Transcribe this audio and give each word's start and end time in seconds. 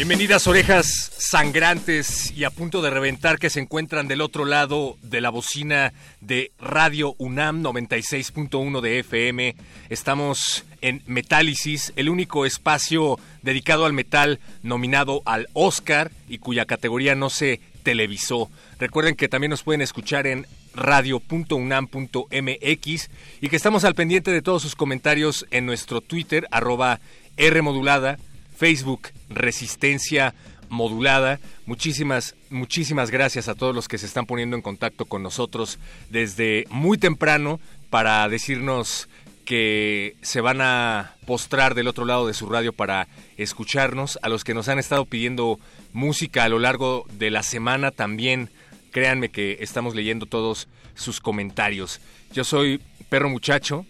Bienvenidas 0.00 0.46
orejas 0.46 1.12
sangrantes 1.18 2.32
y 2.34 2.44
a 2.44 2.50
punto 2.50 2.80
de 2.80 2.88
reventar 2.88 3.38
que 3.38 3.50
se 3.50 3.60
encuentran 3.60 4.08
del 4.08 4.22
otro 4.22 4.46
lado 4.46 4.96
de 5.02 5.20
la 5.20 5.28
bocina 5.28 5.92
de 6.22 6.52
Radio 6.58 7.14
UNAM 7.18 7.62
96.1 7.62 8.80
de 8.80 9.00
FM. 9.00 9.54
Estamos 9.90 10.64
en 10.80 11.02
Metálisis, 11.06 11.92
el 11.96 12.08
único 12.08 12.46
espacio 12.46 13.18
dedicado 13.42 13.84
al 13.84 13.92
metal 13.92 14.40
nominado 14.62 15.20
al 15.26 15.48
Oscar 15.52 16.10
y 16.30 16.38
cuya 16.38 16.64
categoría 16.64 17.14
no 17.14 17.28
se 17.28 17.60
televisó. 17.82 18.50
Recuerden 18.78 19.16
que 19.16 19.28
también 19.28 19.50
nos 19.50 19.64
pueden 19.64 19.82
escuchar 19.82 20.26
en 20.26 20.46
radio.unam.mx 20.74 23.10
y 23.42 23.48
que 23.50 23.56
estamos 23.56 23.84
al 23.84 23.94
pendiente 23.94 24.30
de 24.30 24.40
todos 24.40 24.62
sus 24.62 24.76
comentarios 24.76 25.44
en 25.50 25.66
nuestro 25.66 26.00
Twitter, 26.00 26.48
arroba 26.50 27.00
Rmodulada, 27.36 28.16
Facebook 28.60 29.08
Resistencia 29.30 30.34
Modulada. 30.68 31.40
Muchísimas, 31.64 32.36
muchísimas 32.50 33.10
gracias 33.10 33.48
a 33.48 33.54
todos 33.54 33.74
los 33.74 33.88
que 33.88 33.96
se 33.96 34.04
están 34.04 34.26
poniendo 34.26 34.54
en 34.54 34.60
contacto 34.60 35.06
con 35.06 35.22
nosotros 35.22 35.78
desde 36.10 36.66
muy 36.68 36.98
temprano 36.98 37.58
para 37.88 38.28
decirnos 38.28 39.08
que 39.46 40.14
se 40.20 40.42
van 40.42 40.60
a 40.60 41.14
postrar 41.24 41.74
del 41.74 41.88
otro 41.88 42.04
lado 42.04 42.26
de 42.26 42.34
su 42.34 42.50
radio 42.50 42.74
para 42.74 43.08
escucharnos, 43.38 44.18
a 44.20 44.28
los 44.28 44.44
que 44.44 44.52
nos 44.52 44.68
han 44.68 44.78
estado 44.78 45.06
pidiendo 45.06 45.58
música 45.94 46.44
a 46.44 46.50
lo 46.50 46.58
largo 46.58 47.06
de 47.14 47.30
la 47.30 47.42
semana 47.42 47.90
también. 47.92 48.50
Créanme 48.90 49.30
que 49.30 49.56
estamos 49.60 49.94
leyendo 49.94 50.26
todos 50.26 50.68
sus 50.94 51.18
comentarios. 51.20 51.98
Yo 52.34 52.44
soy 52.44 52.78
Perro 53.08 53.30
Muchacho, 53.30 53.86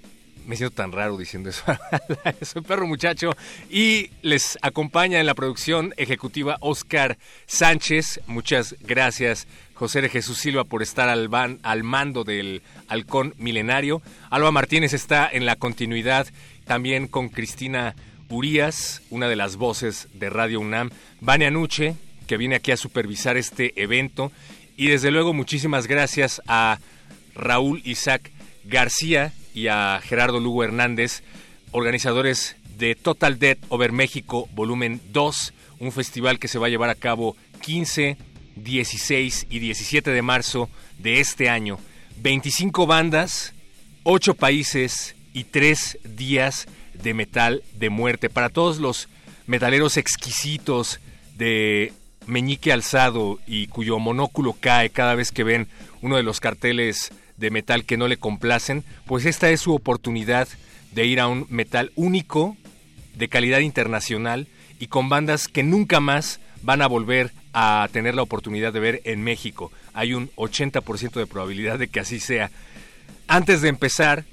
me 0.51 0.57
siento 0.57 0.75
tan 0.75 0.91
raro 0.91 1.17
diciendo 1.17 1.49
eso. 1.49 1.63
Soy 2.43 2.63
perro 2.63 2.85
muchacho 2.85 3.31
y 3.71 4.11
les 4.23 4.59
acompaña 4.63 5.21
en 5.21 5.27
la 5.27 5.37
producción 5.37 5.95
ejecutiva 5.97 6.57
Oscar 6.61 7.19
Sánchez. 7.47 8.21
Muchas 8.27 8.75
gracias, 8.81 9.47
José 9.75 10.03
de 10.03 10.09
Jesús 10.09 10.39
Silva, 10.39 10.65
por 10.65 10.83
estar 10.83 11.09
al, 11.09 11.31
al 11.63 11.85
mando 11.85 12.25
del 12.25 12.63
Halcón 12.89 13.33
Milenario. 13.39 14.03
Alba 14.29 14.51
Martínez 14.51 14.93
está 14.93 15.31
en 15.33 15.47
la 15.47 15.55
continuidad 15.55 16.27
también 16.67 17.07
con 17.07 17.29
Cristina 17.29 17.95
Urias, 18.29 19.03
una 19.09 19.29
de 19.29 19.37
las 19.37 19.55
voces 19.55 20.09
de 20.15 20.31
Radio 20.31 20.59
UNAM. 20.59 20.91
Vania 21.21 21.53
Nuche, 21.53 21.95
que 22.27 22.37
viene 22.37 22.57
aquí 22.57 22.73
a 22.73 22.77
supervisar 22.77 23.37
este 23.37 23.81
evento. 23.81 24.33
Y 24.77 24.89
desde 24.89 25.13
luego, 25.13 25.33
muchísimas 25.33 25.87
gracias 25.87 26.43
a 26.49 26.81
Raúl 27.37 27.83
Isaac 27.85 28.33
García, 28.65 29.33
y 29.55 29.69
a 29.69 30.01
Gerardo 30.03 30.41
Lugo 30.41 30.65
Hernández, 30.65 31.23
organizadores 31.73 32.57
de 32.79 32.95
Total 32.95 33.39
Dead 33.39 33.59
Over 33.69 33.93
México 33.93 34.49
Volumen 34.55 35.01
2, 35.13 35.53
un 35.81 35.93
festival 35.93 36.39
que 36.39 36.49
se 36.49 36.59
va 36.59 36.67
a 36.67 36.71
llevar 36.71 36.91
a 36.91 36.95
cabo 36.95 37.37
15, 37.63 38.17
16 38.57 39.47
y 39.51 39.59
17 39.59 40.11
de 40.11 40.23
marzo 40.23 40.69
de 40.99 41.21
este 41.21 41.49
año. 41.49 41.79
25 42.19 42.87
bandas, 42.87 43.55
8 44.05 44.35
países 44.35 45.15
y 45.33 45.45
3 45.45 45.99
días 46.05 46.67
de 46.95 47.15
metal 47.15 47.63
de 47.75 47.91
muerte. 47.91 48.31
Para 48.31 48.49
todos 48.49 48.79
los 48.79 49.09
metaleros 49.47 49.97
exquisitos 49.97 51.01
de 51.37 51.93
meñique 52.27 52.73
alzado 52.73 53.41
y 53.47 53.67
cuyo 53.67 53.99
monóculo 53.99 54.55
cae 54.59 54.91
cada 54.91 55.15
vez 55.15 55.33
que 55.33 55.45
ven 55.45 55.69
uno 56.03 56.17
de 56.17 56.23
los 56.23 56.41
carteles 56.41 57.13
de 57.41 57.51
metal 57.51 57.85
que 57.85 57.97
no 57.97 58.07
le 58.07 58.19
complacen, 58.19 58.85
pues 59.07 59.25
esta 59.25 59.51
es 59.51 59.61
su 59.61 59.75
oportunidad 59.75 60.47
de 60.93 61.07
ir 61.07 61.21
a 61.21 61.27
un 61.27 61.47
metal 61.49 61.91
único, 61.97 62.57
de 63.15 63.29
calidad 63.29 63.61
internacional 63.61 64.47
y 64.79 64.87
con 64.87 65.09
bandas 65.09 65.49
que 65.49 65.63
nunca 65.63 66.01
más 66.01 66.41
van 66.63 66.83
a 66.83 66.87
volver 66.87 67.33
a 67.53 67.89
tener 67.93 68.15
la 68.15 68.23
oportunidad 68.23 68.73
de 68.73 68.81
ver 68.81 69.01
en 69.05 69.23
México. 69.23 69.73
Hay 69.95 70.15
un 70.15 70.31
80% 70.37 71.13
de 71.15 71.27
probabilidad 71.27 71.79
de 71.79 71.89
que 71.89 72.01
así 72.01 72.21
sea. 72.21 72.51
Antes 73.27 73.63
de 73.63 73.69
empezar, 73.69 74.25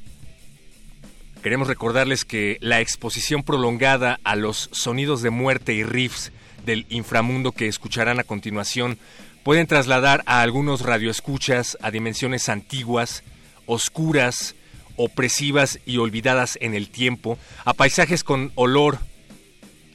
queremos 1.41 1.67
recordarles 1.67 2.25
que 2.25 2.57
la 2.61 2.81
exposición 2.81 3.43
prolongada 3.43 4.19
a 4.23 4.35
los 4.35 4.69
sonidos 4.73 5.21
de 5.21 5.29
muerte 5.29 5.73
y 5.73 5.83
riffs 5.83 6.31
del 6.65 6.85
inframundo 6.89 7.53
que 7.53 7.67
escucharán 7.67 8.19
a 8.19 8.23
continuación 8.23 8.99
pueden 9.47 9.65
trasladar 9.65 10.23
a 10.25 10.41
algunos 10.41 10.81
radioescuchas 10.81 11.77
a 11.81 11.89
dimensiones 11.89 12.49
antiguas, 12.49 13.23
oscuras, 13.65 14.55
opresivas 14.97 15.79
y 15.85 15.99
olvidadas 15.99 16.57
en 16.59 16.73
el 16.75 16.89
tiempo, 16.89 17.37
a 17.63 17.73
paisajes 17.73 18.25
con 18.25 18.51
olor 18.55 18.99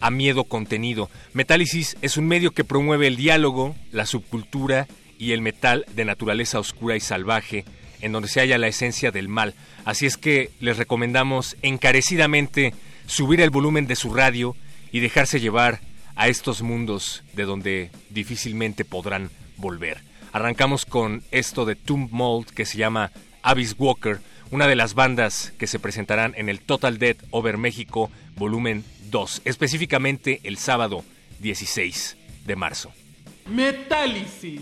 a 0.01 0.11
miedo 0.11 0.45
contenido. 0.45 1.11
Metálisis 1.35 1.99
es 2.01 2.17
un 2.17 2.29
medio 2.29 2.53
que 2.53 2.65
promueve 2.65 3.07
el 3.07 3.17
diálogo, 3.17 3.77
la 3.91 4.07
subcultura 4.07 4.89
y 5.19 5.33
el 5.33 5.43
metal 5.43 5.85
de 5.95 6.07
naturaleza 6.07 6.59
oscura 6.59 6.97
y 6.97 7.01
salvaje, 7.01 7.67
en 8.01 8.13
donde 8.13 8.31
se 8.31 8.41
halla 8.41 8.57
la 8.57 8.69
esencia 8.69 9.11
del 9.11 9.29
mal. 9.29 9.53
Así 9.85 10.07
es 10.07 10.17
que 10.17 10.51
les 10.61 10.79
recomendamos 10.79 11.59
encarecidamente 11.61 12.73
subir 13.05 13.43
el 13.43 13.51
volumen 13.51 13.87
de 13.87 13.97
su 13.97 14.15
radio 14.15 14.57
y 14.93 15.01
dejarse 15.01 15.41
llevar 15.41 15.81
a 16.17 16.29
estos 16.29 16.63
mundos 16.63 17.23
de 17.35 17.45
donde 17.45 17.91
difícilmente 18.09 18.87
podrán 18.87 19.31
volver. 19.63 20.03
Arrancamos 20.33 20.85
con 20.85 21.23
esto 21.31 21.65
de 21.65 21.77
Tomb 21.77 22.11
Mold 22.11 22.51
que 22.51 22.67
se 22.67 22.77
llama 22.77 23.13
Abyss 23.43 23.77
Walker, 23.79 24.21
una 24.51 24.67
de 24.67 24.77
las 24.77 24.93
bandas 24.93 25.55
que 25.57 25.67
se 25.67 25.79
presentarán 25.79 26.35
en 26.37 26.51
el 26.51 26.61
Total 26.61 26.99
Dead 26.99 27.17
Over 27.31 27.57
México 27.57 28.11
volumen 28.37 28.85
2, 29.11 29.43
específicamente 29.47 30.41
el 30.45 30.59
sábado 30.59 31.05
16 31.41 32.19
de 32.45 32.57
marzo. 32.57 32.93
Metálisis. 33.47 34.61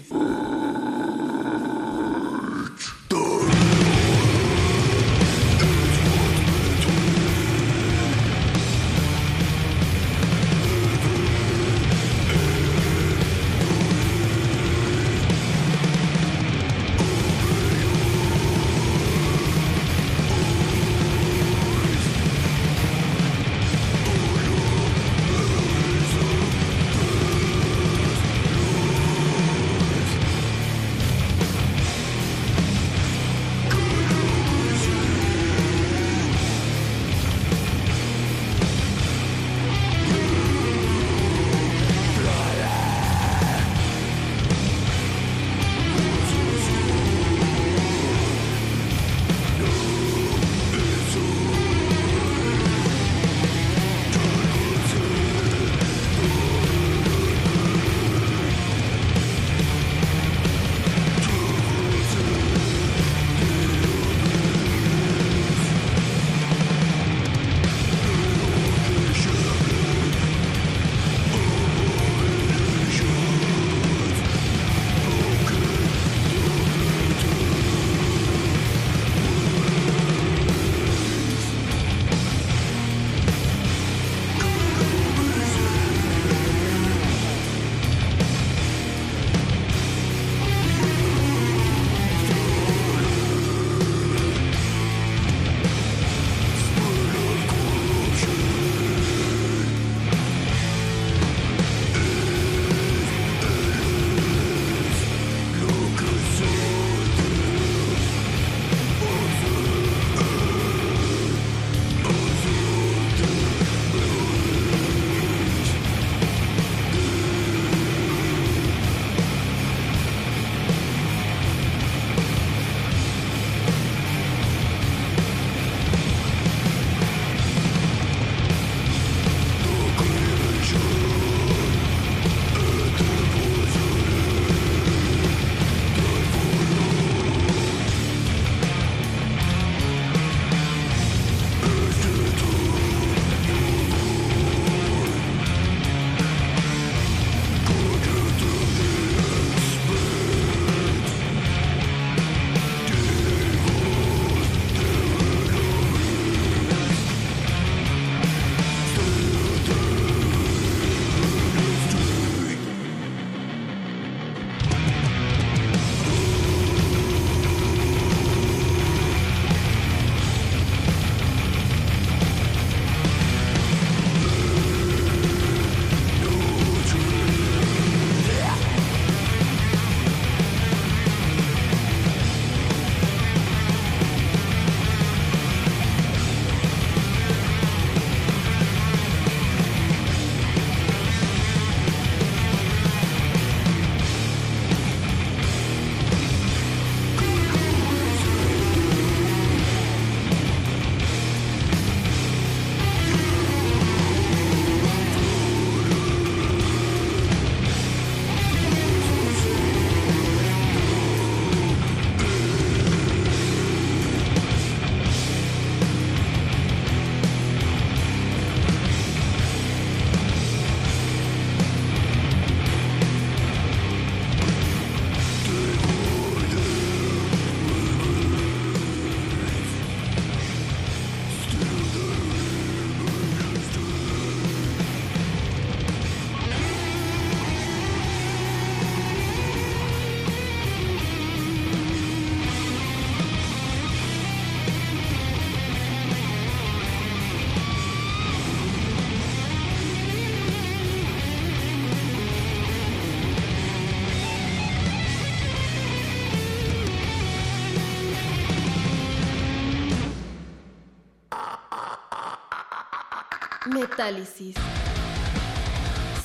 Metálisis. 264.01 264.57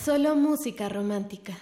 Solo 0.01 0.33
música 0.37 0.87
romántica. 0.87 1.57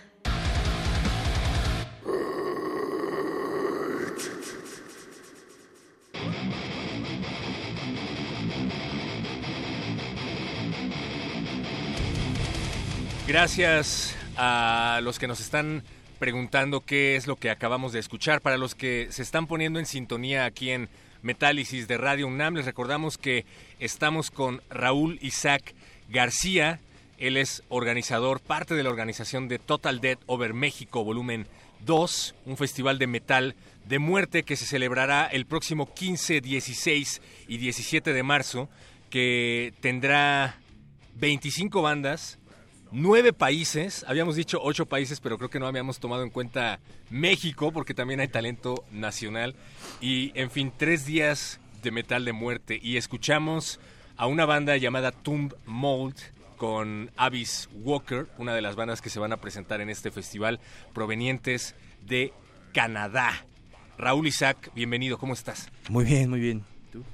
Gracias 13.28 14.16
a 14.38 15.00
los 15.02 15.18
que 15.18 15.28
nos 15.28 15.40
están 15.40 15.82
preguntando 16.20 16.82
qué 16.82 17.16
es 17.16 17.26
lo 17.26 17.38
que 17.38 17.50
acabamos 17.50 17.92
de 17.92 17.98
escuchar. 17.98 18.40
Para 18.42 18.58
los 18.58 18.76
que 18.76 19.08
se 19.10 19.24
están 19.24 19.48
poniendo 19.48 19.80
en 19.80 19.88
sintonía 19.88 20.46
aquí 20.46 20.70
en 20.70 20.90
Metálisis 21.24 21.88
de 21.88 21.98
Radio 21.98 22.28
UNAM, 22.28 22.54
les 22.54 22.66
recordamos 22.66 23.18
que 23.18 23.48
estamos 23.80 24.30
con 24.30 24.62
Raúl 24.70 25.18
Isaac 25.24 25.74
García. 26.10 26.80
Él 27.18 27.38
es 27.38 27.64
organizador, 27.70 28.40
parte 28.42 28.76
de 28.76 28.84
la 28.84 28.90
organización 28.90 29.48
de 29.48 29.60
Total 29.60 30.02
Dead 30.02 30.18
Over 30.26 30.54
México, 30.54 31.04
volumen 31.04 31.48
2, 31.86 32.36
un 32.46 32.58
festival 32.58 33.00
de 33.00 33.08
metal 33.08 33.56
de 33.86 34.00
muerte 34.00 34.44
que 34.44 34.56
se 34.56 34.66
celebrará 34.66 35.28
el 35.28 35.46
próximo 35.46 35.94
15, 35.94 36.42
16 36.42 37.22
y 37.48 37.58
17 37.58 38.14
de 38.14 38.24
marzo, 38.24 38.70
que 39.10 39.74
tendrá 39.82 40.58
25 41.16 41.82
bandas, 41.82 42.40
nueve 42.94 43.34
países, 43.34 44.06
habíamos 44.08 44.36
dicho 44.36 44.60
ocho 44.62 44.86
países, 44.86 45.20
pero 45.20 45.38
creo 45.38 45.50
que 45.50 45.60
no 45.60 45.68
habíamos 45.68 46.00
tomado 46.00 46.24
en 46.24 46.30
cuenta 46.30 46.80
México, 47.10 47.72
porque 47.72 47.94
también 47.94 48.20
hay 48.20 48.28
talento 48.28 48.86
nacional, 48.92 49.56
y 50.00 50.32
en 50.36 50.52
fin, 50.52 50.72
tres 50.76 51.06
días 51.06 51.60
de 51.82 51.92
metal 51.92 52.24
de 52.24 52.34
muerte, 52.34 52.80
y 52.82 52.98
escuchamos 52.98 53.80
a 54.18 54.28
una 54.28 54.46
banda 54.46 54.78
llamada 54.78 55.12
Tomb 55.12 55.54
Mold 55.66 56.16
con 56.58 57.12
Abyss 57.18 57.70
Walker, 57.74 58.28
una 58.38 58.54
de 58.56 58.62
las 58.62 58.76
bandas 58.76 59.02
que 59.02 59.10
se 59.10 59.20
van 59.20 59.34
a 59.34 59.38
presentar 59.38 59.82
en 59.82 59.90
este 59.90 60.12
festival, 60.12 60.60
provenientes 60.94 61.76
de 62.06 62.32
Canadá. 62.74 63.46
Raúl 63.98 64.28
Isaac, 64.28 64.72
bienvenido, 64.74 65.18
¿cómo 65.18 65.34
estás? 65.34 65.70
Muy 65.90 66.06
bien, 66.06 66.30
muy 66.30 66.40
bien. 66.40 66.64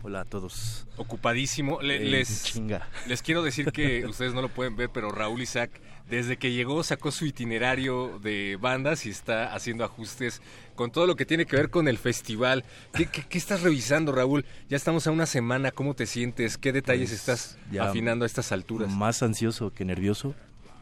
Hola 0.04 0.22
a 0.22 0.26
todos. 0.26 0.86
Ocupadísimo. 0.98 1.82
Le, 1.82 1.96
Eh, 1.98 2.00
les, 2.10 2.44
chinga. 2.44 2.88
les 3.08 3.22
quiero 3.22 3.44
decir 3.44 3.72
que 3.72 4.06
ustedes 4.06 4.34
no 4.34 4.42
lo 4.42 4.50
pueden 4.50 4.76
ver, 4.76 4.90
pero 4.90 5.10
Raúl 5.12 5.42
Isaac, 5.42 5.72
desde 6.10 6.38
que 6.38 6.52
llegó, 6.52 6.84
sacó 6.84 7.12
su 7.12 7.26
itinerario 7.26 8.20
de 8.20 8.58
bandas 8.60 9.06
y 9.06 9.10
está 9.10 9.54
haciendo 9.54 9.84
ajustes 9.84 10.42
con 10.76 10.92
todo 10.92 11.06
lo 11.06 11.16
que 11.16 11.26
tiene 11.26 11.46
que 11.46 11.56
ver 11.56 11.70
con 11.70 11.88
el 11.88 11.98
festival. 11.98 12.64
¿Qué, 12.94 13.06
qué- 13.06 13.24
qué 13.28 13.38
estás 13.38 13.62
revisando, 13.62 14.12
Raúl? 14.12 14.44
Ya 14.70 14.78
estamos 14.78 15.06
a 15.08 15.12
una 15.12 15.26
semana. 15.26 15.72
¿Cómo 15.72 15.94
te 15.94 16.06
sientes? 16.06 16.58
¿Qué 16.58 16.72
detalles 16.72 17.10
Pues, 17.10 17.20
estás 17.20 17.58
afinando 17.80 18.24
a 18.24 18.28
estas 18.28 18.52
alturas? 18.52 18.90
Más 18.90 19.22
ansioso 19.22 19.72
que 19.74 19.86
nervioso, 19.86 20.34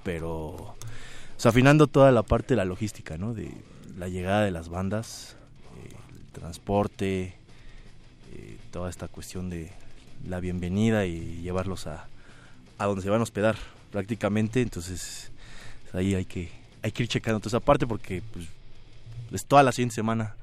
pero 0.04 0.30
o 0.32 0.76
sea, 1.36 1.50
afinando 1.50 1.88
toda 1.88 2.12
la 2.12 2.24
parte 2.24 2.54
de 2.54 2.58
la 2.58 2.66
logística, 2.66 3.18
¿no? 3.18 3.34
De 3.34 3.52
la 3.98 4.08
llegada 4.08 4.44
de 4.46 4.52
las 4.52 4.70
bandas, 4.70 5.36
eh, 5.84 5.96
el 6.16 6.32
transporte, 6.32 7.36
eh, 8.34 8.58
toda 8.72 8.90
esta 8.90 9.08
cuestión 9.08 9.50
de 9.50 9.72
la 10.26 10.40
bienvenida 10.40 11.06
y 11.06 11.42
llevarlos 11.42 11.86
a, 11.88 12.08
a 12.78 12.86
donde 12.86 13.02
se 13.02 13.10
van 13.10 13.20
a 13.20 13.24
hospedar 13.24 13.56
prácticamente. 13.92 14.62
Entonces 14.62 15.32
ahí 15.94 16.16
hay 16.16 16.26
que 16.26 16.52
hay 16.84 16.92
que 16.92 17.04
ir 17.04 17.10
checando 17.10 17.40
toda 17.40 17.50
esa 17.58 17.60
parte 17.66 17.86
porque 17.88 18.22
pues 18.34 18.46
es 19.32 19.46
toda 19.46 19.64
la 19.64 19.72
siguiente 19.72 19.96
semana. 19.96 20.36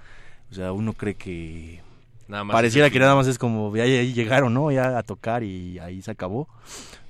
O 0.50 0.54
sea, 0.54 0.72
uno 0.72 0.92
cree 0.92 1.14
que 1.14 1.80
Nada 2.28 2.44
más 2.44 2.54
pareciera 2.54 2.90
que 2.90 2.98
nada 2.98 3.14
más 3.14 3.26
es 3.26 3.38
como 3.38 3.74
ya 3.76 3.86
llegaron, 3.86 4.52
¿no? 4.54 4.70
Ya 4.70 4.98
a 4.98 5.02
tocar 5.02 5.42
y 5.42 5.78
ahí 5.78 6.02
se 6.02 6.10
acabó. 6.10 6.48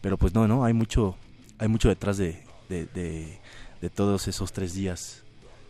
Pero 0.01 0.17
pues 0.17 0.35
no, 0.35 0.47
no, 0.47 0.65
hay 0.65 0.73
mucho, 0.73 1.17
hay 1.59 1.69
mucho 1.69 1.89
detrás 1.89 2.17
de, 2.17 2.43
de, 2.69 2.87
de- 2.87 3.39
de 3.81 3.91
todos 3.91 4.29
esos 4.29 4.53
tres 4.53 4.73
días. 4.75 5.24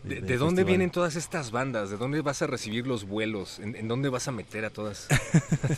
¿De, 0.05 0.37
dónde 0.37 0.63
vienen 0.63 0.91
todas 0.91 1.15
estas 1.15 1.51
bandas? 1.51 1.89
¿De 1.89 1.97
dónde 1.97 2.21
vas 2.21 2.41
a 2.41 2.47
recibir 2.47 2.85
los 2.85 3.05
vuelos? 3.05 3.59
¿En, 3.59 3.75
en 3.75 3.87
dónde 3.87 4.09
vas 4.09 4.27
a 4.27 4.31
meter 4.31 4.63
a 4.65 4.69
todas? 4.69 5.07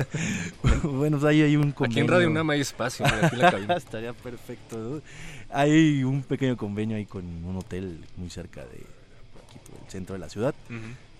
bueno, 0.83 1.17
pues 1.17 1.29
ahí 1.29 1.41
hay 1.41 1.55
un 1.55 1.69
Aquí 1.69 1.69
en 1.69 1.73
convenio. 1.73 2.11
Radio 2.11 2.29
UNAM 2.29 2.49
hay 2.49 2.61
espacio. 2.61 3.05
mira, 3.05 3.27
aquí 3.27 3.35
la 3.37 3.51
cabina. 3.51 3.75
Estaría 3.75 4.13
perfecto. 4.13 4.77
¿no? 4.77 5.01
Hay 5.49 6.03
un 6.03 6.23
pequeño 6.23 6.57
convenio 6.57 6.97
ahí 6.97 7.05
con 7.05 7.23
un 7.25 7.55
hotel 7.57 8.03
muy 8.17 8.29
cerca 8.29 8.61
de 8.61 8.77
aquí, 8.77 9.59
el 9.85 9.91
centro 9.91 10.13
de 10.13 10.19
la 10.19 10.29
ciudad. 10.29 10.53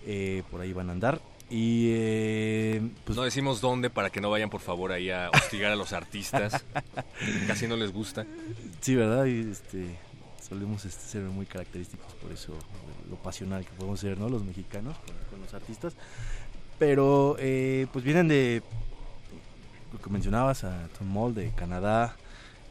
Eh, 0.06 0.42
por 0.50 0.60
ahí 0.60 0.72
van 0.72 0.90
a 0.90 0.92
andar. 0.92 1.20
Y 1.50 1.88
eh, 1.92 2.82
pues 3.04 3.16
no 3.16 3.24
decimos 3.24 3.62
dónde 3.62 3.88
para 3.88 4.10
que 4.10 4.20
no 4.20 4.28
vayan 4.28 4.50
por 4.50 4.60
favor 4.60 4.92
ahí 4.92 5.10
a 5.10 5.30
hostigar 5.30 5.72
a 5.72 5.76
los 5.76 5.94
artistas. 5.94 6.62
Casi 7.46 7.66
no 7.66 7.76
les 7.76 7.90
gusta. 7.90 8.26
Sí, 8.82 8.94
¿verdad? 8.94 9.24
Y, 9.24 9.50
este, 9.50 9.96
solemos 10.48 10.84
este, 10.84 11.02
ser 11.02 11.22
muy 11.22 11.46
característicos 11.46 12.12
por 12.14 12.32
eso, 12.32 12.54
lo 13.10 13.16
pasional 13.16 13.64
que 13.64 13.72
podemos 13.72 14.00
ser, 14.00 14.18
¿no? 14.18 14.28
Los 14.28 14.44
mexicanos 14.44 14.96
con, 15.30 15.40
los 15.40 15.54
artistas. 15.54 15.94
Pero, 16.78 17.36
eh, 17.38 17.86
pues 17.92 18.04
vienen 18.04 18.28
de, 18.28 18.62
lo 19.92 20.00
que 20.00 20.10
mencionabas, 20.10 20.64
a 20.64 20.88
Tom 20.98 21.08
Moll, 21.08 21.34
de 21.34 21.50
Canadá, 21.50 22.16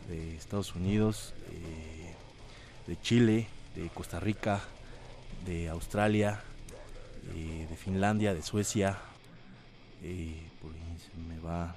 de 0.07 0.36
Estados 0.36 0.75
Unidos, 0.75 1.34
eh, 1.51 2.13
de 2.88 3.00
Chile, 3.01 3.48
de 3.75 3.89
Costa 3.89 4.19
Rica, 4.19 4.62
de 5.46 5.69
Australia, 5.69 6.41
eh, 7.36 7.67
de 7.69 7.75
Finlandia, 7.75 8.34
de 8.34 8.41
Suecia. 8.41 8.98
por 10.62 10.72
ahí 10.72 10.98
se 11.00 11.17
me 11.27 11.39
va, 11.39 11.75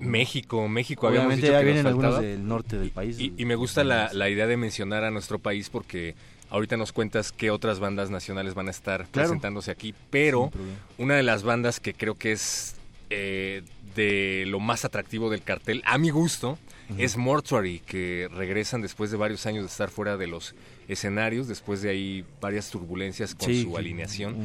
México, 0.00 0.68
México, 0.68 1.06
habíamos 1.06 1.26
Obviamente 1.28 1.46
dicho 1.48 1.58
ya 1.58 1.64
vienen 1.64 1.86
algunos 1.86 2.12
faltaba. 2.14 2.26
del 2.28 2.46
norte 2.46 2.78
del 2.78 2.90
país. 2.90 3.18
Y, 3.20 3.32
y 3.36 3.44
me 3.44 3.54
gusta 3.54 3.84
la, 3.84 4.12
la 4.12 4.28
idea 4.28 4.46
de 4.46 4.56
mencionar 4.56 5.04
a 5.04 5.10
nuestro 5.10 5.38
país 5.38 5.70
porque 5.70 6.14
ahorita 6.50 6.76
nos 6.76 6.92
cuentas 6.92 7.32
qué 7.32 7.50
otras 7.50 7.78
bandas 7.80 8.10
nacionales 8.10 8.54
van 8.54 8.68
a 8.68 8.70
estar 8.70 9.06
Claro. 9.08 9.28
presentándose 9.28 9.70
aquí, 9.70 9.94
pero 10.10 10.50
una 10.98 11.14
de 11.14 11.22
las 11.22 11.42
bandas 11.42 11.80
que 11.80 11.94
creo 11.94 12.14
que 12.16 12.32
es 12.32 12.76
eh, 13.10 13.62
de 13.94 14.44
lo 14.46 14.58
más 14.60 14.84
atractivo 14.84 15.30
del 15.30 15.42
cartel, 15.42 15.82
a 15.86 15.98
mi 15.98 16.10
gusto, 16.10 16.58
es 16.98 17.16
Mortuary, 17.16 17.78
que 17.80 18.28
regresan 18.34 18.82
después 18.82 19.10
de 19.10 19.16
varios 19.16 19.46
años 19.46 19.62
de 19.64 19.68
estar 19.68 19.88
fuera 19.88 20.18
de 20.18 20.26
los 20.26 20.54
escenarios, 20.88 21.48
después 21.48 21.80
de 21.80 21.88
ahí 21.88 22.24
varias 22.38 22.70
turbulencias 22.70 23.34
con 23.34 23.48
Sí, 23.48 23.62
su 23.62 23.70
sí, 23.70 23.76
alineación. 23.76 24.36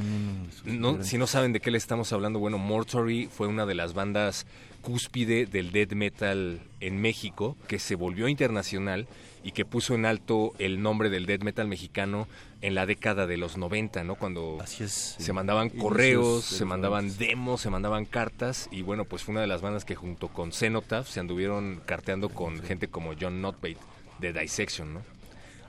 No, 0.63 1.03
si 1.03 1.17
no 1.17 1.27
saben 1.27 1.51
de 1.51 1.59
qué 1.59 1.71
le 1.71 1.77
estamos 1.77 2.13
hablando, 2.13 2.39
bueno, 2.39 2.57
Mortuary 2.57 3.27
fue 3.29 3.47
una 3.47 3.65
de 3.65 3.75
las 3.75 3.93
bandas 3.93 4.45
cúspide 4.87 5.45
del 5.47 5.73
death 5.73 5.91
metal 5.91 6.61
en 6.79 7.01
México, 7.01 7.57
que 7.67 7.77
se 7.77 7.95
volvió 7.95 8.29
internacional 8.29 9.05
y 9.43 9.51
que 9.51 9.65
puso 9.65 9.95
en 9.95 10.05
alto 10.05 10.53
el 10.59 10.81
nombre 10.81 11.09
del 11.09 11.25
death 11.25 11.43
metal 11.43 11.67
mexicano 11.67 12.25
en 12.61 12.73
la 12.73 12.85
década 12.85 13.27
de 13.27 13.35
los 13.35 13.57
90, 13.57 14.05
¿no? 14.05 14.15
Cuando 14.15 14.59
Así 14.61 14.85
es. 14.85 15.17
se 15.19 15.33
mandaban 15.33 15.71
correos, 15.71 16.45
se 16.45 16.63
mandaban 16.63 17.17
demos, 17.17 17.59
se 17.59 17.69
mandaban 17.69 18.05
cartas 18.05 18.69
y 18.71 18.81
bueno, 18.81 19.03
pues 19.03 19.23
fue 19.23 19.33
una 19.33 19.41
de 19.41 19.47
las 19.47 19.59
bandas 19.59 19.83
que 19.83 19.95
junto 19.95 20.29
con 20.29 20.53
Cenotaph 20.53 21.05
se 21.05 21.19
anduvieron 21.19 21.81
carteando 21.85 22.29
con 22.29 22.61
gente 22.63 22.87
como 22.87 23.11
John 23.19 23.41
Notbate 23.41 23.75
de 24.19 24.31
Dissection, 24.31 24.93
¿no? 24.93 25.01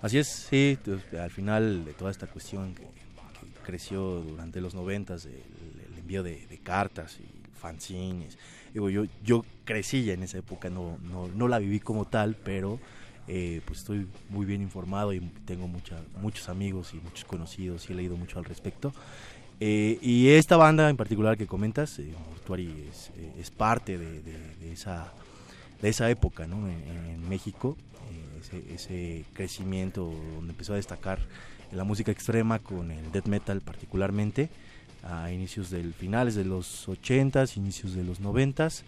Así 0.00 0.18
es, 0.18 0.28
sí. 0.48 0.78
pues, 0.84 1.12
al 1.20 1.32
final 1.32 1.84
de 1.84 1.92
toda 1.92 2.12
esta 2.12 2.28
cuestión 2.28 2.72
que, 2.72 2.82
que 2.82 3.66
creció 3.66 4.20
durante 4.20 4.60
los 4.60 4.76
noventas, 4.76 5.24
el, 5.24 5.32
el 5.92 5.98
envío 5.98 6.22
de, 6.22 6.46
de 6.46 6.58
cartas 6.58 7.18
y 7.18 7.38
fanzines. 7.58 8.38
Digo, 8.78 8.90
yo, 8.90 9.06
yo 9.24 9.44
crecí 9.64 10.04
ya 10.04 10.12
en 10.12 10.22
esa 10.22 10.38
época, 10.38 10.70
no, 10.70 10.98
no, 11.02 11.26
no 11.26 11.48
la 11.48 11.58
viví 11.58 11.80
como 11.80 12.04
tal, 12.04 12.36
pero 12.36 12.78
eh, 13.26 13.60
pues 13.64 13.80
estoy 13.80 14.06
muy 14.30 14.46
bien 14.46 14.62
informado 14.62 15.12
y 15.12 15.18
tengo 15.46 15.66
mucha, 15.66 15.96
muchos 16.22 16.48
amigos 16.48 16.94
y 16.94 16.98
muchos 16.98 17.24
conocidos 17.24 17.90
y 17.90 17.92
he 17.92 17.96
leído 17.96 18.16
mucho 18.16 18.38
al 18.38 18.44
respecto. 18.44 18.92
Eh, 19.58 19.98
y 20.00 20.28
esta 20.28 20.56
banda 20.56 20.88
en 20.88 20.96
particular 20.96 21.36
que 21.36 21.48
comentas, 21.48 21.98
eh, 21.98 22.12
Mortuary, 22.30 22.86
es, 22.88 23.10
eh, 23.16 23.32
es 23.40 23.50
parte 23.50 23.98
de, 23.98 24.22
de- 24.22 24.54
de 24.60 24.72
esa, 24.72 25.12
de 25.82 25.88
esa 25.88 26.08
época 26.08 26.46
¿no? 26.46 26.68
en, 26.68 27.28
México, 27.28 27.76
ese, 28.40 28.62
ese 28.72 29.24
crecimiento 29.32 30.04
donde 30.36 30.52
empezó 30.52 30.74
a 30.74 30.76
destacar 30.76 31.18
la 31.72 31.82
música 31.82 32.12
extrema 32.12 32.60
con 32.60 32.92
el 32.92 33.10
death 33.10 33.26
metal 33.26 33.60
particularmente, 33.60 34.50
a 35.02 35.30
inicios 35.32 35.70
del 35.70 35.94
finales 35.94 36.34
de 36.34 36.44
los 36.44 36.88
80s, 36.88 37.56
inicios 37.56 37.94
de 37.94 38.04
los 38.04 38.20
90s. 38.20 38.82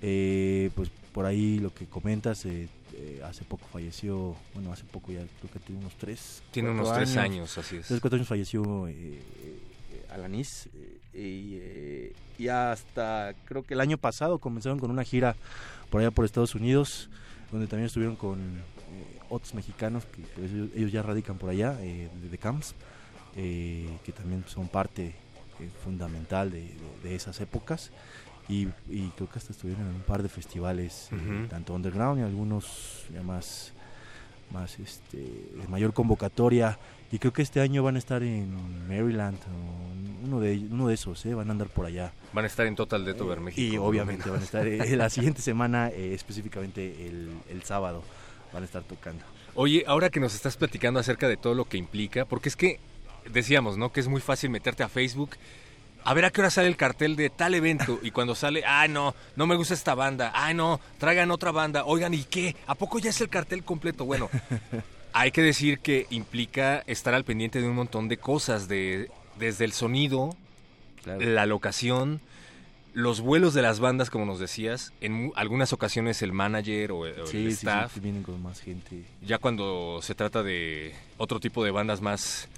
Eh, 0.00 0.70
pues 0.74 0.90
por 1.12 1.26
ahí 1.26 1.58
lo 1.58 1.74
que 1.74 1.86
comentas, 1.86 2.44
eh, 2.46 2.68
eh, 2.94 3.20
hace 3.24 3.44
poco 3.44 3.66
falleció, 3.72 4.36
bueno, 4.54 4.72
hace 4.72 4.84
poco 4.84 5.12
ya 5.12 5.20
creo 5.40 5.52
que 5.52 5.58
tiene 5.58 5.80
unos 5.80 5.94
tres. 5.96 6.42
Tiene 6.50 6.70
unos 6.70 6.92
tres 6.94 7.16
años, 7.16 7.56
así 7.58 7.76
es. 7.76 7.86
Tres, 7.86 8.00
cuatro 8.00 8.16
años 8.16 8.28
falleció 8.28 8.86
eh, 8.88 9.20
Alanis. 10.10 10.68
eh, 10.74 10.94
y, 11.14 11.58
eh, 11.60 12.12
y 12.38 12.48
hasta 12.48 13.34
creo 13.44 13.64
que 13.64 13.74
el 13.74 13.80
año 13.80 13.98
pasado 13.98 14.38
comenzaron 14.38 14.78
con 14.78 14.90
una 14.90 15.02
gira 15.02 15.34
por 15.90 16.00
allá 16.00 16.12
por 16.12 16.24
Estados 16.24 16.54
Unidos, 16.54 17.10
donde 17.50 17.66
también 17.66 17.86
estuvieron 17.86 18.14
con 18.14 18.38
otros 19.28 19.54
mexicanos 19.54 20.04
que 20.04 20.22
pues, 20.36 20.52
ellos, 20.52 20.68
ellos 20.74 20.92
ya 20.92 21.02
radican 21.02 21.36
por 21.38 21.50
allá, 21.50 21.76
eh, 21.80 22.08
de 22.22 22.28
The 22.28 22.38
Camps, 22.38 22.74
eh, 23.36 23.88
que 24.04 24.12
también 24.12 24.44
son 24.46 24.68
parte 24.68 25.14
eh, 25.60 25.68
fundamental 25.84 26.50
de, 26.50 26.60
de- 26.62 27.08
de 27.08 27.14
esas 27.14 27.40
épocas. 27.40 27.90
y, 28.48 28.68
y 28.88 29.08
creo 29.16 29.28
que 29.30 29.38
hasta 29.38 29.52
estuvieron 29.52 29.86
en 29.88 29.94
un 29.96 30.00
par 30.02 30.22
de 30.22 30.28
festivales, 30.30 31.08
eh, 31.12 31.16
Ujú. 31.16 31.48
tanto 31.48 31.74
underground 31.74 32.20
y 32.20 32.22
algunos 32.22 33.04
ya 33.12 33.22
más, 33.22 33.72
más 34.50 34.78
este, 34.78 35.18
de 35.18 35.68
mayor 35.68 35.92
convocatoria. 35.92 36.78
Y 37.12 37.18
creo 37.18 37.32
que 37.32 37.42
este 37.42 37.60
año 37.60 37.82
van 37.82 37.96
a 37.96 37.98
estar 37.98 38.22
en 38.22 38.86
Maryland, 38.88 39.38
o 39.38 40.26
uno 40.26 40.40
de, 40.40 40.58
uno 40.70 40.88
de 40.88 40.94
esos, 40.94 41.24
¿eh? 41.26 41.34
van 41.34 41.48
a 41.48 41.52
andar 41.52 41.68
por 41.68 41.84
allá. 41.86 42.12
Van 42.32 42.44
a 42.44 42.46
estar 42.48 42.66
en 42.66 42.74
Total 42.74 43.04
Death 43.04 43.20
Over 43.20 43.40
México. 43.40 43.74
Y 43.74 43.78
obviamente 43.78 44.28
van 44.30 44.40
a 44.40 44.44
estar 44.44 44.66
eh, 44.66 44.96
la 44.96 45.08
siguiente 45.16 45.40
semana, 45.42 45.88
eh, 45.88 46.12
específicamente 46.14 47.06
el, 47.06 47.30
el 47.50 47.62
sábado, 47.64 48.02
van 48.52 48.62
a 48.62 48.66
estar 48.66 48.82
tocando. 48.82 49.24
Oye, 49.54 49.84
ahora 49.86 50.08
que 50.10 50.20
nos 50.20 50.34
estás 50.34 50.56
platicando 50.56 51.00
acerca 51.00 51.28
de 51.28 51.36
todo 51.36 51.54
lo 51.54 51.64
que 51.66 51.76
implica, 51.78 52.24
porque 52.26 52.48
es 52.50 52.56
que 52.56 52.78
decíamos, 53.32 53.76
¿no? 53.76 53.92
Que 53.92 54.00
es 54.00 54.08
muy 54.08 54.20
fácil 54.20 54.50
meterte 54.50 54.82
a 54.82 54.88
Facebook, 54.88 55.30
a 56.04 56.14
ver 56.14 56.24
a 56.24 56.30
qué 56.30 56.40
hora 56.40 56.50
sale 56.50 56.68
el 56.68 56.76
cartel 56.76 57.16
de 57.16 57.28
tal 57.30 57.54
evento 57.54 57.98
y 58.02 58.10
cuando 58.10 58.34
sale, 58.34 58.64
ay 58.66 58.88
no, 58.88 59.14
no 59.36 59.46
me 59.46 59.56
gusta 59.56 59.74
esta 59.74 59.94
banda, 59.94 60.30
ay 60.34 60.54
no, 60.54 60.80
traigan 60.98 61.30
otra 61.30 61.50
banda, 61.50 61.84
oigan, 61.84 62.14
¿y 62.14 62.24
qué? 62.24 62.56
¿A 62.66 62.74
poco 62.74 62.98
ya 62.98 63.10
es 63.10 63.20
el 63.20 63.28
cartel 63.28 63.62
completo? 63.64 64.04
Bueno, 64.04 64.30
hay 65.12 65.30
que 65.32 65.42
decir 65.42 65.80
que 65.80 66.06
implica 66.10 66.82
estar 66.86 67.14
al 67.14 67.24
pendiente 67.24 67.60
de 67.60 67.68
un 67.68 67.74
montón 67.74 68.08
de 68.08 68.16
cosas, 68.16 68.68
de 68.68 69.10
desde 69.38 69.64
el 69.64 69.72
sonido, 69.72 70.36
Claro. 71.04 71.20
la 71.20 71.46
locación, 71.46 72.20
los 72.92 73.20
vuelos 73.20 73.54
de 73.54 73.62
las 73.62 73.78
bandas, 73.78 74.10
como 74.10 74.24
nos 74.24 74.40
decías, 74.40 74.92
en 75.00 75.30
algunas 75.36 75.72
ocasiones 75.72 76.22
el 76.22 76.32
manager 76.32 76.90
o, 76.92 77.06
el- 77.06 77.14
Sí, 77.26 77.32
sí, 77.32 77.42
sí, 77.44 77.48
staff. 77.50 77.94
que 77.94 78.00
vienen 78.00 78.22
con 78.24 78.42
más 78.42 78.60
gente. 78.60 79.04
Ya 79.22 79.38
cuando 79.38 80.00
se 80.02 80.14
trata 80.14 80.42
de 80.42 80.94
otro 81.18 81.38
tipo 81.38 81.62
de 81.64 81.70
bandas 81.70 82.00
más 82.00 82.48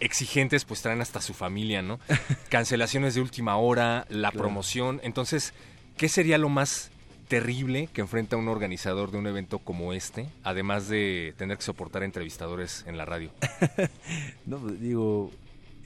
exigentes, 0.00 0.64
pues 0.64 0.80
traen 0.82 1.00
hasta 1.00 1.20
su 1.20 1.34
familia, 1.34 1.82
¿no? 1.82 1.98
Cancelaciones 2.48 3.14
de 3.14 3.20
última 3.20 3.56
hora, 3.56 4.06
la 4.08 4.30
Claro. 4.30 4.38
promoción. 4.44 5.00
Entonces, 5.02 5.52
¿qué 5.96 6.08
sería 6.08 6.38
lo 6.38 6.48
más 6.48 6.90
terrible 7.28 7.88
que 7.92 8.00
enfrenta 8.02 8.36
un 8.36 8.48
organizador 8.48 9.10
de 9.10 9.18
un 9.18 9.26
evento 9.26 9.58
como 9.58 9.92
este, 9.94 10.28
además 10.42 10.88
de 10.88 11.34
tener 11.38 11.56
que 11.56 11.62
soportar 11.64 12.02
entrevistadores 12.02 12.84
en 12.86 12.96
la 12.96 13.04
radio? 13.04 13.30
No, 14.46 14.58
pues, 14.58 14.80
digo, 14.80 15.30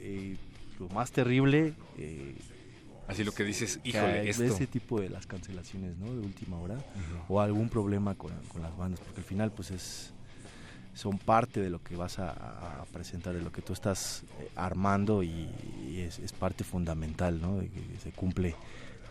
eh, 0.01 0.37
lo 0.79 0.89
más 0.91 1.13
terrible, 1.13 1.75
eh, 1.99 2.35
Así 3.07 3.25
lo 3.25 3.33
que 3.33 3.43
dices, 3.43 3.81
híjole, 3.85 4.29
es 4.29 4.39
esto. 4.39 4.55
ese 4.55 4.67
tipo 4.67 5.01
de 5.01 5.09
las 5.09 5.27
cancelaciones, 5.27 5.97
¿no? 5.97 6.13
De 6.13 6.21
última 6.21 6.59
hora 6.59 6.77
o 7.29 7.41
algún 7.41 7.71
problema 7.71 8.15
con, 8.15 8.33
con 8.53 8.61
las 8.61 8.77
bandas, 8.77 9.01
porque 9.01 9.21
al 9.23 9.27
final, 9.27 9.51
pues 9.51 9.71
es 9.71 10.13
son 10.99 11.17
parte 11.17 11.61
de 11.61 11.71
lo 11.71 11.81
que 11.81 11.95
vas 11.95 12.19
a, 12.19 12.85
presentar, 12.93 13.33
de 13.33 13.41
lo 13.41 13.53
que 13.53 13.63
tú 13.63 13.73
estás 13.73 14.25
eh, 14.41 14.51
armando 14.57 15.23
y, 15.23 15.49
es, 15.97 16.33
parte 16.33 16.65
fundamental, 16.65 17.41
¿no? 17.41 17.59
De 17.59 17.69
que 17.69 17.81
se 18.03 18.11
cumple 18.11 18.57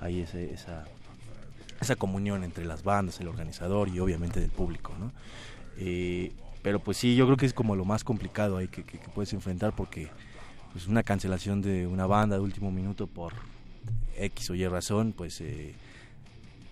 ahí 0.01 0.20
ese- 0.20 0.53
esa 0.53 0.86
esa 1.79 1.96
comunión 1.96 2.44
entre 2.44 2.65
las 2.65 2.84
bandas, 2.84 3.20
el 3.22 3.27
organizador 3.27 3.88
y 3.88 4.00
obviamente 4.00 4.39
del 4.41 4.50
público, 4.50 4.94
¿no? 5.00 5.12
Eh, 5.77 6.34
pero 6.62 6.79
pues 6.79 6.98
sí, 6.98 7.15
yo 7.15 7.25
creo 7.25 7.38
que 7.38 7.46
es 7.46 7.53
como 7.53 7.75
lo 7.75 7.86
más 7.86 8.03
complicado 8.03 8.58
ahí 8.58 8.67
que, 8.67 8.84
que- 8.84 8.98
que 8.98 9.10
puedes 9.10 9.32
enfrentar 9.34 9.74
porque 9.74 10.10
pues 10.74 10.88
una 10.88 11.03
cancelación 11.03 11.62
de 11.62 11.88
una 11.88 12.06
banda 12.06 12.36
de 12.36 12.41
último 12.41 12.70
minuto 12.72 13.08
por 13.08 13.34
X 14.17 14.50
o 14.50 14.56
Y 14.56 14.67
razón, 14.67 15.13
pues, 15.15 15.39
eh, 15.39 15.74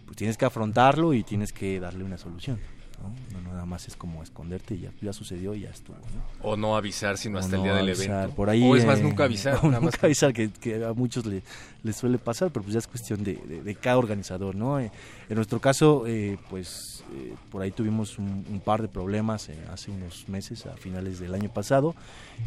pues 0.05 0.17
tienes 0.17 0.37
que 0.37 0.45
afrontarlo 0.45 1.13
y 1.13 1.23
tienes 1.23 1.53
que 1.53 1.79
darle 1.79 2.03
una 2.03 2.17
solución. 2.17 2.59
¿No? 3.01 3.39
No 3.41 3.49
nada 3.53 3.65
más 3.65 3.87
es 3.87 3.95
como 3.95 4.21
esconderte 4.23 4.75
y 4.75 4.79
ya, 4.81 4.91
ya 5.01 5.13
sucedió 5.13 5.55
y 5.55 5.61
ya 5.61 5.69
estuvo. 5.69 5.95
¿no? 5.97 6.49
O 6.49 6.55
no 6.57 6.75
avisar, 6.75 7.17
sino 7.17 7.37
O 7.37 7.41
hasta 7.41 7.55
el 7.55 7.63
día 7.63 7.73
del 7.75 7.87
avisar, 7.89 8.15
evento. 8.23 8.35
Por 8.35 8.49
ahí, 8.49 8.63
o 8.63 8.75
es 8.75 8.85
más, 8.85 8.99
eh, 8.99 9.03
nunca 9.03 9.23
avisar. 9.25 9.59
o 9.63 9.67
nada 9.67 9.79
más 9.81 9.93
nunca 9.95 10.07
avisar, 10.07 10.33
que, 10.33 10.49
que 10.51 10.83
a 10.83 10.93
muchos 10.93 11.25
le- 11.25 11.43
les 11.83 11.95
suele 11.95 12.17
pasar, 12.17 12.51
pero 12.51 12.63
pues 12.63 12.73
ya 12.73 12.79
es 12.79 12.87
cuestión 12.87 13.23
de, 13.23 13.35
de- 13.35 13.61
de 13.63 13.75
cada 13.75 13.97
organizador, 13.97 14.55
¿no? 14.55 14.79
Eh, 14.79 14.91
en 15.29 15.35
nuestro 15.35 15.59
caso, 15.59 16.05
eh, 16.07 16.37
pues 16.49 17.03
eh, 17.13 17.33
por 17.51 17.61
ahí 17.61 17.71
tuvimos 17.71 18.17
un, 18.19 18.45
un 18.49 18.59
par 18.59 18.81
de 18.81 18.87
problemas 18.87 19.49
hace 19.71 19.91
unos 19.91 20.27
meses, 20.29 20.65
a 20.65 20.75
finales 20.77 21.19
del 21.19 21.33
año 21.33 21.49
pasado, 21.49 21.95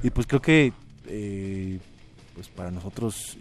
y 0.02 0.11
pues 0.11 0.26
creo 0.26 0.40
que 0.43 0.73
pues 2.35 2.49
para 2.49 2.71
nosotros 2.71 3.37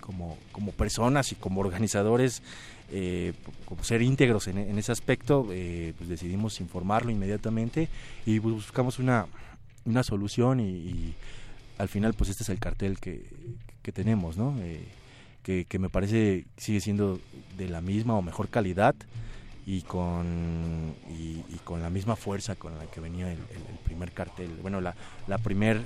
como, 0.00 0.36
como 0.52 0.72
personas 0.72 1.32
y 1.32 1.34
como 1.34 1.60
organizadores, 1.60 2.42
eh, 2.90 3.32
como 3.64 3.82
ser 3.84 4.02
íntegros 4.02 4.46
en, 4.48 4.58
en 4.58 4.78
ese 4.78 4.92
aspecto, 4.92 5.48
eh, 5.50 5.94
pues 5.96 6.08
decidimos 6.08 6.60
informarlo 6.60 7.10
inmediatamente 7.10 7.88
y 8.26 8.38
buscamos 8.38 8.98
una, 8.98 9.26
una 9.84 10.02
solución 10.02 10.60
y, 10.60 10.64
y 10.70 11.14
al 11.78 11.88
final 11.88 12.14
pues 12.14 12.30
este 12.30 12.42
es 12.42 12.48
el 12.50 12.58
cartel 12.58 12.98
que, 13.00 13.24
que 13.82 13.92
tenemos, 13.92 14.36
¿no? 14.36 14.54
Eh, 14.60 14.84
que, 15.42 15.64
que 15.66 15.78
me 15.78 15.90
parece 15.90 16.44
sigue 16.56 16.80
siendo 16.80 17.20
de 17.58 17.68
la 17.68 17.80
misma 17.80 18.14
o 18.14 18.22
mejor 18.22 18.48
calidad 18.48 18.94
y 19.66 19.80
con 19.82 20.94
y, 21.10 21.42
y 21.54 21.60
con 21.64 21.82
la 21.82 21.90
misma 21.90 22.16
fuerza 22.16 22.54
con 22.54 22.76
la 22.78 22.84
que 22.86 23.00
venía 23.00 23.26
el, 23.32 23.38
el- 23.38 23.66
el 23.72 23.78
primer 23.84 24.12
cartel 24.12 24.50
bueno 24.62 24.80
la 24.82 24.94
la 25.26 25.38
primer 25.38 25.82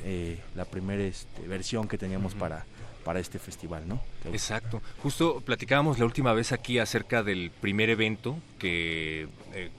la 0.56 0.64
primer 0.64 1.00
este, 1.00 1.46
versión 1.46 1.86
que 1.88 1.96
teníamos 1.98 2.34
para 2.34 2.66
para 3.08 3.20
este 3.20 3.38
festival 3.38 3.88
no 3.88 4.02
Exacto. 4.26 4.82
Justo 5.02 5.40
platicábamos 5.40 5.98
la 5.98 6.04
última 6.04 6.34
vez 6.34 6.52
aquí 6.52 6.78
acerca 6.78 7.22
del 7.22 7.50
primer 7.50 7.88
evento 7.88 8.36
que 8.58 9.28
eh, 9.54 9.70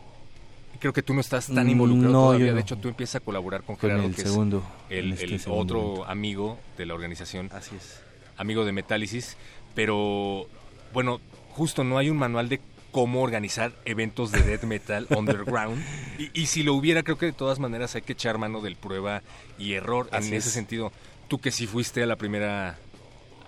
creo 0.79 0.93
que 0.93 1.03
tú 1.03 1.13
no 1.13 1.21
estás 1.21 1.45
tan 1.45 1.67
Mm, 1.67 1.69
involucrado 1.69 2.11
no, 2.11 2.21
todavía. 2.21 2.47
yo 2.47 2.55
De 2.55 2.61
hecho, 2.61 2.77
tú 2.77 2.87
empiezas 2.87 3.17
a 3.17 3.19
colaborar 3.19 3.61
con 3.61 3.75
con 3.75 3.87
Gerardo, 3.91 4.07
el 4.07 4.15
que 4.15 4.23
segundo 4.23 4.63
es 4.89 4.97
el, 4.97 5.13
este 5.13 5.25
el 5.25 5.39
segundo 5.39 5.61
otro 5.61 6.05
amigo 6.05 6.57
de 6.75 6.87
la 6.87 6.95
organización, 6.95 7.51
así 7.53 7.75
es 7.75 8.01
amigo 8.35 8.65
de 8.65 8.71
Metálisis. 8.71 9.37
Pero 9.75 10.47
bueno, 10.91 11.21
justo 11.51 11.83
no 11.83 11.99
hay 11.99 12.09
un 12.09 12.17
manual 12.17 12.49
de 12.49 12.59
cómo 12.89 13.21
organizar 13.21 13.73
eventos 13.85 14.31
de 14.31 14.41
death 14.41 14.63
metal 14.63 15.05
underground. 15.15 15.79
Y, 16.17 16.31
y 16.33 16.47
si 16.47 16.63
lo 16.63 16.73
hubiera, 16.73 17.03
creo 17.03 17.19
que 17.19 17.27
de 17.27 17.33
todas 17.33 17.59
maneras 17.59 17.93
hay 17.93 18.01
que 18.01 18.13
echar 18.13 18.39
mano 18.39 18.59
del 18.61 18.75
prueba 18.75 19.21
y 19.59 19.73
error. 19.73 20.09
Así 20.11 20.29
en 20.29 20.33
ese 20.33 20.47
es. 20.47 20.53
sentido, 20.55 20.91
tú 21.27 21.37
que 21.37 21.51
sí 21.51 21.67
fuiste 21.67 22.01
a 22.01 22.07
la 22.07 22.15
primera 22.15 22.79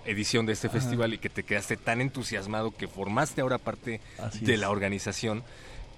edición 0.04 0.46
de 0.46 0.52
este 0.52 0.68
Ajá. 0.68 0.78
festival 0.80 1.14
y 1.14 1.18
que 1.18 1.28
te 1.30 1.42
quedaste 1.42 1.76
tan 1.76 2.00
entusiasmado 2.00 2.74
que 2.76 2.88
formaste 2.88 3.40
ahora 3.40 3.58
parte 3.58 4.00
Así 4.18 4.44
de 4.44 4.54
es. 4.54 4.60
la 4.60 4.70
organización, 4.70 5.42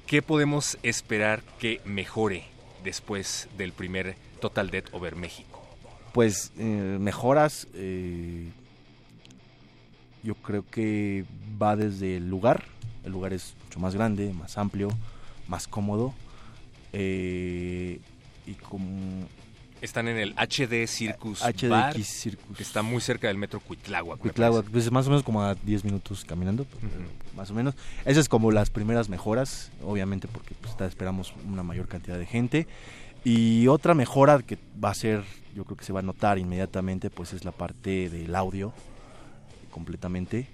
¿qué 0.06 0.22
podemos 0.22 0.78
esperar 0.82 1.42
que 1.58 1.80
mejore 1.84 2.44
después 2.82 3.48
del 3.56 3.72
primer 3.72 4.16
Total 4.40 4.70
Death 4.70 4.92
Over 4.92 5.16
México? 5.16 5.60
pues 6.12 6.52
eh, 6.58 6.96
mejoras 7.00 7.66
eh, 7.74 8.48
yo 10.22 10.36
creo 10.36 10.64
que 10.70 11.24
va 11.60 11.74
desde 11.74 12.18
el 12.18 12.30
lugar 12.30 12.64
el 13.04 13.10
lugar 13.10 13.32
es 13.32 13.54
mucho 13.64 13.80
más 13.80 13.94
grande 13.96 14.32
más 14.32 14.56
amplio 14.56 14.90
más 15.48 15.66
cómodo 15.66 16.14
eh, 16.92 17.98
y 18.46 18.52
con 18.54 19.26
Están 19.84 20.08
en 20.08 20.16
el 20.16 20.34
HD 20.36 20.86
Circus 20.88 21.42
HDX 21.42 21.68
Bar, 21.68 21.94
Circus 22.02 22.56
que 22.56 22.62
está 22.62 22.80
muy 22.82 23.02
cerca 23.02 23.28
del 23.28 23.36
metro 23.36 23.60
Cuitláhuac. 23.60 24.18
Cuitláhuac, 24.18 24.64
pues 24.70 24.90
más 24.90 25.06
o 25.06 25.10
menos 25.10 25.22
como 25.22 25.42
a 25.42 25.54
10 25.54 25.84
minutos 25.84 26.24
caminando, 26.24 26.64
pues, 26.64 26.82
más 27.36 27.50
o 27.50 27.54
menos. 27.54 27.74
Esas 28.06 28.22
es 28.22 28.28
como 28.30 28.50
las 28.50 28.70
primeras 28.70 29.10
mejoras, 29.10 29.70
obviamente 29.84 30.26
porque 30.26 30.54
pues, 30.54 30.70
está- 30.72 30.86
esperamos 30.86 31.34
una 31.46 31.62
mayor 31.62 31.86
cantidad 31.86 32.18
de 32.18 32.24
gente. 32.24 32.66
Y 33.24 33.66
otra 33.68 33.92
mejora 33.92 34.38
que 34.40 34.56
va 34.82 34.88
a 34.90 34.94
ser, 34.94 35.22
yo 35.54 35.64
creo 35.64 35.76
que 35.76 35.84
se 35.84 35.92
va 35.92 36.00
a 36.00 36.02
notar 36.02 36.38
inmediatamente, 36.38 37.10
pues 37.10 37.34
es 37.34 37.44
la 37.44 37.52
parte 37.52 38.08
del 38.08 38.34
audio, 38.34 38.72
completamente. 39.70 40.48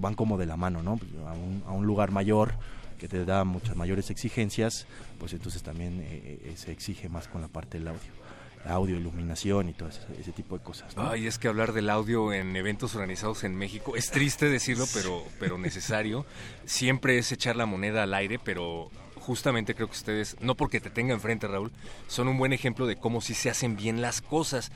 Van 0.00 0.14
como 0.14 0.36
de 0.36 0.46
la 0.46 0.56
mano, 0.56 0.82
¿no? 0.82 0.96
Pues, 0.96 1.10
a, 1.28 1.32
un, 1.32 1.62
a 1.66 1.70
un 1.70 1.86
lugar 1.86 2.10
mayor 2.10 2.54
que 2.98 3.06
te 3.08 3.24
da 3.24 3.44
muchas 3.44 3.76
mayores 3.76 4.10
exigencias, 4.10 4.86
pues 5.20 5.32
entonces 5.32 5.62
también 5.62 6.00
eh, 6.00 6.40
eh, 6.44 6.54
se 6.56 6.72
exige 6.72 7.08
más 7.08 7.28
con 7.28 7.40
la 7.40 7.48
parte 7.48 7.78
del 7.78 7.88
audio. 7.88 8.23
Audio, 8.66 8.96
iluminación 8.96 9.68
y 9.68 9.74
todo 9.74 9.90
ese, 9.90 10.32
tipo 10.32 10.56
de 10.56 10.64
cosas. 10.64 10.94
Ay, 10.96 11.26
es 11.26 11.38
que 11.38 11.48
hablar 11.48 11.72
del 11.72 11.90
audio 11.90 12.32
en 12.32 12.56
eventos 12.56 12.94
organizados 12.94 13.44
en 13.44 13.54
México 13.56 13.96
es 13.96 14.10
triste 14.10 14.48
decirlo, 14.48 14.86
pero, 14.94 15.22
pero 15.38 15.58
necesario. 15.58 16.24
Siempre 16.64 17.18
es 17.18 17.30
echar 17.30 17.56
la 17.56 17.66
moneda 17.66 18.04
al 18.04 18.14
aire, 18.14 18.38
pero 18.42 18.90
justamente 19.24 19.74
creo 19.74 19.88
que 19.88 19.96
ustedes, 19.96 20.36
no 20.40 20.54
porque 20.54 20.80
te 20.80 20.90
tenga 20.90 21.14
enfrente, 21.14 21.46
Raúl, 21.48 21.72
son 22.08 22.28
un 22.28 22.38
buen 22.38 22.52
ejemplo 22.52 22.86
de 22.86 22.96
cómo 22.96 23.20
sí 23.20 23.34
se 23.34 23.50
hacen 23.50 23.76
bien 23.76 24.00
las 24.00 24.20
cosas. 24.20 24.70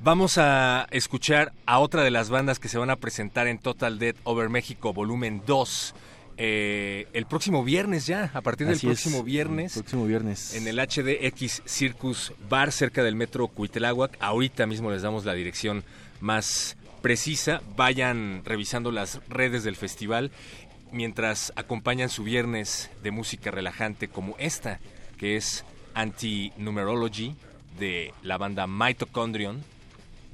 Vamos 0.00 0.36
a 0.36 0.88
escuchar 0.90 1.52
a 1.64 1.78
otra 1.78 2.02
de 2.02 2.10
las 2.10 2.28
bandas 2.28 2.58
que 2.58 2.68
se 2.68 2.78
van 2.78 2.90
a 2.90 2.96
presentar 2.96 3.46
en 3.46 3.58
Total 3.58 4.00
Dead 4.00 4.16
Over 4.24 4.48
México, 4.48 4.92
volumen 4.92 5.42
2. 5.46 5.94
Eh, 6.36 7.06
el 7.12 7.26
próximo 7.26 7.64
viernes 7.64 8.06
ya, 8.06 8.30
a 8.34 8.40
partir 8.40 8.66
del 8.66 8.76
Así 8.76 8.88
es, 8.88 9.00
próximo 9.02 9.22
viernes. 9.22 9.76
el 9.76 9.82
próximo 9.82 10.06
viernes. 10.06 10.54
En 10.54 10.66
el 10.66 10.76
HDX 10.78 11.62
Circus 11.64 12.32
Bar 12.48 12.72
cerca 12.72 13.02
del 13.02 13.14
metro 13.16 13.48
Cuitláhuac. 13.48 14.16
Ahorita 14.20 14.66
mismo 14.66 14.90
les 14.90 15.02
damos 15.02 15.24
la 15.24 15.34
dirección 15.34 15.84
más 16.20 16.76
precisa. 17.02 17.62
Vayan 17.76 18.42
revisando 18.44 18.90
las 18.92 19.20
redes 19.28 19.64
del 19.64 19.76
festival 19.76 20.30
mientras 20.90 21.52
acompañan 21.56 22.08
su 22.08 22.22
viernes 22.22 22.90
de 23.02 23.10
música 23.10 23.50
relajante 23.50 24.08
como 24.08 24.36
esta, 24.38 24.78
que 25.16 25.36
es 25.36 25.64
Anti-Numerology 25.94 27.34
de 27.78 28.12
la 28.22 28.36
banda 28.38 28.66
Mitochondrion 28.66 29.62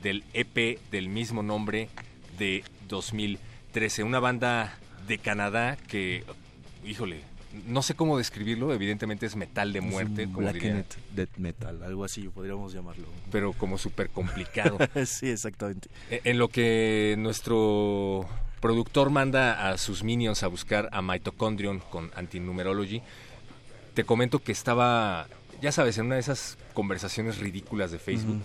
del 0.03 0.25
EP 0.33 0.79
del 0.91 1.09
mismo 1.09 1.43
nombre 1.43 1.89
de 2.39 2.65
2013. 2.89 3.49
13, 3.73 4.03
una 4.03 4.19
banda 4.19 4.79
de 5.09 5.19
Canadá 5.19 5.77
que, 5.89 6.23
híjole, 6.85 7.23
no 7.67 7.83
sé 7.83 7.95
cómo 7.95 8.19
describirlo, 8.19 8.73
evidentemente 8.75 9.25
es 9.27 9.35
metal 9.35 9.73
de 9.73 9.81
muerte, 9.81 10.25
Es 10.25 10.29
como 10.29 10.53
diría, 10.53 10.85
Death 11.15 11.37
Metal, 11.39 11.83
algo 11.83 12.05
así 12.05 12.29
podríamos 12.29 12.73
llamarlo. 12.73 13.07
pero 13.33 13.53
como 13.55 13.79
súper 13.79 14.11
complicado. 14.11 14.77
sí, 15.07 15.29
exactamente. 15.31 15.89
E- 16.11 16.21
En 16.25 16.39
lo 16.39 16.49
que 16.49 17.17
nuestro 17.19 18.29
productor 18.61 19.09
manda 19.11 19.71
a 19.71 19.79
sus 19.79 20.03
minions 20.05 20.43
a 20.43 20.47
buscar 20.49 20.89
a 20.93 21.01
Mitochondrion 21.01 21.81
con 21.91 22.11
Antinumerology, 22.15 23.01
te 23.95 24.05
comento 24.05 24.41
que 24.41 24.53
estaba, 24.53 25.27
ya 25.63 25.73
sabes, 25.73 25.97
en 25.99 26.07
una 26.07 26.17
de 26.17 26.21
esas 26.21 26.59
conversaciones 26.75 27.39
ridículas 27.39 27.91
de 27.91 27.99
Facebook. 27.99 28.43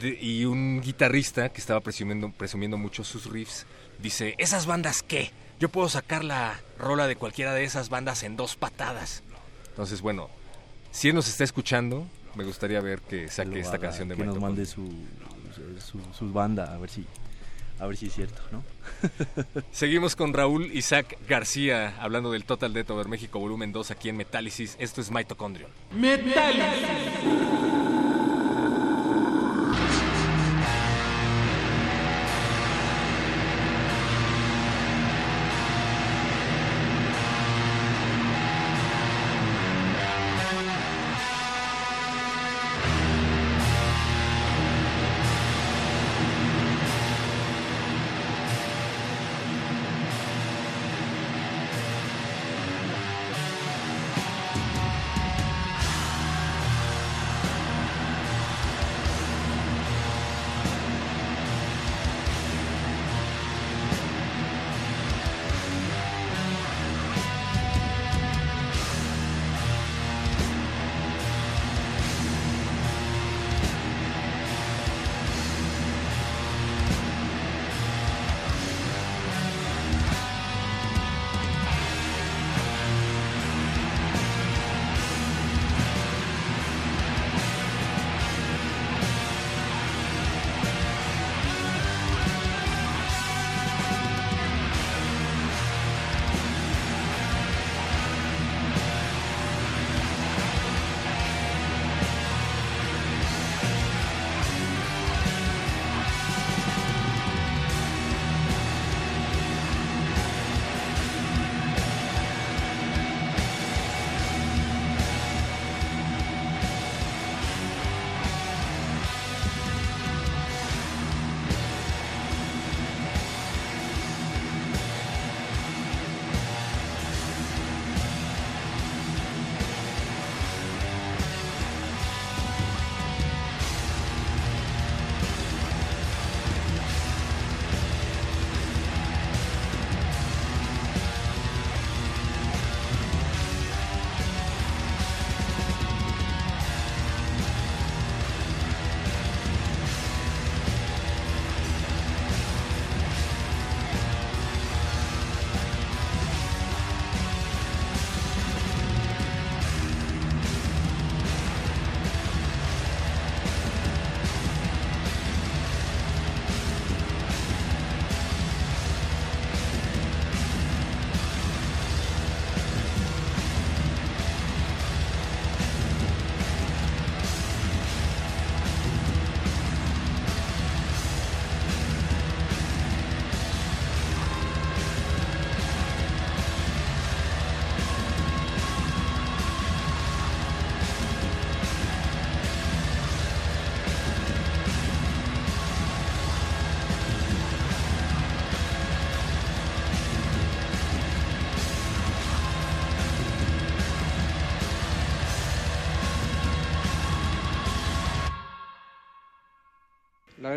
de- 0.00 0.18
y 0.20 0.44
un 0.44 0.80
guitarrista 0.80 1.50
que 1.50 1.60
estaba 1.60 1.80
presumiendo, 1.80 2.28
presumiendo 2.32 2.76
mucho 2.76 3.04
sus 3.04 3.26
riffs 3.30 3.64
dice, 4.04 4.34
¿esas 4.38 4.66
bandas 4.66 5.02
qué? 5.02 5.32
Yo 5.58 5.68
puedo 5.68 5.88
sacar 5.88 6.24
la 6.24 6.60
rola 6.78 7.06
de 7.06 7.16
cualquiera 7.16 7.54
de 7.54 7.64
esas 7.64 7.88
bandas 7.88 8.22
en 8.22 8.36
dos 8.36 8.54
patadas. 8.54 9.22
Entonces, 9.70 10.00
bueno, 10.02 10.28
si 10.92 11.08
él 11.08 11.14
nos 11.14 11.26
está 11.26 11.42
escuchando, 11.42 12.06
me 12.34 12.44
gustaría 12.44 12.80
ver 12.80 13.00
que 13.00 13.28
saque 13.28 13.50
Lo 13.50 13.56
esta 13.56 13.76
haga, 13.76 13.88
canción 13.88 14.08
de 14.08 14.16
que 14.16 14.24
nos 14.24 14.36
Mitochondrion. 14.36 14.56
mande 14.56 14.66
su, 15.82 16.16
su, 16.16 16.32
banda, 16.32 16.72
a 16.72 16.78
ver 16.78 16.90
si 16.90 17.04
a 17.80 17.86
ver 17.86 17.96
si 17.96 18.06
es 18.06 18.14
cierto, 18.14 18.40
¿no? 18.52 18.62
Seguimos 19.72 20.14
con 20.14 20.32
Raúl 20.32 20.70
Isaac 20.72 21.18
García 21.28 21.96
hablando 21.98 22.30
del 22.30 22.44
Total 22.44 22.72
Death 22.72 22.90
Over 22.90 23.08
México 23.08 23.40
volumen 23.40 23.72
2 23.72 23.90
aquí 23.90 24.10
en 24.10 24.16
Metálisis. 24.16 24.76
Esto 24.78 25.00
es 25.00 25.10
Mitochondrion. 25.10 25.70
La 26.00 26.52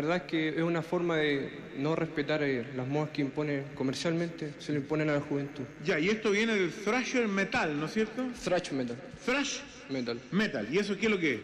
verdad 0.00 0.16
es 0.18 0.22
que 0.24 0.48
es 0.48 0.62
una 0.62 0.82
forma 0.82 1.16
de 1.16 1.50
no 1.76 1.94
respetar 1.96 2.42
eh, 2.42 2.64
las 2.76 2.86
modas 2.86 3.10
que 3.10 3.22
imponen 3.22 3.64
comercialmente, 3.74 4.54
se 4.58 4.72
le 4.72 4.78
imponen 4.78 5.08
a 5.10 5.14
la 5.14 5.20
juventud. 5.20 5.64
Ya, 5.84 5.98
y 5.98 6.08
esto 6.08 6.30
viene 6.30 6.54
del 6.54 6.70
thrasher 6.72 7.26
metal, 7.28 7.78
¿no 7.78 7.86
es 7.86 7.92
cierto? 7.92 8.24
Thrash 8.44 8.72
metal. 8.72 8.96
Thrash 9.24 9.58
Metal. 9.90 10.20
metal. 10.32 10.68
¿Y 10.70 10.78
eso 10.78 10.96
qué 10.96 11.06
es 11.06 11.10
lo 11.12 11.18
que 11.18 11.34
es? 11.34 11.40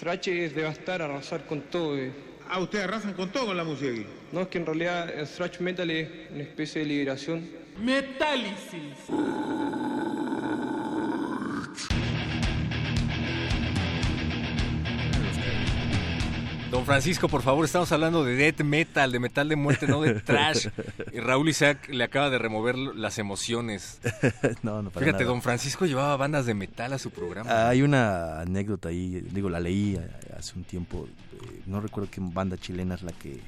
Thrash 0.00 0.28
es 0.28 0.54
devastar, 0.54 1.00
arrasar 1.02 1.46
con 1.46 1.62
todo. 1.62 1.96
eh. 1.98 2.10
Ah, 2.48 2.60
ustedes 2.60 2.84
arrasan 2.84 3.14
con 3.14 3.30
todo 3.30 3.46
con 3.46 3.56
la 3.56 3.64
música 3.64 3.90
aquí. 3.90 4.06
No, 4.32 4.42
es 4.42 4.48
que 4.48 4.58
en 4.58 4.66
realidad 4.66 5.08
el 5.18 5.26
thrash 5.26 5.58
metal 5.60 5.90
es 5.90 6.08
una 6.32 6.42
especie 6.42 6.82
de 6.82 6.86
liberación. 6.88 7.48
Don 16.76 16.84
Francisco, 16.84 17.26
por 17.26 17.40
favor, 17.40 17.64
estamos 17.64 17.90
hablando 17.90 18.22
de 18.22 18.34
death 18.34 18.60
metal, 18.60 19.10
de 19.10 19.18
metal 19.18 19.48
de 19.48 19.56
muerte, 19.56 19.86
no 19.86 20.02
de 20.02 20.12
trash. 20.20 20.68
Y 21.10 21.20
Raúl 21.20 21.48
Isaac 21.48 21.88
le 21.88 22.04
acaba 22.04 22.28
de 22.28 22.36
remover 22.36 22.76
las 22.76 23.18
emociones. 23.18 23.98
no, 24.62 24.82
no, 24.82 24.90
para 24.90 25.06
Fíjate, 25.06 25.24
nada. 25.24 25.32
don 25.32 25.40
Francisco 25.40 25.86
llevaba 25.86 26.14
bandas 26.18 26.44
de 26.44 26.52
metal 26.52 26.92
a 26.92 26.98
su 26.98 27.10
programa. 27.12 27.70
Hay 27.70 27.80
una 27.80 28.40
anécdota 28.40 28.90
ahí, 28.90 29.22
digo, 29.32 29.48
la 29.48 29.58
leí 29.58 29.96
eh, 29.96 30.06
hace 30.38 30.52
un 30.54 30.64
tiempo, 30.64 31.08
eh, 31.32 31.62
no 31.64 31.80
recuerdo 31.80 32.10
qué 32.10 32.20
banda 32.22 32.58
chilena 32.58 32.96
es 32.96 33.02
la 33.02 33.12
que, 33.12 33.40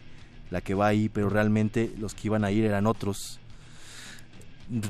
la 0.51 0.63
que 0.63 0.73
va 0.73 0.87
ahí, 0.87 1.11
pero 1.11 1.29
realmente 1.29 1.93
los 1.99 2.15
que 2.15 2.29
iban 2.29 2.47
a 2.47 2.51
ir 2.51 2.65
eran 2.65 2.87
otros. 2.87 3.41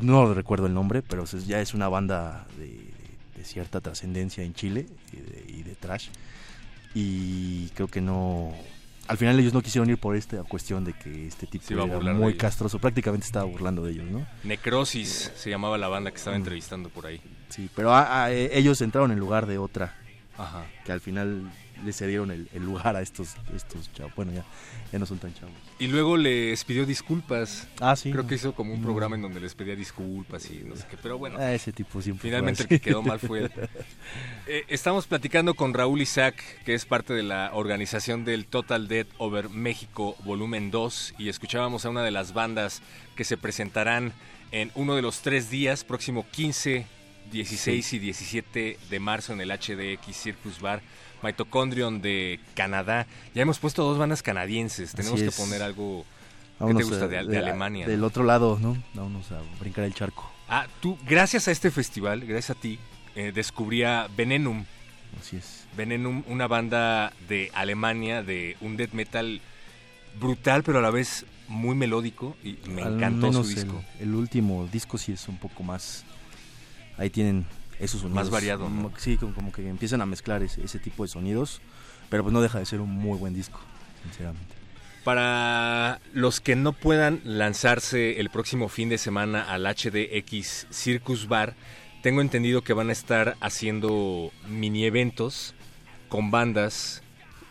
No 0.01 0.33
recuerdo 0.33 0.68
el 0.68 0.74
nombre, 0.74 1.03
pero 1.03 1.24
ya 1.24 1.61
es 1.61 1.74
una 1.74 1.88
banda 1.88 2.46
de, 2.57 2.88
de 3.37 3.44
cierta 3.44 3.81
trascendencia 3.81 4.44
en 4.44 4.55
Chile 4.55 4.87
y 5.12 5.16
de, 5.16 5.44
y 5.48 5.62
de 5.64 5.74
trash. 5.74 6.07
Y 6.94 7.68
creo 7.70 7.88
que 7.88 8.01
no, 8.01 8.53
al 9.07 9.16
final 9.18 9.38
ellos 9.38 9.53
no 9.55 9.62
quisieron 9.62 9.88
ir 9.90 9.98
por 9.98 10.16
esta 10.16 10.42
cuestión 10.44 10.85
de 10.85 10.92
que 10.94 11.27
este 11.27 11.46
tipo 11.46 11.64
Se 11.66 11.74
iba 11.74 11.85
a 11.85 11.87
era 11.87 12.12
muy 12.14 12.37
castroso, 12.37 12.79
prácticamente 12.79 13.27
estaba 13.27 13.44
burlando 13.44 13.85
de 13.85 13.92
ellos, 13.92 14.11
¿no? 14.11 14.27
Necrosis 14.44 15.31
se 15.37 15.51
llamaba 15.51 15.79
la 15.79 15.88
banda 15.88 16.11
que 16.11 16.16
estaba 16.16 16.37
entrevistando 16.37 16.88
por 16.88 17.07
ahí. 17.07 17.20
Sí, 17.51 17.68
pero 17.74 17.92
a- 17.94 18.24
a- 18.24 18.33
eh, 18.33 18.51
ellos 18.59 18.81
entraron 18.81 19.11
en 19.12 19.18
lugar 19.18 19.46
de 19.46 19.59
otra, 19.59 19.94
Ajá. 20.37 20.64
que 20.85 20.92
al 20.92 21.01
final 21.01 21.51
le 21.84 21.92
cedieron 21.92 22.30
el, 22.30 22.48
el 22.52 22.64
lugar 22.64 22.96
a 22.96 23.02
estos, 23.02 23.34
estos 23.54 23.92
chavos. 23.92 24.12
Bueno, 24.16 24.32
ya, 24.32 24.44
ya 24.92 24.98
no 24.98 25.06
son 25.06 25.18
tan 25.18 25.32
chavos. 25.34 25.54
Y 25.78 25.86
luego 25.86 26.16
les 26.16 26.64
pidió 26.64 26.84
disculpas. 26.86 27.66
Ah, 27.80 27.94
sí. 27.96 28.10
Creo 28.12 28.26
que 28.26 28.34
hizo 28.36 28.54
como 28.54 28.72
un 28.74 28.80
Mm. 28.80 28.84
programa 28.84 29.16
en 29.16 29.22
donde 29.22 29.40
les 29.40 29.54
pedía 29.54 29.76
disculpas 29.76 30.50
y 30.50 30.62
no 30.64 30.76
sé 30.76 30.84
qué. 30.90 30.96
Pero 31.02 31.18
bueno, 31.18 31.36
Ah, 31.38 31.52
ese 31.54 31.72
tipo 31.72 32.00
siempre 32.02 32.28
finalmente 32.28 32.62
el 32.62 32.68
que 32.68 32.80
quedó 32.80 33.02
mal 33.02 33.18
fue 33.20 33.40
él. 33.44 33.52
Eh, 34.50 34.64
estamos 34.68 35.06
platicando 35.06 35.52
con 35.54 35.74
Raúl 35.74 36.00
Isaac, 36.00 36.34
que 36.64 36.72
es 36.72 36.86
parte 36.86 37.12
de 37.12 37.22
la 37.22 37.50
organización 37.52 38.24
del 38.24 38.46
Total 38.46 38.88
Dead 38.88 39.06
Over 39.18 39.50
México 39.50 40.16
Volumen 40.24 40.70
2. 40.70 41.14
Y 41.18 41.28
escuchábamos 41.28 41.84
a 41.84 41.90
una 41.90 42.02
de 42.02 42.10
las 42.10 42.32
bandas 42.32 42.80
que 43.14 43.24
se 43.24 43.36
presentarán 43.36 44.14
en 44.50 44.70
uno 44.74 44.94
de 44.96 45.02
los 45.02 45.20
tres 45.20 45.50
días, 45.50 45.84
próximo 45.84 46.26
15, 46.30 46.86
16 47.30 47.92
y 47.92 47.98
17 47.98 48.78
de 48.88 49.00
marzo 49.00 49.34
en 49.34 49.42
el 49.42 49.50
HDX 49.50 50.16
Circus 50.16 50.60
Bar. 50.62 50.80
Mitochondrion 51.22 52.00
de 52.00 52.40
Canadá. 52.54 53.07
Ya 53.35 53.42
hemos 53.42 53.59
puesto 53.59 53.83
dos 53.85 53.98
bandas 53.98 54.22
canadienses. 54.22 54.92
Tenemos 54.92 55.20
que 55.20 55.31
poner 55.31 55.62
algo 55.62 56.04
¿Qué 56.59 56.74
te 56.74 56.83
gusta 56.83 57.04
a- 57.04 57.09
de, 57.09 57.24
de 57.24 57.38
Alemania? 57.38 57.87
Del 57.87 58.00
no? 58.00 58.07
otro 58.07 58.24
lado, 58.24 58.59
¿no? 58.61 58.76
Vámonos 58.94 59.31
a 59.33 59.40
brincar 59.61 59.85
el 59.85 59.94
charco. 59.94 60.31
Ah, 60.48 60.66
tú, 60.81 60.98
gracias 61.07 61.46
a 61.48 61.50
este 61.50 61.70
festival, 61.70 62.20
gracias 62.24 62.57
a 62.57 62.61
ti, 62.61 62.78
eh, 63.14 63.33
descubrí 63.35 63.83
a 63.83 64.09
Venenum. 64.16 64.64
Así 65.20 65.37
es. 65.37 65.66
Venenum, 65.76 66.22
una 66.26 66.46
banda 66.48 67.12
de 67.28 67.50
Alemania, 67.54 68.22
de 68.22 68.57
un 68.61 68.76
death 68.76 68.92
metal 68.92 69.40
brutal, 70.18 70.62
pero 70.62 70.78
a 70.78 70.83
la 70.83 70.90
vez 70.90 71.24
muy 71.48 71.74
melódico. 71.76 72.37
Y 72.42 72.59
me 72.68 72.83
Al 72.83 72.94
encantó 72.94 73.26
su 73.26 73.33
menos 73.33 73.48
disco. 73.48 73.83
El, 74.00 74.09
el 74.09 74.14
último 74.14 74.66
disco 74.72 74.98
sí 74.98 75.12
es 75.12 75.28
un 75.28 75.37
poco 75.38 75.62
más. 75.62 76.04
Ahí 76.96 77.11
tienen 77.11 77.46
esos 77.78 78.00
sonidos. 78.00 78.24
Más 78.24 78.30
variado, 78.30 78.68
¿no? 78.68 78.92
Sí, 78.96 79.16
como, 79.16 79.34
como 79.34 79.52
que 79.52 79.68
empiezan 79.68 80.00
a 80.00 80.06
mezclar 80.06 80.42
ese, 80.42 80.64
ese 80.64 80.78
tipo 80.78 81.04
de 81.04 81.08
sonidos. 81.08 81.60
Pero 82.10 82.22
pues 82.22 82.32
no 82.32 82.40
deja 82.40 82.58
de 82.58 82.66
ser 82.66 82.80
un 82.80 82.90
muy 82.90 83.18
buen 83.18 83.34
disco, 83.34 83.60
sinceramente. 84.02 84.54
Para 85.04 86.00
los 86.12 86.40
que 86.40 86.56
no 86.56 86.72
puedan 86.72 87.20
lanzarse 87.24 88.20
el 88.20 88.30
próximo 88.30 88.68
fin 88.68 88.88
de 88.88 88.98
semana 88.98 89.42
al 89.42 89.64
HDX 89.64 90.66
Circus 90.70 91.28
Bar, 91.28 91.54
tengo 92.02 92.20
entendido 92.20 92.62
que 92.62 92.72
van 92.72 92.90
a 92.90 92.92
estar 92.92 93.36
haciendo 93.40 94.32
mini 94.48 94.84
eventos 94.84 95.54
con 96.08 96.30
bandas 96.30 97.02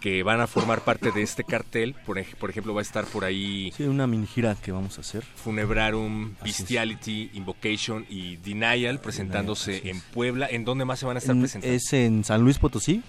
que 0.08 0.24
van 0.24 0.40
a 0.40 0.48
formar 0.48 0.82
parte 0.86 1.12
de 1.12 1.22
este 1.22 1.44
cartel. 1.44 1.94
Por, 2.06 2.24
por 2.38 2.50
ejemplo, 2.50 2.74
va 2.74 2.80
a 2.80 2.84
estar 2.84 3.04
por 3.06 3.26
ahí 3.26 3.74
Sí, 3.76 3.84
una 3.84 4.08
mini 4.08 4.26
gira 4.26 4.56
que 4.56 4.72
vamos 4.72 4.98
a 4.98 5.02
hacer. 5.02 5.24
Funebrarum, 5.36 6.34
Así 6.40 6.50
es. 6.50 6.58
Bestiality, 6.60 7.32
Invocation 7.34 8.06
y 8.10 8.38
Denial 8.38 9.00
presentándose 9.02 9.90
en 9.90 10.00
Puebla. 10.14 10.48
¿En 10.50 10.64
dónde 10.64 10.86
más 10.86 11.00
se 11.00 11.06
van 11.06 11.18
a 11.18 11.20
estar 11.20 11.36
En- 11.36 11.42
presentando? 11.42 11.76
es 11.76 11.92
en 11.92 12.24
San 12.24 12.42
Luis 12.42 12.58
Potosí, 12.58 13.04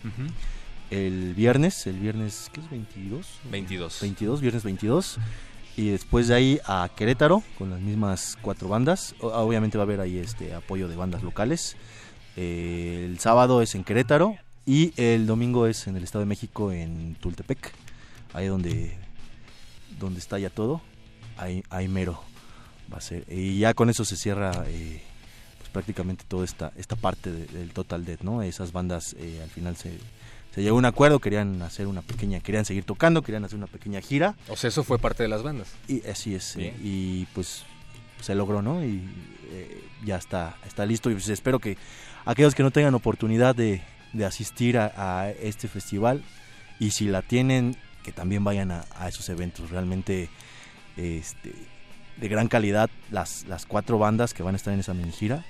el 0.90 1.34
viernes, 1.34 1.86
el 1.86 1.98
viernes, 2.00 2.50
¿qué 2.52 2.60
es? 2.60 2.70
22. 2.70 3.26
22. 3.50 3.98
22, 4.00 4.40
viernes 4.40 4.64
22. 4.64 5.18
Y 5.76 5.90
después 5.90 6.26
de 6.26 6.34
ahí 6.34 6.60
a 6.66 6.90
Querétaro 6.96 7.44
con 7.58 7.70
las 7.70 7.80
mismas 7.80 8.36
cuatro 8.42 8.68
bandas. 8.68 9.14
Obviamente 9.20 9.78
va 9.78 9.82
a 9.82 9.86
haber 9.86 10.00
ahí 10.00 10.18
este 10.18 10.52
apoyo 10.52 10.88
de 10.88 10.96
bandas 10.96 11.22
locales. 11.22 11.76
Eh, 12.36 13.04
el 13.08 13.20
sábado 13.20 13.62
es 13.62 13.74
en 13.76 13.84
Querétaro 13.84 14.34
y 14.68 14.92
el 14.96 15.26
domingo 15.26 15.66
es 15.66 15.86
en 15.86 15.96
el 15.96 16.04
Estado 16.04 16.20
de 16.20 16.26
México 16.26 16.70
en 16.72 17.14
Tultepec. 17.16 17.72
Ahí 18.34 18.46
donde, 18.46 18.96
donde 19.98 20.20
está 20.20 20.38
ya 20.38 20.50
todo. 20.50 20.80
Ahí, 21.36 21.62
ahí 21.70 21.88
mero 21.88 22.22
va 22.92 22.98
a 22.98 23.00
ser. 23.00 23.24
Y 23.28 23.58
ya 23.58 23.74
con 23.74 23.88
eso 23.90 24.04
se 24.04 24.16
cierra 24.16 24.64
eh, 24.66 25.00
pues 25.58 25.70
prácticamente 25.70 26.24
toda 26.28 26.44
esta, 26.44 26.72
esta 26.76 26.96
parte 26.96 27.32
de- 27.32 27.46
del 27.46 27.70
Total 27.70 28.04
Dead, 28.04 28.20
¿no? 28.20 28.42
Esas 28.42 28.72
bandas 28.72 29.14
eh, 29.18 29.40
al 29.42 29.48
final 29.50 29.76
se, 29.76 29.92
se 30.54 30.62
llegó 30.62 30.76
a 30.76 30.78
un 30.78 30.84
acuerdo, 30.84 31.18
querían 31.20 31.62
hacer 31.62 31.86
una 31.86 32.02
pequeña, 32.02 32.40
querían 32.40 32.64
seguir 32.64 32.84
tocando, 32.84 33.22
querían 33.22 33.44
hacer 33.44 33.56
una 33.56 33.66
pequeña 33.68 34.00
gira. 34.00 34.36
O 34.48 34.56
sea, 34.56 34.68
eso 34.68 34.84
fue 34.84 34.98
parte 34.98 35.22
de 35.22 35.28
las 35.28 35.42
bandas. 35.42 35.68
Y 35.88 36.04
así 36.06 36.34
es, 36.34 36.56
eh, 36.56 36.74
y 36.82 37.24
pues 37.34 37.62
se 38.20 38.34
logró, 38.34 38.60
¿no? 38.62 38.84
Y 38.84 39.02
eh, 39.52 39.84
ya 40.04 40.16
está, 40.16 40.56
está 40.66 40.84
listo. 40.84 41.10
Y 41.10 41.14
pues 41.14 41.28
espero 41.28 41.58
que 41.60 41.78
aquellos 42.24 42.54
que 42.54 42.62
no 42.62 42.70
tengan 42.70 42.94
oportunidad 42.94 43.54
de, 43.54 43.80
de 44.12 44.24
asistir 44.24 44.78
a, 44.78 45.30
este 45.40 45.68
festival, 45.68 46.22
y 46.78 46.90
si 46.90 47.06
la 47.06 47.22
tienen, 47.22 47.76
que 48.02 48.12
también 48.12 48.44
vayan 48.44 48.70
a, 48.70 49.08
esos 49.08 49.28
eventos. 49.28 49.70
Realmente 49.70 50.28
este, 50.96 51.52
de 52.16 52.28
gran 52.28 52.48
calidad 52.48 52.90
las, 53.10 53.44
las 53.46 53.66
cuatro 53.66 53.98
bandas 53.98 54.34
que 54.34 54.42
van 54.42 54.54
a 54.54 54.56
estar 54.56 54.72
en 54.72 54.80
esa 54.80 54.94
mini 54.94 55.12
gira, 55.12 55.44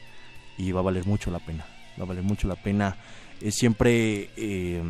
y 0.57 0.73
va 0.73 0.81
a 0.81 0.83
valer 0.83 1.07
mucho 1.07 1.31
la 1.31 1.39
pena. 1.39 1.65
Va 1.99 2.05
a 2.05 2.07
valer 2.07 2.25
mucho 2.25 2.49
la 2.49 2.57
pena. 2.57 2.97
Es 3.41 3.55
siempre 3.55 4.31
eh, 4.37 4.83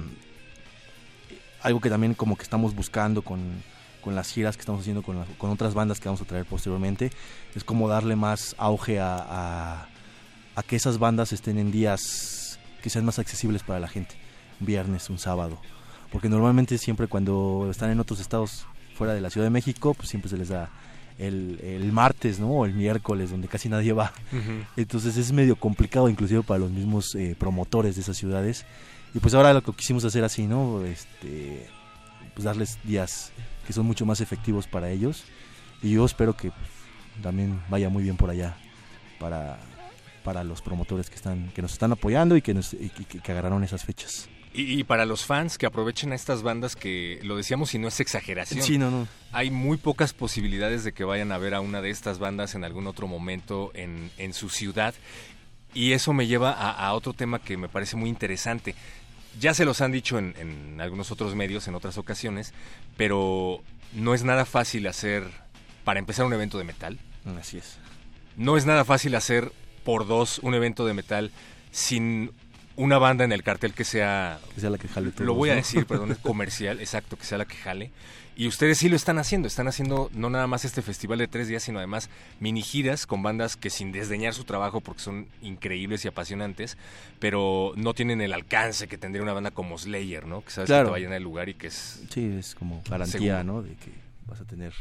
algo 1.63 1.81
que 1.81 1.91
también 1.91 2.15
como 2.15 2.37
que 2.37 2.43
estamos 2.43 2.75
buscando 2.75 3.23
con, 3.23 3.63
con 4.01 4.15
las 4.15 4.33
giras 4.33 4.57
que 4.57 4.61
estamos 4.61 4.81
haciendo 4.81 5.03
con, 5.03 5.25
con 5.37 5.51
otras 5.51 5.75
bandas 5.75 6.01
que 6.01 6.09
vamos 6.09 6.23
a 6.23 6.25
traer 6.25 6.47
posteriormente, 6.47 7.11
es 7.55 7.65
como 7.65 7.89
darle 7.89 8.17
más 8.17 8.55
auge 8.59 8.99
a, 9.01 9.87
a 10.55 10.63
que 10.63 10.77
esas 10.77 10.99
bandas 10.99 11.33
estén 11.33 11.59
en 11.59 11.71
días 11.71 12.38
que 12.83 12.91
sean 12.91 13.05
más 13.05 13.19
accesibles 13.19 13.63
para 13.63 13.81
la 13.81 13.89
gente, 13.89 14.15
un 14.61 14.67
viernes, 14.67 15.11
un 15.11 15.19
sábado, 15.19 15.61
porque 16.11 16.29
normalmente 16.29 16.79
siempre 16.79 17.07
cuando 17.07 17.69
están 17.71 17.91
en 17.91 18.01
otros 18.01 18.21
estados 18.21 18.67
fuera 18.95 19.15
de 19.15 19.21
la 19.21 19.31
Ciudad 19.31 19.47
de 19.47 19.51
México, 19.51 19.95
pues 19.95 20.09
siempre 20.09 20.31
se 20.31 20.37
les 20.37 20.49
da 20.49 20.71
el, 21.19 21.61
el 21.63 21.93
martes, 21.93 22.39
¿no? 22.39 22.51
O 22.51 22.65
el 22.65 22.75
miércoles, 22.75 23.31
donde 23.31 23.49
casi 23.49 23.69
nadie 23.69 23.93
va. 23.93 24.13
Entonces 24.77 25.17
es 25.17 25.33
medio 25.33 25.57
complicado 25.57 26.09
inclusive 26.09 26.43
para 26.43 26.61
los 26.61 26.71
mismos 26.71 27.15
eh, 27.15 27.37
promotores 27.39 27.97
de 27.97 28.03
esas 28.03 28.17
ciudades. 28.17 28.65
Y 29.15 29.19
pues 29.21 29.35
ahora 29.35 29.53
lo 29.53 29.63
que 29.63 29.73
quisimos 29.73 30.05
hacer 30.05 30.25
así, 30.25 30.47
¿no? 30.47 30.85
Este, 30.85 31.67
pues 32.35 32.45
darles 32.45 32.79
días 32.85 33.33
que 33.67 33.73
son 33.73 33.87
mucho 33.87 34.07
más 34.07 34.21
efectivos 34.21 34.67
para 34.67 34.91
ellos. 34.91 35.25
Y 35.83 35.93
yo 35.93 36.05
espero 36.05 36.37
que 36.37 36.51
pues, 36.51 37.23
también 37.23 37.61
vaya 37.69 37.89
muy 37.89 38.03
bien 38.03 38.17
por 38.17 38.31
allá 38.31 38.57
para, 39.19 39.59
para 40.25 40.45
los 40.45 40.63
promotores 40.63 41.11
que 41.11 41.17
están 41.17 41.51
que 41.51 41.63
nos 41.63 41.73
están 41.73 41.93
apoyando 41.93 42.37
y 42.37 42.43
que, 42.43 42.55
nos, 42.55 42.75
y 42.75 42.91
que, 42.91 43.21
que 43.21 43.33
agarraron 43.33 43.65
esas 43.65 43.85
fechas. 43.85 44.29
Y, 44.55 44.81
y 44.81 44.85
para 44.85 45.05
los 45.05 45.25
fans 45.25 45.59
que 45.59 45.67
aprovechen 45.67 46.13
a 46.13 46.15
estas 46.15 46.43
bandas 46.43 46.75
que, 46.75 47.21
lo 47.23 47.37
decíamos 47.37 47.75
y 47.75 47.79
no 47.79 47.89
es 47.89 48.01
exageración. 48.01 48.63
Sí, 48.63 48.79
no, 48.79 48.91
no. 48.91 49.07
Hay 49.31 49.51
muy 49.51 49.77
pocas 49.77 50.15
posibilidades 50.15 50.85
de 50.85 50.93
que 50.93 51.05
vayan 51.05 51.33
a 51.33 51.39
ver 51.39 51.55
a 51.55 51.61
una 51.61 51.83
de 51.83 51.91
estas 51.91 52.19
bandas 52.19 52.55
en 52.55 52.65
algún 52.65 52.87
otro 52.87 53.07
momento 53.07 53.71
en, 53.75 54.11
en 54.17 54.33
su 54.33 54.49
ciudad. 54.49 54.95
Y 55.75 55.93
eso 55.93 56.13
me 56.13 56.27
lleva 56.27 56.53
a, 56.53 56.71
a 56.71 56.95
otro 56.95 57.13
tema 57.13 57.41
que 57.41 57.57
me 57.57 57.69
parece 57.69 57.97
muy 57.97 58.09
interesante. 58.09 58.75
Ya 59.39 59.53
se 59.53 59.67
los 59.67 59.81
han 59.83 59.93
dicho 59.93 60.19
en, 60.19 60.35
en 60.39 60.81
algunos 60.81 61.11
otros 61.13 61.35
medios, 61.35 61.69
en 61.69 61.75
otras 61.75 61.99
ocasiones, 61.99 62.55
pero 62.97 63.63
no 63.93 64.15
es 64.15 64.25
nada 64.25 64.47
fácil 64.47 64.87
hacer, 64.87 65.25
para 65.85 66.01
empezar, 66.01 66.25
un 66.25 66.33
evento 66.33 66.59
de 66.59 66.65
metal. 66.65 66.99
Así 67.39 67.59
es. 67.59 67.77
No 68.37 68.57
es 68.57 68.65
nada 68.65 68.85
fácil 68.85 69.15
hacer 69.15 69.53
por 69.89 70.07
dos 70.07 70.39
un 70.41 70.53
evento 70.53 70.85
de 70.85 70.93
metal 70.93 71.31
sin 71.71 72.31
una 72.77 72.99
banda 72.99 73.25
en 73.25 73.33
el 73.33 73.43
cartel 73.43 73.73
que 73.73 73.85
sea 73.85 74.39
Que 74.55 74.61
sea 74.61 74.69
la 74.69 74.77
que 74.77 74.87
jale 74.87 75.07
lo 75.07 75.13
todos, 75.15 75.35
voy 75.35 75.49
a 75.49 75.55
¿no? 75.55 75.57
decir, 75.61 75.87
perdón, 75.89 76.13
es 76.13 76.19
comercial, 76.19 76.79
exacto, 76.81 77.17
que 77.17 77.25
sea 77.25 77.39
la 77.39 77.47
que 77.47 77.57
jale. 77.57 77.91
Y 78.37 78.49
ustedes 78.49 78.77
sí 78.77 78.91
lo 78.91 78.97
están 78.97 79.17
haciendo, 79.17 79.49
están 79.49 79.67
haciendo 79.67 80.11
no 80.13 80.29
nada 80.29 80.47
más 80.47 80.67
este 80.67 80.83
festival 80.83 81.19
de 81.19 81.27
tres 81.27 81.49
días, 81.49 81.63
sino 81.63 81.79
además 81.79 82.11
mini 82.39 82.61
giras 82.61 83.07
con 83.07 83.23
bandas 83.23 83.57
que 83.57 83.71
sin 83.71 83.91
desdeñar 83.91 84.35
su 84.35 84.45
trabajo, 84.45 84.83
porque 84.83 85.01
son 85.01 85.27
increíbles 85.41 86.05
y 86.05 86.09
apasionantes, 86.09 86.77
pero 87.19 87.73
no 87.77 87.95
tienen 87.95 88.21
el 88.21 88.35
alcance 88.35 88.89
que 88.89 88.99
tendría 88.99 89.23
una 89.23 89.33
banda 89.33 89.53
como 89.53 89.79
Slayer, 89.79 90.27
¿no? 90.27 90.45
Que 90.45 90.51
sabes 90.51 90.69
que 90.69 90.77
te 90.77 90.83
va 90.91 90.97
a 90.97 91.01
llenar 91.01 91.17
el 91.17 91.23
lugar 91.23 91.49
y 91.49 91.55
que 91.55 91.69
es... 91.69 92.03
Sí, 92.11 92.31
es 92.39 92.55
como 92.55 92.83
garantía, 92.91 93.39
Seguro. 93.39 93.45
¿no? 93.45 93.63
De 93.63 93.71
que 93.71 93.91
vas 94.27 94.39
a 94.43 94.45
tener 94.45 94.75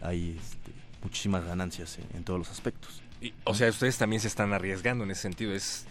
ahí 0.00 0.38
este, 0.42 0.72
muchísimas 1.02 1.44
ganancias 1.44 1.98
en, 1.98 2.16
en 2.16 2.24
todos 2.24 2.38
los 2.38 2.48
aspectos. 2.48 3.01
Y, 3.22 3.32
o 3.44 3.54
sea, 3.54 3.70
ustedes 3.70 3.96
también 3.96 4.20
se 4.20 4.28
están 4.28 4.52
arriesgando 4.52 5.04
en 5.04 5.12
ese 5.12 5.22
sentido, 5.22 5.54
es 5.54 5.86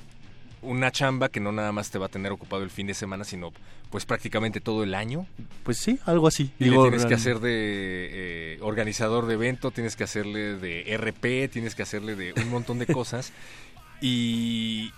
una 0.61 0.91
chamba 0.91 1.29
que 1.29 1.39
no 1.39 1.51
nada 1.51 1.71
más 1.71 1.89
te 1.89 1.97
va 1.97 2.05
a 2.05 2.09
tener 2.09 2.31
ocupado 2.31 2.63
el 2.63 2.69
fin 2.69 2.87
de 2.87 2.93
semana, 2.93 3.23
sino 3.23 3.51
pues 3.89 4.05
prácticamente 4.05 4.61
todo 4.61 4.83
el 4.83 4.93
año. 4.93 5.25
Pues 5.63 5.77
sí, 5.77 5.99
algo 6.05 6.27
así. 6.27 6.51
Y 6.59 6.65
Digo, 6.65 6.83
le 6.83 6.91
tienes 6.91 7.07
que 7.07 7.15
hacer 7.15 7.39
de 7.39 8.53
eh, 8.53 8.59
organizador 8.61 9.25
de 9.25 9.33
evento, 9.33 9.71
tienes 9.71 9.95
que 9.95 10.03
hacerle 10.03 10.57
de 10.57 10.95
RP, 10.97 11.51
tienes 11.51 11.75
que 11.75 11.83
hacerle 11.83 12.15
de 12.15 12.33
un 12.33 12.49
montón 12.49 12.79
de 12.79 12.87
cosas. 12.87 13.33
y 14.01 14.91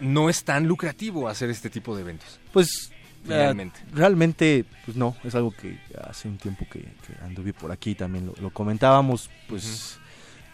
no 0.00 0.28
es 0.28 0.44
tan 0.44 0.66
lucrativo 0.66 1.28
hacer 1.28 1.48
este 1.50 1.70
tipo 1.70 1.94
de 1.94 2.02
eventos. 2.02 2.40
Pues 2.52 2.92
Realmente. 3.24 3.78
eh, 3.80 3.86
realmente, 3.92 4.64
pues 4.84 4.96
no, 4.96 5.16
es 5.22 5.34
algo 5.34 5.52
que 5.52 5.78
hace 6.02 6.28
un 6.28 6.38
tiempo 6.38 6.66
que, 6.70 6.80
que 6.80 7.14
anduve 7.22 7.52
por 7.52 7.70
aquí 7.70 7.94
también 7.94 8.26
lo, 8.26 8.34
lo 8.40 8.50
comentábamos, 8.50 9.30
pues 9.48 9.98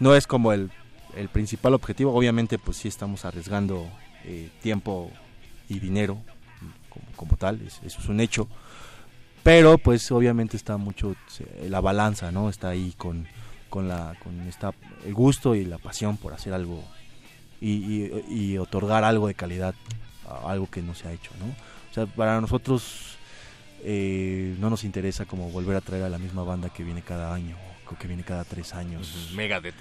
no 0.01 0.15
es 0.15 0.27
como 0.27 0.53
el, 0.53 0.71
el 1.19 1.29
principal 1.29 1.75
objetivo, 1.75 2.15
obviamente 2.15 2.59
pues 2.59 2.77
sí 2.79 2.89
estamos 2.89 3.25
arriesgando 3.25 3.87
eh, 4.25 4.51
tiempo 4.63 5.11
y 5.69 5.79
dinero 5.81 6.19
como, 7.17 7.37
tal, 7.37 7.61
es- 7.67 7.81
eso 7.85 8.01
es 8.01 8.09
un 8.09 8.21
hecho, 8.21 8.49
pero 9.43 9.79
pues 9.79 10.11
obviamente 10.13 10.57
está 10.57 10.77
mucho 10.77 11.15
la 11.69 11.81
balanza, 11.81 12.31
¿no? 12.33 12.49
Está 12.49 12.71
ahí 12.71 12.93
con, 12.97 13.27
con 13.71 13.89
la 13.89 14.15
con 14.23 14.41
esta 14.49 14.73
el 15.05 15.15
gusto 15.15 15.55
y 15.55 15.65
la 15.65 15.79
pasión 15.79 16.17
por 16.17 16.33
hacer 16.33 16.53
algo 16.53 16.83
y 17.61 18.57
otorgar 18.59 19.05
algo 19.05 19.27
de 19.27 19.35
calidad 19.35 19.75
a 20.29 20.51
algo 20.51 20.69
que 20.71 20.83
no 20.83 20.95
se 20.95 21.09
ha 21.09 21.13
hecho, 21.13 21.31
¿no? 21.41 21.47
O 21.47 21.95
sea, 21.95 22.07
para 22.07 22.41
nosotros 22.41 23.17
eh, 23.83 24.57
no 24.61 24.71
nos 24.71 24.85
interesa 24.85 25.25
como 25.25 25.51
volver 25.51 25.77
a 25.77 25.81
traer 25.81 26.05
a 26.05 26.09
la 26.09 26.19
misma 26.19 26.43
banda 26.43 26.69
que 26.69 26.85
viene 26.85 27.03
cada 27.03 27.33
año 27.35 27.57
que 27.97 28.07
viene 28.07 28.25
cada 28.25 28.45
tres 28.45 28.75
años. 28.75 29.31
Megadeth. 29.35 29.75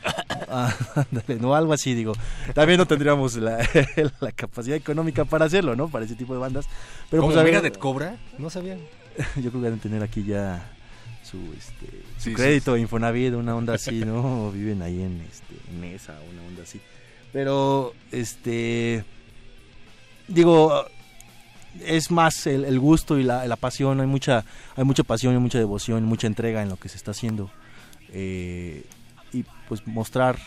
Ah, 0.50 0.74
ándale, 0.96 1.40
no, 1.40 1.56
algo 1.56 1.74
así, 1.74 1.94
digo. 1.94 2.14
También 2.54 2.78
no 2.78 2.86
tendríamos 2.86 3.36
la, 3.36 3.58
la 4.22 4.32
capacidad 4.32 4.78
económica 4.78 5.26
para 5.26 5.46
hacerlo, 5.46 5.76
¿no? 5.76 5.90
Para 5.90 6.06
ese 6.06 6.16
tipo 6.16 6.34
de 6.34 6.40
bandas. 6.40 6.68
Pero 7.10 7.22
¿Cómo 7.22 7.34
pues, 7.34 7.46
Megadeth 7.46 7.78
cobra? 7.78 8.18
No 8.38 8.50
sabía. 8.50 8.78
yo 9.36 9.50
creo 9.50 9.52
que 9.52 9.60
deben 9.60 9.80
tener 9.80 10.04
aquí 10.04 10.24
ya 10.24 10.72
su, 11.24 11.38
este, 11.58 11.88
su 12.18 12.24
Sí, 12.24 12.30
sí, 12.30 12.34
crédito 12.34 12.74
de 12.74 12.82
Infonavit, 12.82 13.34
una 13.34 13.56
onda 13.56 13.74
así, 13.74 14.00
¿no? 14.06 14.52
Viven 14.52 14.82
ahí 14.82 15.02
en 15.02 15.26
este, 15.30 15.56
Mesa, 15.80 16.16
una 16.32 16.44
onda 16.48 16.64
así. 16.64 16.80
Pero, 17.34 17.94
este, 18.12 19.04
digo, 20.28 20.86
es 21.86 22.12
más 22.12 22.48
el, 22.48 22.66
el 22.66 22.80
gusto 22.80 23.20
y 23.20 23.24
la, 23.24 23.46
la 23.46 23.56
pasión, 23.56 24.00
hay 24.00 24.08
mucha, 24.08 24.46
hay 24.76 24.84
mucha 24.84 25.04
pasión 25.04 25.36
y 25.36 25.40
mucha 25.40 25.58
devoción, 25.58 26.04
mucha 26.06 26.28
entrega 26.28 26.62
en 26.62 26.70
lo 26.70 26.78
que 26.78 26.90
se 26.90 26.98
está 26.98 27.12
haciendo. 27.12 27.50
Eh, 28.14 28.84
y 29.34 29.44
pues 29.68 29.86
mostrar 29.88 30.38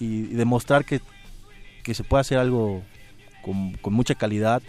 y, 0.00 0.04
y 0.04 0.34
demostrar 0.34 0.84
que, 0.84 1.00
que 1.82 1.94
se 1.94 2.04
puede 2.04 2.20
hacer 2.20 2.38
algo 2.38 2.82
con, 3.42 3.72
con 3.74 3.94
mucha 3.94 4.14
calidad 4.14 4.62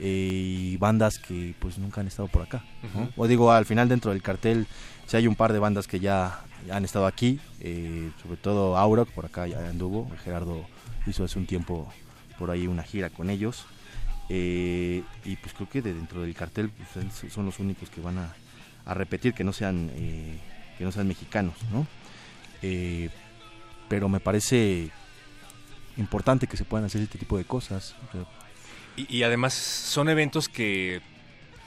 eh, 0.00 0.30
y 0.32 0.76
bandas 0.78 1.18
que 1.18 1.54
pues 1.58 1.78
nunca 1.78 2.00
han 2.00 2.06
estado 2.06 2.28
por 2.28 2.42
acá. 2.42 2.64
Ujú. 2.82 3.08
O 3.16 3.26
digo, 3.28 3.52
al 3.52 3.66
final 3.66 3.88
dentro 3.88 4.10
del 4.12 4.22
cartel 4.22 4.66
si 5.06 5.16
hay 5.18 5.26
un 5.26 5.34
par 5.36 5.52
de 5.52 5.58
bandas 5.58 5.86
que 5.86 6.00
ya, 6.00 6.40
ya 6.66 6.76
han 6.76 6.84
estado 6.84 7.06
aquí, 7.06 7.38
eh, 7.60 8.10
sobre 8.22 8.38
todo 8.38 8.76
Aura, 8.78 9.04
que 9.04 9.10
por 9.12 9.26
acá 9.26 9.46
ya 9.46 9.58
anduvo, 9.68 10.10
Gerardo 10.24 10.64
hizo 11.06 11.24
hace 11.24 11.38
un 11.38 11.46
tiempo 11.46 11.92
por 12.38 12.50
ahí 12.50 12.66
una 12.66 12.82
gira 12.82 13.10
con 13.10 13.28
ellos. 13.28 13.66
eh, 14.30 15.02
y 15.26 15.36
pues 15.36 15.52
creo 15.52 15.68
que 15.68 15.82
de 15.82 15.92
dentro 15.92 16.22
del 16.22 16.34
cartel 16.34 16.70
pues, 16.70 16.88
son- 17.12 17.30
son 17.30 17.44
los 17.44 17.58
únicos 17.58 17.90
que 17.90 18.00
van 18.00 18.16
a, 18.18 18.34
a 18.86 18.94
repetir 18.94 19.34
que 19.34 19.44
no 19.44 19.52
sean 19.52 19.90
eh, 19.94 20.38
que 20.84 20.86
no 20.86 20.92
sean 20.92 21.08
mexicanos, 21.08 21.54
¿no? 21.72 21.86
Eh, 22.62 23.08
pero 23.88 24.08
me 24.08 24.20
parece 24.20 24.90
importante 25.96 26.46
que 26.46 26.56
se 26.56 26.64
puedan 26.64 26.84
hacer 26.84 27.00
este 27.02 27.18
tipo 27.18 27.38
de 27.38 27.44
cosas. 27.44 27.94
Y, 28.96 29.16
y 29.18 29.22
además 29.22 29.54
son 29.54 30.08
eventos 30.08 30.48
que 30.48 31.00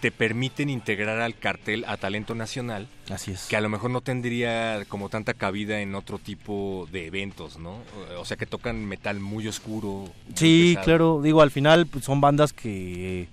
te 0.02 0.12
permiten 0.12 0.70
integrar 0.70 1.20
al 1.22 1.34
cartel 1.36 1.84
a 1.88 1.98
talento 1.98 2.36
nacional. 2.36 2.88
Así 3.10 3.32
es. 3.32 3.46
Que 3.48 3.56
a 3.58 3.62
lo 3.62 3.70
mejor 3.70 3.90
no 3.90 4.02
tendría 4.02 4.86
como 4.88 5.10
tanta 5.10 5.34
cabida 5.34 5.82
en 5.82 5.96
otro 5.96 6.20
tipo 6.20 6.88
de 6.92 7.08
eventos, 7.08 7.58
¿no? 7.58 7.80
O 8.20 8.26
sea, 8.26 8.38
que 8.38 8.46
tocan 8.46 8.86
metal 8.86 9.20
muy 9.20 9.48
oscuro. 9.48 9.90
muy 10.28 10.36
Sí, 10.36 10.70
pesado. 10.76 10.86
claro, 10.86 11.22
digo, 11.24 11.42
al 11.42 11.50
final 11.50 11.88
pues, 11.88 12.06
son 12.06 12.22
bandas 12.22 12.54
que 12.54 13.28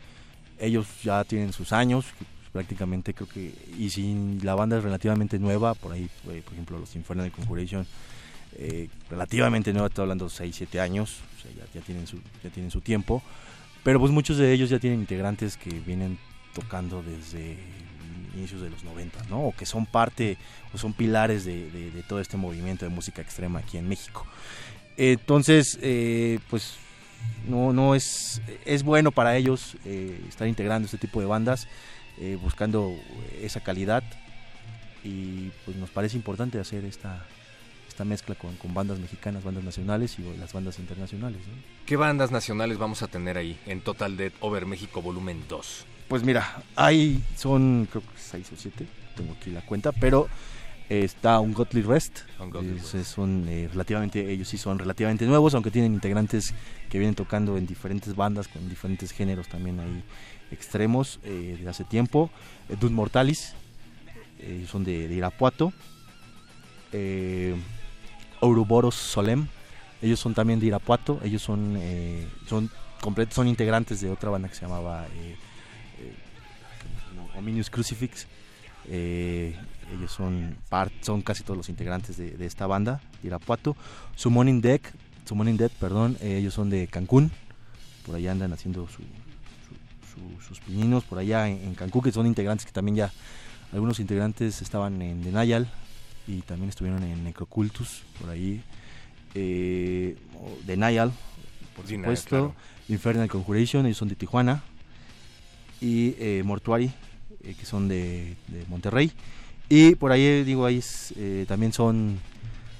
ellos 0.58 0.86
ya 1.02 1.24
tienen 1.24 1.52
sus 1.52 1.72
años, 1.72 2.06
prácticamente 2.54 3.12
creo 3.12 3.28
que, 3.28 3.52
y 3.78 3.90
si 3.90 4.38
la 4.42 4.54
banda 4.54 4.78
es 4.78 4.82
relativamente 4.82 5.38
nueva, 5.38 5.74
por 5.74 5.92
ahí, 5.92 6.08
eh, 6.30 6.40
por 6.42 6.54
ejemplo, 6.54 6.78
los 6.78 6.96
Infernal 6.96 7.30
Conjuration, 7.30 7.86
eh, 8.56 8.88
relativamente 9.10 9.72
nueva, 9.72 9.88
estoy 9.88 10.04
hablando 10.04 10.30
6, 10.30 10.54
7 10.56 10.80
años, 10.80 11.18
o 11.36 11.42
sea, 11.42 11.66
ya, 11.74 11.80
tienen 11.82 12.06
su, 12.06 12.18
ya 12.42 12.48
tienen 12.50 12.70
su 12.70 12.80
tiempo, 12.80 13.22
pero 13.82 14.00
pues 14.00 14.10
muchos 14.10 14.38
de 14.38 14.52
ellos 14.52 14.70
ya 14.70 14.78
tienen 14.78 15.00
integrantes 15.00 15.58
que 15.58 15.68
vienen 15.80 16.16
tocando 16.54 17.02
desde 17.02 17.58
inicios 18.34 18.62
de 18.62 18.70
los 18.70 18.82
90, 18.84 19.24
¿no? 19.28 19.48
O 19.48 19.52
que 19.54 19.66
son 19.66 19.84
parte 19.84 20.38
o 20.72 20.78
son 20.78 20.94
pilares 20.94 21.44
de 21.44 22.04
todo 22.08 22.20
este 22.20 22.36
movimiento 22.36 22.84
de 22.84 22.90
música 22.90 23.20
extrema 23.20 23.58
aquí 23.58 23.76
en 23.76 23.88
México. 23.88 24.24
Entonces, 24.96 25.78
eh, 25.82 26.38
pues 26.50 26.74
no, 27.48 27.72
no 27.72 27.94
es, 27.94 28.40
es 28.64 28.82
bueno 28.82 29.10
para 29.10 29.36
ellos 29.36 29.76
eh, 29.84 30.20
estar 30.28 30.46
integrando 30.46 30.86
este 30.86 30.98
tipo 30.98 31.20
de 31.20 31.26
bandas, 31.26 31.68
eh, 32.18 32.38
buscando 32.40 32.94
esa 33.42 33.60
calidad 33.60 34.02
y 35.02 35.50
pues 35.64 35.76
nos 35.76 35.90
parece 35.90 36.16
importante 36.16 36.58
hacer 36.58 36.84
esta, 36.84 37.24
esta 37.88 38.04
mezcla 38.04 38.34
con, 38.34 38.56
con 38.56 38.72
bandas 38.72 38.98
mexicanas, 38.98 39.44
bandas 39.44 39.64
nacionales 39.64 40.18
y 40.18 40.22
las 40.38 40.52
bandas 40.52 40.78
internacionales. 40.78 41.40
¿no? 41.46 41.54
¿Qué 41.86 41.96
bandas 41.96 42.30
nacionales 42.30 42.78
vamos 42.78 43.02
a 43.02 43.06
tener 43.08 43.36
ahí 43.36 43.58
en 43.66 43.80
Total 43.80 44.16
Dead 44.16 44.32
Over 44.40 44.66
México 44.66 45.02
Volumen 45.02 45.42
2? 45.48 45.86
Pues 46.08 46.22
mira, 46.22 46.62
hay, 46.76 47.22
son 47.36 47.88
creo 47.90 48.02
que 48.02 48.08
seis 48.18 48.50
o 48.52 48.56
siete, 48.56 48.86
tengo 49.16 49.34
aquí 49.38 49.50
la 49.50 49.62
cuenta, 49.62 49.90
pero 49.92 50.28
eh, 50.90 51.02
está 51.02 51.40
un 51.40 51.54
Godly 51.54 51.80
Rest, 51.80 52.20
Ungodly 52.38 52.76
es- 52.76 52.94
es- 52.94 53.06
son 53.08 53.46
eh, 53.48 53.68
relativamente, 53.72 54.30
ellos 54.30 54.48
sí 54.48 54.58
son 54.58 54.78
relativamente 54.78 55.24
nuevos, 55.26 55.54
aunque 55.54 55.70
tienen 55.70 55.94
integrantes 55.94 56.52
que 56.90 56.98
vienen 56.98 57.14
tocando 57.14 57.56
en 57.56 57.66
diferentes 57.66 58.14
bandas, 58.14 58.48
con 58.48 58.68
diferentes 58.68 59.12
géneros 59.12 59.48
también 59.48 59.80
ahí 59.80 60.02
extremos 60.54 61.20
eh, 61.24 61.58
de 61.60 61.68
hace 61.68 61.84
tiempo. 61.84 62.30
Eh, 62.68 62.76
Dud 62.80 62.90
Mortalis, 62.90 63.54
eh, 64.40 64.66
son 64.70 64.84
de, 64.84 65.12
Irapuato. 65.12 65.72
Eh, 66.92 67.54
Ouroboros 68.40 68.94
Solem, 68.94 69.46
ellos 70.02 70.20
son 70.20 70.34
también 70.34 70.60
de 70.60 70.66
Irapuato, 70.66 71.18
ellos 71.24 71.40
son, 71.40 71.78
son 72.46 72.70
completos, 73.00 73.34
son 73.34 73.48
integrantes 73.48 74.02
de 74.02 74.10
otra 74.10 74.28
banda 74.28 74.48
que 74.48 74.54
se 74.54 74.62
llamaba 74.62 75.06
Ominius 77.38 77.70
Crucifix. 77.70 78.26
Ellos 78.86 80.12
son 80.14 80.58
part, 80.68 80.92
son 81.00 81.22
casi 81.22 81.42
todos 81.42 81.56
los 81.56 81.70
integrantes 81.70 82.18
de, 82.18 82.44
esta 82.44 82.66
banda, 82.66 83.00
de 83.22 83.28
Irapuato. 83.28 83.76
Summoning 84.14 84.60
Deck, 84.60 84.92
Summoning 85.24 85.56
Dead, 85.56 85.70
perdón, 85.80 86.18
ellos 86.20 86.52
son 86.52 86.68
de 86.68 86.86
Cancún. 86.86 87.30
Por 88.04 88.16
allá 88.16 88.32
andan 88.32 88.52
haciendo 88.52 88.86
su- 88.88 89.02
su- 90.14 90.40
su- 90.40 90.48
sus 90.48 90.60
pininos 90.60 91.04
por 91.04 91.18
allá 91.18 91.48
en, 91.48 91.58
en 91.64 91.74
Cancún, 91.74 92.02
que 92.02 92.12
son 92.12 92.26
integrantes 92.26 92.64
que 92.66 92.72
también 92.72 92.96
ya, 92.96 93.12
algunos 93.72 93.98
integrantes 94.00 94.62
estaban 94.62 95.02
en 95.02 95.22
Denayal 95.24 95.68
y 96.26 96.42
también 96.42 96.68
estuvieron 96.68 97.02
en 97.02 97.24
Necrocultus, 97.24 98.02
por 98.20 98.30
ahí. 98.30 98.62
Eh, 99.34 100.16
o 100.38 100.56
Denial, 100.64 101.12
por 101.76 101.86
supuesto. 102.04 102.28
claro. 102.28 102.54
Infernal 102.88 103.28
Conjuration, 103.28 103.84
ellos 103.86 103.98
son 103.98 104.08
de 104.08 104.14
Tijuana. 104.14 104.62
Y 105.80 106.14
eh, 106.18 106.42
Mortuary, 106.44 106.92
eh, 107.42 107.54
que 107.58 107.66
son 107.66 107.88
de, 107.88 108.36
de 108.48 108.64
Monterrey. 108.68 109.10
Y 109.68 109.96
por 109.96 110.12
ahí, 110.12 110.22
eh, 110.22 110.44
digo, 110.44 110.64
ahí 110.66 110.78
es, 110.78 111.12
también 111.48 111.72
son, 111.72 112.18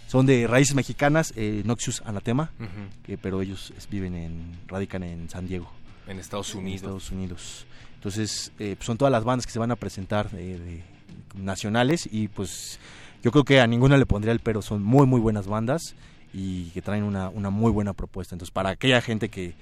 son 0.06 0.26
de 0.26 0.46
raíces 0.46 0.74
mexicanas, 0.74 1.32
eh, 1.36 1.62
Noxious 1.64 2.02
Anatema, 2.06 2.50
eh, 3.08 3.18
pero 3.20 3.42
ellos 3.42 3.72
viven 3.90 4.14
en, 4.14 4.52
radican 4.68 5.02
en 5.02 5.28
San 5.28 5.46
Diego. 5.48 5.70
En 6.06 6.18
Estados 6.18 6.52
en 6.54 6.60
Unidos. 6.60 6.76
Estados 6.82 7.10
Unidos. 7.10 7.66
Entonces, 7.94 8.52
eh, 8.58 8.74
pues 8.76 8.86
son 8.86 8.98
todas 8.98 9.12
las 9.12 9.24
bandas 9.24 9.46
que 9.46 9.52
se 9.52 9.58
van 9.58 9.70
a 9.70 9.76
presentar 9.76 10.28
eh, 10.34 10.58
de- 10.58 10.84
nacionales 11.42 12.08
y 12.10 12.28
pues 12.28 12.78
yo 13.22 13.30
creo 13.32 13.44
que 13.44 13.60
a 13.60 13.66
ninguna 13.66 13.96
le 13.96 14.06
pondría 14.06 14.32
el 14.32 14.40
pero, 14.40 14.60
son 14.62 14.82
muy 14.82 15.06
muy 15.06 15.20
buenas 15.20 15.46
bandas 15.46 15.94
y 16.32 16.70
que 16.70 16.82
traen 16.82 17.04
una, 17.04 17.28
una 17.28 17.50
muy 17.50 17.70
buena 17.72 17.92
propuesta. 17.92 18.34
Entonces, 18.34 18.52
para 18.52 18.70
aquella 18.70 19.00
gente 19.00 19.28
que, 19.30 19.54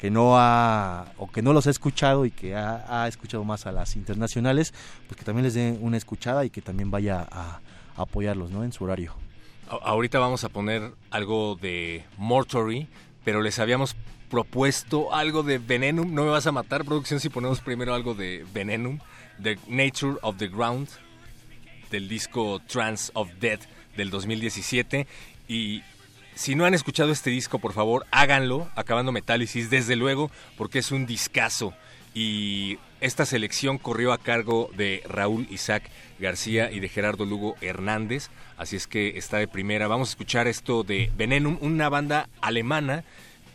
que 0.00 0.10
no 0.10 0.38
ha 0.38 1.06
o 1.16 1.30
que 1.30 1.40
no 1.40 1.52
los 1.52 1.66
ha 1.66 1.70
escuchado 1.70 2.26
y 2.26 2.30
que 2.30 2.54
ha, 2.54 3.02
ha 3.04 3.08
escuchado 3.08 3.44
más 3.44 3.64
a 3.66 3.72
las 3.72 3.96
internacionales, 3.96 4.74
pues 5.08 5.16
que 5.18 5.24
también 5.24 5.44
les 5.44 5.54
dé 5.54 5.78
una 5.80 5.96
escuchada 5.96 6.44
y 6.44 6.50
que 6.50 6.60
también 6.60 6.90
vaya 6.90 7.26
a, 7.30 7.60
a 7.96 8.02
apoyarlos, 8.02 8.50
¿no? 8.50 8.62
En 8.64 8.72
su 8.72 8.84
horario. 8.84 9.14
Ahorita 9.68 10.18
vamos 10.18 10.44
a 10.44 10.48
poner 10.48 10.92
algo 11.10 11.56
de 11.60 12.04
Mortuary, 12.18 12.86
pero 13.24 13.40
les 13.42 13.58
habíamos 13.58 13.96
propuesto 14.28 15.14
algo 15.14 15.42
de 15.42 15.58
Venenum. 15.58 16.12
No 16.12 16.24
me 16.24 16.30
vas 16.30 16.46
a 16.46 16.52
matar, 16.52 16.84
producción, 16.84 17.20
si 17.20 17.28
ponemos 17.28 17.60
primero 17.60 17.94
algo 17.94 18.14
de 18.14 18.44
Venenum, 18.52 18.98
The 19.42 19.58
Nature 19.68 20.18
of 20.22 20.36
the 20.38 20.48
Ground, 20.48 20.88
del 21.90 22.08
disco 22.08 22.60
Trance 22.66 23.10
of 23.14 23.28
Death 23.40 23.62
del 23.96 24.10
2017. 24.10 25.06
Y 25.48 25.82
si 26.34 26.54
no 26.54 26.64
han 26.64 26.74
escuchado 26.74 27.12
este 27.12 27.30
disco, 27.30 27.58
por 27.58 27.72
favor, 27.72 28.06
háganlo, 28.10 28.68
acabando 28.74 29.12
Metálisis, 29.12 29.70
desde 29.70 29.96
luego, 29.96 30.30
porque 30.56 30.80
es 30.80 30.92
un 30.92 31.06
discazo. 31.06 31.72
Y 32.14 32.78
esta 33.00 33.26
selección 33.26 33.78
corrió 33.78 34.12
a 34.12 34.18
cargo 34.18 34.70
de 34.74 35.02
Raúl 35.06 35.46
Isaac 35.50 35.90
García 36.18 36.70
y 36.70 36.80
de 36.80 36.88
Gerardo 36.88 37.26
Lugo 37.26 37.56
Hernández, 37.60 38.30
así 38.56 38.76
es 38.76 38.86
que 38.86 39.18
está 39.18 39.36
de 39.36 39.48
primera. 39.48 39.86
Vamos 39.86 40.08
a 40.08 40.12
escuchar 40.12 40.48
esto 40.48 40.82
de 40.82 41.12
Venenum, 41.14 41.58
una 41.60 41.90
banda 41.90 42.30
alemana 42.40 43.04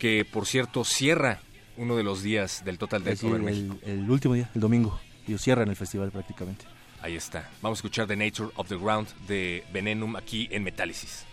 que, 0.02 0.26
por 0.26 0.48
cierto, 0.48 0.84
cierra 0.84 1.42
uno 1.78 1.96
de 1.96 2.02
los 2.02 2.24
días 2.24 2.64
del 2.66 2.80
Total 2.80 3.04
Death 3.04 3.24
Over 3.24 3.40
México. 3.40 3.78
el, 3.86 4.00
el 4.00 4.10
último 4.10 4.34
día, 4.34 4.50
el 4.56 4.60
domingo. 4.60 5.00
Y 5.28 5.38
cierran 5.38 5.70
el 5.70 5.76
festival 5.76 6.10
prácticamente. 6.10 6.66
Ahí 7.04 7.16
está. 7.16 7.48
Vamos 7.62 7.78
a 7.78 7.80
escuchar 7.82 8.08
The 8.08 8.16
Nature 8.16 8.50
of 8.56 8.68
the 8.68 8.78
Ground 8.78 9.10
de 9.28 9.64
Venenum 9.72 10.16
aquí 10.16 10.48
en 10.50 10.64
Metálisis. 10.64 11.28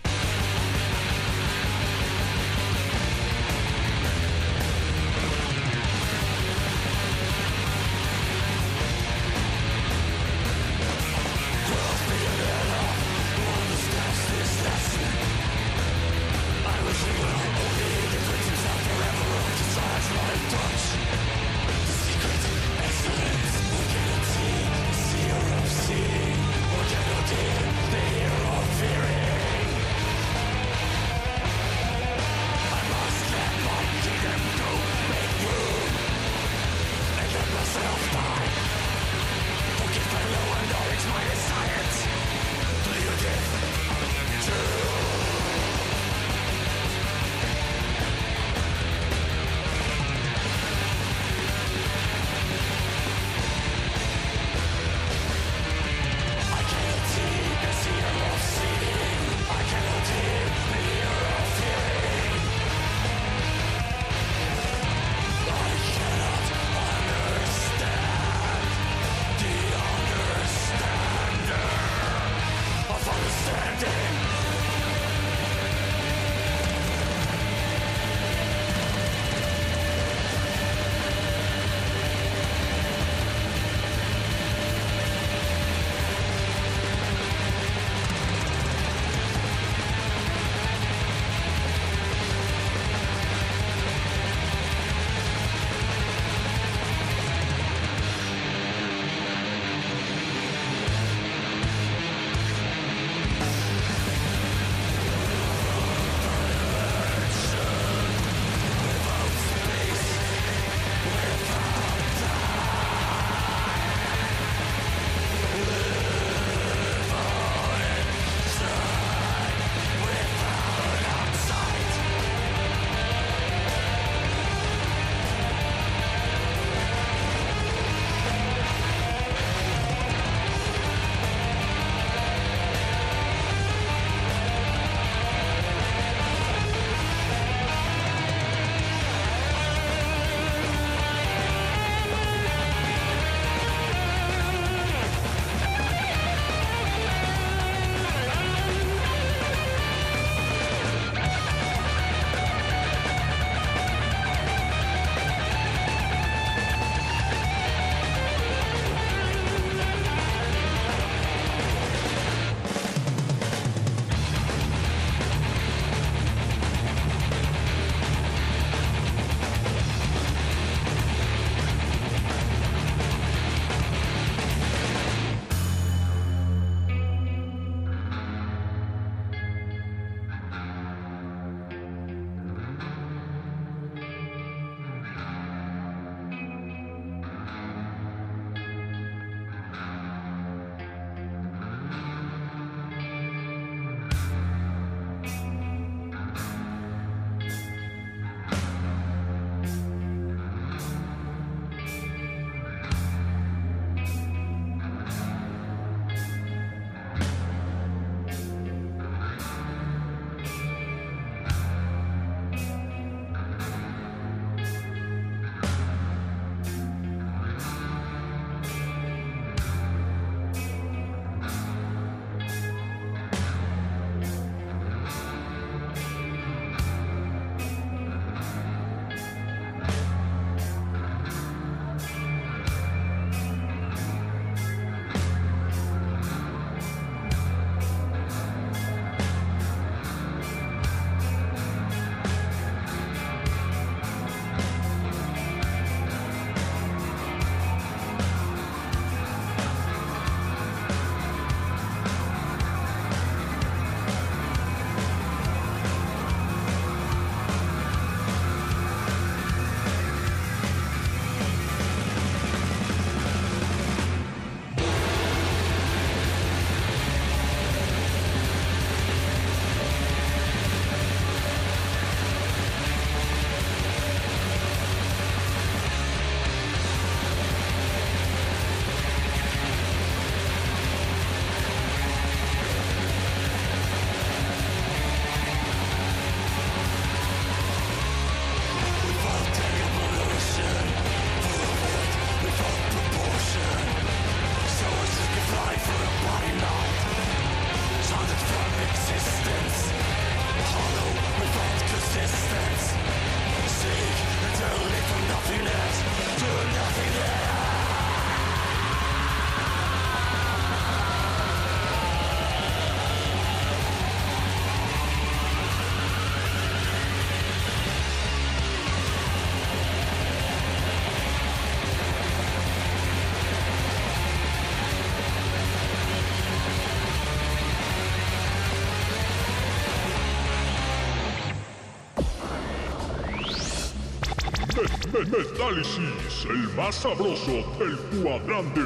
Metálisis, 335.31 336.47
el 336.49 336.69
más 336.75 336.95
sabroso 336.95 337.53
del 337.79 337.99
cuadrante. 338.23 338.81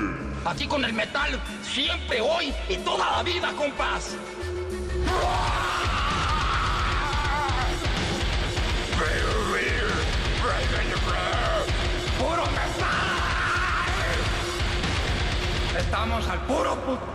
Aquí 0.45 0.67
con 0.67 0.85
el 0.85 0.93
metal, 0.93 1.41
siempre, 1.63 2.21
hoy 2.21 2.53
y 2.69 2.77
toda 2.79 3.19
la 3.19 3.23
vida, 3.23 3.53
compás. 3.57 4.17
¡Puro 12.19 12.45
metal! 12.47 12.93
Estamos 15.79 16.29
al 16.29 16.41
puro 16.47 16.75
puto. 16.75 17.12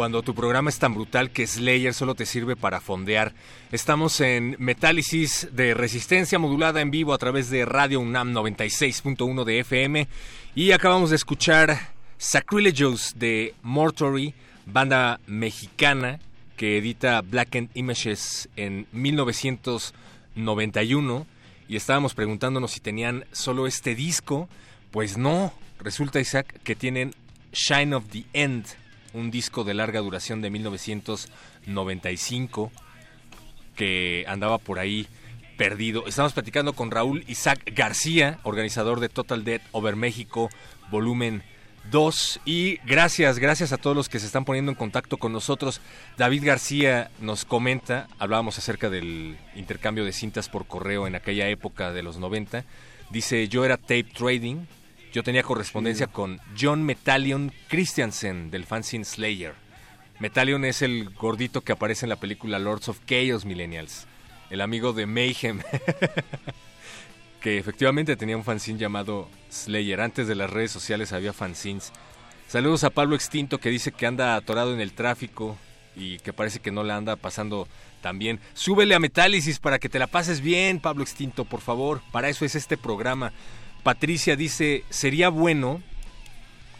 Cuando 0.00 0.22
tu 0.22 0.34
programa 0.34 0.70
es 0.70 0.78
tan 0.78 0.94
brutal 0.94 1.30
que 1.30 1.46
Slayer 1.46 1.92
solo 1.92 2.14
te 2.14 2.24
sirve 2.24 2.56
para 2.56 2.80
fondear. 2.80 3.34
Estamos 3.70 4.22
en 4.22 4.56
Metálisis 4.58 5.48
de 5.52 5.74
resistencia 5.74 6.38
modulada 6.38 6.80
en 6.80 6.90
vivo 6.90 7.12
a 7.12 7.18
través 7.18 7.50
de 7.50 7.66
Radio 7.66 8.00
UNAM 8.00 8.32
96.1 8.32 9.44
de 9.44 9.58
FM 9.58 10.08
y 10.54 10.72
acabamos 10.72 11.10
de 11.10 11.16
escuchar 11.16 11.90
Sacrilegios 12.16 13.12
de 13.18 13.54
Mortuary, 13.62 14.32
banda 14.64 15.20
mexicana 15.26 16.18
que 16.56 16.78
edita 16.78 17.20
Blackened 17.20 17.68
Images 17.74 18.48
en 18.56 18.86
1991 18.92 21.26
y 21.68 21.76
estábamos 21.76 22.14
preguntándonos 22.14 22.70
si 22.70 22.80
tenían 22.80 23.26
solo 23.32 23.66
este 23.66 23.94
disco. 23.94 24.48
Pues 24.92 25.18
no, 25.18 25.52
resulta 25.78 26.20
Isaac 26.20 26.58
que 26.64 26.74
tienen 26.74 27.14
Shine 27.52 27.94
of 27.94 28.04
the 28.10 28.24
End, 28.32 28.64
un 29.14 29.30
disco 29.30 29.64
de 29.64 29.74
larga 29.74 30.00
duración 30.00 30.42
de 30.42 30.50
1995 30.50 32.72
que 33.76 34.24
andaba 34.28 34.58
por 34.58 34.78
ahí 34.78 35.06
perdido. 35.56 36.06
Estamos 36.06 36.32
platicando 36.32 36.72
con 36.72 36.90
Raúl 36.90 37.24
Isaac 37.28 37.60
García, 37.74 38.38
organizador 38.44 39.00
de 39.00 39.08
Total 39.08 39.44
Dead 39.44 39.60
Over 39.72 39.96
México, 39.96 40.48
volumen 40.90 41.42
2. 41.90 42.40
Y 42.44 42.78
gracias, 42.86 43.38
gracias 43.38 43.72
a 43.72 43.76
todos 43.76 43.96
los 43.96 44.08
que 44.08 44.20
se 44.20 44.26
están 44.26 44.44
poniendo 44.44 44.70
en 44.70 44.76
contacto 44.76 45.16
con 45.16 45.32
nosotros. 45.32 45.80
David 46.18 46.44
García 46.44 47.10
nos 47.20 47.44
comenta, 47.44 48.08
hablábamos 48.18 48.58
acerca 48.58 48.90
del 48.90 49.36
intercambio 49.54 50.04
de 50.04 50.12
cintas 50.12 50.48
por 50.48 50.66
correo 50.66 51.06
en 51.06 51.14
aquella 51.14 51.48
época 51.48 51.92
de 51.92 52.02
los 52.02 52.18
90. 52.18 52.64
Dice, 53.10 53.48
yo 53.48 53.64
era 53.64 53.76
tape 53.76 54.04
trading, 54.04 54.66
yo 55.12 55.22
tenía 55.22 55.42
correspondencia 55.42 56.06
con 56.06 56.40
John 56.58 56.82
Metallion 56.84 57.52
Christiansen 57.68 58.50
del 58.50 58.64
fanzine 58.64 59.04
Slayer. 59.04 59.54
Metallion 60.18 60.64
es 60.64 60.82
el 60.82 61.10
gordito 61.10 61.62
que 61.62 61.72
aparece 61.72 62.04
en 62.04 62.10
la 62.10 62.16
película 62.16 62.58
Lords 62.58 62.88
of 62.88 63.00
Chaos 63.06 63.44
Millennials, 63.44 64.06
el 64.50 64.60
amigo 64.60 64.92
de 64.92 65.06
Mayhem, 65.06 65.60
que 67.40 67.58
efectivamente 67.58 68.16
tenía 68.16 68.36
un 68.36 68.44
fanzine 68.44 68.78
llamado 68.78 69.28
Slayer. 69.50 70.00
Antes 70.00 70.28
de 70.28 70.34
las 70.34 70.50
redes 70.50 70.70
sociales 70.70 71.12
había 71.12 71.32
fanzines. 71.32 71.92
Saludos 72.46 72.84
a 72.84 72.90
Pablo 72.90 73.16
Extinto 73.16 73.58
que 73.58 73.70
dice 73.70 73.92
que 73.92 74.06
anda 74.06 74.36
atorado 74.36 74.74
en 74.74 74.80
el 74.80 74.92
tráfico 74.92 75.56
y 75.96 76.18
que 76.18 76.32
parece 76.32 76.60
que 76.60 76.70
no 76.70 76.82
la 76.82 76.96
anda 76.96 77.16
pasando 77.16 77.66
tan 78.00 78.18
bien. 78.18 78.40
Súbele 78.54 78.94
a 78.94 79.00
Metálisis 79.00 79.58
para 79.58 79.78
que 79.78 79.88
te 79.88 79.98
la 79.98 80.06
pases 80.06 80.40
bien, 80.40 80.80
Pablo 80.80 81.02
Extinto, 81.02 81.44
por 81.44 81.60
favor. 81.60 82.00
Para 82.12 82.28
eso 82.28 82.44
es 82.44 82.54
este 82.54 82.76
programa. 82.76 83.32
Patricia 83.82 84.36
dice, 84.36 84.84
sería 84.90 85.28
bueno 85.28 85.82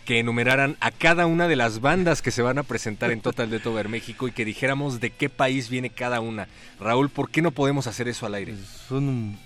que 0.05 0.19
enumeraran 0.19 0.77
a 0.81 0.91
cada 0.91 1.27
una 1.27 1.47
de 1.47 1.57
las 1.57 1.81
bandas 1.81 2.23
que 2.23 2.31
se 2.31 2.43
van 2.43 2.59
a 2.59 2.63
presentar 2.63 3.11
en 3.11 3.21
Total 3.21 3.49
de 3.49 3.61
Over 3.65 3.89
México 3.89 4.27
y 4.27 4.33
que 4.33 4.45
dijéramos 4.45 5.01
de 5.01 5.11
qué 5.11 5.29
país 5.29 5.69
viene 5.69 5.91
cada 5.91 6.21
una. 6.21 6.49
Raúl, 6.81 7.11
¿por 7.11 7.31
qué 7.31 7.43
no 7.43 7.53
podemos 7.53 7.87
hacer 7.87 8.09
eso 8.09 8.27
al 8.27 8.35
aire? 8.35 8.57
Son 8.89 9.09
un, 9.09 9.39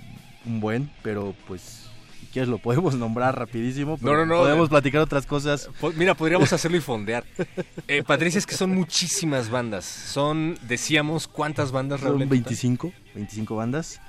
un 0.47 0.61
buen, 0.61 0.91
pero 1.03 1.35
pues 1.47 1.85
quieres 2.35 2.49
lo 2.49 2.59
podemos 2.59 2.97
nombrar 2.97 3.39
rapidísimo. 3.39 3.97
No, 4.01 4.13
no, 4.17 4.27
no. 4.27 4.39
Podemos 4.39 4.69
platicar 4.69 5.01
otras 5.01 5.25
cosas. 5.25 5.71
Mira, 5.95 6.15
podríamos 6.15 6.53
hacerlo 6.53 6.77
y 6.77 6.81
fondear. 6.81 7.25
Eh, 7.87 8.03
Patricia, 8.03 8.39
es 8.39 8.47
que 8.47 8.57
son 8.57 8.75
muchísimas 8.75 9.51
bandas. 9.51 9.85
Son, 9.85 10.59
decíamos, 10.63 11.29
¿cuántas 11.29 11.71
bandas, 11.71 12.01
Raúl? 12.01 12.15
Son 12.15 12.23
en 12.23 12.29
total? 12.29 12.43
25, 12.43 12.93
25 13.15 13.55
bandas. 13.55 14.01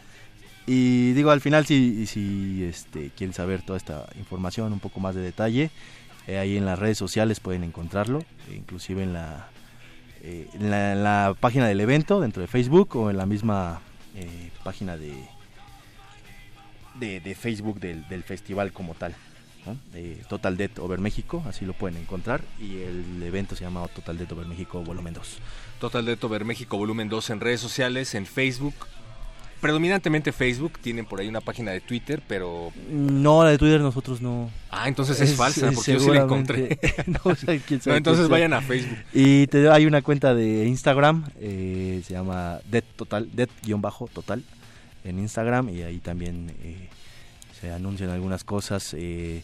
Y 0.67 1.13
digo, 1.13 1.31
al 1.31 1.41
final, 1.41 1.65
si, 1.65 2.07
si 2.07 2.63
este, 2.63 3.11
quieren 3.11 3.33
saber 3.33 3.61
toda 3.61 3.77
esta 3.77 4.07
información, 4.17 4.73
un 4.73 4.79
poco 4.79 4.99
más 4.99 5.13
de 5.13 5.21
detalle, 5.21 5.69
eh, 6.27 6.39
ahí 6.39 6.57
en 6.57 6.65
las 6.65 6.79
redes 6.79 6.97
sociales 6.97 7.39
pueden 7.39 7.63
encontrarlo, 7.63 8.23
e 8.49 8.55
inclusive 8.55 9.03
en 9.03 9.13
la, 9.13 9.49
eh, 10.21 10.47
en 10.53 10.71
la, 10.71 10.93
en 10.93 11.03
la 11.03 11.35
página 11.39 11.67
del 11.67 11.81
evento, 11.81 12.19
dentro 12.19 12.41
de 12.41 12.47
Facebook 12.47 12.95
o 12.95 13.11
en 13.11 13.17
la 13.17 13.27
misma 13.27 13.81
eh, 14.15 14.49
página 14.63 14.97
de, 14.97 15.13
de, 16.99 17.35
Facebook 17.35 17.79
del, 17.79 18.07
del 18.07 18.23
festival 18.23 18.71
como 18.71 18.95
tal. 18.95 19.15
Total 20.29 20.57
Dead 20.57 20.69
Over 20.77 20.99
México, 20.99 21.43
así 21.47 21.65
lo 21.65 21.73
pueden 21.73 21.97
encontrar. 21.97 22.41
Y 22.59 22.81
el 22.81 23.23
evento 23.23 23.55
se 23.55 23.63
llama 23.63 23.87
Total 23.87 24.15
Dead 24.15 24.31
Over 24.31 24.45
México 24.45 24.83
Volumen 24.83 25.15
2. 25.15 25.37
Total 25.79 26.05
de 26.05 26.17
Over 26.21 26.45
México 26.45 26.77
Volumen 26.77 27.09
2 27.09 27.31
en 27.31 27.39
redes 27.39 27.61
sociales, 27.61 28.13
en 28.13 28.27
Facebook. 28.27 28.75
Predominantemente 29.61 30.31
Facebook, 30.31 30.73
tienen 30.79 31.05
por 31.05 31.19
ahí 31.19 31.27
una 31.27 31.41
página 31.41 31.71
de 31.71 31.81
Twitter, 31.81 32.21
pero... 32.27 32.71
No, 32.91 33.43
la 33.43 33.49
de 33.51 33.57
Twitter 33.57 33.81
nosotros 33.81 34.21
no. 34.21 34.51
Ah, 34.69 34.87
entonces 34.87 35.19
es, 35.21 35.33
falsa, 35.35 35.71
porque 35.71 35.93
yo 35.93 35.99
sí 35.99 36.09
la 36.11 36.21
encontré. 36.23 36.77
no, 37.07 37.19
quién 37.65 37.81
sabe 37.81 37.93
No, 37.93 37.95
entonces 37.95 38.25
sea. 38.27 38.31
vayan 38.31 38.53
a 38.53 38.61
Facebook. 38.61 38.97
Y 39.13 39.47
te, 39.47 39.69
hay 39.69 39.85
una 39.87 40.01
cuenta 40.03 40.35
de 40.35 40.65
Instagram, 40.67 41.25
eh, 41.39 42.01
se 42.05 42.13
llama 42.13 42.59
Dead 42.69 42.83
Total, 42.95 43.27
Dead-Total 43.33 44.43
en 45.03 45.19
Instagram 45.19 45.69
y 45.69 45.81
ahí 45.83 45.97
también 45.99 46.51
eh, 46.63 46.89
se 47.59 47.71
anuncian 47.71 48.09
algunas 48.11 48.43
cosas. 48.43 48.93
eh, 48.93 49.41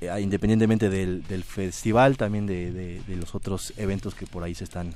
eh, 0.00 0.20
independientemente 0.20 0.88
del, 0.90 1.22
del 1.26 1.44
festival, 1.44 2.16
también 2.16 2.46
de, 2.46 2.72
de- 2.72 3.00
de 3.06 3.16
los 3.16 3.34
otros 3.34 3.72
eventos 3.76 4.14
que 4.14 4.26
por 4.26 4.42
ahí 4.44 4.54
se 4.54 4.64
están, 4.64 4.94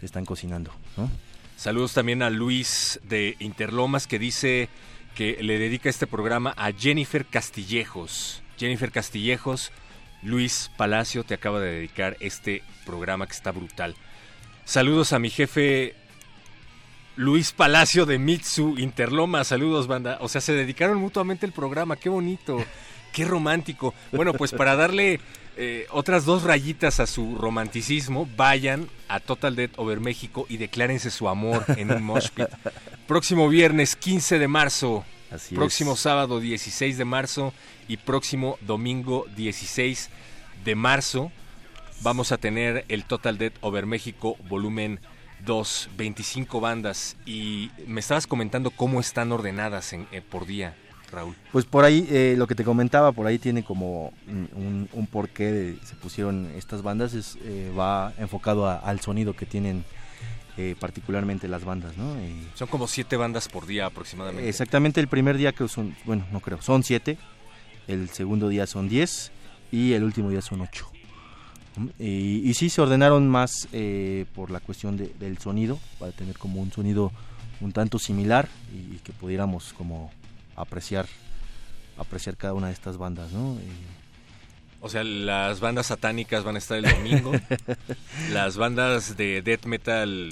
se 0.00 0.06
están 0.06 0.24
cocinando. 0.26 0.70
¿no? 0.98 1.10
Saludos 1.56 1.94
también 1.94 2.22
a 2.22 2.30
Luis 2.30 3.00
de 3.04 3.36
Interlomas 3.38 4.06
que 4.06 4.18
dice 4.18 4.68
que 5.14 5.42
le 5.42 5.58
dedica 5.58 5.88
este 5.88 6.06
programa 6.06 6.52
a 6.56 6.72
Jennifer 6.72 7.24
Castillejos. 7.24 8.42
Jennifer 8.58 8.90
Castillejos, 8.90 9.72
Luis 10.22 10.70
Palacio 10.76 11.24
te 11.24 11.34
acaba 11.34 11.60
de 11.60 11.72
dedicar 11.72 12.16
este 12.20 12.62
programa 12.84 13.26
que 13.26 13.32
está 13.32 13.52
brutal. 13.52 13.94
Saludos 14.64 15.12
a 15.12 15.18
mi 15.18 15.30
jefe 15.30 15.94
Luis 17.16 17.52
Palacio 17.52 18.06
de 18.06 18.18
Mitsu 18.18 18.76
Interlomas. 18.76 19.48
Saludos, 19.48 19.86
banda. 19.86 20.18
O 20.20 20.28
sea, 20.28 20.40
se 20.40 20.52
dedicaron 20.52 20.98
mutuamente 20.98 21.46
el 21.46 21.52
programa. 21.52 21.96
Qué 21.96 22.08
bonito. 22.08 22.64
Qué 23.12 23.24
romántico. 23.24 23.94
Bueno, 24.10 24.32
pues 24.34 24.50
para 24.50 24.74
darle 24.74 25.20
eh, 25.56 25.86
otras 25.90 26.24
dos 26.24 26.42
rayitas 26.42 27.00
a 27.00 27.06
su 27.06 27.36
romanticismo, 27.36 28.28
vayan 28.36 28.88
a 29.08 29.20
Total 29.20 29.54
Dead 29.56 29.70
Over 29.76 30.00
México 30.00 30.46
y 30.48 30.56
declárense 30.56 31.10
su 31.10 31.28
amor 31.28 31.64
en 31.76 31.90
un 31.92 32.02
mosh 32.02 32.28
pit. 32.30 32.46
Próximo 33.06 33.48
viernes 33.48 33.96
15 33.96 34.38
de 34.38 34.48
marzo, 34.48 35.04
Así 35.30 35.54
próximo 35.54 35.92
es. 35.94 36.00
sábado 36.00 36.40
16 36.40 36.96
de 36.98 37.04
marzo. 37.04 37.52
Y 37.86 37.98
próximo 37.98 38.56
domingo 38.62 39.26
16 39.36 40.08
de 40.64 40.74
marzo. 40.74 41.30
Vamos 42.00 42.32
a 42.32 42.38
tener 42.38 42.84
el 42.88 43.04
Total 43.04 43.36
Dead 43.36 43.52
Over 43.60 43.84
México 43.84 44.36
volumen 44.48 45.00
2, 45.44 45.90
25 45.96 46.60
bandas. 46.60 47.16
Y 47.26 47.70
me 47.86 48.00
estabas 48.00 48.26
comentando 48.26 48.70
cómo 48.70 49.00
están 49.00 49.32
ordenadas 49.32 49.92
en- 49.92 50.06
eh, 50.12 50.22
por 50.22 50.46
día, 50.46 50.74
Raúl. 51.12 51.34
Pues 51.52 51.64
por 51.64 51.84
ahí, 51.84 52.06
eh, 52.10 52.34
lo 52.36 52.46
que 52.46 52.54
te 52.54 52.64
comentaba, 52.64 53.12
por 53.12 53.26
ahí 53.26 53.38
tiene 53.38 53.62
como 53.62 54.12
un, 54.26 54.88
un- 54.92 55.06
porqué 55.06 55.52
de 55.52 55.78
se 55.84 55.94
pusieron 55.96 56.50
estas 56.56 56.82
bandas, 56.82 57.14
es, 57.14 57.36
eh, 57.42 57.72
va 57.78 58.12
enfocado 58.18 58.66
a- 58.66 58.76
al 58.78 59.00
sonido 59.00 59.34
que 59.34 59.46
tienen 59.46 59.84
eh, 60.56 60.76
particularmente 60.78 61.48
las 61.48 61.64
bandas, 61.64 61.96
¿no? 61.96 62.14
Son 62.54 62.68
como 62.68 62.86
siete 62.86 63.16
bandas 63.16 63.48
por 63.48 63.66
día 63.66 63.86
aproximadamente. 63.86 64.48
exactamente 64.48 65.00
el 65.00 65.08
primer 65.08 65.36
día 65.36 65.50
que 65.52 65.66
son, 65.66 65.96
bueno, 66.04 66.24
no 66.30 66.38
creo, 66.40 66.62
son 66.62 66.84
siete, 66.84 67.18
el 67.88 68.08
segundo 68.10 68.48
día 68.48 68.66
son 68.68 68.88
diez 68.88 69.32
y 69.72 69.94
el 69.94 70.04
último 70.04 70.30
día 70.30 70.40
son 70.42 70.60
ocho. 70.60 70.86
Y, 71.98 72.48
y 72.48 72.54
sí 72.54 72.70
se 72.70 72.80
ordenaron 72.80 73.28
más 73.28 73.66
por 74.34 74.50
la 74.52 74.60
cuestión 74.60 74.96
de- 74.96 75.12
del 75.18 75.38
sonido, 75.38 75.78
para 75.98 76.12
tener 76.12 76.38
como 76.38 76.60
un 76.60 76.70
sonido 76.70 77.10
un 77.60 77.72
tanto 77.72 77.98
similar 77.98 78.48
y, 78.72 78.94
y 78.94 79.00
que 79.02 79.12
pudiéramos 79.12 79.72
como 79.72 80.12
apreciar 80.56 81.06
apreciar 81.96 82.36
cada 82.36 82.54
una 82.54 82.66
de 82.68 82.72
estas 82.72 82.96
bandas, 82.98 83.30
¿no? 83.32 83.54
Y- 83.54 83.94
O 84.80 84.90
sea, 84.90 85.02
las 85.02 85.60
bandas 85.60 85.86
satánicas 85.86 86.44
van 86.44 86.56
a 86.56 86.58
estar 86.58 86.76
el 86.76 86.84
domingo. 86.84 87.32
las 88.32 88.56
bandas 88.58 89.16
de 89.16 89.40
death 89.42 89.64
metal, 89.64 90.30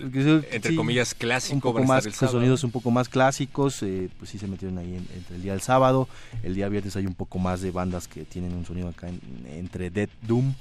entre 0.51 0.73
Sí, 0.73 0.77
comillas, 0.77 1.15
clásico, 1.15 1.55
un 1.55 1.61
poco 1.63 1.75
van 1.79 1.85
a 1.85 1.89
más 1.89 1.99
estar 2.01 2.13
el 2.13 2.15
sábado. 2.19 2.39
sonidos 2.39 2.65
un 2.65 2.71
poco 2.71 2.91
más 2.91 3.09
clásicos 3.09 3.83
eh, 3.83 4.11
pues 4.19 4.31
sí 4.31 4.39
se 4.39 4.47
metieron 4.49 4.77
ahí 4.79 4.95
en- 4.95 5.09
entre 5.15 5.37
el 5.37 5.43
día 5.43 5.53
del 5.53 5.63
sábado 5.63 6.07
el 6.43 6.55
día 6.55 6.69
viernes 6.69 6.97
hay 6.97 7.07
un 7.07 7.15
poco 7.15 7.39
más 7.39 7.63
de 7.63 7.71
bandas 7.71 8.09
que 8.09 8.25
tienen 8.25 8.53
un 8.55 8.67
sonido 8.67 8.89
acá 8.89 9.09
en- 9.09 9.21
entre 9.47 9.89
Dead 9.89 10.09
Doom 10.23 10.53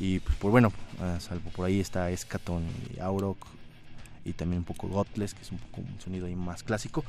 y 0.00 0.20
pues 0.20 0.36
por 0.36 0.50
bueno 0.52 0.72
salvo 1.20 1.50
por 1.50 1.66
ahí 1.66 1.80
está 1.80 2.10
Escaton 2.10 2.62
y 2.96 3.00
Auroch 3.00 3.36
y 4.24 4.32
también 4.32 4.60
un 4.60 4.64
poco 4.64 4.88
Godless 4.88 5.34
que 5.34 5.42
es 5.42 5.52
un 5.52 5.58
poco 5.58 5.82
un 5.82 6.00
sonido 6.00 6.26
ahí 6.26 6.34
más 6.34 6.62
clásico 6.62 7.04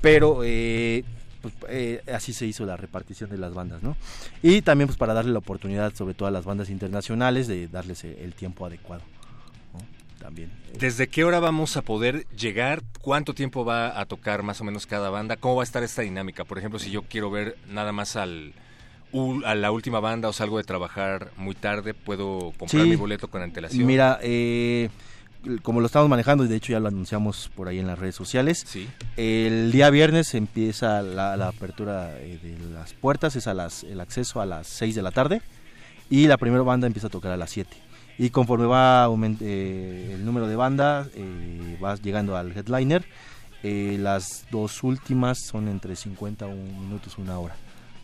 pero 0.00 0.42
eh, 0.44 1.02
pues, 1.40 1.54
eh, 1.68 2.02
así 2.12 2.32
se 2.32 2.46
hizo 2.46 2.64
la 2.66 2.76
repartición 2.76 3.30
de 3.30 3.38
las 3.38 3.54
bandas, 3.54 3.82
¿no? 3.82 3.96
Y 4.42 4.62
también 4.62 4.88
pues 4.88 4.98
para 4.98 5.14
darle 5.14 5.32
la 5.32 5.38
oportunidad, 5.38 5.94
sobre 5.94 6.14
todo 6.14 6.28
a 6.28 6.30
las 6.30 6.44
bandas 6.44 6.70
internacionales, 6.70 7.48
de 7.48 7.68
darles 7.68 8.04
el, 8.04 8.34
tiempo 8.34 8.66
adecuado, 8.66 9.02
¿no? 9.72 9.80
También. 10.18 10.50
¿Desde 10.78 11.08
qué 11.08 11.24
hora 11.24 11.40
vamos 11.40 11.76
a 11.76 11.82
poder 11.82 12.26
llegar? 12.36 12.82
¿Cuánto 13.00 13.34
tiempo 13.34 13.64
va 13.64 13.98
a 14.00 14.06
tocar 14.06 14.42
más 14.42 14.60
o 14.60 14.64
menos 14.64 14.86
cada 14.86 15.10
banda? 15.10 15.36
¿Cómo 15.36 15.56
va 15.56 15.62
a 15.62 15.64
estar 15.64 15.82
esta 15.82 16.02
dinámica? 16.02 16.44
Por 16.44 16.58
ejemplo, 16.58 16.78
si 16.78 16.90
yo 16.90 17.02
quiero 17.02 17.30
ver 17.30 17.56
nada 17.68 17.92
más 17.92 18.16
al 18.16 18.52
a 19.44 19.54
la 19.54 19.72
última 19.72 20.00
banda 20.00 20.28
o 20.28 20.32
salgo 20.32 20.58
de 20.58 20.64
trabajar 20.64 21.32
muy 21.36 21.54
tarde, 21.54 21.94
¿puedo 21.94 22.52
comprar 22.56 22.84
Sí. 22.84 22.90
mi 22.90 22.96
boleto 22.96 23.28
con 23.28 23.42
antelación? 23.42 23.84
Mira, 23.84 24.20
eh, 24.22 24.88
como 25.62 25.80
lo 25.80 25.86
estamos 25.86 26.08
manejando, 26.08 26.44
y 26.44 26.48
de 26.48 26.56
hecho 26.56 26.72
ya 26.72 26.80
lo 26.80 26.88
anunciamos 26.88 27.50
por 27.54 27.68
ahí 27.68 27.78
en 27.78 27.86
las 27.86 27.98
redes 27.98 28.14
sociales, 28.14 28.62
Sí. 28.66 28.88
el 29.16 29.72
día 29.72 29.90
viernes 29.90 30.34
empieza 30.34 31.02
la, 31.02 31.36
la 31.36 31.48
apertura 31.48 32.16
eh, 32.18 32.38
de 32.42 32.58
las 32.74 32.92
puertas, 32.94 33.36
es 33.36 33.46
a 33.46 33.54
las, 33.54 33.84
el 33.84 34.00
acceso 34.00 34.40
a 34.40 34.46
las 34.46 34.66
6 34.66 34.94
de 34.94 35.02
la 35.02 35.10
tarde, 35.10 35.42
y 36.10 36.26
la 36.26 36.36
primera 36.36 36.62
banda 36.62 36.86
empieza 36.86 37.06
a 37.06 37.10
tocar 37.10 37.32
a 37.32 37.36
las 37.36 37.50
7. 37.50 37.70
Y 38.18 38.30
conforme 38.30 38.66
va 38.66 39.08
eh, 39.40 40.10
el 40.14 40.24
número 40.26 40.46
de 40.46 40.56
bandas, 40.56 41.08
eh, 41.14 41.78
vas 41.80 42.02
llegando 42.02 42.36
al 42.36 42.54
headliner, 42.54 43.04
eh, 43.62 43.96
las 43.98 44.46
dos 44.50 44.82
últimas 44.82 45.38
son 45.38 45.68
entre 45.68 45.96
50 45.96 46.46
minutos, 46.46 47.16
una 47.18 47.38
hora, 47.38 47.56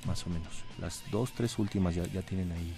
más 0.06 0.26
o 0.26 0.30
menos. 0.30 0.48
Las 0.80 1.02
dos, 1.10 1.32
tres 1.32 1.58
últimas 1.58 1.94
ya, 1.94 2.04
ya 2.04 2.22
tienen 2.22 2.52
ahí 2.52 2.74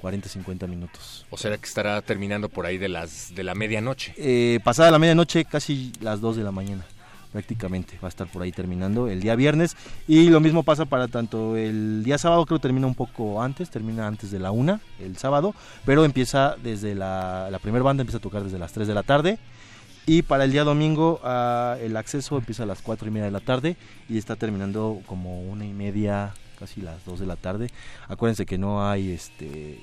40, 0.00 0.28
50 0.28 0.66
minutos. 0.66 1.26
O 1.30 1.36
sea 1.36 1.56
que 1.56 1.66
estará 1.66 2.00
terminando 2.02 2.48
por 2.48 2.66
ahí 2.66 2.78
de 2.78 2.88
las 2.88 3.34
de 3.34 3.42
la 3.44 3.54
medianoche. 3.54 4.14
Eh, 4.16 4.60
pasada 4.64 4.90
la 4.90 4.98
medianoche, 4.98 5.44
casi 5.44 5.92
las 6.00 6.20
2 6.20 6.36
de 6.36 6.44
la 6.44 6.52
mañana, 6.52 6.84
prácticamente. 7.32 7.98
Va 8.02 8.08
a 8.08 8.10
estar 8.10 8.26
por 8.26 8.42
ahí 8.42 8.52
terminando 8.52 9.08
el 9.08 9.20
día 9.20 9.34
viernes. 9.36 9.76
Y 10.06 10.28
lo 10.30 10.40
mismo 10.40 10.62
pasa 10.62 10.84
para 10.84 11.08
tanto 11.08 11.56
el 11.56 12.02
día 12.04 12.18
sábado, 12.18 12.46
creo 12.46 12.58
que 12.58 12.62
termina 12.62 12.86
un 12.86 12.94
poco 12.94 13.42
antes, 13.42 13.70
termina 13.70 14.06
antes 14.06 14.30
de 14.30 14.38
la 14.38 14.50
1, 14.50 14.80
el 15.00 15.16
sábado. 15.16 15.54
Pero 15.84 16.04
empieza 16.04 16.56
desde 16.62 16.94
la, 16.94 17.48
la 17.50 17.58
primera 17.58 17.84
banda, 17.84 18.02
empieza 18.02 18.18
a 18.18 18.22
tocar 18.22 18.44
desde 18.44 18.58
las 18.58 18.72
3 18.72 18.86
de 18.86 18.94
la 18.94 19.02
tarde. 19.02 19.38
Y 20.08 20.22
para 20.22 20.44
el 20.44 20.52
día 20.52 20.64
domingo 20.64 21.20
ah, 21.22 21.76
el 21.82 21.94
acceso 21.94 22.38
empieza 22.38 22.62
a 22.62 22.66
las 22.66 22.80
4 22.80 23.08
y 23.08 23.10
media 23.10 23.26
de 23.26 23.30
la 23.30 23.40
tarde 23.40 23.76
y 24.08 24.16
está 24.16 24.36
terminando 24.36 25.02
como 25.04 25.42
una 25.42 25.66
y 25.66 25.74
media, 25.74 26.32
casi 26.58 26.80
las 26.80 27.04
2 27.04 27.20
de 27.20 27.26
la 27.26 27.36
tarde. 27.36 27.68
Acuérdense 28.08 28.46
que 28.46 28.58
no 28.58 28.88
hay 28.88 29.12
este 29.12 29.80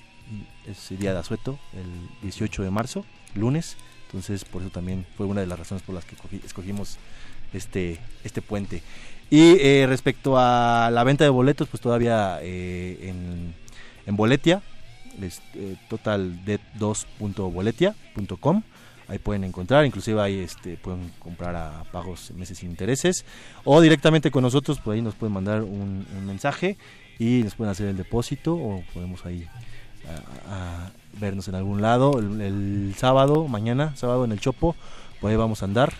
ese 0.67 0.97
día 0.97 1.13
de 1.13 1.19
asueto, 1.19 1.59
el 1.73 2.09
18 2.23 2.63
de 2.63 2.71
marzo, 2.71 3.05
lunes. 3.35 3.77
Entonces 4.07 4.43
por 4.45 4.61
eso 4.61 4.71
también 4.71 5.05
fue 5.17 5.25
una 5.25 5.41
de 5.41 5.47
las 5.47 5.59
razones 5.59 5.83
por 5.83 5.95
las 5.95 6.05
que 6.05 6.15
escogimos 6.45 6.97
este, 7.53 7.99
este 8.23 8.41
puente. 8.41 8.81
Y 9.29 9.57
eh, 9.59 9.85
respecto 9.87 10.37
a 10.37 10.89
la 10.91 11.03
venta 11.03 11.23
de 11.23 11.29
boletos, 11.29 11.67
pues 11.67 11.81
todavía 11.81 12.39
eh, 12.41 13.09
en, 13.09 13.53
en 14.05 14.15
Boletia 14.15 14.61
es 15.21 15.41
eh, 15.55 15.75
totaldebt2.boletia.com. 15.89 18.63
Ahí 19.07 19.19
pueden 19.19 19.43
encontrar, 19.43 19.85
inclusive 19.85 20.19
ahí 20.21 20.39
este, 20.39 20.77
pueden 20.77 21.11
comprar 21.19 21.55
a 21.55 21.83
pagos 21.91 22.31
meses 22.31 22.57
sin 22.57 22.71
intereses 22.71 23.23
o 23.63 23.79
directamente 23.79 24.31
con 24.31 24.41
nosotros, 24.41 24.79
pues 24.83 24.95
ahí 24.95 25.01
nos 25.01 25.13
pueden 25.15 25.33
mandar 25.33 25.61
un, 25.61 26.07
un 26.17 26.25
mensaje 26.25 26.77
y 27.19 27.41
nos 27.43 27.53
pueden 27.55 27.71
hacer 27.71 27.87
el 27.87 27.97
depósito 27.97 28.55
o 28.55 28.83
podemos 28.93 29.23
ahí 29.25 29.47
a, 30.49 30.85
a 30.87 30.91
vernos 31.19 31.47
en 31.47 31.55
algún 31.55 31.81
lado 31.81 32.17
el, 32.19 32.41
el 32.41 32.95
sábado, 32.97 33.47
mañana, 33.47 33.95
sábado 33.95 34.25
en 34.25 34.31
el 34.31 34.39
Chopo, 34.39 34.75
pues 35.21 35.31
ahí 35.31 35.37
vamos 35.37 35.61
a 35.61 35.65
andar. 35.65 35.93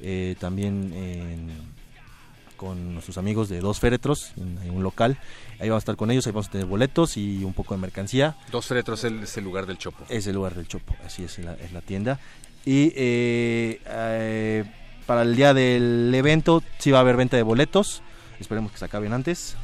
Eh, 0.00 0.36
también 0.38 0.92
en- 0.94 1.76
con 2.56 2.94
nuestros 2.94 3.18
amigos 3.18 3.50
de 3.50 3.60
Dos 3.60 3.80
Féretros, 3.80 4.32
en, 4.38 4.56
en 4.64 4.70
un 4.70 4.82
local. 4.82 5.18
Ahí 5.60 5.68
vamos 5.68 5.82
a 5.82 5.84
estar 5.84 5.96
con 5.96 6.10
ellos, 6.10 6.26
ahí 6.26 6.32
vamos 6.32 6.48
a 6.48 6.52
tener 6.52 6.66
boletos 6.66 7.18
y 7.18 7.44
un 7.44 7.52
poco 7.52 7.74
de 7.74 7.80
mercancía. 7.82 8.34
Dos 8.50 8.64
Féretros 8.66 9.00
es 9.04 9.12
el, 9.12 9.22
es 9.24 9.36
el 9.36 9.44
lugar 9.44 9.66
del 9.66 9.76
Chopo. 9.76 10.04
Es 10.08 10.26
el 10.26 10.36
lugar 10.36 10.54
del 10.54 10.66
Chopo, 10.66 10.96
así 11.04 11.22
es, 11.24 11.38
la, 11.38 11.52
es 11.52 11.72
la 11.72 11.82
tienda. 11.82 12.18
Y 12.66 12.92
eh, 12.96 13.80
eh, 13.86 14.64
para 15.06 15.22
el 15.22 15.34
día 15.36 15.54
del 15.54 16.12
evento 16.14 16.62
sí 16.78 16.90
va 16.90 16.98
a 16.98 17.00
haber 17.00 17.16
venta 17.16 17.36
de 17.38 17.42
boletos, 17.44 18.02
esperemos 18.40 18.72
que 18.72 18.78
se 18.78 18.84
acaben 18.84 19.12
antes. 19.14 19.56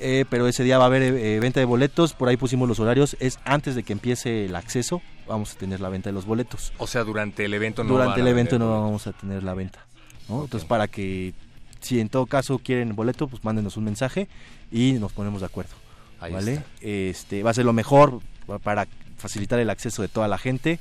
Eh, 0.00 0.24
pero 0.30 0.46
ese 0.46 0.62
día 0.62 0.78
va 0.78 0.84
a 0.84 0.86
haber 0.88 1.02
eh, 1.02 1.40
venta 1.40 1.58
de 1.58 1.66
boletos, 1.66 2.12
por 2.14 2.28
ahí 2.28 2.36
pusimos 2.36 2.68
los 2.68 2.78
horarios, 2.78 3.16
es 3.18 3.40
antes 3.44 3.74
de 3.74 3.82
que 3.82 3.92
empiece 3.92 4.44
el 4.44 4.54
acceso, 4.54 5.02
vamos 5.26 5.54
a 5.54 5.58
tener 5.58 5.80
la 5.80 5.88
venta 5.88 6.08
de 6.10 6.14
los 6.14 6.24
boletos. 6.24 6.72
O 6.78 6.86
sea, 6.86 7.02
durante 7.02 7.44
el 7.44 7.52
evento 7.54 7.82
no 7.82 7.94
Durante 7.94 8.20
el 8.20 8.28
evento 8.28 8.58
no 8.60 8.70
vamos 8.82 9.06
a 9.08 9.12
tener 9.12 9.42
la 9.42 9.54
venta. 9.54 9.80
¿no? 10.28 10.42
Entonces 10.44 10.68
para 10.68 10.86
que 10.86 11.32
si 11.80 11.98
en 12.00 12.08
todo 12.10 12.26
caso 12.26 12.58
quieren 12.60 12.94
boleto, 12.94 13.26
pues 13.28 13.42
mándenos 13.44 13.76
un 13.76 13.84
mensaje 13.84 14.28
y 14.70 14.92
nos 14.94 15.12
ponemos 15.12 15.40
de 15.40 15.46
acuerdo. 15.46 15.74
Ahí 16.20 16.32
¿vale? 16.32 16.54
está. 16.54 16.64
Este, 16.80 17.42
va 17.42 17.50
a 17.50 17.54
ser 17.54 17.64
lo 17.64 17.72
mejor 17.72 18.20
pa- 18.46 18.58
para 18.60 18.86
facilitar 19.16 19.58
el 19.58 19.70
acceso 19.70 20.02
de 20.02 20.08
toda 20.08 20.28
la 20.28 20.38
gente. 20.38 20.78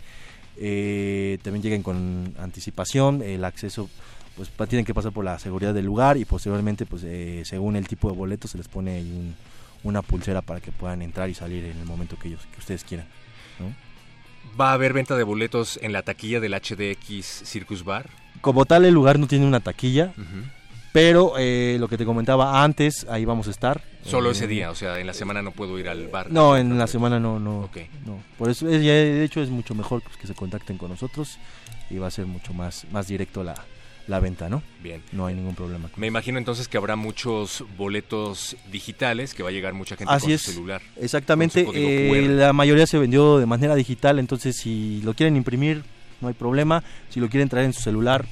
Eh, 0.59 1.37
también 1.43 1.63
lleguen 1.63 1.83
con 1.83 2.33
anticipación, 2.39 3.21
el 3.21 3.43
acceso 3.45 3.89
pues 4.35 4.51
tienen 4.69 4.85
que 4.85 4.93
pasar 4.93 5.11
por 5.11 5.25
la 5.25 5.39
seguridad 5.39 5.73
del 5.73 5.85
lugar 5.85 6.15
y 6.17 6.25
posteriormente 6.25 6.85
pues 6.85 7.03
eh, 7.05 7.41
según 7.45 7.75
el 7.75 7.87
tipo 7.87 8.09
de 8.11 8.15
boleto 8.15 8.47
se 8.47 8.57
les 8.57 8.67
pone 8.67 8.99
un- 9.01 9.35
una 9.83 10.01
pulsera 10.03 10.41
para 10.41 10.59
que 10.59 10.71
puedan 10.71 11.01
entrar 11.01 11.29
y 11.29 11.33
salir 11.33 11.63
en 11.65 11.77
el 11.77 11.85
momento 11.85 12.17
que 12.19 12.27
ellos 12.29 12.41
que 12.53 12.59
ustedes 12.59 12.83
quieran. 12.83 13.07
¿no? 13.59 13.73
¿Va 14.59 14.69
a 14.71 14.73
haber 14.73 14.93
venta 14.93 15.15
de 15.15 15.23
boletos 15.23 15.79
en 15.81 15.91
la 15.93 16.01
taquilla 16.03 16.39
del 16.39 16.53
HDX 16.53 17.25
Circus 17.45 17.83
Bar? 17.83 18.09
Como 18.41 18.65
tal 18.65 18.85
el 18.85 18.93
lugar 18.93 19.17
no 19.19 19.27
tiene 19.27 19.45
una 19.47 19.59
taquilla, 19.59 20.13
pero 20.97 21.33
eh, 21.37 21.77
lo 21.79 21.87
que 21.87 21.95
te 21.95 22.05
comentaba 22.05 22.63
antes, 22.63 23.05
ahí 23.07 23.23
vamos 23.23 23.47
a 23.47 23.51
estar. 23.51 23.83
Solo 24.03 24.29
Eh, 24.29 24.31
ese 24.31 24.47
día, 24.47 24.71
o 24.71 24.75
sea, 24.75 24.99
en 24.99 25.05
la 25.05 25.13
semana 25.13 25.43
no 25.43 25.51
puedo 25.51 25.77
ir 25.77 25.89
al 25.89 26.07
bar. 26.07 26.31
No, 26.31 26.57
en 26.57 26.75
la 26.75 26.87
semana 26.87 27.19
no, 27.19 27.39
no. 27.39 27.59
Ok. 27.65 27.77
no. 28.03 28.17
Por 28.39 28.49
eso, 28.49 28.67
es, 28.67 28.81
ya, 28.83 28.93
de 28.93 29.23
hecho, 29.23 29.43
es 29.43 29.49
mucho 29.51 29.75
mejor 29.75 30.01
que 30.19 30.25
se 30.25 30.33
contacten 30.33 30.79
con 30.79 30.89
nosotros 30.89 31.37
y 31.91 31.99
va 31.99 32.07
a 32.07 32.11
ser 32.11 32.25
mucho 32.25 32.51
más, 32.51 32.87
más 32.91 33.07
directo 33.07 33.43
la, 33.43 33.53
la 34.07 34.19
venta, 34.19 34.49
¿no? 34.49 34.63
Bien. 34.81 35.03
No 35.11 35.27
hay 35.27 35.35
ningún 35.35 35.53
problema. 35.53 35.87
Me 35.97 36.07
imagino 36.07 36.39
entonces 36.39 36.67
que 36.67 36.77
habrá 36.77 36.95
muchos 36.95 37.63
boletos 37.77 38.57
digitales, 38.71 39.35
que 39.35 39.43
va 39.43 39.49
a 39.49 39.51
llegar 39.51 39.75
mucha 39.75 39.97
gente 39.97 40.11
Así 40.11 40.25
con 40.25 40.33
es. 40.33 40.41
su 40.41 40.51
celular. 40.53 40.81
Exactamente. 40.95 41.63
su 41.63 41.73
eh, 41.75 42.27
la 42.27 42.53
mayoría 42.53 42.87
se 42.87 42.97
vendió 42.97 43.37
de 43.37 43.45
manera 43.45 43.75
digital, 43.75 44.17
entonces 44.17 44.57
si 44.57 44.99
lo 45.03 45.13
quieren 45.13 45.35
imprimir, 45.37 45.83
no 46.21 46.27
hay 46.27 46.33
problema. 46.33 46.83
Si 47.09 47.19
lo 47.19 47.29
quieren 47.29 47.49
traer 47.49 47.67
en 47.67 47.73
su 47.73 47.81
celular, 47.83 48.25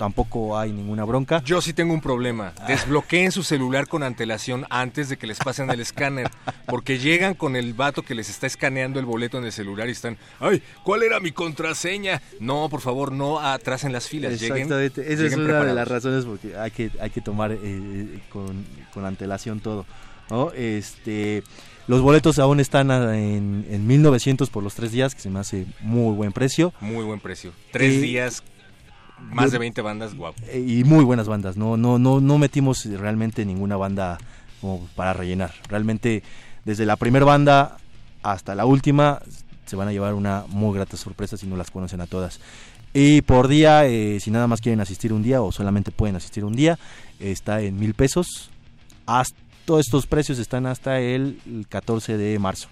tampoco 0.00 0.58
hay 0.58 0.72
ninguna 0.72 1.04
bronca. 1.04 1.42
Yo 1.44 1.60
sí 1.60 1.74
tengo 1.74 1.92
un 1.92 2.00
problema. 2.00 2.54
Desbloqueen 2.66 3.30
su 3.32 3.42
celular 3.42 3.86
con 3.86 4.02
antelación 4.02 4.64
antes 4.70 5.10
de 5.10 5.18
que 5.18 5.26
les 5.26 5.36
pasen 5.38 5.68
el 5.70 5.78
escáner. 5.78 6.30
Porque 6.66 6.98
llegan 6.98 7.34
con 7.34 7.54
el 7.54 7.74
vato 7.74 8.00
que 8.00 8.14
les 8.14 8.30
está 8.30 8.46
escaneando 8.46 8.98
el 8.98 9.04
boleto 9.04 9.36
en 9.36 9.44
el 9.44 9.52
celular 9.52 9.88
y 9.88 9.92
están, 9.92 10.16
ay, 10.38 10.62
¿cuál 10.84 11.02
era 11.02 11.20
mi 11.20 11.32
contraseña? 11.32 12.22
No, 12.40 12.70
por 12.70 12.80
favor, 12.80 13.12
no 13.12 13.40
atrasen 13.40 13.92
las 13.92 14.08
filas. 14.08 14.40
Lleguen, 14.40 14.56
Exactamente, 14.62 15.12
esa 15.12 15.26
es 15.26 15.36
una 15.36 15.62
de 15.64 15.74
las 15.74 15.86
razones 15.86 16.24
porque 16.24 16.56
hay 16.56 16.70
que, 16.70 16.90
hay 16.98 17.10
que 17.10 17.20
tomar 17.20 17.52
eh, 17.52 18.20
con, 18.32 18.64
con 18.94 19.04
antelación 19.04 19.60
todo. 19.60 19.84
¿no? 20.30 20.50
Este, 20.52 21.42
los 21.88 22.00
boletos 22.00 22.38
aún 22.38 22.58
están 22.58 22.90
en, 22.90 23.66
en 23.68 23.86
1900 23.86 24.48
por 24.48 24.62
los 24.62 24.74
tres 24.74 24.92
días, 24.92 25.14
que 25.14 25.20
se 25.20 25.28
me 25.28 25.40
hace 25.40 25.66
muy 25.80 26.14
buen 26.14 26.32
precio. 26.32 26.72
Muy 26.80 27.04
buen 27.04 27.20
precio. 27.20 27.52
Tres 27.70 27.92
Eh, 27.96 28.00
días, 28.00 28.42
más 29.20 29.46
yo- 29.46 29.50
de 29.52 29.58
20 29.58 29.82
bandas. 29.82 30.12
Eh, 30.48 30.64
y 30.66 30.84
muy 30.84 31.04
buenas 31.04 31.28
bandas. 31.28 31.56
No, 31.56 31.76
no, 31.76 31.98
no, 31.98 32.20
no 32.20 32.38
metimos 32.38 32.84
realmente 32.84 33.44
ninguna 33.44 33.76
banda 33.76 34.18
como 34.60 34.86
para 34.96 35.12
rellenar. 35.12 35.52
Realmente 35.68 36.22
desde 36.64 36.86
la 36.86 36.96
primera 36.96 37.24
banda 37.24 37.78
hasta 38.22 38.54
la 38.54 38.66
última 38.66 39.20
se 39.66 39.76
van 39.76 39.88
a 39.88 39.92
llevar 39.92 40.14
una 40.14 40.44
muy 40.48 40.74
grata 40.74 40.96
sorpresa 40.96 41.36
si 41.36 41.46
no 41.46 41.56
las 41.56 41.70
conocen 41.70 42.00
a 42.00 42.06
todas. 42.06 42.40
Y 42.92 43.22
por 43.22 43.46
día, 43.46 43.86
eh, 43.86 44.18
si 44.20 44.30
nada 44.32 44.48
más 44.48 44.60
quieren 44.60 44.80
asistir 44.80 45.12
un 45.12 45.22
día 45.22 45.40
o 45.42 45.52
solamente 45.52 45.92
pueden 45.92 46.16
asistir 46.16 46.44
un 46.44 46.54
día, 46.56 46.76
está 47.20 47.60
en 47.60 47.78
mil 47.78 47.94
pesos. 47.94 48.50
Hasta, 49.06 49.38
todos 49.64 49.86
estos 49.86 50.06
precios 50.08 50.40
están 50.40 50.66
hasta 50.66 50.98
el 50.98 51.38
14 51.68 52.16
de 52.16 52.36
marzo. 52.40 52.68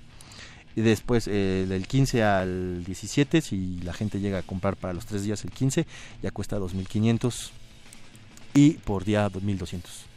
Y 0.79 0.81
después 0.81 1.27
eh, 1.27 1.67
del 1.69 1.89
15 1.89 2.23
al 2.23 2.85
17, 2.85 3.41
si 3.41 3.81
la 3.81 3.93
gente 3.93 4.21
llega 4.21 4.39
a 4.39 4.43
comprar 4.43 4.77
para 4.77 4.95
los 4.95 5.07
tres 5.07 5.25
días 5.25 5.43
el 5.43 5.51
15, 5.51 5.89
ya 6.23 6.31
cuesta 6.31 6.57
2.500 6.57 7.51
y 8.55 8.75
por 8.75 9.05
día 9.05 9.29
2.200. 9.29 10.08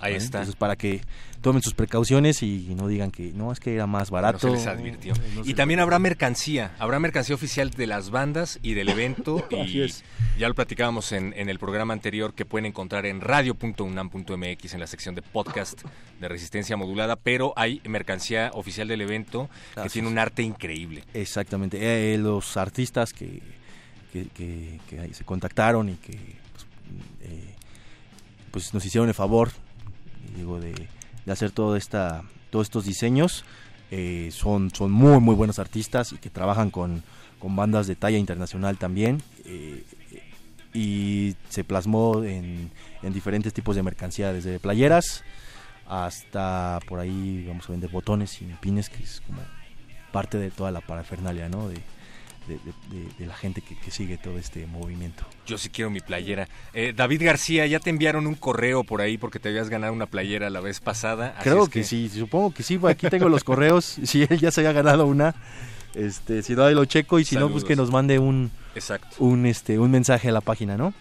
Ahí 0.00 0.12
¿vale? 0.12 0.24
está. 0.24 0.38
Entonces 0.38 0.56
para 0.56 0.76
que 0.76 1.00
tomen 1.40 1.62
sus 1.62 1.74
precauciones 1.74 2.42
y 2.42 2.74
no 2.76 2.88
digan 2.88 3.10
que 3.12 3.32
no, 3.32 3.52
es 3.52 3.60
que 3.60 3.74
era 3.74 3.86
más 3.86 4.10
barato. 4.10 4.48
No 4.48 4.52
se 4.54 4.58
les 4.58 4.66
advirtió. 4.66 5.14
No 5.34 5.42
y 5.44 5.54
también 5.54 5.78
habrá 5.80 5.98
mercancía, 5.98 6.74
habrá 6.78 6.98
mercancía 6.98 7.34
oficial 7.36 7.70
de 7.70 7.86
las 7.86 8.10
bandas 8.10 8.58
y 8.62 8.74
del 8.74 8.88
evento. 8.88 9.46
Así 9.62 9.78
y 9.78 9.82
es. 9.82 10.04
ya 10.38 10.48
lo 10.48 10.54
platicábamos 10.54 11.12
en, 11.12 11.32
en 11.36 11.48
el 11.48 11.58
programa 11.58 11.92
anterior 11.92 12.34
que 12.34 12.44
pueden 12.44 12.66
encontrar 12.66 13.06
en 13.06 13.20
radio.unam.mx 13.20 14.74
en 14.74 14.80
la 14.80 14.86
sección 14.86 15.14
de 15.14 15.22
podcast 15.22 15.82
de 16.20 16.28
resistencia 16.28 16.76
modulada, 16.76 17.16
pero 17.16 17.52
hay 17.56 17.80
mercancía 17.88 18.50
oficial 18.54 18.88
del 18.88 19.00
evento 19.02 19.48
que 19.74 19.80
Así 19.80 19.90
tiene 19.94 20.08
un 20.08 20.18
arte 20.18 20.42
increíble. 20.42 21.04
Exactamente. 21.14 21.78
Eh, 22.14 22.18
los 22.18 22.56
artistas 22.56 23.12
que, 23.12 23.40
que, 24.12 24.26
que- 24.34 24.80
que 24.88 25.00
ahí 25.00 25.14
se 25.14 25.24
contactaron 25.24 25.88
y 25.90 25.94
que 25.94 26.12
pues, 26.52 26.66
eh, 27.22 27.54
pues 28.50 28.74
nos 28.74 28.84
hicieron 28.84 29.08
el 29.08 29.14
favor 29.14 29.50
digo, 30.36 30.60
de, 30.60 30.74
de 31.24 31.32
hacer 31.32 31.50
todo 31.50 31.76
esta, 31.76 32.22
todos 32.50 32.66
estos 32.66 32.84
diseños 32.84 33.44
eh, 33.90 34.30
son, 34.32 34.70
son 34.74 34.90
muy 34.90 35.20
muy 35.20 35.34
buenos 35.34 35.58
artistas 35.58 36.12
y 36.12 36.18
que 36.18 36.30
trabajan 36.30 36.70
con, 36.70 37.02
con 37.38 37.54
bandas 37.56 37.86
de 37.86 37.96
talla 37.96 38.18
internacional 38.18 38.78
también 38.78 39.22
eh, 39.44 39.84
y 40.74 41.34
se 41.48 41.64
plasmó 41.64 42.22
en, 42.24 42.70
en 43.02 43.12
diferentes 43.12 43.52
tipos 43.52 43.76
de 43.76 43.82
mercancía 43.82 44.32
desde 44.32 44.58
playeras 44.58 45.24
hasta 45.88 46.80
por 46.88 46.98
ahí 46.98 47.44
vamos 47.46 47.68
a 47.68 47.72
vender 47.72 47.90
botones 47.90 48.42
y 48.42 48.46
pines 48.60 48.90
que 48.90 49.02
es 49.02 49.20
como 49.20 49.40
parte 50.12 50.38
de 50.38 50.50
toda 50.50 50.70
la 50.70 50.80
parafernalia, 50.80 51.48
¿no? 51.48 51.68
De, 52.46 52.54
de- 52.54 52.96
de- 53.04 53.12
de 53.18 53.26
la 53.26 53.34
gente 53.34 53.60
que, 53.60 53.76
que 53.76 53.90
sigue 53.90 54.16
todo 54.18 54.38
este 54.38 54.66
movimiento. 54.66 55.24
Yo 55.46 55.58
sí 55.58 55.68
quiero 55.68 55.90
mi 55.90 56.00
playera. 56.00 56.48
Eh, 56.74 56.92
David 56.94 57.22
García, 57.24 57.66
ya 57.66 57.80
te 57.80 57.90
enviaron 57.90 58.26
un 58.26 58.34
correo 58.34 58.84
por 58.84 59.00
ahí 59.00 59.18
porque 59.18 59.38
te 59.38 59.48
habías 59.48 59.68
ganado 59.68 59.92
una 59.92 60.06
playera 60.06 60.50
la 60.50 60.60
vez 60.60 60.80
pasada. 60.80 61.34
así 61.38 61.48
Creo 61.50 61.64
es 61.64 61.68
que, 61.70 61.84
sí, 61.84 62.08
supongo 62.08 62.52
que 62.54 62.62
sí, 62.62 62.78
aquí 62.88 63.08
tengo 63.10 63.28
los 63.28 63.44
correos, 63.44 63.84
si 64.04 64.22
él 64.22 64.38
ya 64.38 64.50
se 64.50 64.60
había 64.60 64.72
ganado 64.72 65.06
una, 65.06 65.34
este, 65.94 66.42
si 66.42 66.54
no 66.54 66.64
ahí 66.64 66.74
lo 66.74 66.84
checo 66.84 67.18
y 67.18 67.24
si 67.24 67.36
no, 67.36 67.48
pues 67.50 67.64
que 67.64 67.76
nos 67.76 67.90
mande 67.90 68.18
un, 68.18 68.50
Exacto. 68.74 69.08
un, 69.18 69.46
este, 69.46 69.78
un 69.78 69.90
mensaje 69.90 70.28
a 70.28 70.32
la 70.32 70.40
página, 70.40 70.76
¿no? 70.76 70.92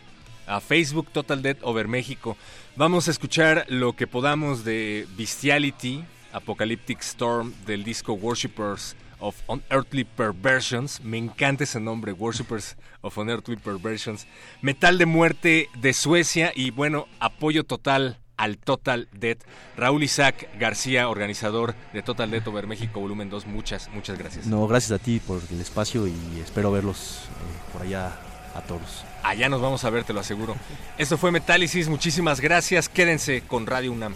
a 0.48 0.62
Facebook 0.62 1.10
Total 1.12 1.42
Dead 1.42 1.58
Over 1.64 1.88
México. 1.88 2.38
Vamos 2.76 3.08
a 3.08 3.12
escuchar 3.12 3.66
lo 3.68 3.94
que 3.96 4.06
podamos 4.06 4.64
de 4.64 5.08
Bestiality, 5.18 6.04
Apocalyptic 6.34 7.02
Storm 7.02 7.52
del 7.66 7.84
disco 7.84 8.14
Worshippers 8.14 8.96
of 9.20 9.36
Unearthly 9.48 10.04
Perversions. 10.04 11.02
Me 11.02 11.18
encanta 11.18 11.64
ese 11.64 11.80
nombre, 11.80 12.12
Worshippers 12.12 12.78
of 13.02 13.18
Unearthly 13.18 13.58
Perversions. 13.58 14.28
Metal 14.62 14.98
de 14.98 15.06
muerte 15.06 15.70
de 15.76 15.94
Suecia 15.94 16.52
y 16.56 16.72
bueno, 16.72 17.08
apoyo 17.20 17.64
total 17.64 18.20
al 18.38 18.58
Total 18.58 19.08
Dead. 19.14 19.38
Raúl 19.78 20.04
Isaac 20.04 20.50
García, 20.60 21.10
organizador 21.10 21.76
de 21.94 22.02
Total 22.02 22.30
Dead 22.30 22.48
Over 22.48 22.68
México 22.68 23.00
Volumen 23.00 23.30
2, 23.30 23.48
muchas, 23.48 23.90
muchas 23.90 24.18
gracias. 24.18 24.46
No, 24.48 24.68
gracias 24.68 25.00
a 25.00 25.04
ti 25.04 25.20
por 25.20 25.42
el 25.50 25.62
espacio 25.62 26.08
y 26.08 26.14
espero 26.44 26.72
verlos 26.72 27.22
eh, 27.26 27.72
por 27.74 27.82
allá 27.84 28.20
a 28.56 28.62
todos. 28.62 29.04
Allá 29.24 29.50
nos 29.50 29.62
vamos 29.62 29.84
a 29.84 29.90
ver, 29.90 30.04
te 30.04 30.14
lo 30.14 30.20
aseguro. 30.20 30.56
Esto 30.98 31.18
fue 31.18 31.32
Metálisis, 31.32 31.90
muchísimas 31.90 32.42
gracias. 32.42 32.90
Quédense 32.90 33.42
con 33.42 33.66
Radio 33.66 33.92
UNAM. 33.92 34.16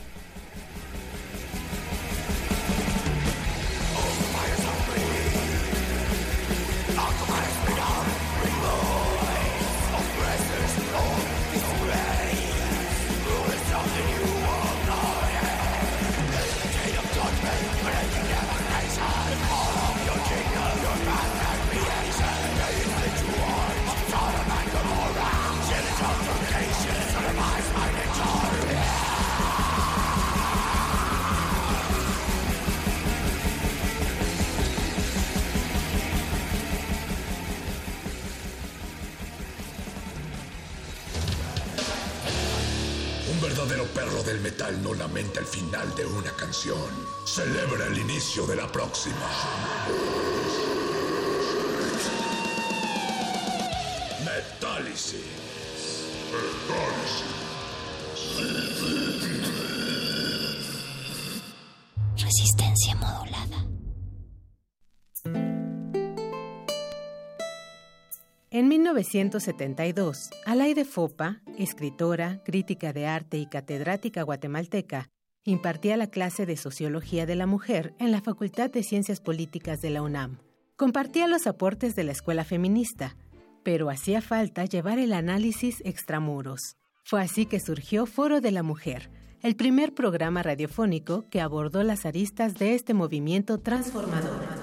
Metal 44.60 44.84
no 44.84 44.93
lamenta 44.93 45.39
el 45.39 45.45
final 45.45 45.95
de 45.95 46.05
una 46.05 46.32
canción. 46.32 46.78
Celebra 47.24 47.88
el 47.88 47.97
inicio 47.97 48.45
de 48.45 48.57
la 48.57 48.70
próxima. 48.70 49.16
1972, 69.00 70.30
Alaide 70.45 70.84
Fopa, 70.84 71.41
escritora, 71.58 72.41
crítica 72.43 72.91
de 72.91 73.08
arte 73.08 73.38
y 73.38 73.45
catedrática 73.45 74.24
guatemalteca, 74.24 75.10
impartía 75.45 75.95
la 75.95 76.08
clase 76.08 76.45
de 76.45 76.58
Sociología 76.58 77.26
de 77.26 77.36
la 77.36 77.45
Mujer 77.45 77.93
en 77.97 78.12
la 78.12 78.22
Facultad 78.22 78.70
de 78.70 78.84
Ciencias 78.84 79.22
Políticas 79.22 79.82
de 79.82 79.89
la 79.91 80.02
UNAM. 80.02 80.39
Compartía 80.76 81.28
los 81.28 81.47
aportes 81.47 81.95
de 81.95 82.04
la 82.04 82.12
escuela 82.12 82.43
feminista, 82.43 83.16
pero 83.64 83.89
hacía 83.89 84.22
falta 84.22 84.66
llevar 84.66 85.00
el 85.00 85.14
análisis 85.14 85.82
extramuros. 85.86 86.76
Fue 87.06 87.22
así 87.22 87.45
que 87.45 87.62
surgió 87.62 88.06
Foro 88.06 88.41
de 88.41 88.52
la 88.52 88.64
Mujer, 88.64 89.10
el 89.41 89.56
primer 89.56 89.93
programa 89.93 90.43
radiofónico 90.43 91.24
que 91.30 91.39
abordó 91.39 91.84
las 91.84 92.06
aristas 92.06 92.56
de 92.56 92.76
este 92.76 92.93
movimiento 92.93 93.60
transformador. 93.60 94.59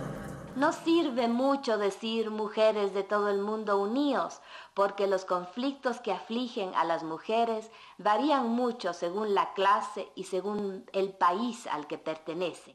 No 0.57 0.73
sirve 0.73 1.29
mucho 1.29 1.77
decir 1.77 2.31
mujeres 2.31 2.95
de 2.95 3.03
todo 3.03 3.29
el 3.29 3.41
mundo 3.41 3.79
unidos, 3.79 4.41
porque 4.73 5.07
los 5.07 5.27
conflictos 5.27 6.01
que 6.01 6.13
afligen 6.13 6.75
a 6.75 6.85
las 6.85 7.03
mujeres 7.03 7.71
varían 7.99 8.49
mucho 8.49 8.95
según 8.95 9.35
la 9.35 9.53
clase 9.53 10.09
y 10.17 10.25
según 10.25 10.87
el 10.95 11.11
país 11.11 11.67
al 11.67 11.87
que 11.87 11.99
pertenecen. 11.99 12.75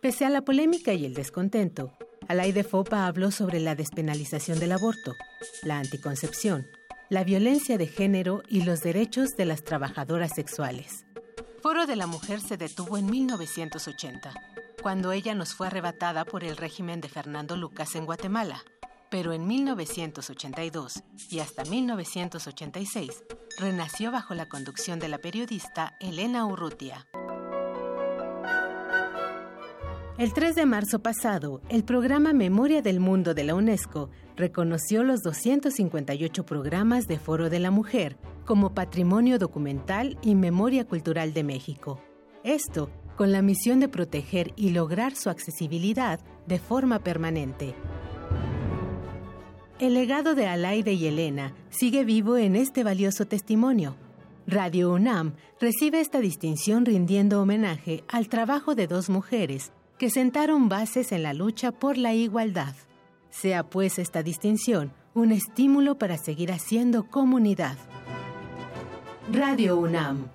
Pese 0.00 0.24
a 0.24 0.30
la 0.30 0.42
polémica 0.42 0.92
y 0.92 1.04
el 1.04 1.14
descontento, 1.14 1.92
Alaide 2.28 2.62
Fopa 2.62 3.06
habló 3.06 3.32
sobre 3.32 3.58
la 3.58 3.74
despenalización 3.74 4.60
del 4.60 4.72
aborto, 4.72 5.14
la 5.64 5.78
anticoncepción, 5.78 6.64
la 7.08 7.24
violencia 7.24 7.76
de 7.76 7.88
género 7.88 8.42
y 8.48 8.62
los 8.62 8.82
derechos 8.82 9.30
de 9.36 9.46
las 9.46 9.64
trabajadoras 9.64 10.32
sexuales. 10.32 11.06
Foro 11.60 11.86
de 11.86 11.96
la 11.96 12.06
Mujer 12.06 12.40
se 12.40 12.56
detuvo 12.56 12.98
en 12.98 13.06
1980, 13.06 14.32
cuando 14.82 15.12
ella 15.12 15.34
nos 15.34 15.54
fue 15.54 15.68
arrebatada 15.68 16.24
por 16.24 16.44
el 16.44 16.56
régimen 16.56 17.00
de 17.00 17.08
Fernando 17.08 17.56
Lucas 17.56 17.94
en 17.94 18.04
Guatemala. 18.04 18.62
Pero 19.10 19.32
en 19.32 19.46
1982 19.46 21.02
y 21.30 21.38
hasta 21.38 21.64
1986 21.64 23.24
renació 23.58 24.10
bajo 24.10 24.34
la 24.34 24.48
conducción 24.48 24.98
de 24.98 25.08
la 25.08 25.18
periodista 25.18 25.96
Elena 26.00 26.44
Urrutia. 26.46 27.06
El 30.18 30.34
3 30.34 30.54
de 30.54 30.66
marzo 30.66 30.98
pasado, 31.00 31.62
el 31.68 31.84
programa 31.84 32.32
Memoria 32.32 32.82
del 32.82 33.00
Mundo 33.00 33.34
de 33.34 33.44
la 33.44 33.54
UNESCO 33.54 34.10
reconoció 34.36 35.04
los 35.04 35.22
258 35.22 36.44
programas 36.44 37.06
de 37.06 37.18
Foro 37.18 37.48
de 37.48 37.60
la 37.60 37.70
Mujer 37.70 38.18
como 38.44 38.74
Patrimonio 38.74 39.38
Documental 39.38 40.18
y 40.22 40.34
Memoria 40.34 40.86
Cultural 40.86 41.32
de 41.32 41.44
México. 41.44 42.00
Esto 42.44 42.90
con 43.16 43.32
la 43.32 43.42
misión 43.42 43.80
de 43.80 43.88
proteger 43.88 44.52
y 44.56 44.70
lograr 44.70 45.14
su 45.16 45.30
accesibilidad 45.30 46.20
de 46.46 46.58
forma 46.58 46.98
permanente. 46.98 47.74
El 49.78 49.94
legado 49.94 50.34
de 50.34 50.46
Alaide 50.46 50.92
y 50.92 51.06
Elena 51.06 51.54
sigue 51.70 52.04
vivo 52.04 52.36
en 52.36 52.54
este 52.54 52.84
valioso 52.84 53.26
testimonio. 53.26 53.96
Radio 54.46 54.92
UNAM 54.92 55.34
recibe 55.60 56.00
esta 56.00 56.20
distinción 56.20 56.84
rindiendo 56.84 57.40
homenaje 57.40 58.04
al 58.08 58.28
trabajo 58.28 58.74
de 58.74 58.86
dos 58.86 59.08
mujeres 59.08 59.72
que 59.98 60.10
sentaron 60.10 60.68
bases 60.68 61.12
en 61.12 61.22
la 61.22 61.32
lucha 61.32 61.72
por 61.72 61.96
la 61.96 62.14
igualdad. 62.14 62.74
Sea 63.30 63.62
pues 63.62 63.98
esta 63.98 64.22
distinción 64.22 64.92
un 65.14 65.32
estímulo 65.32 65.98
para 65.98 66.16
seguir 66.16 66.52
haciendo 66.52 67.04
comunidad. 67.04 67.76
Radio 69.32 69.76
UNAM, 69.76 70.26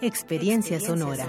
experiencia, 0.00 0.80
sonora. 0.80 1.28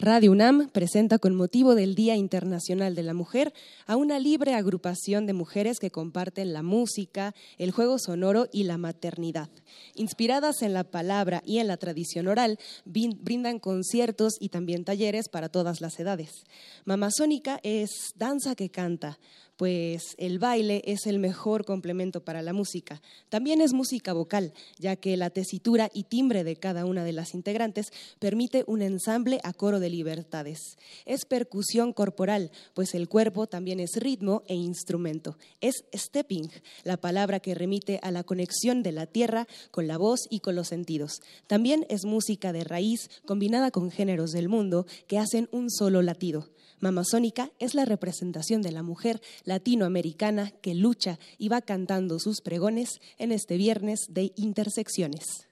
Radio 0.00 0.30
UNAM 0.30 0.68
presenta 0.70 1.18
con 1.18 1.34
motivo 1.34 1.74
del 1.74 1.96
Día 1.96 2.14
Internacional 2.14 2.94
de 2.94 3.02
la 3.02 3.14
Mujer 3.14 3.52
a 3.84 3.96
una 3.96 4.20
libre 4.20 4.54
agrupación 4.54 5.26
de 5.26 5.32
mujeres 5.32 5.80
que 5.80 5.90
comparten 5.90 6.52
la 6.52 6.62
música, 6.62 7.34
el 7.56 7.72
juego 7.72 7.98
sonoro 7.98 8.46
y 8.52 8.62
la 8.62 8.78
maternidad. 8.78 9.50
Inspiradas 9.96 10.62
en 10.62 10.72
la 10.72 10.84
palabra 10.84 11.42
y 11.44 11.58
en 11.58 11.66
la 11.66 11.78
tradición 11.78 12.28
oral, 12.28 12.60
brindan 12.84 13.58
conciertos 13.58 14.34
y 14.38 14.50
también 14.50 14.84
talleres 14.84 15.28
para 15.28 15.48
todas 15.48 15.80
las 15.80 15.98
edades. 15.98 16.44
Mamazónica 16.84 17.58
es 17.64 18.12
danza 18.14 18.54
que 18.54 18.70
canta, 18.70 19.18
pues 19.58 20.14
el 20.18 20.38
baile 20.38 20.82
es 20.86 21.06
el 21.06 21.18
mejor 21.18 21.64
complemento 21.64 22.24
para 22.24 22.42
la 22.42 22.52
música. 22.52 23.02
También 23.28 23.60
es 23.60 23.72
música 23.72 24.12
vocal, 24.12 24.52
ya 24.78 24.94
que 24.94 25.16
la 25.16 25.30
tesitura 25.30 25.90
y 25.92 26.04
timbre 26.04 26.44
de 26.44 26.54
cada 26.54 26.84
una 26.84 27.02
de 27.02 27.12
las 27.12 27.34
integrantes 27.34 27.88
permite 28.20 28.62
un 28.68 28.82
ensamble 28.82 29.40
a 29.42 29.52
coro 29.52 29.80
de 29.80 29.90
libertades. 29.90 30.60
Es 31.06 31.24
percusión 31.24 31.92
corporal, 31.92 32.52
pues 32.72 32.94
el 32.94 33.08
cuerpo 33.08 33.48
también 33.48 33.80
es 33.80 33.96
ritmo 33.96 34.44
e 34.46 34.54
instrumento. 34.54 35.36
Es 35.60 35.84
stepping, 35.92 36.48
la 36.84 36.96
palabra 36.96 37.40
que 37.40 37.56
remite 37.56 37.98
a 38.04 38.12
la 38.12 38.22
conexión 38.22 38.84
de 38.84 38.92
la 38.92 39.06
tierra 39.06 39.48
con 39.72 39.88
la 39.88 39.98
voz 39.98 40.20
y 40.30 40.38
con 40.38 40.54
los 40.54 40.68
sentidos. 40.68 41.20
También 41.48 41.84
es 41.88 42.04
música 42.04 42.52
de 42.52 42.62
raíz 42.62 43.10
combinada 43.26 43.72
con 43.72 43.90
géneros 43.90 44.30
del 44.30 44.48
mundo 44.48 44.86
que 45.08 45.18
hacen 45.18 45.48
un 45.50 45.68
solo 45.68 46.00
latido. 46.00 46.48
Mamazónica 46.80 47.50
es 47.58 47.74
la 47.74 47.84
representación 47.84 48.62
de 48.62 48.72
la 48.72 48.82
mujer 48.82 49.20
latinoamericana 49.44 50.52
que 50.62 50.74
lucha 50.74 51.18
y 51.38 51.48
va 51.48 51.60
cantando 51.60 52.18
sus 52.18 52.40
pregones 52.40 53.00
en 53.18 53.32
este 53.32 53.56
viernes 53.56 54.06
de 54.08 54.32
intersecciones. 54.36 55.47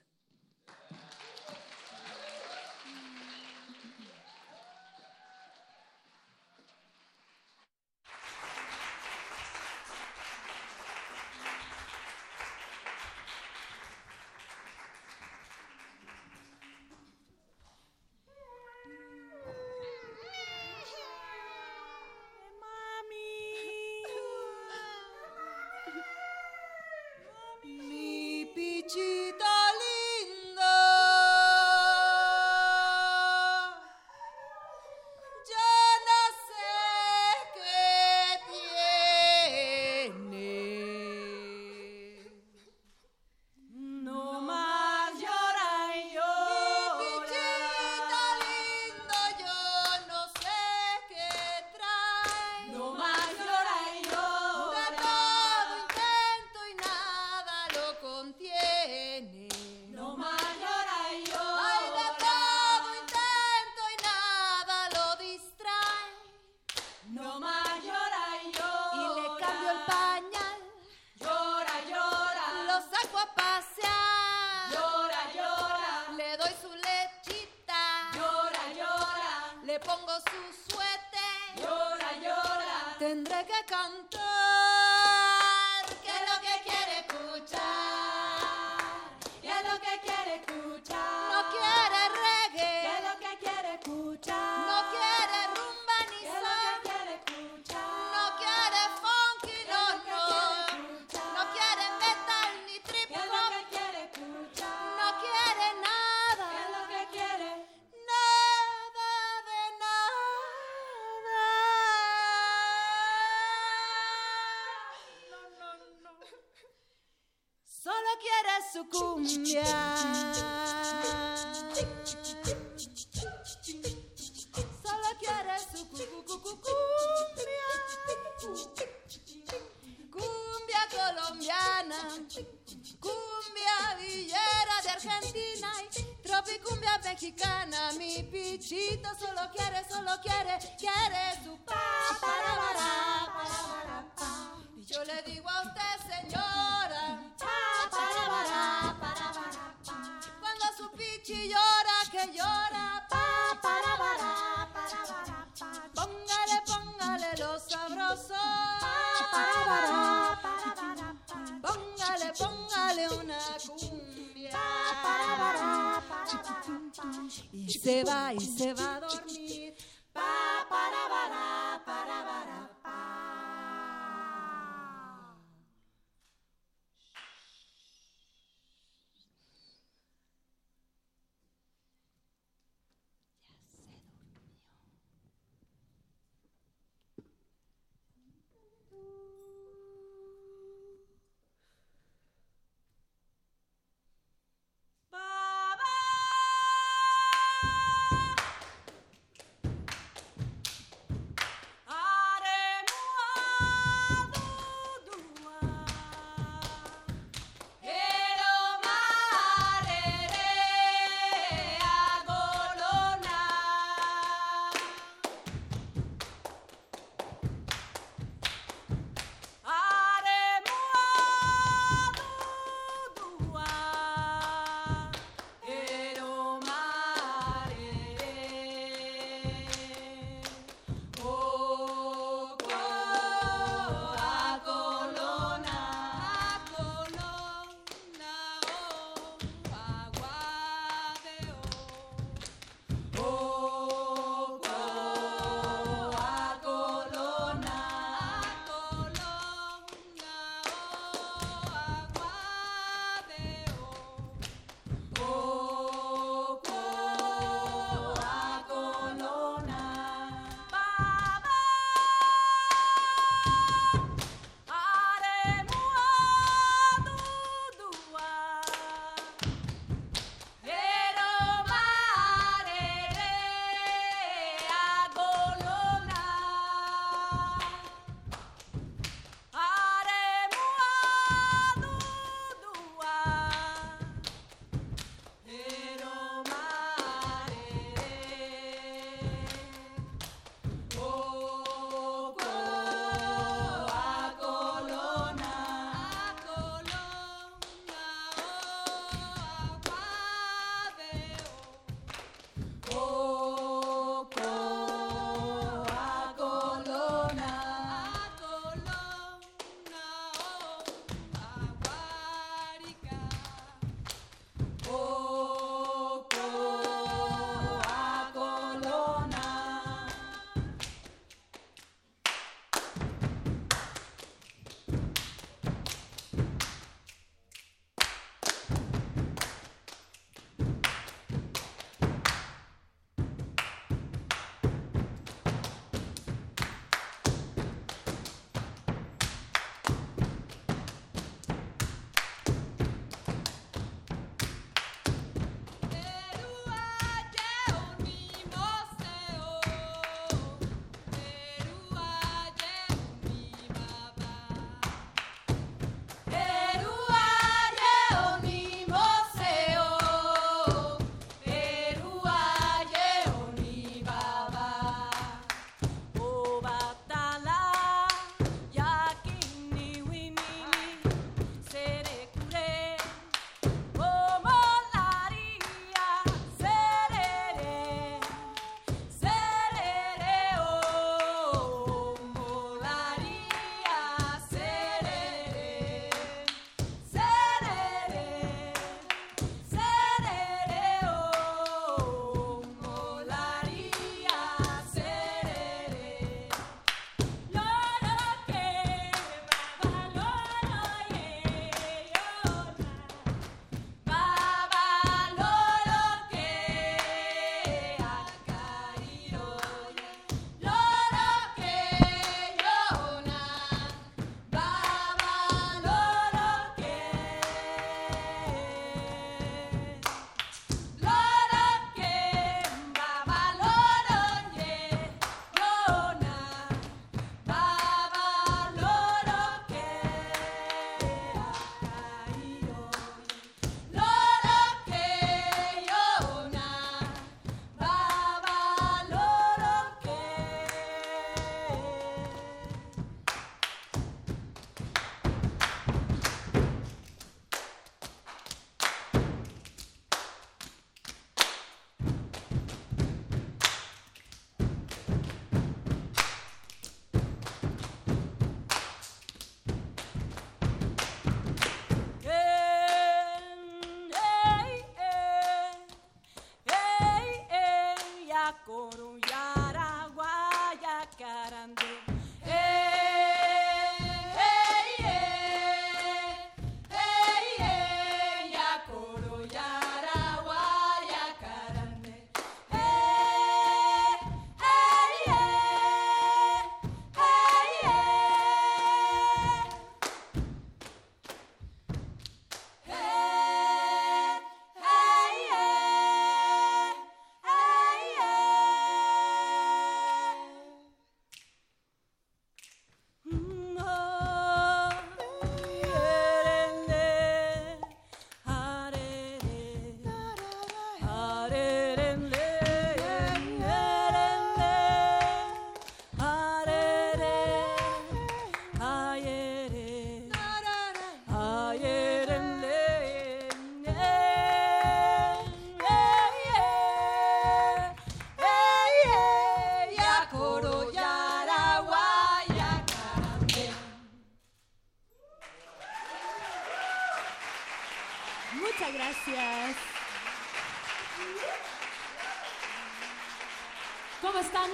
¿Cómo 544.37 544.45
están? 544.45 544.69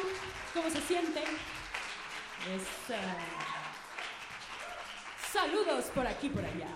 ¿Cómo 0.53 0.69
se 0.69 0.81
sienten? 0.81 1.23
Esa. 1.23 2.99
Saludos 5.31 5.85
por 5.85 6.05
aquí, 6.05 6.27
por 6.27 6.43
allá. 6.43 6.67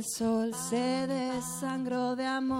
El 0.00 0.06
sol 0.06 0.54
se 0.54 1.06
desangró 1.06 2.16
de 2.16 2.24
amor 2.24 2.59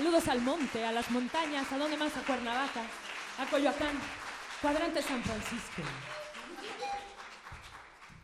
Saludos 0.00 0.28
al 0.28 0.40
monte, 0.40 0.82
a 0.82 0.92
las 0.92 1.10
montañas, 1.10 1.70
¿a 1.70 1.76
dónde 1.76 1.98
más? 1.98 2.16
A 2.16 2.22
Cuernavaca, 2.24 2.80
a 3.38 3.50
Coyoacán, 3.50 3.94
cuadrante 4.62 5.02
San 5.02 5.22
Francisco. 5.22 5.82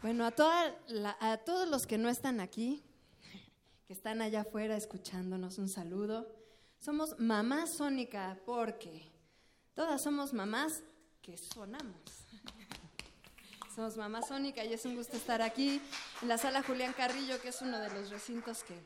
Bueno, 0.01 0.25
a, 0.25 0.31
toda 0.31 0.75
a 1.21 1.37
todos 1.37 1.69
los 1.69 1.87
que 1.87 1.99
no 1.99 2.09
están 2.09 2.41
aquí, 2.41 2.83
que 3.87 3.93
están 3.93 4.23
allá 4.23 4.41
afuera 4.41 4.75
escuchándonos, 4.75 5.59
un 5.59 5.69
saludo. 5.69 6.27
Somos 6.79 7.15
Mamá 7.19 7.67
Sónica 7.67 8.39
porque 8.47 9.13
todas 9.75 10.01
somos 10.01 10.33
mamás 10.33 10.83
que 11.21 11.37
sonamos. 11.37 12.01
Somos 13.75 13.99
Mamá 13.99 14.23
Sónica 14.23 14.65
y 14.65 14.73
es 14.73 14.87
un 14.87 14.97
gusto 14.97 15.19
estar 15.19 15.43
aquí 15.43 15.83
en 16.23 16.29
la 16.29 16.39
sala 16.39 16.63
Julián 16.63 16.95
Carrillo, 16.95 17.39
que 17.43 17.49
es 17.49 17.61
uno 17.61 17.79
de 17.79 17.91
los 17.91 18.09
recintos 18.09 18.65
que 18.65 18.83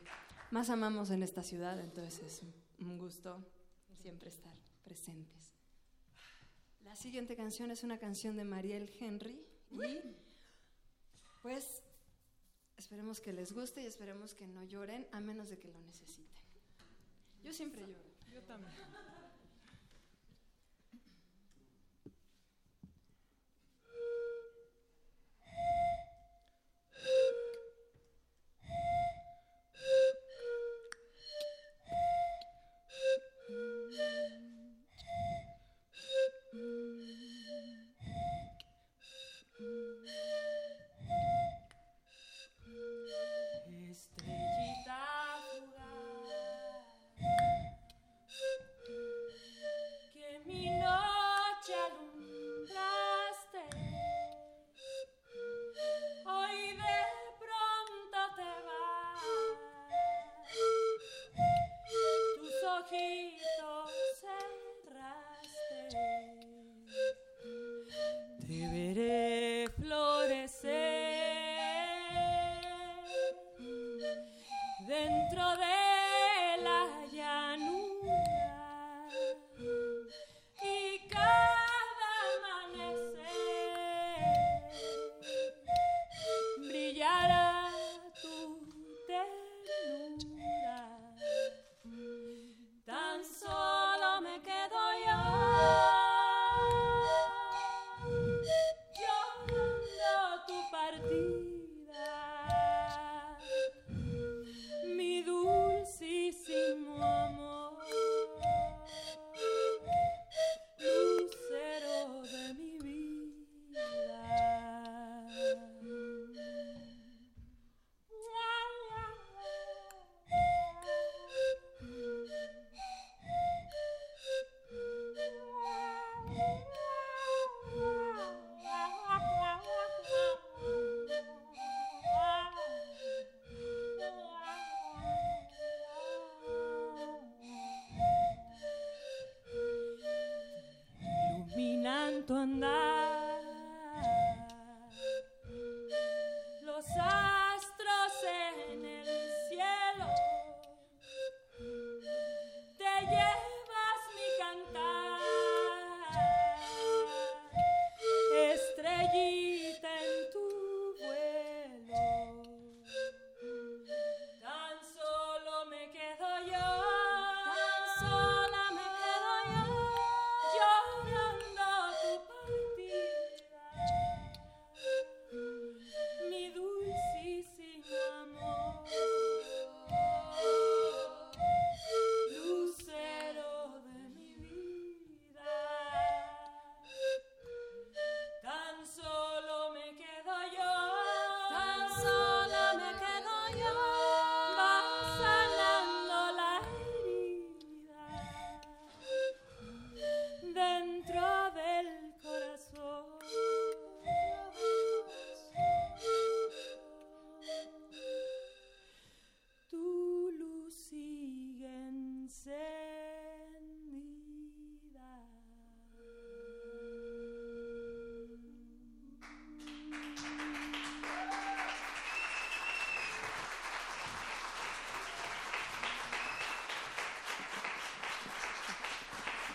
más 0.49 0.69
amamos 0.69 1.09
en 1.09 1.23
esta 1.23 1.41
ciudad, 1.41 1.79
entonces 1.79 2.21
es 2.21 2.43
un- 2.85 2.97
gusto 2.97 3.43
siempre 4.01 4.29
estar 4.29 4.55
presentes. 4.83 5.51
La 6.83 6.95
siguiente 6.95 7.35
canción 7.35 7.69
es 7.71 7.83
una 7.83 7.97
canción 7.99 8.35
de 8.35 8.43
Mariel 8.43 8.91
Henry 8.99 9.45
y 9.71 9.75
pues 11.41 11.83
esperemos 12.77 13.19
que 13.21 13.33
les 13.33 13.53
guste 13.53 13.83
y 13.83 13.85
esperemos 13.85 14.33
que 14.33 14.47
no 14.47 14.63
lloren 14.63 15.07
a 15.11 15.19
menos 15.19 15.49
de 15.49 15.57
que 15.59 15.67
lo 15.69 15.79
necesiten. 15.81 16.41
Yo 17.43 17.53
siempre 17.53 17.81
lloro. 17.81 18.11
Yo 18.31 18.41
también. 18.43 18.73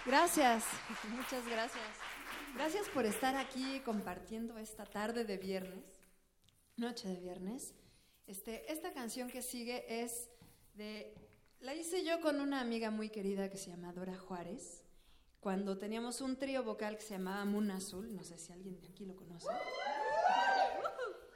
Gracias, 0.06 0.64
muchas 1.16 1.44
gracias. 1.48 1.84
Gracias 2.54 2.88
por 2.90 3.04
estar 3.04 3.34
aquí 3.34 3.80
compartiendo 3.80 4.56
esta 4.56 4.84
tarde 4.84 5.24
de 5.24 5.36
viernes, 5.36 6.00
noche 6.76 7.08
de 7.08 7.16
viernes. 7.16 7.74
Este, 8.28 8.72
esta 8.72 8.92
canción 8.92 9.28
que 9.28 9.42
sigue 9.42 10.02
es 10.02 10.30
de... 10.74 11.12
La 11.58 11.74
hice 11.74 12.04
yo 12.04 12.20
con 12.20 12.40
una 12.40 12.60
amiga 12.60 12.92
muy 12.92 13.10
querida 13.10 13.50
que 13.50 13.56
se 13.56 13.70
llama 13.70 13.92
Dora 13.92 14.16
Juárez, 14.16 14.84
cuando 15.40 15.76
teníamos 15.76 16.20
un 16.20 16.36
trío 16.36 16.62
vocal 16.62 16.96
que 16.96 17.02
se 17.02 17.14
llamaba 17.14 17.44
Moon 17.44 17.72
Azul, 17.72 18.14
no 18.14 18.22
sé 18.22 18.38
si 18.38 18.52
alguien 18.52 18.80
de 18.80 18.86
aquí 18.86 19.06
lo 19.06 19.16
conoce. 19.16 19.48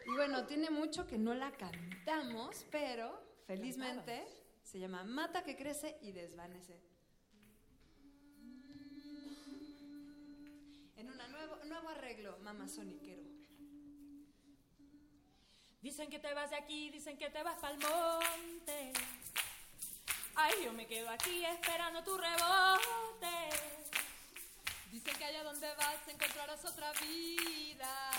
Y 0.07 0.15
bueno, 0.15 0.47
tiene 0.47 0.71
mucho 0.71 1.09
que 1.09 1.19
no 1.19 1.35
la 1.35 1.51
cantamos, 1.53 2.67
pero 2.71 3.21
felizmente 3.47 4.25
se 4.63 4.79
llama 4.79 5.03
Mata 5.03 5.43
que 5.43 5.57
crece 5.57 5.99
y 6.03 6.13
desvanece. 6.13 6.79
En 11.01 11.09
un 11.09 11.17
nuevo, 11.17 11.57
nuevo 11.65 11.89
arreglo 11.89 12.37
mamazoniquero. 12.41 13.23
Dicen 15.81 16.11
que 16.11 16.19
te 16.19 16.35
vas 16.35 16.51
de 16.51 16.57
aquí, 16.57 16.91
dicen 16.91 17.17
que 17.17 17.31
te 17.31 17.43
vas 17.43 17.59
pa'l 17.59 17.79
monte. 17.79 18.93
Ay, 20.35 20.53
yo 20.63 20.75
me 20.75 20.87
quedo 20.87 21.09
aquí 21.09 21.43
esperando 21.43 22.05
tu 22.05 22.19
rebote. 22.19 23.39
Dicen 24.93 25.15
que 25.17 25.25
allá 25.25 25.43
donde 25.43 25.73
vas 25.73 26.07
encontrarás 26.07 26.63
otra 26.67 26.93
vida. 26.93 28.11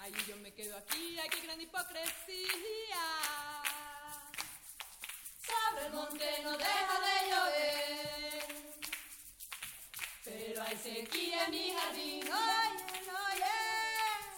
Ahí 0.00 0.12
yo 0.28 0.36
me 0.36 0.52
quedo 0.52 0.76
aquí, 0.76 1.18
ay, 1.18 1.30
qué 1.30 1.40
gran 1.40 1.58
hipocresía. 1.58 3.04
Sobre 5.48 5.86
el 5.86 5.92
monte 5.94 6.42
no 6.42 6.58
deja 6.58 7.00
de 7.00 7.30
llover. 7.30 8.17
Pero 10.58 10.70
hay 10.70 10.76
sequía 10.76 11.44
en 11.44 11.50
mi 11.52 11.70
jardín. 11.70 12.22
Oye, 12.24 12.84
oye. 13.32 13.54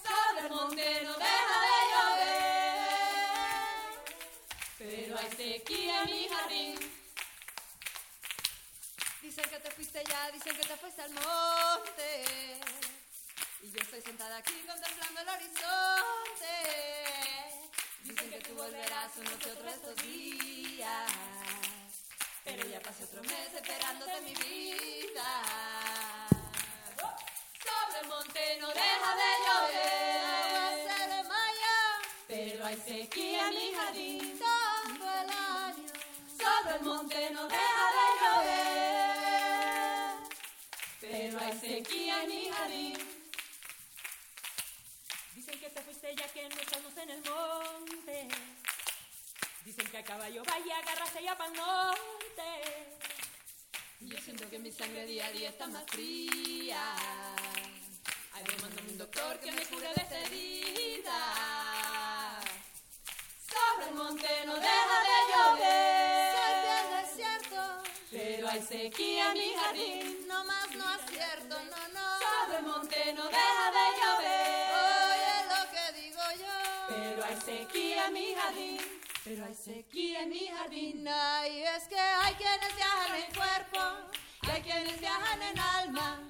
Sobre 0.05 0.41
el 0.47 0.53
monte 0.53 1.03
no 1.03 1.15
deja 1.15 1.57
de 1.65 1.77
llover. 1.93 2.91
Pero 4.77 5.19
hay 5.19 5.31
sequía 5.31 6.03
en 6.03 6.11
mi 6.11 6.29
jardín. 6.29 6.79
Dicen 9.23 9.49
que 9.49 9.61
te 9.61 9.71
fuiste 9.71 10.05
ya, 10.07 10.31
dicen 10.31 10.55
que 10.57 10.63
te 10.63 10.77
fuiste 10.77 11.01
al 11.01 11.11
monte. 11.13 12.59
Y 13.63 13.71
yo 13.71 13.81
estoy 13.81 14.03
sentada 14.03 14.37
aquí 14.37 14.63
contemplando 14.67 15.21
el 15.23 15.29
horizonte. 15.29 16.55
Dicen 18.03 18.29
que 18.29 18.41
tú 18.41 18.55
volverás 18.57 19.13
uno 19.17 19.39
que 19.39 19.53
otro 19.53 19.71
estos 19.71 19.97
días. 20.03 21.13
Pero 22.45 22.67
ya 22.67 22.81
pasé 22.81 23.05
otro 23.05 23.23
mes 23.23 23.55
esperándote 23.55 24.21
mi 24.21 24.35
vida. 24.35 25.80
Monte 28.31 28.59
no 28.61 28.69
deja 28.69 29.17
de 29.17 29.31
llover. 29.45 30.75
Se 30.87 30.99
de 31.09 31.23
mayo, 31.25 31.79
Pero 32.29 32.65
hay 32.65 32.77
sequía 32.77 33.49
en 33.49 33.55
mi 33.57 33.73
jardín. 33.75 34.39
todo 34.39 35.11
el 35.11 35.31
año. 35.31 35.89
Sobre 36.39 36.77
el 36.77 36.83
monte 36.83 37.31
no 37.31 37.49
deja 37.49 37.87
de 37.97 38.07
llover. 38.23 38.51
Pero 41.01 41.41
hay 41.41 41.59
sequía 41.59 42.23
en 42.23 42.29
mi 42.29 42.49
jardín. 42.51 42.99
Dicen 45.35 45.59
que 45.59 45.71
te 45.71 45.83
fuiste 45.83 46.15
ya 46.15 46.29
que 46.29 46.49
no 46.51 46.61
estamos 46.61 46.97
en 46.99 47.11
el 47.11 47.23
monte. 47.29 48.29
Dicen 49.65 49.87
que 49.91 49.99
a 49.99 50.05
caballo 50.05 50.45
vaya, 50.45 50.79
agarrarse 50.79 51.21
ya 51.21 51.37
pa'l 51.37 51.53
norte. 51.53 52.53
Y 53.99 54.07
yo 54.07 54.19
siento 54.21 54.49
que 54.49 54.61
mi 54.61 54.71
sangre 54.71 55.05
día 55.05 55.27
a 55.27 55.33
día 55.33 55.49
está 55.49 55.67
más 55.67 55.83
fría. 55.89 56.95
Ay, 58.47 58.57
mándame 58.63 58.91
un 58.91 58.99
doctor 58.99 59.39
que 59.41 59.53
me 59.53 59.63
cure 59.67 59.89
de 59.89 60.03
esta 60.03 60.19
herida. 60.19 61.21
Sobre 63.53 63.89
el 63.89 63.95
monte 63.95 64.29
no 64.47 64.55
deja 64.55 64.97
de 65.09 65.17
llover. 65.31 66.37
Soy 66.37 66.55
del 66.69 66.87
desierto, 67.03 67.83
Pero 68.11 68.49
hay 68.49 68.63
sequía 68.63 69.27
en 69.33 69.39
mi 69.39 69.55
jardín. 69.55 70.27
no 70.29 70.45
más 70.45 70.71
no 70.77 70.89
acierto, 70.89 71.57
no, 71.65 71.89
no. 71.89 72.07
Sobre 72.21 72.59
el 72.59 72.65
monte 72.65 73.13
no 73.15 73.25
deja 73.29 73.71
de 73.77 73.87
llover. 74.01 74.71
Óyelo, 76.89 77.41
sequía 77.45 78.07
en 78.07 78.13
mi 78.13 78.35
jardín, 78.35 78.81
pero 79.25 79.45
hay 79.45 79.55
sequía 79.55 80.23
en 80.23 80.29
mi 80.29 80.47
jardín. 80.49 81.09
Ay, 81.09 81.63
es 81.65 81.85
que 81.89 81.99
hay 81.99 82.35
quienes 82.35 82.75
viajan 82.77 83.17
en 83.17 83.35
cuerpo, 83.35 83.81
y 84.43 84.51
hay 84.51 84.63
quienes 84.63 85.01
viajan 85.01 85.43
en 85.43 85.59
alma. 85.59 86.21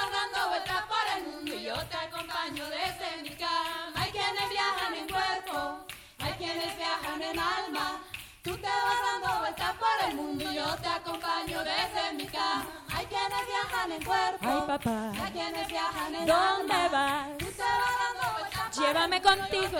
Vas 0.00 0.10
dando 0.12 0.48
vueltas 0.48 0.82
por 0.92 1.18
el 1.18 1.26
mundo 1.26 1.54
y 1.54 1.62
yo 1.64 1.74
te 1.86 1.96
acompaño 1.96 2.64
desde 2.70 3.22
mi 3.22 3.30
cama. 3.36 3.92
Hay 3.96 4.10
quienes 4.10 4.48
viajan 4.48 4.94
en 4.94 5.08
cuerpo, 5.08 5.86
hay 6.20 6.32
quienes 6.32 6.76
viajan 6.76 7.22
en 7.22 7.38
alma. 7.38 8.00
Tú 8.42 8.56
te 8.56 8.62
vas 8.68 9.00
dando 9.12 9.40
vueltas 9.40 9.72
por 9.76 10.08
el 10.08 10.14
mundo 10.16 10.50
y 10.50 10.54
yo 10.54 10.76
te 10.76 10.88
acompaño 10.88 11.58
desde 11.64 12.12
mi 12.14 12.26
cama. 12.26 12.66
Hay 12.94 13.04
quienes 13.06 13.46
viajan 13.46 13.92
en 13.92 14.02
cuerpo, 14.04 14.46
Ay, 14.48 14.62
papá. 14.66 15.12
hay 15.22 15.32
quienes 15.32 15.68
viajan 15.68 16.14
en 16.14 16.26
¿Dónde 16.26 16.72
alma. 16.74 16.88
vas? 16.88 17.38
Tú 17.38 17.46
te 17.46 17.62
vas 17.62 17.94
dando 18.02 18.32
vueltas 18.32 18.49
por 18.49 18.49
Llévame 18.80 19.16
el 19.16 19.22
contigo. 19.22 19.78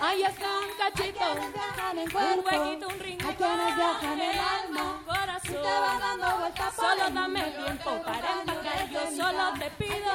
mi 0.00 0.22
está 0.24 0.46
un 0.58 0.70
cachito, 0.78 1.20
Hay 1.20 2.38
un 2.38 2.44
huequito, 2.44 2.88
un 2.88 2.98
rincón. 3.00 3.28
hay 3.28 3.34
quienes 3.36 3.76
viajan 3.76 4.20
en 4.20 4.38
alma. 4.38 5.02
Corazón, 5.06 5.52
te 5.52 5.80
vas 5.80 6.00
dando 6.00 6.38
vueltas 6.38 6.74
solo 6.74 7.06
el 7.06 7.14
dame 7.14 7.42
tiempo 7.42 8.02
para 8.02 8.32
empacar. 8.40 8.88
Yo 8.90 9.00
solo 9.16 9.52
te 9.58 9.64
Hay 9.64 9.70
pido, 9.70 10.12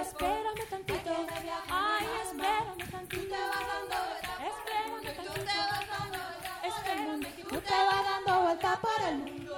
espérame 0.00 0.68
tantito. 0.70 1.10
hay 1.10 1.50
Ay, 1.70 2.06
espérame 2.24 2.90
tantito. 2.90 3.34
el 3.34 3.42
Espérame 4.46 5.14
tantito. 5.16 5.50
el 6.62 6.70
Espérame. 6.70 7.26
tú 7.48 7.60
te 7.60 7.72
vas 7.72 8.04
dando 8.04 8.40
vueltas 8.42 8.78
por 8.78 9.00
el 9.08 9.16
mundo. 9.18 9.56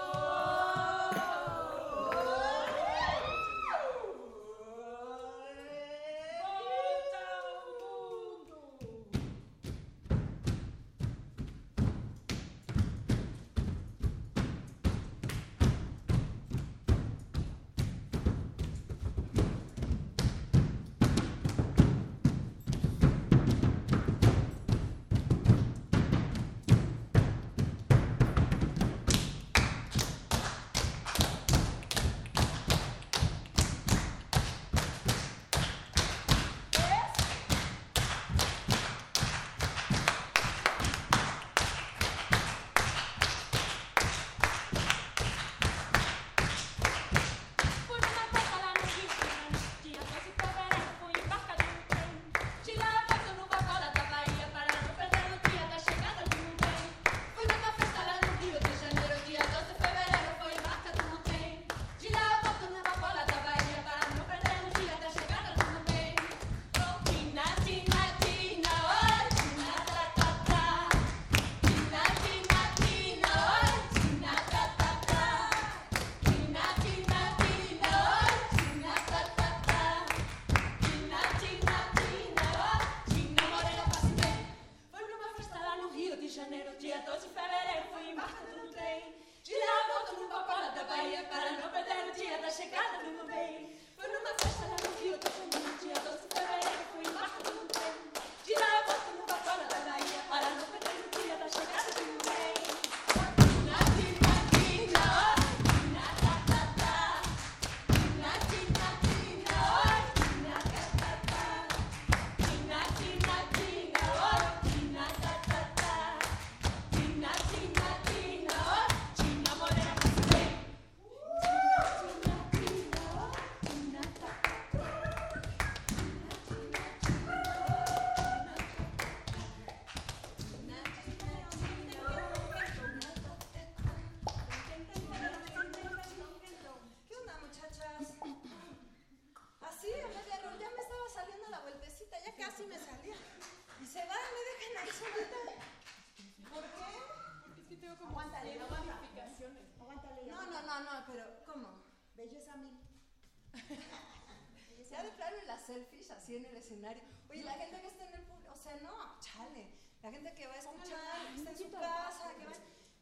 Así 156.13 156.37
en 156.37 156.45
el 156.47 156.57
escenario. 156.57 157.03
Oye, 157.31 157.43
la 157.43 157.55
gente 157.55 157.81
que 157.81 157.87
está 157.89 158.09
en 158.09 158.15
el 158.15 158.23
público, 158.23 158.53
o 158.53 158.57
sea, 158.57 158.77
no, 158.77 159.19
chale. 159.21 159.67
La 160.03 160.11
gente 160.11 160.35
que 160.35 160.47
va 160.47 160.55
a 160.55 160.59
escuchar, 160.59 161.27
que 161.29 161.39
está 161.39 161.51
en 161.51 161.59
su 161.59 161.71
casa, 161.71 162.35
que 162.37 162.47
va, 162.47 162.53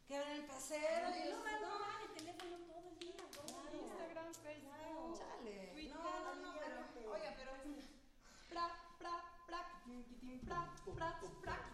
que 0.07 0.19
va 0.19 0.23
en 0.23 0.37
el 0.37 0.45
paseo 0.45 1.01
los 1.01 1.15
no, 1.61 1.73
el 2.03 2.13
teléfono 2.13 2.57
todo 2.67 2.89
el 2.89 2.99
día, 2.99 3.15
todo. 3.33 3.47
Instagram, 3.73 4.33
Facebook. 4.33 5.19
Chale. 5.19 5.89
No, 5.89 6.03
no, 6.25 6.35
no, 6.35 6.53
pero, 6.93 7.11
oiga, 7.11 7.33
pero 7.37 7.51
pra, 8.49 8.67
pra, 8.99 9.15
pra, 9.47 9.61
pra, 9.85 10.01
pra, 10.45 10.73
pra, 10.95 11.19
pra, 11.19 11.19
pra, 11.19 11.41
pra, 11.41 11.71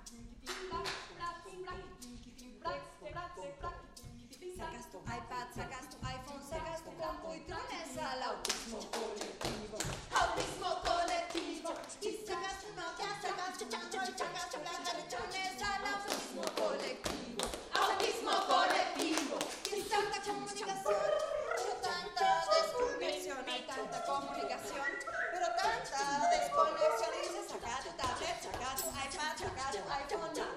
Sacas 4.57 4.89
tu 4.89 4.97
iPad, 4.97 5.47
sacas 5.53 5.89
tu 5.89 5.97
iPhone, 5.97 6.43
sacas 6.49 6.83
tu 6.83 6.91
compu 6.97 7.33
y 7.35 7.41
trones 7.41 7.97
al 7.97 8.23
autismo 8.23 8.79
dices, 25.97 27.47
saca 27.49 27.81
tu 27.83 27.89
tablet, 27.97 28.37
iPad, 28.93 29.37
iPhone. 29.89 30.56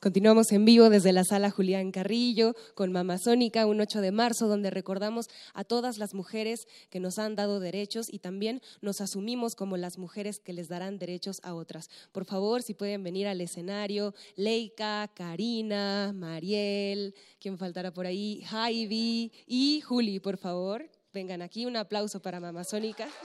Continuamos 0.00 0.50
en 0.52 0.64
vivo 0.64 0.88
desde 0.88 1.12
la 1.12 1.24
sala 1.24 1.50
Julián 1.50 1.92
Carrillo 1.92 2.54
con 2.74 2.90
Mamazónica, 2.90 3.66
un 3.66 3.82
8 3.82 4.00
de 4.00 4.12
marzo, 4.12 4.48
donde 4.48 4.70
recordamos 4.70 5.28
a 5.52 5.62
todas 5.62 5.98
las 5.98 6.14
mujeres 6.14 6.66
que 6.88 7.00
nos 7.00 7.18
han 7.18 7.36
dado 7.36 7.60
derechos 7.60 8.10
y 8.10 8.18
también 8.18 8.62
nos 8.80 9.02
asumimos 9.02 9.54
como 9.54 9.76
las 9.76 9.98
mujeres 9.98 10.40
que 10.40 10.54
les 10.54 10.68
darán 10.68 10.98
derechos 10.98 11.42
a 11.42 11.52
otras. 11.52 11.90
Por 12.12 12.24
favor, 12.24 12.62
si 12.62 12.72
pueden 12.72 13.04
venir 13.04 13.26
al 13.26 13.42
escenario, 13.42 14.14
Leica, 14.36 15.06
Karina, 15.14 16.14
Mariel, 16.14 17.14
quien 17.38 17.58
faltará 17.58 17.92
por 17.92 18.06
ahí, 18.06 18.40
Javi 18.46 19.30
y 19.46 19.82
Juli, 19.82 20.18
por 20.18 20.38
favor, 20.38 20.88
vengan 21.12 21.42
aquí. 21.42 21.66
Un 21.66 21.76
aplauso 21.76 22.22
para 22.22 22.40
Mamazónica. 22.40 23.06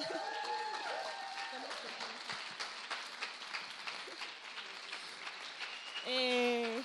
Eh, 6.08 6.82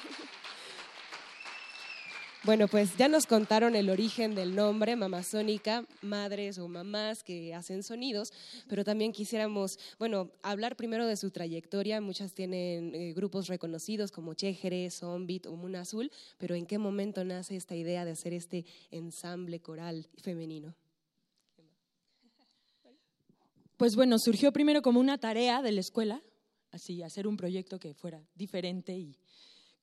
Bueno, 2.51 2.67
pues 2.67 2.97
ya 2.97 3.07
nos 3.07 3.27
contaron 3.27 3.77
el 3.77 3.89
origen 3.91 4.35
del 4.35 4.57
nombre, 4.57 4.97
mamazónica, 4.97 5.87
madres 6.03 6.59
o 6.59 6.67
mamás 6.67 7.23
que 7.23 7.55
hacen 7.55 7.85
sonidos, 7.85 8.33
pero 8.69 8.83
también 8.83 9.13
quisiéramos, 9.13 9.79
bueno, 10.01 10.33
hablar 10.43 10.75
primero 10.75 11.07
de 11.07 11.17
su 11.17 11.31
trayectoria. 11.31 12.01
Muchas 12.01 12.35
tienen 12.35 12.93
eh, 12.93 13.13
grupos 13.13 13.47
reconocidos 13.47 14.11
como 14.11 14.35
Chéjere, 14.35 14.91
Zombit 14.91 15.47
o 15.47 15.55
Moon 15.55 15.77
Azul, 15.77 16.11
pero 16.39 16.57
¿en 16.57 16.67
qué 16.67 16.77
momento 16.79 17.23
nace 17.23 17.55
esta 17.55 17.77
idea 17.77 18.05
de 18.05 18.11
hacer 18.11 18.33
este 18.33 18.67
ensamble 18.91 19.61
coral 19.61 20.09
femenino? 20.21 20.75
Pues 23.77 23.95
bueno, 23.95 24.19
surgió 24.19 24.51
primero 24.51 24.83
como 24.83 24.99
una 24.99 25.19
tarea 25.19 25.63
de 25.63 25.71
la 25.71 25.83
escuela, 25.83 26.21
así, 26.73 27.01
hacer 27.05 27.29
un 27.29 27.37
proyecto 27.37 27.79
que 27.79 27.95
fuera 27.95 28.27
diferente 28.35 28.99
y 28.99 29.17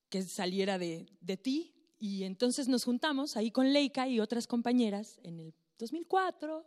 que 0.10 0.22
saliera 0.24 0.78
de, 0.78 1.06
de 1.22 1.38
ti. 1.38 1.74
Y 2.00 2.24
entonces 2.24 2.68
nos 2.68 2.84
juntamos 2.84 3.38
ahí 3.38 3.52
con 3.52 3.74
Leica 3.74 4.08
y 4.08 4.20
otras 4.20 4.48
compañeras 4.48 5.20
en 5.24 5.40
el 5.40 5.54
2004, 5.80 6.66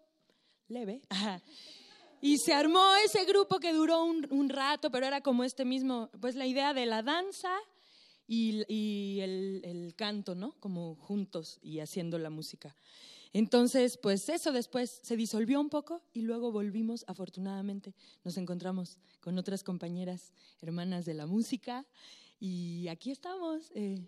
leve, 0.69 1.03
y 2.21 2.39
se 2.39 2.53
armó 2.53 2.95
ese 3.05 3.25
grupo 3.25 3.59
que 3.59 3.73
duró 3.73 4.05
un, 4.05 4.27
un, 4.31 4.49
rato, 4.49 4.91
pero 4.91 5.07
era 5.07 5.21
como 5.21 5.45
este 5.45 5.65
mismo, 5.65 6.11
pues 6.21 6.35
la 6.35 6.47
idea 6.47 6.75
de 6.75 6.87
la 6.87 7.03
danza 7.03 7.55
y, 8.27 8.63
y 8.73 9.21
el, 9.21 9.63
el 9.65 9.95
canto, 9.97 10.35
¿no? 10.35 10.53
Como 10.61 10.97
juntos 10.97 11.59
y 11.63 11.81
haciendo 11.81 12.19
la 12.19 12.31
música. 12.31 12.77
Entonces, 13.33 13.97
pues 13.97 14.29
eso 14.29 14.51
después 14.51 15.01
se 15.03 15.17
disolvió 15.17 15.61
un 15.61 15.71
poco 15.71 16.03
y 16.13 16.23
luego 16.23 16.51
volvimos, 16.51 17.05
afortunadamente, 17.07 17.95
nos 18.25 18.37
encontramos 18.37 18.99
con 19.21 19.39
otras 19.39 19.63
compañeras, 19.63 20.33
hermanas 20.61 21.05
de 21.05 21.15
la 21.15 21.27
música, 21.27 21.87
y 22.41 22.89
aquí 22.89 23.11
estamos, 23.11 23.71
eh, 23.75 24.01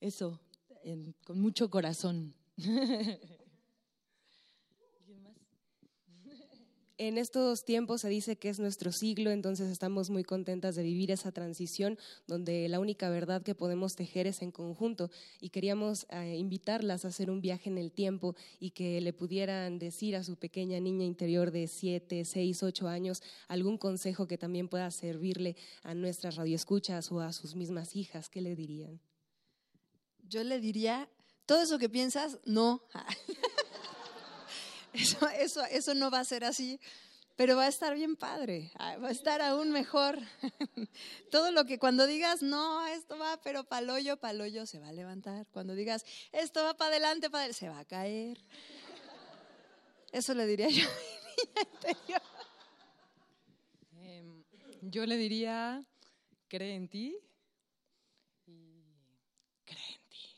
eso, 0.00 0.40
en, 0.84 1.14
con 1.24 1.40
mucho 1.40 1.70
corazón. 1.70 2.34
En 6.98 7.18
estos 7.18 7.66
tiempos 7.66 8.00
se 8.00 8.08
dice 8.08 8.36
que 8.36 8.48
es 8.48 8.58
nuestro 8.58 8.90
siglo, 8.90 9.30
entonces 9.30 9.70
estamos 9.70 10.08
muy 10.08 10.24
contentas 10.24 10.76
de 10.76 10.82
vivir 10.82 11.10
esa 11.10 11.30
transición 11.30 11.98
donde 12.26 12.70
la 12.70 12.80
única 12.80 13.10
verdad 13.10 13.42
que 13.42 13.54
podemos 13.54 13.96
tejer 13.96 14.26
es 14.26 14.40
en 14.40 14.50
conjunto 14.50 15.10
y 15.38 15.50
queríamos 15.50 16.06
eh, 16.08 16.36
invitarlas 16.38 17.04
a 17.04 17.08
hacer 17.08 17.30
un 17.30 17.42
viaje 17.42 17.68
en 17.68 17.76
el 17.76 17.92
tiempo 17.92 18.34
y 18.58 18.70
que 18.70 19.02
le 19.02 19.12
pudieran 19.12 19.78
decir 19.78 20.16
a 20.16 20.24
su 20.24 20.36
pequeña 20.36 20.80
niña 20.80 21.04
interior 21.04 21.50
de 21.50 21.68
7, 21.68 22.24
6, 22.24 22.62
8 22.62 22.88
años 22.88 23.22
algún 23.46 23.76
consejo 23.76 24.26
que 24.26 24.38
también 24.38 24.66
pueda 24.66 24.90
servirle 24.90 25.54
a 25.82 25.92
nuestras 25.92 26.36
radioescuchas 26.36 27.12
o 27.12 27.20
a 27.20 27.34
sus 27.34 27.54
mismas 27.54 27.94
hijas. 27.94 28.30
¿Qué 28.30 28.40
le 28.40 28.56
dirían? 28.56 29.02
Yo 30.28 30.44
le 30.44 30.60
diría, 30.60 31.08
todo 31.46 31.62
eso 31.62 31.78
que 31.78 31.88
piensas, 31.88 32.38
no. 32.44 32.82
Eso, 34.92 35.28
eso, 35.28 35.62
eso 35.66 35.92
no 35.92 36.10
va 36.10 36.20
a 36.20 36.24
ser 36.24 36.42
así, 36.42 36.80
pero 37.36 37.54
va 37.54 37.64
a 37.64 37.68
estar 37.68 37.94
bien 37.94 38.16
padre, 38.16 38.72
va 38.80 39.08
a 39.08 39.10
estar 39.10 39.42
aún 39.42 39.70
mejor. 39.70 40.18
Todo 41.30 41.50
lo 41.50 41.66
que 41.66 41.78
cuando 41.78 42.06
digas, 42.06 42.42
no, 42.42 42.86
esto 42.86 43.18
va, 43.18 43.38
pero 43.42 43.64
paloyo, 43.64 44.16
paloyo, 44.16 44.64
se 44.64 44.80
va 44.80 44.88
a 44.88 44.92
levantar. 44.92 45.46
Cuando 45.52 45.74
digas, 45.74 46.02
esto 46.32 46.64
va 46.64 46.78
para 46.78 46.92
adelante, 46.92 47.28
para 47.28 47.52
se 47.52 47.68
va 47.68 47.80
a 47.80 47.84
caer. 47.84 48.42
Eso 50.12 50.32
le 50.32 50.46
diría 50.46 50.68
yo. 50.68 50.86
Eh, 53.98 54.24
yo 54.80 55.04
le 55.04 55.16
diría, 55.16 55.84
cree 56.48 56.74
en 56.74 56.88
ti 56.88 57.18
y 58.46 58.84
cree 59.64 59.94
en 59.94 60.08
ti. 60.08 60.36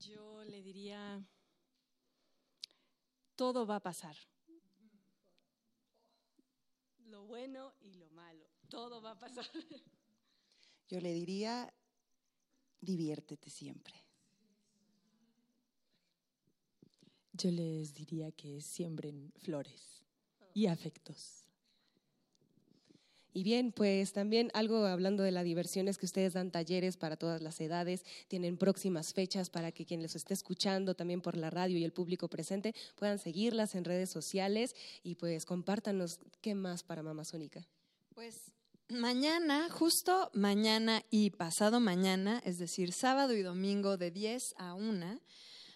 Yo 0.00 0.44
le 0.44 0.62
diría, 0.78 1.26
todo 3.34 3.66
va 3.66 3.76
a 3.76 3.80
pasar. 3.80 4.16
Lo 7.06 7.24
bueno 7.24 7.74
y 7.80 7.94
lo 7.94 8.08
malo, 8.10 8.46
todo 8.68 9.02
va 9.02 9.12
a 9.12 9.18
pasar. 9.18 9.50
Yo 10.88 11.00
le 11.00 11.12
diría, 11.12 11.74
diviértete 12.80 13.50
siempre. 13.50 14.04
Yo 17.32 17.50
les 17.50 17.92
diría 17.94 18.30
que 18.30 18.60
siembren 18.60 19.32
flores 19.36 20.04
y 20.54 20.66
afectos. 20.66 21.47
Y 23.32 23.42
bien, 23.42 23.72
pues 23.72 24.12
también 24.12 24.50
algo 24.54 24.86
hablando 24.86 25.22
de 25.22 25.30
la 25.30 25.42
diversión 25.42 25.88
es 25.88 25.98
que 25.98 26.06
ustedes 26.06 26.32
dan 26.32 26.50
talleres 26.50 26.96
para 26.96 27.16
todas 27.16 27.42
las 27.42 27.60
edades, 27.60 28.04
tienen 28.28 28.56
próximas 28.56 29.12
fechas 29.12 29.50
para 29.50 29.70
que 29.72 29.84
quien 29.84 30.02
los 30.02 30.16
esté 30.16 30.34
escuchando 30.34 30.94
también 30.94 31.20
por 31.20 31.36
la 31.36 31.50
radio 31.50 31.78
y 31.78 31.84
el 31.84 31.92
público 31.92 32.28
presente 32.28 32.74
puedan 32.96 33.18
seguirlas 33.18 33.74
en 33.74 33.84
redes 33.84 34.10
sociales 34.10 34.74
y 35.02 35.14
pues 35.16 35.44
compártanos 35.44 36.20
qué 36.40 36.54
más 36.54 36.82
para 36.82 37.02
Mamazónica. 37.02 37.66
Pues 38.14 38.52
mañana, 38.88 39.68
justo 39.70 40.30
mañana 40.32 41.02
y 41.10 41.30
pasado 41.30 41.80
mañana, 41.80 42.40
es 42.44 42.58
decir, 42.58 42.92
sábado 42.92 43.34
y 43.34 43.42
domingo 43.42 43.96
de 43.96 44.10
10 44.10 44.54
a 44.56 44.74
1, 44.74 45.20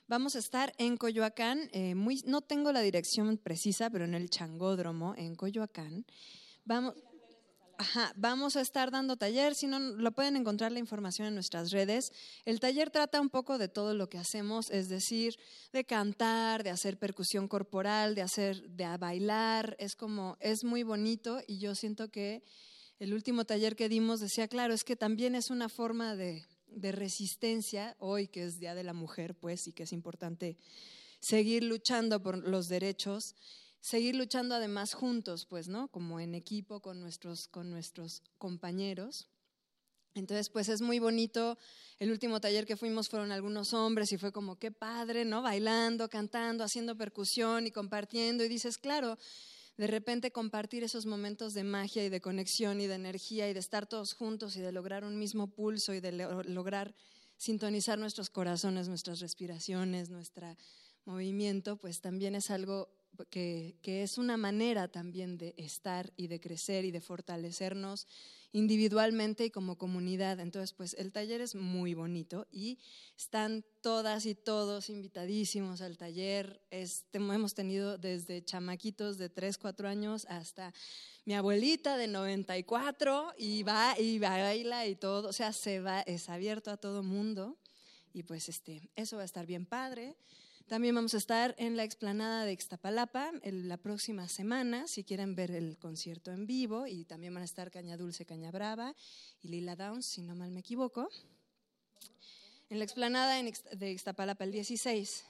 vamos 0.08 0.34
a 0.34 0.38
estar 0.38 0.72
en 0.78 0.96
Coyoacán, 0.96 1.68
eh, 1.72 1.94
muy, 1.94 2.22
no 2.26 2.40
tengo 2.40 2.72
la 2.72 2.80
dirección 2.80 3.36
precisa, 3.36 3.90
pero 3.90 4.04
en 4.04 4.14
el 4.14 4.30
Changódromo, 4.30 5.14
en 5.16 5.34
Coyoacán. 5.36 6.06
Vamos, 6.64 6.94
Ajá, 7.82 8.12
vamos 8.14 8.54
a 8.54 8.60
estar 8.60 8.92
dando 8.92 9.16
taller, 9.16 9.56
si 9.56 9.66
no, 9.66 9.80
lo 9.80 10.12
pueden 10.12 10.36
encontrar 10.36 10.70
la 10.70 10.78
información 10.78 11.26
en 11.26 11.34
nuestras 11.34 11.72
redes. 11.72 12.12
El 12.44 12.60
taller 12.60 12.90
trata 12.90 13.20
un 13.20 13.28
poco 13.28 13.58
de 13.58 13.66
todo 13.66 13.92
lo 13.92 14.08
que 14.08 14.18
hacemos, 14.18 14.70
es 14.70 14.88
decir, 14.88 15.36
de 15.72 15.84
cantar, 15.84 16.62
de 16.62 16.70
hacer 16.70 16.96
percusión 16.96 17.48
corporal, 17.48 18.14
de 18.14 18.22
hacer, 18.22 18.70
de 18.70 18.96
bailar, 18.98 19.74
es 19.80 19.96
como, 19.96 20.36
es 20.38 20.62
muy 20.62 20.84
bonito 20.84 21.40
y 21.48 21.58
yo 21.58 21.74
siento 21.74 22.08
que 22.08 22.44
el 23.00 23.14
último 23.14 23.44
taller 23.46 23.74
que 23.74 23.88
dimos 23.88 24.20
decía, 24.20 24.46
claro, 24.46 24.74
es 24.74 24.84
que 24.84 24.94
también 24.94 25.34
es 25.34 25.50
una 25.50 25.68
forma 25.68 26.14
de, 26.14 26.46
de 26.68 26.92
resistencia, 26.92 27.96
hoy 27.98 28.28
que 28.28 28.44
es 28.44 28.60
Día 28.60 28.76
de 28.76 28.84
la 28.84 28.92
Mujer, 28.92 29.34
pues, 29.34 29.66
y 29.66 29.72
que 29.72 29.82
es 29.82 29.92
importante 29.92 30.56
seguir 31.18 31.64
luchando 31.64 32.22
por 32.22 32.38
los 32.38 32.68
derechos 32.68 33.34
seguir 33.82 34.14
luchando 34.14 34.54
además 34.54 34.94
juntos, 34.94 35.44
pues, 35.44 35.68
¿no? 35.68 35.88
Como 35.88 36.20
en 36.20 36.34
equipo 36.34 36.80
con 36.80 37.00
nuestros, 37.00 37.48
con 37.48 37.68
nuestros 37.68 38.22
compañeros. 38.38 39.28
Entonces, 40.14 40.50
pues 40.50 40.68
es 40.68 40.80
muy 40.80 41.00
bonito. 41.00 41.58
El 41.98 42.12
último 42.12 42.40
taller 42.40 42.64
que 42.64 42.76
fuimos 42.76 43.08
fueron 43.08 43.32
algunos 43.32 43.74
hombres 43.74 44.12
y 44.12 44.18
fue 44.18 44.30
como, 44.30 44.56
qué 44.56 44.70
padre, 44.70 45.24
¿no? 45.24 45.42
Bailando, 45.42 46.08
cantando, 46.08 46.62
haciendo 46.62 46.96
percusión 46.96 47.66
y 47.66 47.72
compartiendo. 47.72 48.44
Y 48.44 48.48
dices, 48.48 48.78
claro, 48.78 49.18
de 49.76 49.86
repente 49.88 50.30
compartir 50.30 50.84
esos 50.84 51.04
momentos 51.04 51.52
de 51.52 51.64
magia 51.64 52.04
y 52.04 52.08
de 52.08 52.20
conexión 52.20 52.80
y 52.80 52.86
de 52.86 52.94
energía 52.94 53.50
y 53.50 53.52
de 53.52 53.60
estar 53.60 53.88
todos 53.88 54.12
juntos 54.12 54.54
y 54.56 54.60
de 54.60 54.70
lograr 54.70 55.02
un 55.02 55.18
mismo 55.18 55.48
pulso 55.48 55.92
y 55.92 56.00
de 56.00 56.12
lograr 56.12 56.94
sintonizar 57.36 57.98
nuestros 57.98 58.30
corazones, 58.30 58.86
nuestras 58.86 59.18
respiraciones, 59.18 60.10
nuestro 60.10 60.56
movimiento, 61.04 61.76
pues 61.76 62.00
también 62.00 62.34
es 62.34 62.50
algo 62.50 62.88
que, 63.30 63.78
es 63.84 64.18
una 64.18 64.36
manera 64.36 64.88
también 64.88 65.36
de 65.36 65.54
estar 65.56 66.12
y 66.16 66.28
de 66.28 66.40
crecer 66.40 66.84
y 66.84 66.90
de 66.90 67.00
fortalecernos 67.00 68.06
individualmente 68.52 69.46
y 69.46 69.50
como 69.50 69.78
comunidad. 69.78 70.40
Entonces, 70.40 70.72
pues 70.72 70.94
el 70.94 71.12
taller 71.12 71.40
es 71.40 71.54
muy 71.54 71.94
bonito 71.94 72.46
y 72.50 72.78
están 73.16 73.64
todas 73.80 74.26
y 74.26 74.34
todos 74.34 74.90
invitadísimos 74.90 75.80
al 75.80 75.96
taller. 75.96 76.60
Este, 76.70 77.18
hemos 77.18 77.54
tenido 77.54 77.98
desde 77.98 78.44
chamaquitos 78.44 79.18
de 79.18 79.28
3, 79.28 79.58
4 79.58 79.88
años 79.88 80.26
hasta 80.28 80.72
mi 81.24 81.34
abuelita 81.34 81.96
de 81.96 82.08
94 82.08 83.34
y 83.38 83.62
va 83.62 83.94
y 83.98 84.18
baila 84.18 84.86
y 84.86 84.96
todo, 84.96 85.28
o 85.28 85.32
sea, 85.32 85.52
se 85.52 85.80
va, 85.80 86.00
es 86.00 86.28
abierto 86.28 86.70
a 86.70 86.76
todo 86.76 87.02
mundo 87.02 87.58
y 88.12 88.24
pues 88.24 88.48
este, 88.48 88.90
eso 88.96 89.16
va 89.16 89.22
a 89.22 89.26
estar 89.26 89.46
bien 89.46 89.64
padre. 89.64 90.16
También 90.72 90.94
vamos 90.94 91.12
a 91.12 91.18
estar 91.18 91.54
en 91.58 91.76
la 91.76 91.84
explanada 91.84 92.46
de 92.46 92.52
Ixtapalapa 92.54 93.30
la 93.44 93.76
próxima 93.76 94.26
semana, 94.26 94.88
si 94.88 95.04
quieren 95.04 95.34
ver 95.34 95.50
el 95.50 95.76
concierto 95.76 96.32
en 96.32 96.46
vivo, 96.46 96.86
y 96.86 97.04
también 97.04 97.34
van 97.34 97.42
a 97.42 97.44
estar 97.44 97.70
Caña 97.70 97.98
Dulce, 97.98 98.24
Caña 98.24 98.50
Brava 98.50 98.96
y 99.42 99.48
Lila 99.48 99.76
Downs, 99.76 100.06
si 100.06 100.22
no 100.22 100.34
mal 100.34 100.50
me 100.50 100.60
equivoco. 100.60 101.10
En 102.70 102.78
la 102.78 102.84
explanada 102.84 103.34
de 103.34 103.90
Ixtapalapa 103.90 104.44
el 104.44 104.52
16. 104.52 105.26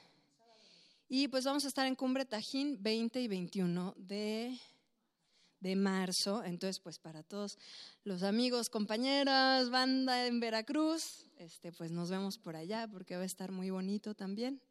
Y 1.08 1.26
pues 1.26 1.44
vamos 1.44 1.64
a 1.64 1.68
estar 1.68 1.88
en 1.88 1.96
Cumbre 1.96 2.24
Tajín 2.24 2.80
20 2.80 3.20
y 3.20 3.26
21 3.26 3.94
de, 3.96 4.56
de 5.58 5.74
marzo. 5.74 6.44
Entonces, 6.44 6.78
pues 6.78 7.00
para 7.00 7.24
todos 7.24 7.58
los 8.04 8.22
amigos, 8.22 8.70
compañeros, 8.70 9.70
banda 9.70 10.24
en 10.24 10.38
Veracruz, 10.38 11.26
este, 11.38 11.72
pues 11.72 11.90
nos 11.90 12.10
vemos 12.10 12.38
por 12.38 12.54
allá 12.54 12.86
porque 12.86 13.16
va 13.16 13.22
a 13.22 13.26
estar 13.26 13.50
muy 13.50 13.70
bonito 13.70 14.14
también. 14.14 14.62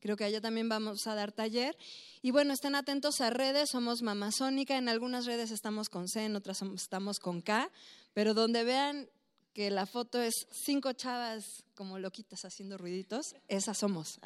Creo 0.00 0.16
que 0.16 0.24
allá 0.24 0.40
también 0.40 0.68
vamos 0.68 1.06
a 1.06 1.14
dar 1.14 1.30
taller. 1.30 1.76
Y 2.22 2.30
bueno, 2.30 2.52
estén 2.52 2.74
atentos 2.74 3.20
a 3.20 3.30
redes, 3.30 3.70
somos 3.70 4.02
Mamazónica, 4.02 4.76
en 4.76 4.88
algunas 4.88 5.26
redes 5.26 5.50
estamos 5.50 5.88
con 5.88 6.08
C, 6.08 6.24
en 6.24 6.36
otras 6.36 6.62
estamos 6.62 7.20
con 7.20 7.42
K, 7.42 7.70
pero 8.14 8.34
donde 8.34 8.64
vean 8.64 9.08
que 9.52 9.70
la 9.70 9.86
foto 9.86 10.20
es 10.20 10.46
cinco 10.50 10.92
chavas 10.92 11.64
como 11.74 11.98
loquitas 11.98 12.44
haciendo 12.44 12.78
ruiditos, 12.78 13.34
esas 13.48 13.78
somos. 13.78 14.18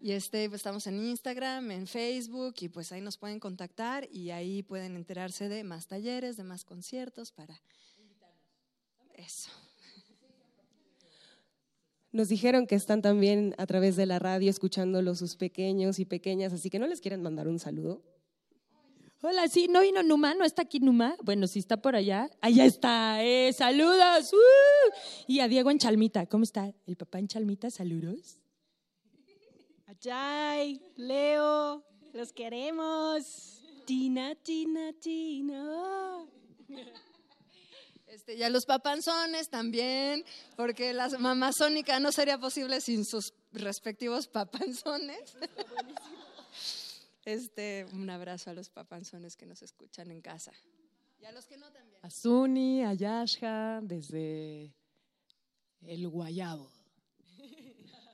Y 0.00 0.12
este, 0.12 0.48
pues 0.48 0.60
estamos 0.60 0.86
en 0.86 0.98
Instagram, 1.04 1.70
en 1.70 1.86
Facebook, 1.86 2.54
y 2.60 2.68
pues 2.68 2.90
ahí 2.90 3.02
nos 3.02 3.18
pueden 3.18 3.38
contactar 3.38 4.08
y 4.10 4.30
ahí 4.30 4.62
pueden 4.62 4.96
enterarse 4.96 5.48
de 5.48 5.62
más 5.62 5.86
talleres, 5.86 6.36
de 6.36 6.44
más 6.44 6.64
conciertos 6.64 7.32
para... 7.32 7.60
Eso. 9.14 9.50
Nos 12.12 12.28
dijeron 12.28 12.66
que 12.66 12.74
están 12.74 13.02
también 13.02 13.54
a 13.56 13.66
través 13.66 13.94
de 13.94 14.04
la 14.04 14.18
radio 14.18 14.50
escuchándolo 14.50 15.14
sus 15.14 15.36
pequeños 15.36 16.00
y 16.00 16.04
pequeñas, 16.04 16.52
así 16.52 16.68
que 16.68 16.80
no 16.80 16.88
les 16.88 17.00
quieren 17.00 17.22
mandar 17.22 17.46
un 17.46 17.60
saludo. 17.60 18.02
Hola, 19.22 19.46
sí, 19.48 19.68
no 19.68 19.82
vino 19.82 20.02
Numa, 20.02 20.34
no 20.34 20.44
está 20.44 20.62
aquí 20.62 20.80
Numa. 20.80 21.14
Bueno, 21.22 21.46
sí 21.46 21.58
está 21.58 21.76
por 21.76 21.94
allá. 21.94 22.30
Allá 22.40 22.64
está, 22.64 23.22
eh, 23.22 23.52
saludos. 23.52 24.32
¡uh! 24.32 24.92
Y 25.28 25.40
a 25.40 25.46
Diego 25.46 25.70
en 25.70 25.78
Chalmita, 25.78 26.26
¿cómo 26.26 26.42
está? 26.42 26.72
El 26.86 26.96
papá 26.96 27.18
en 27.18 27.28
Chalmita, 27.28 27.70
saludos. 27.70 28.38
Ayay, 29.86 30.80
Leo, 30.96 31.84
los 32.14 32.32
queremos. 32.32 33.62
Tina, 33.84 34.34
Tina, 34.36 34.92
Tina. 34.94 36.26
Este, 38.10 38.34
y 38.34 38.42
a 38.42 38.50
los 38.50 38.66
papanzones 38.66 39.50
también, 39.50 40.24
porque 40.56 40.92
la 40.92 41.08
mamazónica 41.10 42.00
no 42.00 42.10
sería 42.10 42.38
posible 42.38 42.80
sin 42.80 43.04
sus 43.04 43.32
respectivos 43.52 44.26
papanzones. 44.26 45.36
Este, 47.24 47.86
un 47.92 48.10
abrazo 48.10 48.50
a 48.50 48.54
los 48.54 48.70
papanzones 48.70 49.36
que 49.36 49.46
nos 49.46 49.62
escuchan 49.62 50.10
en 50.10 50.22
casa. 50.22 50.52
Y 51.20 51.26
a 51.26 51.32
los 51.32 51.46
que 51.46 51.56
no 51.56 51.70
también. 51.70 52.00
A 52.02 52.10
Suni, 52.10 52.82
a 52.82 52.94
Yasha, 52.94 53.80
desde 53.82 54.74
el 55.82 56.08
Guayabo. 56.08 56.68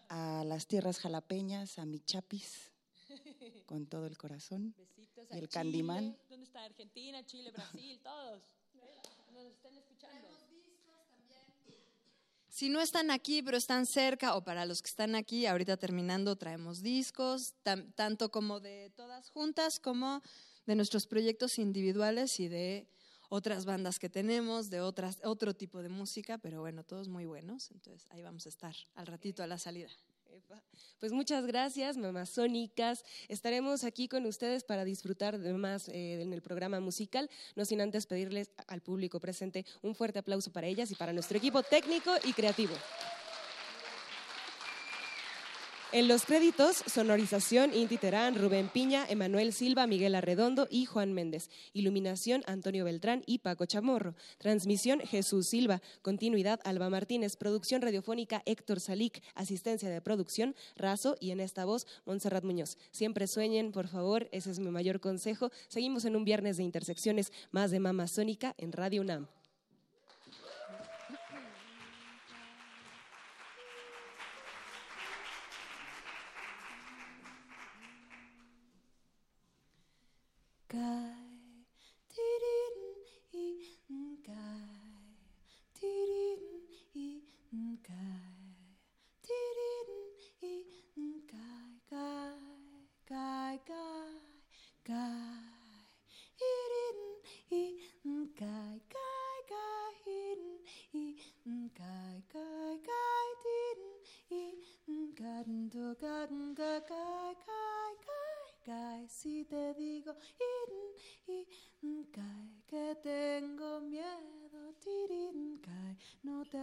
A 0.09 0.45
las 0.45 0.67
tierras 0.67 0.99
jalapeñas, 0.99 1.79
a 1.79 1.87
mi 1.87 2.01
chapis, 2.01 2.73
con 3.65 3.87
todo 3.87 4.07
el 4.07 4.19
corazón. 4.19 4.75
Besitos 4.77 5.29
y 5.33 5.39
el 5.39 5.49
candimán. 5.49 6.19
¿Dónde 6.29 6.45
está 6.45 6.65
Argentina, 6.65 7.25
Chile, 7.25 7.51
Brasil, 7.53 7.99
todos? 8.03 8.56
Nos 9.37 9.53
están 9.53 9.75
escuchando. 9.77 10.29
Si 12.49 12.71
no 12.71 12.81
están 12.81 13.11
aquí, 13.11 13.43
pero 13.43 13.59
están 13.59 13.85
cerca, 13.85 14.35
o 14.35 14.43
para 14.43 14.65
los 14.65 14.81
que 14.81 14.89
están 14.89 15.15
aquí, 15.15 15.45
ahorita 15.45 15.77
terminando, 15.77 16.37
traemos 16.37 16.81
discos, 16.81 17.55
tanto 17.95 18.31
como 18.31 18.61
de 18.61 18.91
todas 18.97 19.29
juntas, 19.29 19.79
como 19.79 20.23
de 20.65 20.75
nuestros 20.75 21.07
proyectos 21.07 21.59
individuales 21.59 22.41
y 22.41 22.49
de 22.49 22.89
otras 23.29 23.67
bandas 23.67 23.99
que 23.99 24.09
tenemos, 24.09 24.71
de 24.71 24.81
otras, 24.81 25.19
otro 25.23 25.53
tipo 25.53 25.83
de 25.83 25.91
música, 25.91 26.39
pero 26.39 26.61
bueno, 26.61 26.83
todos 26.83 27.09
muy 27.09 27.27
buenos. 27.27 27.71
Entonces 27.73 28.11
ahí 28.11 28.23
vamos 28.23 28.47
a 28.47 28.49
estar 28.49 28.75
al 28.95 29.07
ratito 29.07 29.43
a 29.43 29.47
la 29.47 29.59
salida. 29.59 29.91
Pues 30.99 31.13
muchas 31.13 31.47
gracias, 31.47 31.97
mamás 31.97 32.31
sónicas. 32.31 33.05
Estaremos 33.29 33.85
aquí 33.85 34.09
con 34.09 34.27
ustedes 34.27 34.65
para 34.65 34.85
disfrutar 34.85 35.39
de 35.39 35.53
más 35.53 35.89
eh, 35.89 36.23
en 36.23 36.33
el 36.33 36.43
programa 36.43 36.81
musical, 36.81 37.31
no 37.55 37.65
sin 37.65 37.81
antes 37.81 38.07
pedirles 38.07 38.51
al 38.67 38.81
público 38.81 39.21
presente 39.21 39.65
un 39.83 39.95
fuerte 39.95 40.19
aplauso 40.19 40.53
para 40.53 40.67
ellas 40.67 40.91
y 40.91 40.95
para 40.95 41.13
nuestro 41.13 41.39
equipo 41.39 41.63
técnico 41.63 42.13
y 42.25 42.33
creativo. 42.33 42.75
En 45.97 46.09
los 46.09 46.27
créditos, 46.27 46.83
sonorización 46.87 47.73
Inti 47.73 47.97
Terán, 47.97 48.35
Rubén 48.35 48.69
Piña, 48.69 49.07
Emanuel 49.09 49.55
Silva, 49.55 49.87
Miguel 49.87 50.15
Arredondo 50.15 50.69
y 50.71 50.85
Juan 50.85 51.15
Méndez. 51.15 51.49
Iluminación 51.73 52.43
Antonio 52.47 52.85
Beltrán 52.85 53.23
y 53.25 53.39
Paco 53.39 53.65
Chamorro. 53.65 54.15
Transmisión 54.37 55.01
Jesús 55.01 55.49
Silva. 55.49 55.81
Continuidad 56.03 56.61
Alba 56.65 56.91
Martínez. 56.91 57.37
Producción 57.37 57.81
radiofónica 57.81 58.43
Héctor 58.45 58.81
Salic. 58.81 59.23
Asistencia 59.35 59.89
de 59.89 60.03
producción 60.03 60.55
Razo 60.77 61.17
y 61.19 61.31
en 61.31 61.41
esta 61.41 61.65
voz 61.65 61.87
Montserrat 62.05 62.45
Muñoz. 62.45 62.77
Siempre 62.91 63.27
sueñen, 63.27 63.73
por 63.73 63.89
favor, 63.89 64.29
ese 64.33 64.51
es 64.51 64.59
mi 64.59 64.71
mayor 64.71 65.01
consejo. 65.01 65.51
Seguimos 65.69 66.05
en 66.05 66.15
un 66.17 66.27
viernes 66.27 66.59
de 66.59 66.63
intersecciones 66.63 67.33
más 67.53 67.71
de 67.71 67.81
Mama 67.81 68.07
Sónica 68.07 68.55
en 68.59 68.73
Radio 68.73 69.01
UNAM. 69.01 69.29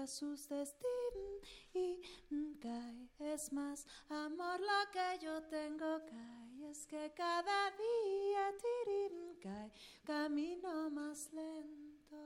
Asustes, 0.04 0.76
y 1.74 2.02
cae. 2.62 3.10
Es 3.20 3.52
más 3.52 3.86
amor 4.10 4.60
lo 4.60 4.92
que 4.92 5.24
yo 5.24 5.42
tengo, 5.44 6.00
cae. 6.06 6.70
Es 6.70 6.86
que 6.86 7.12
cada 7.16 7.72
día, 7.72 8.54
tirim, 8.64 9.40
cae, 9.42 9.72
camino 10.04 10.90
más 10.90 11.32
lento. 11.34 12.18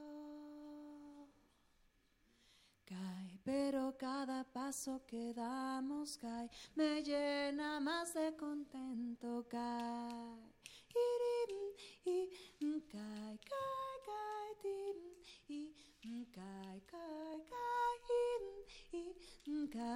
Cae, 2.86 3.40
pero 3.44 3.96
cada 3.98 4.44
paso 4.44 5.02
que 5.06 5.34
damos 5.34 6.18
cae, 6.18 6.50
me 6.76 7.04
llena 7.04 7.80
más 7.80 8.14
de 8.14 8.36
contento, 8.36 9.46
cae. 9.50 10.37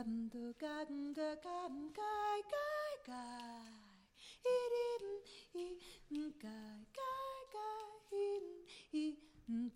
Mm, 0.03 0.29
cam, 0.29 0.29
tu, 0.29 0.53
cam, 0.57 1.13
ca, 1.13 1.35
cam, 1.43 1.91
cae, 1.93 2.41
cae, 2.53 2.95
cae. 3.05 3.81
Irim, 4.43 5.07
y 5.53 5.77
mm, 6.09 6.31
cae, 6.39 6.85
cae, 6.91 7.41
cae, 7.53 7.99
im, 8.13 8.47
y 8.93 9.15
mm, 9.45 9.67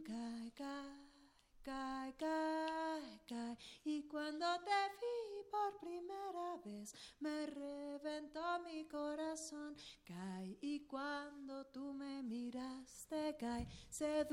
cae, 0.00 0.52
cae, 0.56 1.14
cae, 1.62 2.14
cae, 2.16 3.20
cae. 3.28 3.58
Y 3.84 4.02
cuando 4.08 4.46
te 4.64 4.80
vi 5.00 5.44
por 5.50 5.78
primera 5.78 6.56
vez, 6.64 6.94
me 7.20 7.46
reventó 7.46 8.60
mi 8.60 8.86
corazón, 8.86 9.76
cae. 10.04 10.56
Y 10.62 10.86
cuando 10.86 11.66
tú 11.66 11.92
me 11.92 12.22
miraste, 12.22 13.36
cae, 13.38 13.66
se 13.90 14.24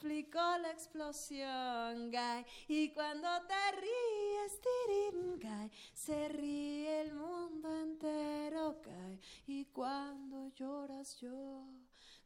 duplicó 0.00 0.40
la 0.62 0.70
explosión, 0.70 2.10
cae. 2.10 2.46
Y 2.68 2.88
cuando 2.90 3.28
te 3.46 3.80
ríes, 3.80 4.60
tirim, 4.60 5.38
cae, 5.38 5.70
se 5.92 6.28
ríe 6.28 7.02
el 7.02 7.12
mundo 7.12 7.74
entero, 7.82 8.80
cae. 8.82 9.20
Y 9.46 9.66
cuando 9.66 10.48
lloras 10.54 11.20
yo, 11.20 11.66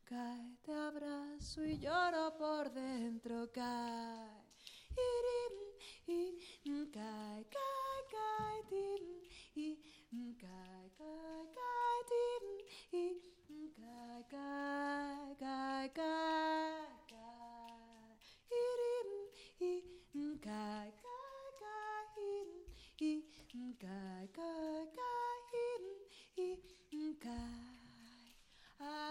cae, 0.05 0.57
te 0.63 0.73
abrazo 0.73 1.65
y 1.65 1.79
lloro 1.79 2.37
por 2.37 2.73
dentro, 2.73 3.51
cae. 3.53 4.45
Irim, 4.91 6.37
y 6.65 6.71
mm, 6.71 6.91
cae, 6.93 7.47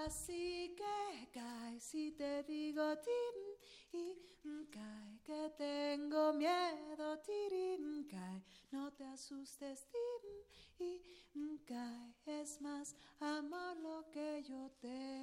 Así 0.05 0.75
que 0.75 1.29
cae 1.31 1.79
si 1.79 2.11
te 2.11 2.43
digo 2.43 2.95
tim 2.97 3.37
y 3.93 4.65
cae 4.69 5.19
que 5.23 5.49
tengo 5.57 6.33
miedo 6.33 7.17
tirim 7.19 8.05
cae 8.07 8.43
no 8.71 8.91
te 8.91 9.05
asustes 9.05 9.87
tim 9.89 10.23
y 10.79 11.57
cae 11.65 12.13
es 12.41 12.61
más 12.61 12.95
amor 13.19 13.77
lo 13.77 14.11
que 14.11 14.43
yo 14.43 14.69
tengo. 14.81 15.13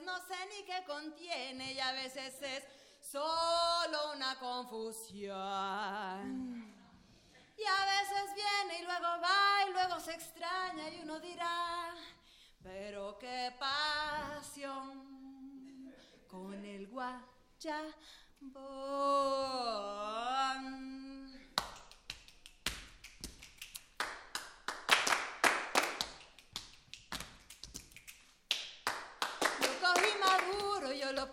No 0.00 0.18
sé 0.26 0.34
ni 0.48 0.64
qué 0.64 0.82
contiene 0.86 1.72
y 1.72 1.80
a 1.80 1.92
veces 1.92 2.40
es 2.40 2.64
solo 3.00 4.12
una 4.14 4.38
confusión. 4.38 5.32
Y 7.56 7.64
a 7.64 7.84
veces 7.84 8.34
viene 8.34 8.80
y 8.80 8.84
luego 8.84 9.20
va 9.22 9.68
y 9.68 9.72
luego 9.72 10.00
se 10.00 10.14
extraña 10.14 10.88
y 10.88 11.00
uno 11.02 11.20
dirá, 11.20 11.94
pero 12.62 13.18
qué 13.18 13.54
pasión 13.58 15.12
con 16.26 16.64
el 16.64 16.88
guayabón. 16.88 17.94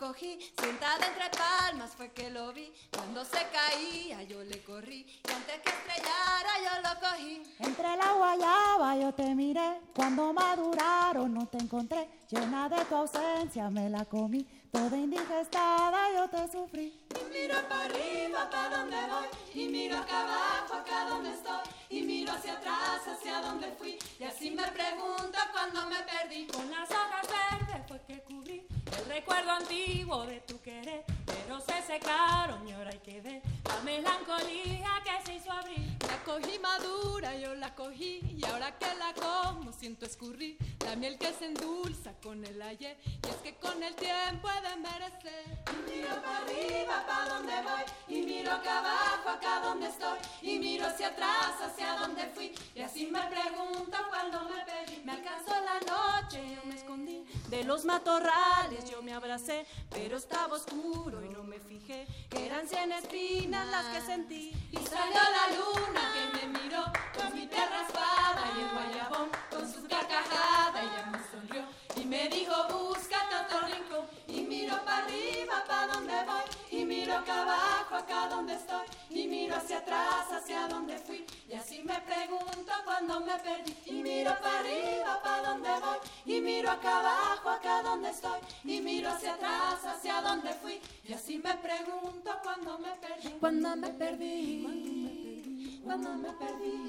Cogí, 0.09 0.39
sentada 0.59 1.05
entre 1.05 1.29
palmas 1.37 1.91
fue 1.95 2.11
que 2.11 2.29
lo 2.31 2.51
vi. 2.51 2.71
Cuando 2.91 3.23
se 3.23 3.41
caía 3.57 4.23
yo 4.23 4.43
le 4.43 4.63
corrí 4.63 5.05
y 5.05 5.31
antes 5.31 5.59
que 5.61 5.69
estrellara 5.69 6.53
yo 6.65 6.73
lo 6.81 6.99
cogí. 6.99 7.43
Entre 7.59 7.95
la 7.95 8.13
guayaba 8.13 8.95
yo 8.95 9.13
te 9.13 9.35
miré, 9.35 9.81
cuando 9.95 10.33
maduraron 10.33 11.33
no 11.33 11.45
te 11.47 11.57
encontré. 11.57 12.09
Llena 12.29 12.69
de 12.69 12.83
tu 12.85 12.95
ausencia 12.95 13.69
me 13.69 13.89
la 13.89 14.05
comí, 14.05 14.43
toda 14.71 14.97
indigestada 14.97 15.99
yo 16.15 16.27
te 16.27 16.51
sufrí. 16.51 16.87
Y 16.87 17.31
miro 17.31 17.57
para 17.67 17.85
arriba, 17.85 18.49
para 18.49 18.77
donde 18.77 18.97
voy, 19.11 19.27
y 19.53 19.67
miro 19.67 19.97
acá 19.97 20.21
abajo, 20.21 20.73
acá 20.73 21.09
donde 21.09 21.31
estoy, 21.31 21.67
y 21.89 22.01
miro 22.01 22.33
hacia 22.33 22.53
atrás, 22.53 23.07
hacia 23.07 23.41
donde 23.41 23.71
fui, 23.73 23.99
y 24.19 24.23
así 24.23 24.49
me 24.51 24.63
pregunto 24.63 25.37
cuando 25.51 25.87
me 25.87 25.97
perdí. 26.01 26.47
Con 26.47 26.69
las 26.71 26.89
hojas 26.89 27.27
verdes 27.27 27.87
fue 27.87 28.01
que 28.07 28.23
cubrí 28.23 28.68
recuerdo 29.09 29.51
antiguo 29.51 30.25
de 30.25 30.39
tu 30.41 30.61
querer, 30.61 31.03
pero 31.25 31.59
se 31.59 31.81
secaron 31.81 32.67
y 32.67 32.71
ahora 32.73 32.91
hay 32.91 32.99
que 32.99 33.19
ver 33.21 33.41
la 33.69 33.81
melancolía 33.81 34.89
que 35.03 35.25
se 35.25 35.35
hizo 35.35 35.51
abrir. 35.51 35.87
La 36.07 36.17
cogí 36.23 36.57
madura, 36.59 37.35
yo 37.35 37.53
la 37.55 37.73
cogí, 37.75 38.21
y 38.37 38.45
ahora 38.45 38.77
que 38.77 38.87
la 38.95 39.13
como 39.13 39.71
siento 39.71 40.05
escurrir 40.05 40.57
la 40.85 40.95
miel 40.95 41.17
que 41.17 41.31
se 41.33 41.45
endulza 41.45 42.13
con 42.23 42.43
el 42.45 42.61
ayer, 42.61 42.97
y 43.05 43.27
es 43.27 43.35
que 43.43 43.55
con 43.55 43.81
el 43.83 43.95
tiempo 43.95 44.47
he 44.49 44.61
de 44.67 44.75
merecer. 44.77 45.45
Y 45.73 45.91
miro 45.91 46.15
para 46.21 46.37
arriba, 46.37 47.05
para 47.07 47.25
donde 47.33 47.53
voy, 47.67 48.15
y 48.15 48.21
miro 48.21 48.51
acá 48.53 48.79
abajo, 48.79 49.29
acá 49.29 49.61
donde 49.61 49.87
estoy, 49.87 50.19
y 50.41 50.59
miro 50.59 50.87
hacia 50.87 51.07
atrás, 51.07 51.53
hacia 51.61 51.93
donde 51.95 52.25
fui, 52.33 52.53
y 52.75 52.81
así 52.81 53.07
me 53.07 53.21
pregunto 53.27 53.97
cuando 54.09 54.49
me 54.49 54.63
perdí. 54.65 55.01
Me 55.03 55.11
alcanzó 55.13 55.53
la 55.61 55.79
noche, 55.79 56.41
yo 56.55 56.61
me 56.65 56.75
escondí 56.75 57.25
de 57.49 57.63
los 57.63 57.85
matorrales, 57.85 58.89
yo 58.89 59.01
me 59.01 59.13
abracé, 59.13 59.65
pero 59.89 60.17
estaba 60.17 60.55
oscuro 60.55 61.23
y 61.23 61.29
no 61.29 61.43
me 61.43 61.59
fijé 61.59 62.05
que 62.29 62.45
eran 62.45 62.67
cien 62.67 62.91
espinas 62.91 63.58
las 63.65 63.85
que 63.87 64.01
sentí. 64.01 64.51
Y 64.71 64.77
salió 64.77 65.21
la 65.37 65.45
luna 65.57 66.01
que 66.13 66.47
me 66.47 66.59
miró 66.59 66.83
con 67.17 67.33
mi 67.33 67.47
perra 67.47 67.81
espada 67.87 68.43
y 68.55 68.61
el 68.61 68.69
guayabón 68.69 69.29
con 69.49 69.71
su 69.71 69.87
carcajada, 69.87 70.81
ella 70.81 71.09
me 71.11 71.38
sonrió 71.49 71.65
y 71.95 72.05
me 72.05 72.29
dijo 72.29 72.53
búscate 72.69 73.35
otro 73.35 73.67
rincón 73.67 74.05
y 74.27 74.41
miro 74.41 74.75
para 74.85 75.05
arriba, 75.05 75.63
para 75.67 75.93
donde 75.93 76.13
voy. 76.13 76.79
Y 76.79 76.85
miro 76.85 77.17
acá 77.17 77.41
abajo, 77.41 77.95
acá 77.95 78.27
donde 78.29 78.53
estoy. 78.53 78.85
Y 79.09 79.27
miro 79.27 79.55
hacia 79.55 79.79
atrás, 79.79 80.31
hacia 80.31 80.67
donde 80.67 80.97
fui. 80.97 81.25
Y 81.49 81.53
así 81.55 81.81
me 81.83 81.99
pregunto 82.01 82.71
cuando 82.85 83.19
me 83.21 83.37
perdí. 83.39 83.75
Y 83.85 84.03
miro 84.03 84.31
para 84.39 84.59
arriba, 84.59 85.21
para 85.23 85.49
donde 85.49 85.69
voy. 85.69 85.97
Y 86.25 86.41
miro 86.41 86.71
acá 86.71 86.99
abajo, 86.99 87.49
acá 87.49 87.81
donde 87.81 88.09
estoy. 88.09 88.39
Y 88.63 88.81
miro 88.81 89.09
hacia 89.09 89.33
atrás, 89.33 89.83
hacia 89.85 90.21
donde 90.21 90.53
fui. 90.53 90.79
Y 91.03 91.13
así 91.13 91.39
me 91.39 91.53
pregunto 91.55 92.31
cuando 92.43 92.77
me 92.77 92.91
perdí, 92.91 93.29
cuando 93.39 93.75
me 93.75 93.89
perdí, 93.89 95.81
cuando 95.83 96.09
me 96.17 96.31
perdí, 96.33 96.87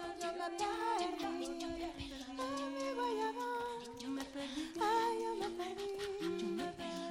yo 4.01 4.09
me 4.09 4.23
perdí, 4.23 4.63
ay 4.79 5.13
yo 5.23 5.31
me 5.35 5.49
perdí, 5.57 5.87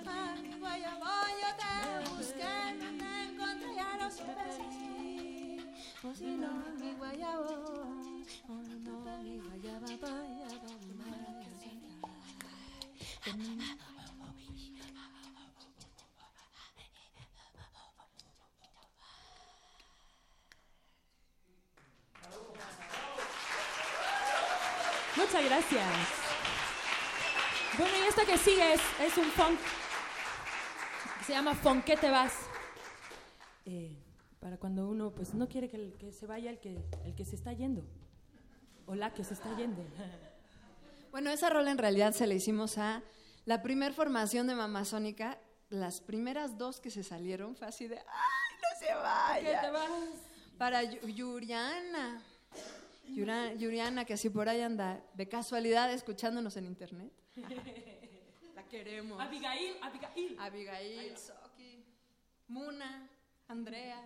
a 0.06 0.36
mi 0.42 0.52
guayabo 0.58 1.12
yo 1.42 1.50
te 1.60 1.72
busqué, 2.10 2.54
no 2.80 2.88
te 3.00 3.08
encontré, 3.24 3.68
ya 3.74 3.90
no 4.00 4.06
supe 4.10 4.46
si 4.56 5.60
o 6.06 6.14
si 6.14 6.30
no 6.36 6.50
mi 6.80 6.90
guayabo, 6.94 7.54
oh 8.48 8.62
no 8.84 8.94
mi 9.22 9.34
guayaba, 9.38 9.86
guayaba, 10.00 10.70
Muchas 25.26 25.44
gracias. 25.44 25.84
Bueno, 27.78 27.92
y 27.98 28.08
esto 28.08 28.22
que 28.24 28.38
sigue 28.38 28.74
es, 28.74 28.80
es 29.00 29.16
un 29.18 29.24
funk. 29.32 29.58
Se 31.26 31.32
llama 31.32 31.54
Funk, 31.54 31.84
¿qué 31.84 31.96
te 31.96 32.10
vas? 32.10 32.32
Eh, 33.64 33.96
para 34.40 34.56
cuando 34.58 34.86
uno 34.88 35.10
pues 35.10 35.34
no 35.34 35.48
quiere 35.48 35.68
que, 35.68 35.76
el- 35.76 35.96
que 35.98 36.12
se 36.12 36.26
vaya 36.26 36.50
el 36.50 36.60
que, 36.60 36.78
el 37.04 37.14
que 37.16 37.24
se 37.24 37.34
está 37.34 37.52
yendo. 37.52 37.82
O 38.86 38.94
la 38.94 39.12
que 39.12 39.24
se 39.24 39.34
está 39.34 39.54
yendo. 39.56 39.82
Bueno, 41.12 41.30
esa 41.30 41.48
rola 41.48 41.70
en 41.70 41.78
realidad 41.78 42.12
se 42.12 42.26
la 42.26 42.34
hicimos 42.34 42.76
a 42.76 43.02
la 43.46 43.62
primer 43.62 43.94
formación 43.94 44.46
de 44.48 44.54
Mamazónica. 44.54 45.38
Las 45.70 46.02
primeras 46.02 46.58
dos 46.58 46.78
que 46.78 46.90
se 46.90 47.02
salieron 47.02 47.56
fue 47.56 47.66
así 47.68 47.88
de, 47.88 47.96
¡ay, 47.96 48.56
no 48.62 48.78
se 48.86 48.94
vaya! 48.94 49.60
¿Qué 49.62 49.66
te 49.66 49.70
vas? 49.72 49.90
Para 50.58 50.82
Yu- 50.82 51.06
Yuriana. 51.08 52.20
Yura- 53.08 53.54
Yuriana, 53.54 54.04
que 54.04 54.14
así 54.14 54.30
por 54.30 54.48
ahí 54.48 54.60
anda 54.60 55.02
de 55.14 55.28
casualidad 55.28 55.92
escuchándonos 55.92 56.56
en 56.56 56.66
internet. 56.66 57.12
La 58.54 58.62
queremos. 58.68 59.20
Abigail, 59.20 59.76
Abigail. 59.82 60.36
Abigail, 60.38 61.16
Soki, 61.16 61.84
Muna, 62.48 63.08
Andrea. 63.48 64.02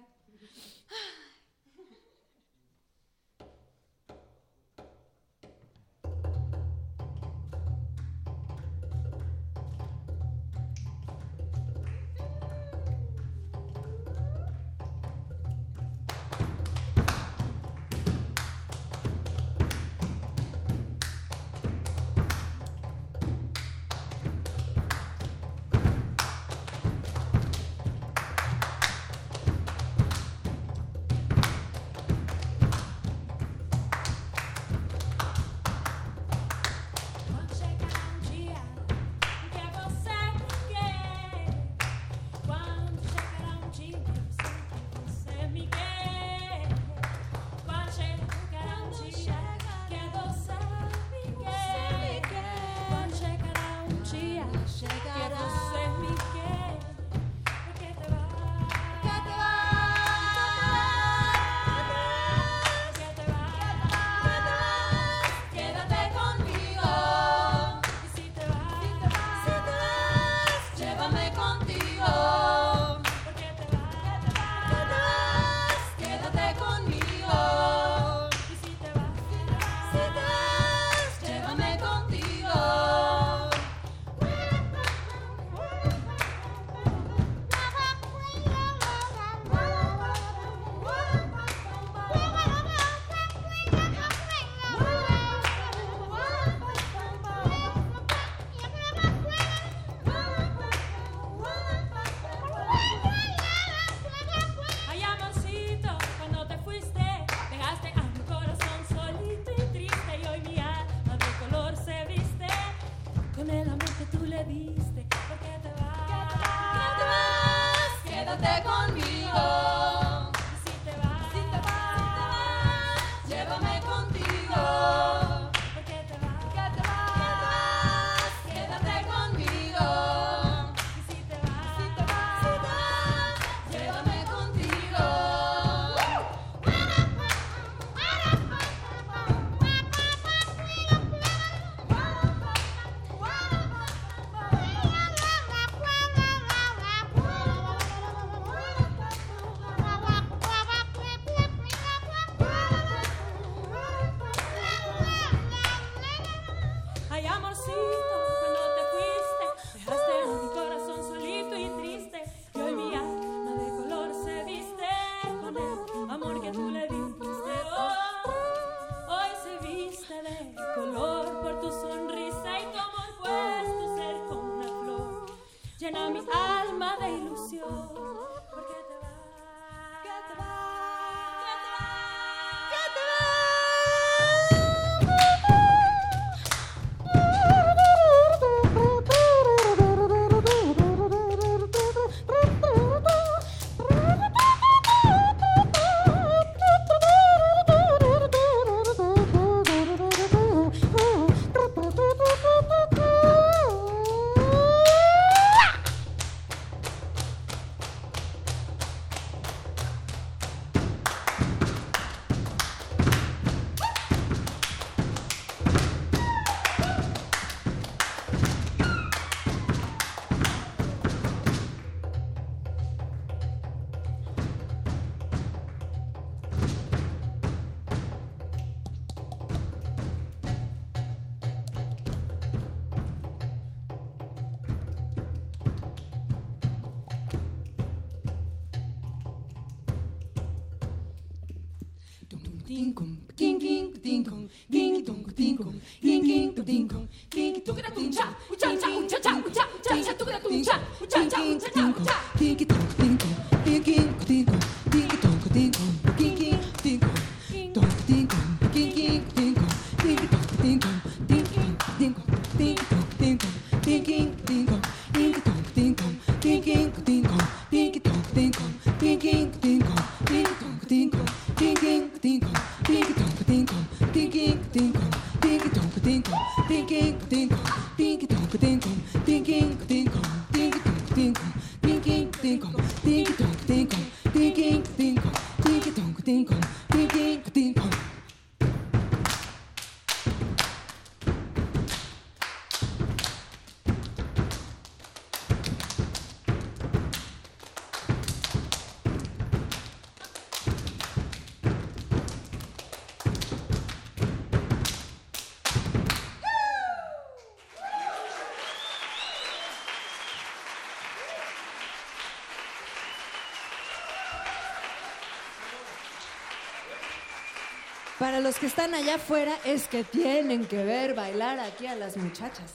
Los 318.43 318.59
que 318.59 318.67
están 318.67 318.95
allá 318.95 319.17
afuera 319.17 319.55
es 319.67 319.87
que 319.87 320.03
tienen 320.03 320.67
que 320.67 320.83
ver 320.83 321.15
bailar 321.15 321.59
aquí 321.59 321.87
a 321.87 321.95
las 321.95 322.17
muchachas. 322.17 322.75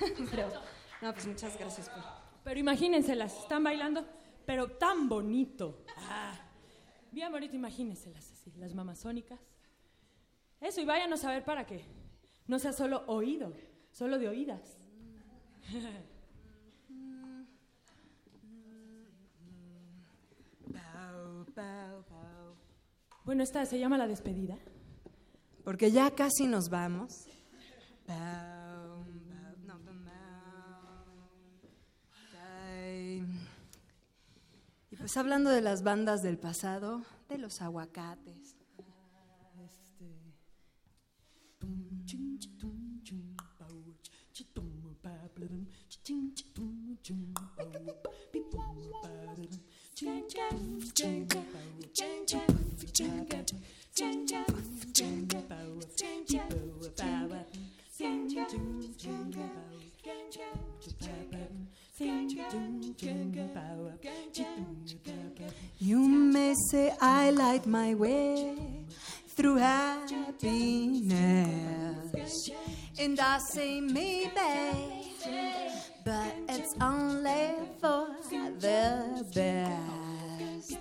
Pero, 0.30 0.50
no, 1.02 1.12
pues 1.12 1.26
muchas 1.26 1.58
gracias 1.58 1.90
por... 1.90 2.02
Pero 2.44 2.58
imagínenselas, 2.58 3.36
están 3.40 3.62
bailando, 3.62 4.06
pero 4.46 4.70
tan 4.70 5.06
bonito. 5.06 5.84
Ah, 5.98 6.32
bien 7.12 7.30
bonito, 7.30 7.56
imagínenselas 7.56 8.32
así, 8.32 8.50
las 8.56 8.74
mamazónicas. 8.74 9.38
Eso, 10.60 10.80
y 10.80 10.86
váyanos 10.86 11.24
a 11.24 11.30
ver 11.30 11.44
para 11.44 11.66
qué. 11.66 11.84
No 12.46 12.58
sea 12.58 12.72
solo 12.72 13.04
oído, 13.06 13.52
solo 13.92 14.18
de 14.18 14.28
oídas. 14.28 14.78
Bueno, 23.28 23.42
esta 23.42 23.66
se 23.66 23.78
llama 23.78 23.98
La 23.98 24.06
Despedida. 24.06 24.56
Porque 25.62 25.90
ya 25.92 26.10
casi 26.12 26.46
nos 26.46 26.70
vamos. 26.70 27.26
Y 34.90 34.96
pues 34.96 35.14
hablando 35.18 35.50
de 35.50 35.60
las 35.60 35.82
bandas 35.82 36.22
del 36.22 36.38
pasado, 36.38 37.02
de 37.28 37.36
los 37.36 37.60
aguacates. 37.60 38.56
You 65.78 66.08
may 66.08 66.54
say 66.70 66.92
I 67.00 67.30
light 67.30 67.66
my 67.66 67.94
way 67.94 68.56
through 69.28 69.56
happiness, 69.56 70.50
and 72.98 73.18
I 73.20 73.38
say 73.52 73.80
maybe, 73.80 74.30
but 76.04 76.34
it's 76.48 76.74
only 76.80 77.54
for 77.80 78.08
the 78.58 79.24
best. 79.34 80.78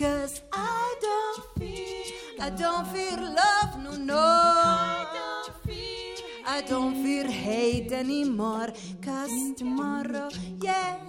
Cause 0.00 0.40
I 0.50 0.94
don't 1.02 1.58
feel, 1.58 2.40
I 2.40 2.48
don't 2.48 2.86
feel 2.88 3.20
love, 3.20 3.82
no, 3.84 3.90
no. 3.98 4.16
I 4.16 5.04
don't 5.12 5.54
feel, 5.66 6.16
I 6.46 6.62
don't 6.62 7.04
hate 7.30 7.92
anymore. 7.92 8.68
Cause 9.02 9.52
tomorrow, 9.58 10.30
yes, 10.58 11.00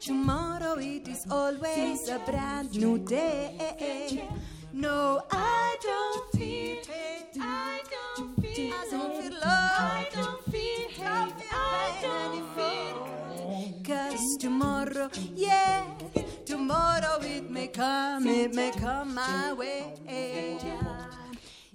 tomorrow 0.00 0.78
it 0.78 1.06
is 1.06 1.26
always 1.30 2.08
a 2.08 2.18
brand 2.20 2.74
new 2.74 2.96
day. 3.00 4.24
No, 4.72 5.20
I 5.30 5.76
don't 5.82 6.32
feel 6.32 6.76
hate, 6.76 7.36
I 7.38 7.82
don't 8.16 8.40
feel, 8.40 8.72
I 8.72 8.86
don't 8.90 9.22
feel 9.22 9.32
love, 9.32 9.44
I 9.44 10.06
don't 10.14 10.44
feel 10.44 10.88
hate, 10.88 11.44
I 11.52 11.98
don't. 12.00 13.09
Cause 13.84 14.38
tomorrow, 14.38 15.10
yes, 15.34 15.84
tomorrow 16.46 17.18
it 17.20 17.50
may 17.50 17.68
come, 17.68 18.26
it 18.26 18.54
may 18.54 18.70
come 18.70 19.14
my 19.14 19.52
way. 19.52 19.92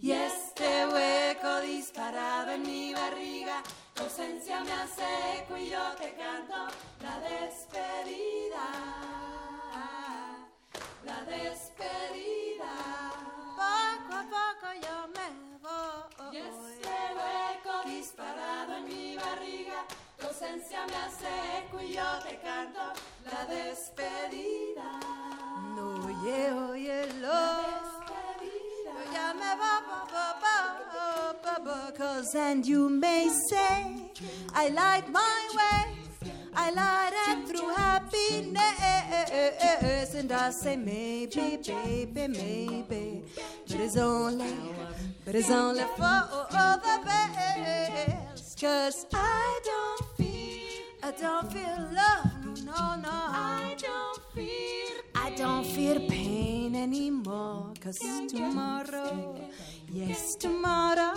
Y 0.02 0.12
este 0.12 0.86
hueco 0.88 1.62
disparado 1.62 2.52
en 2.52 2.64
mi 2.64 2.94
barriga, 2.94 3.62
tu 3.94 4.04
ausencia 4.04 4.64
me 4.64 4.72
hace 4.72 5.46
y 5.58 5.70
te 6.00 6.14
canto 6.16 6.68
la 7.02 7.20
despedida. 7.20 8.66
La 11.06 11.22
despedida. 11.26 12.74
Poco 13.56 14.14
a 14.14 14.26
poco 14.36 14.68
yo 14.82 15.08
me 15.16 15.28
voy. 15.62 16.36
Y 16.36 16.38
este 16.38 16.96
hueco 17.16 17.90
disparado 17.90 18.76
en 18.78 18.86
mi 18.86 19.16
barriga, 19.16 19.86
tu 20.26 20.32
ausencia 20.32 20.86
me 20.88 20.96
hace 20.96 21.28
eco 21.60 21.82
y 21.82 21.94
yo 21.94 22.20
te 22.24 22.38
canto 22.40 22.94
la 23.26 23.46
despedida. 23.46 25.00
No, 25.76 25.86
oye, 26.06 26.52
oye, 26.52 27.08
lo. 27.22 27.64
Ya 29.14 29.34
me 29.34 29.56
va, 29.56 29.82
ba, 29.88 30.06
ba, 30.12 30.36
ba, 30.42 30.56
ba, 31.44 31.56
ba, 31.64 31.92
cause 31.98 32.36
and 32.36 32.66
you 32.66 32.90
may 32.90 33.30
say, 33.50 34.12
I 34.54 34.70
light 34.70 35.10
my 35.10 35.50
way. 35.56 35.96
I 36.58 36.72
light 36.72 37.14
it 37.28 37.48
through 37.50 37.74
happiness, 37.76 38.54
and 40.16 40.32
I 40.32 40.52
say 40.52 40.78
maybe, 40.78 41.58
baby, 41.58 42.28
maybe, 42.28 43.24
but 43.68 43.80
it's 43.80 43.98
only, 43.98 44.56
but 45.26 45.36
it's 45.36 45.52
only 45.52 45.84
for 45.98 46.28
the 46.50 47.00
best. 47.06 48.60
Cause 48.62 49.06
I 49.14 49.60
don't 49.66 49.85
don't 51.20 51.52
feel 51.52 51.90
love, 51.94 52.66
no, 52.66 52.96
no, 52.96 53.10
I 53.10 53.76
don't 53.78 54.22
feel, 54.34 55.02
I 55.16 55.30
don't 55.36 55.66
feel 55.66 56.00
pain 56.10 56.76
anymore. 56.76 57.74
Cause 57.82 58.00
tomorrow, 58.28 59.36
yes, 59.90 60.36
tomorrow. 60.36 61.14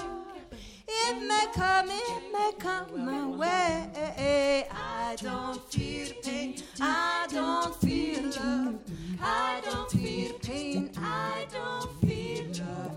It 0.86 1.26
may 1.26 1.46
come, 1.52 1.88
it 1.90 2.32
may 2.32 2.52
come 2.58 3.04
my 3.04 3.26
way. 3.26 4.66
I 4.70 5.16
don't 5.20 5.60
feel 5.72 6.12
pain, 6.22 6.54
I 6.80 7.26
don't 7.30 7.74
feel 7.76 8.22
love. 8.22 8.78
I 9.20 9.60
don't 9.64 9.90
feel 9.90 10.32
pain, 10.38 10.90
I 10.96 11.46
don't 11.52 11.90
feel 12.00 12.44
love. 12.64 12.92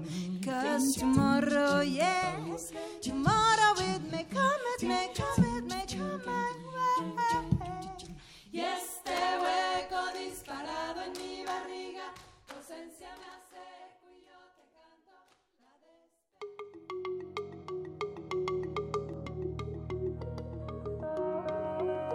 Cause 0.46 0.96
tomorrow, 0.96 1.82
yes, 1.82 2.72
tomorrow 3.02 3.74
it 3.78 4.02
may 4.12 4.26
come, 4.26 4.62
it 4.80 4.84
may 4.84 5.10
come, 5.14 5.26
it 5.28 5.28
may 5.28 5.38
come 5.38 5.41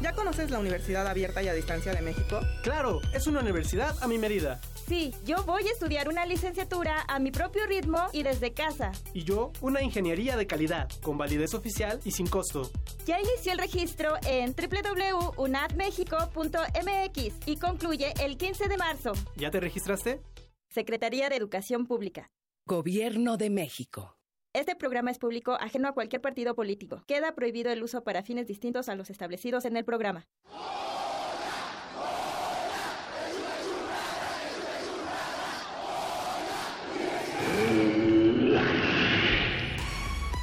¿Ya 0.00 0.12
conoces 0.14 0.50
la 0.50 0.58
Universidad 0.58 1.06
Abierta 1.06 1.42
y 1.42 1.48
a 1.48 1.52
Distancia 1.52 1.92
de 1.92 2.00
México? 2.00 2.40
Claro, 2.62 3.02
es 3.12 3.26
una 3.26 3.40
universidad 3.40 3.94
a 4.02 4.08
mi 4.08 4.16
medida. 4.16 4.58
Sí, 4.88 5.14
yo 5.24 5.44
voy 5.44 5.68
a 5.68 5.72
estudiar 5.72 6.08
una 6.08 6.24
licenciatura 6.24 7.04
a 7.06 7.18
mi 7.18 7.30
propio 7.30 7.66
ritmo 7.66 7.98
y 8.12 8.22
desde 8.22 8.54
casa. 8.54 8.92
Y 9.12 9.24
yo, 9.24 9.52
una 9.60 9.82
ingeniería 9.82 10.38
de 10.38 10.46
calidad, 10.46 10.88
con 11.02 11.18
validez 11.18 11.52
oficial 11.52 12.00
y 12.02 12.12
sin 12.12 12.28
costo. 12.28 12.70
Ya 13.04 13.20
inició 13.20 13.52
el 13.52 13.58
registro 13.58 14.14
en 14.26 14.54
www.unadmexico.mx 14.54 17.34
y 17.46 17.56
concluye 17.56 18.14
el 18.22 18.38
15 18.38 18.68
de 18.68 18.76
marzo. 18.78 19.12
¿Ya 19.36 19.50
te 19.50 19.60
registraste? 19.60 20.22
Secretaría 20.70 21.28
de 21.28 21.36
Educación 21.36 21.86
Pública. 21.86 22.30
Gobierno 22.64 23.36
de 23.36 23.50
México. 23.50 24.16
Este 24.52 24.74
programa 24.74 25.12
es 25.12 25.18
público, 25.18 25.56
ajeno 25.60 25.88
a 25.88 25.92
cualquier 25.92 26.20
partido 26.20 26.56
político. 26.56 27.04
Queda 27.06 27.36
prohibido 27.36 27.70
el 27.70 27.84
uso 27.84 28.02
para 28.02 28.24
fines 28.24 28.48
distintos 28.48 28.88
a 28.88 28.96
los 28.96 29.08
establecidos 29.08 29.64
en 29.64 29.76
el 29.76 29.84
programa. 29.84 30.26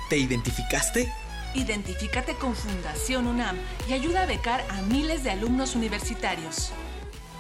¿Te 0.10 0.18
identificaste? 0.18 1.12
Identifícate 1.54 2.36
con 2.36 2.56
Fundación 2.56 3.28
UNAM 3.28 3.58
y 3.90 3.94
ayuda 3.94 4.24
a 4.24 4.26
becar 4.26 4.62
a 4.70 4.84
miles 4.84 5.26
de 5.26 5.32
alumnos 5.32 5.76
universitarios. 5.76 6.72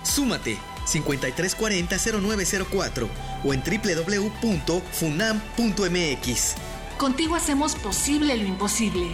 Súmate 0.07 0.57
5340-0904 0.85 3.07
o 3.43 3.53
en 3.53 3.61
www.funam.mx. 3.61 6.55
Contigo 6.97 7.35
hacemos 7.35 7.75
posible 7.75 8.35
lo 8.37 8.45
imposible. 8.45 9.09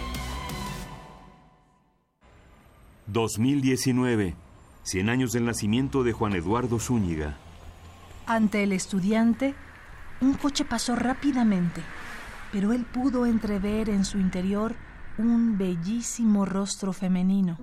2019. 3.07 4.35
100 4.83 5.09
años 5.09 5.31
del 5.31 5.45
nacimiento 5.45 6.03
de 6.03 6.13
Juan 6.13 6.33
Eduardo 6.33 6.79
Zúñiga. 6.79 7.37
Ante 8.25 8.63
el 8.63 8.71
estudiante, 8.71 9.53
un 10.21 10.35
coche 10.35 10.63
pasó 10.65 10.95
rápidamente, 10.95 11.81
pero 12.51 12.71
él 12.71 12.85
pudo 12.85 13.25
entrever 13.25 13.89
en 13.89 14.05
su 14.05 14.19
interior 14.19 14.75
un 15.17 15.57
bellísimo 15.57 16.45
rostro 16.45 16.93
femenino. 16.93 17.57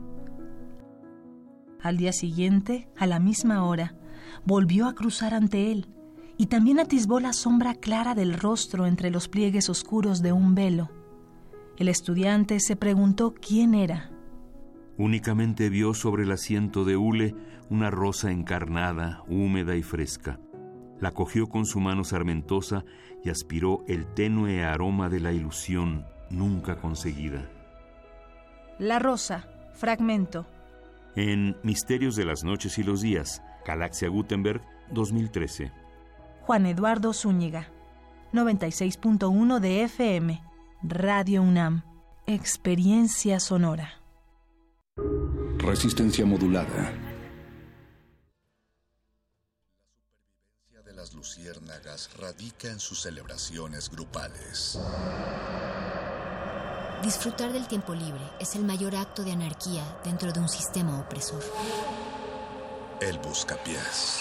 Al 1.82 1.96
día 1.96 2.12
siguiente, 2.12 2.88
a 2.96 3.06
la 3.06 3.18
misma 3.18 3.64
hora, 3.64 3.94
volvió 4.44 4.86
a 4.86 4.94
cruzar 4.94 5.34
ante 5.34 5.72
él 5.72 5.88
y 6.36 6.46
también 6.46 6.80
atisbó 6.80 7.20
la 7.20 7.32
sombra 7.32 7.74
clara 7.74 8.14
del 8.14 8.34
rostro 8.34 8.86
entre 8.86 9.10
los 9.10 9.28
pliegues 9.28 9.68
oscuros 9.68 10.22
de 10.22 10.32
un 10.32 10.54
velo. 10.54 10.90
El 11.76 11.88
estudiante 11.88 12.60
se 12.60 12.76
preguntó 12.76 13.34
quién 13.34 13.74
era. 13.74 14.10
Únicamente 14.98 15.70
vio 15.70 15.94
sobre 15.94 16.24
el 16.24 16.32
asiento 16.32 16.84
de 16.84 16.96
hule 16.96 17.34
una 17.70 17.90
rosa 17.90 18.30
encarnada, 18.30 19.22
húmeda 19.28 19.76
y 19.76 19.82
fresca. 19.82 20.38
La 20.98 21.12
cogió 21.12 21.46
con 21.46 21.64
su 21.64 21.80
mano 21.80 22.04
sarmentosa 22.04 22.84
y 23.24 23.30
aspiró 23.30 23.84
el 23.88 24.06
tenue 24.06 24.64
aroma 24.64 25.08
de 25.08 25.20
la 25.20 25.32
ilusión 25.32 26.04
nunca 26.28 26.76
conseguida. 26.76 27.48
La 28.78 28.98
rosa, 28.98 29.48
fragmento. 29.74 30.46
En 31.16 31.56
Misterios 31.62 32.14
de 32.14 32.24
las 32.24 32.44
Noches 32.44 32.78
y 32.78 32.84
los 32.84 33.00
Días, 33.00 33.42
Galaxia 33.66 34.08
Gutenberg, 34.08 34.62
2013. 34.90 35.72
Juan 36.42 36.66
Eduardo 36.66 37.12
Zúñiga, 37.12 37.68
96.1 38.32 39.58
de 39.58 39.82
FM, 39.82 40.42
Radio 40.82 41.42
UNAM, 41.42 41.82
Experiencia 42.26 43.40
Sonora. 43.40 44.00
Resistencia 45.58 46.24
modulada. 46.24 46.68
La 46.68 46.92
supervivencia 50.12 50.82
de 50.84 50.94
las 50.94 51.12
luciérnagas 51.14 52.10
radica 52.18 52.68
en 52.68 52.78
sus 52.78 53.02
celebraciones 53.02 53.90
grupales. 53.90 54.78
Disfrutar 57.02 57.50
del 57.50 57.66
tiempo 57.66 57.94
libre 57.94 58.20
es 58.38 58.54
el 58.56 58.64
mayor 58.64 58.94
acto 58.94 59.24
de 59.24 59.32
anarquía 59.32 59.82
dentro 60.04 60.32
de 60.32 60.40
un 60.40 60.48
sistema 60.50 61.00
opresor. 61.00 61.42
El 63.00 63.18
buscapiés. 63.18 64.20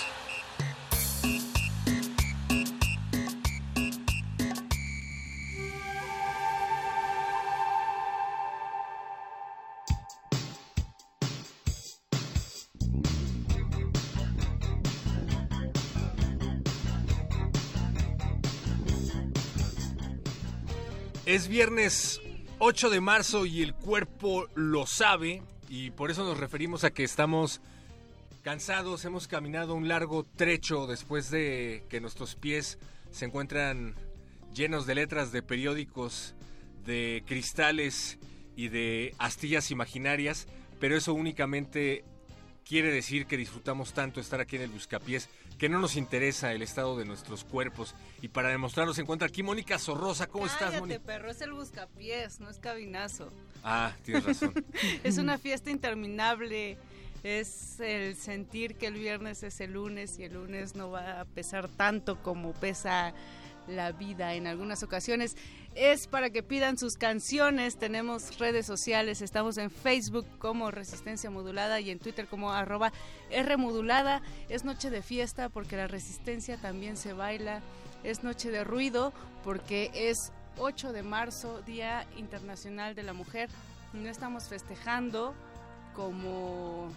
Es 21.26 21.48
viernes 21.50 22.22
8 22.62 22.90
de 22.90 23.00
marzo 23.00 23.46
y 23.46 23.62
el 23.62 23.74
cuerpo 23.74 24.48
lo 24.54 24.86
sabe 24.86 25.42
y 25.70 25.92
por 25.92 26.12
eso 26.12 26.26
nos 26.26 26.38
referimos 26.38 26.84
a 26.84 26.92
que 26.92 27.06
estamos 27.06 27.62
cansados, 28.42 29.06
hemos 29.06 29.30
caminado 29.30 29.76
un 29.76 29.88
largo 29.88 30.26
trecho 30.36 30.86
después 30.86 31.32
de 31.32 31.86
que 31.88 32.02
nuestros 32.02 32.36
pies 32.36 32.78
se 33.12 33.24
encuentran 33.24 33.96
llenos 34.54 34.86
de 34.86 34.96
letras 34.96 35.32
de 35.32 35.42
periódicos, 35.42 36.36
de 36.86 37.24
cristales 37.26 38.20
y 38.58 38.68
de 38.68 39.16
astillas 39.20 39.72
imaginarias, 39.72 40.46
pero 40.82 40.98
eso 40.98 41.14
únicamente 41.14 42.04
quiere 42.70 42.92
decir 42.92 43.26
que 43.26 43.36
disfrutamos 43.36 43.94
tanto 43.94 44.22
estar 44.22 44.40
aquí 44.40 44.56
en 44.56 44.62
el 44.62 44.70
Buscapiés 44.70 45.28
que 45.58 45.70
no 45.70 45.80
nos 45.80 45.96
interesa 45.96 46.54
el 46.54 46.62
estado 46.62 46.96
de 46.96 47.04
nuestros 47.04 47.44
cuerpos. 47.44 47.96
Y 48.22 48.28
para 48.28 48.50
demostrarlo 48.50 48.94
se 48.94 49.02
encuentra 49.02 49.28
aquí 49.28 49.42
Mónica 49.42 49.80
Sorrosa. 49.80 50.28
¿Cómo 50.28 50.46
estás, 50.46 50.80
Mónica? 50.80 51.02
perro, 51.04 51.32
es 51.32 51.42
el 51.42 51.52
buscapiés, 51.52 52.40
no 52.40 52.48
es 52.48 52.60
cabinazo. 52.60 53.34
Ah, 53.64 53.94
tienes 54.06 54.24
razón. 54.24 54.54
es 55.04 55.18
una 55.18 55.40
fiesta 55.40 55.72
interminable. 55.72 56.78
Es 57.24 57.80
el 57.80 58.16
sentir 58.16 58.76
que 58.76 58.86
el 58.86 58.94
viernes 58.94 59.42
es 59.42 59.60
el 59.62 59.74
lunes 59.74 60.20
y 60.20 60.26
el 60.26 60.36
lunes 60.36 60.76
no 60.76 60.92
va 60.92 61.22
a 61.22 61.26
pesar 61.26 61.68
tanto 61.70 62.22
como 62.22 62.54
pesa 62.54 63.14
la 63.68 63.92
vida 63.92 64.36
en 64.36 64.46
algunas 64.46 64.84
ocasiones. 64.84 65.36
Es 65.76 66.08
para 66.08 66.30
que 66.30 66.44
pidan 66.44 66.78
sus 66.78 66.96
canciones. 66.96 67.78
Tenemos 67.78 68.38
redes 68.38 68.66
sociales. 68.66 69.22
Estamos 69.22 69.58
en 69.58 69.70
Facebook 69.70 70.26
como 70.40 70.72
Resistencia 70.72 71.30
Modulada 71.30 71.80
y 71.80 71.90
en 71.90 72.00
Twitter 72.00 72.28
como 72.28 72.52
arroba 72.52 72.92
R 73.30 73.58
Modulada. 73.58 74.22
Es 74.50 74.66
noche 74.66 74.90
de 74.90 75.02
fiesta 75.02 75.50
porque 75.50 75.78
la 75.78 75.88
resistencia 75.88 76.58
también 76.58 76.98
se 76.98 77.14
baila. 77.14 77.62
es 78.04 78.24
noche 78.24 78.50
de 78.50 78.64
ruido 78.64 79.14
porque 79.44 79.92
es 79.94 80.32
8 80.58 80.92
de 80.92 81.04
marzo, 81.04 81.62
Día 81.62 82.06
Internacional 82.18 82.96
de 82.96 83.04
la 83.04 83.14
Mujer. 83.14 83.50
No 83.94 84.10
estamos 84.10 84.50
festejando 84.50 85.34
como 85.94 86.90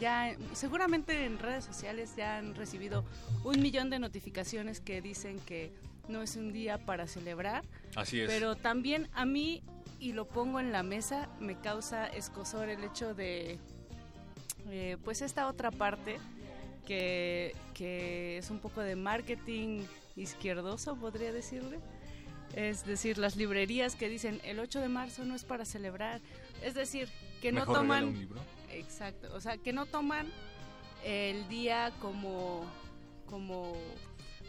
ya 0.00 0.34
seguramente 0.52 1.24
en 1.24 1.38
redes 1.38 1.64
sociales 1.64 2.14
ya 2.16 2.38
han 2.38 2.54
recibido 2.54 3.04
un 3.44 3.60
millón 3.60 3.90
de 3.90 3.98
notificaciones 3.98 4.80
que 4.80 5.00
dicen 5.00 5.40
que 5.40 5.72
no 6.10 6.22
es 6.22 6.36
un 6.36 6.52
día 6.52 6.78
para 6.78 7.06
celebrar. 7.06 7.64
Así 7.96 8.20
es. 8.20 8.28
Pero 8.28 8.56
también 8.56 9.08
a 9.14 9.24
mí, 9.24 9.62
y 9.98 10.12
lo 10.12 10.26
pongo 10.26 10.60
en 10.60 10.72
la 10.72 10.82
mesa, 10.82 11.28
me 11.40 11.58
causa 11.58 12.06
escosor 12.06 12.68
el 12.68 12.84
hecho 12.84 13.14
de, 13.14 13.58
eh, 14.68 14.96
pues 15.04 15.22
esta 15.22 15.46
otra 15.46 15.70
parte 15.70 16.18
que, 16.86 17.54
que 17.74 18.38
es 18.38 18.50
un 18.50 18.58
poco 18.58 18.80
de 18.80 18.96
marketing 18.96 19.84
izquierdoso, 20.16 20.96
podría 20.96 21.32
decirle. 21.32 21.78
Es 22.54 22.84
decir, 22.84 23.18
las 23.18 23.36
librerías 23.36 23.94
que 23.94 24.08
dicen 24.08 24.40
el 24.44 24.58
8 24.58 24.80
de 24.80 24.88
marzo 24.88 25.24
no 25.24 25.34
es 25.34 25.44
para 25.44 25.64
celebrar. 25.64 26.20
Es 26.62 26.74
decir, 26.74 27.08
que 27.40 27.52
no 27.52 27.64
toman... 27.64 28.04
un 28.04 28.18
libro. 28.18 28.40
Exacto, 28.70 29.28
o 29.34 29.40
sea, 29.40 29.56
que 29.56 29.72
no 29.72 29.86
toman 29.86 30.28
el 31.04 31.48
día 31.48 31.92
como, 32.00 32.64
como 33.26 33.72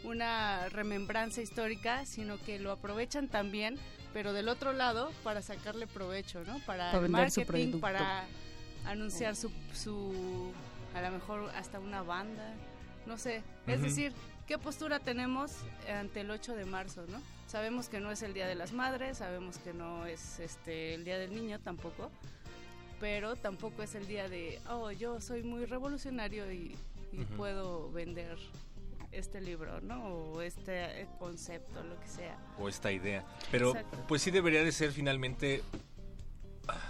una 0.04 0.68
remembranza 0.68 1.40
histórica, 1.40 2.06
sino 2.06 2.38
que 2.38 2.58
lo 2.58 2.72
aprovechan 2.72 3.28
también, 3.28 3.78
pero 4.12 4.32
del 4.32 4.48
otro 4.48 4.72
lado 4.72 5.10
para 5.22 5.42
sacarle 5.42 5.86
provecho, 5.86 6.44
¿no? 6.44 6.58
Para, 6.60 6.92
Para 6.92 7.04
el 7.04 7.10
marketing, 7.10 7.44
producto. 7.46 7.80
para 7.80 8.24
anunciar 8.84 9.36
su, 9.36 9.50
su, 9.72 10.52
a 10.94 11.00
lo 11.02 11.10
mejor 11.10 11.50
hasta 11.56 11.78
una 11.78 12.02
banda, 12.02 12.54
no 13.06 13.16
sé. 13.18 13.42
Es 13.66 13.80
decir, 13.82 14.12
¿qué 14.46 14.58
postura 14.58 14.98
tenemos 15.00 15.52
ante 15.88 16.20
el 16.20 16.30
8 16.30 16.54
de 16.54 16.64
marzo, 16.64 17.04
no? 17.08 17.20
Sabemos 17.46 17.88
que 17.88 18.00
no 18.00 18.10
es 18.10 18.22
el 18.22 18.32
Día 18.34 18.46
de 18.46 18.54
las 18.54 18.72
Madres, 18.72 19.18
sabemos 19.18 19.58
que 19.58 19.72
no 19.72 20.06
es 20.06 20.40
este 20.40 20.94
el 20.94 21.04
Día 21.04 21.18
del 21.18 21.34
Niño 21.34 21.60
tampoco, 21.60 22.10
pero 23.02 23.34
tampoco 23.34 23.82
es 23.82 23.96
el 23.96 24.06
día 24.06 24.28
de, 24.28 24.60
oh, 24.70 24.92
yo 24.92 25.20
soy 25.20 25.42
muy 25.42 25.64
revolucionario 25.64 26.52
y, 26.52 26.76
puedo 27.36 27.90
vender 27.90 28.38
este 29.12 29.40
libro, 29.40 29.80
¿no? 29.80 30.04
O 30.04 30.42
este 30.42 31.02
eh, 31.02 31.06
concepto, 31.18 31.82
lo 31.82 31.98
que 32.00 32.08
sea. 32.08 32.36
o 32.58 32.68
esta 32.68 32.90
idea. 32.90 33.24
Pero 33.50 33.70
Exacto. 33.70 34.04
pues 34.08 34.22
sí 34.22 34.30
debería 34.30 34.64
de 34.64 34.72
ser 34.72 34.92
finalmente 34.92 35.62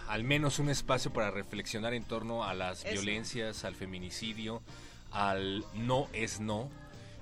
al 0.08 0.24
menos 0.24 0.58
un 0.58 0.68
espacio 0.68 1.12
para 1.12 1.30
reflexionar 1.30 1.94
en 1.94 2.04
torno 2.04 2.44
a 2.44 2.54
las 2.54 2.84
Eso. 2.84 2.92
violencias, 2.92 3.64
al 3.64 3.74
feminicidio, 3.74 4.62
al 5.10 5.64
no 5.74 6.08
es 6.12 6.40
no. 6.40 6.70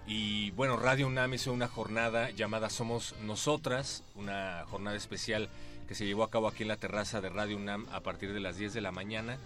Y 0.07 0.51
bueno, 0.53 0.77
Radio 0.77 1.07
UNAM 1.07 1.35
hizo 1.35 1.53
una 1.53 1.69
jornada 1.69 2.31
llamada 2.31 2.69
Somos 2.69 3.15
Nosotras, 3.23 4.03
una 4.17 4.65
jornada 4.69 4.97
especial 4.97 5.49
que 5.87 5.95
se 5.95 6.05
llevó 6.05 6.25
a 6.25 6.31
cabo 6.31 6.49
aquí 6.49 6.63
en 6.63 6.69
la 6.69 6.77
terraza 6.77 7.21
de 7.21 7.29
Radio 7.29 7.57
UNAM 7.57 7.87
a 7.93 8.01
partir 8.01 8.33
de 8.33 8.41
las 8.41 8.57
10 8.57 8.75
de 8.75 8.81
la 8.81 8.93
mañana 8.93 9.39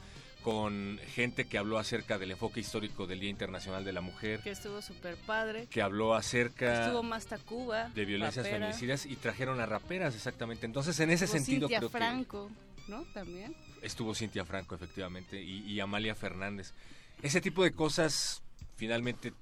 con 0.45 1.01
gente 1.15 1.47
que 1.47 1.57
habló 1.57 1.79
acerca 1.79 2.19
del 2.19 2.31
enfoque 2.33 2.61
histórico 2.61 3.07
del 3.07 3.19
Día 3.19 3.31
Internacional 3.31 3.83
de 3.83 3.93
la 3.95 4.03
Mujer, 4.03 4.41
Que 4.41 4.51
estuvo 4.51 4.83
súper 4.83 5.17
padre. 5.17 5.67
que 5.71 5.81
habló 5.81 6.15
acerca 6.15 6.85
Estuvo 6.85 7.03
más 7.03 7.25
Tacuba. 7.27 7.89
de 7.95 8.05
violencias 8.05 8.45
rapera. 8.45 8.67
feminicidas 8.67 9.07
y 9.07 9.17
trajeron 9.17 9.59
a 9.61 9.67
raperas 9.67 10.15
exactamente. 10.15 10.67
Entonces, 10.67 11.01
en 11.01 11.11
ese 11.11 11.25
Estuvo 11.25 11.39
sentido 11.39 11.61
Cintia 11.69 11.79
creo 11.79 11.91
que 11.91 11.97
Franco, 11.97 12.51
¿no? 12.89 13.05
También. 13.15 13.57
estuvo 13.81 14.15
Cintia 14.15 14.45
Franco 14.45 14.75
efectivamente 14.75 15.41
y, 15.43 15.61
y 15.63 15.81
Amalia 15.81 16.15
Fernández. 16.15 16.75
Ese 17.23 17.41
tipo 17.41 17.65
de 17.65 17.73
cosas 17.73 18.43
finalmente 18.77 19.33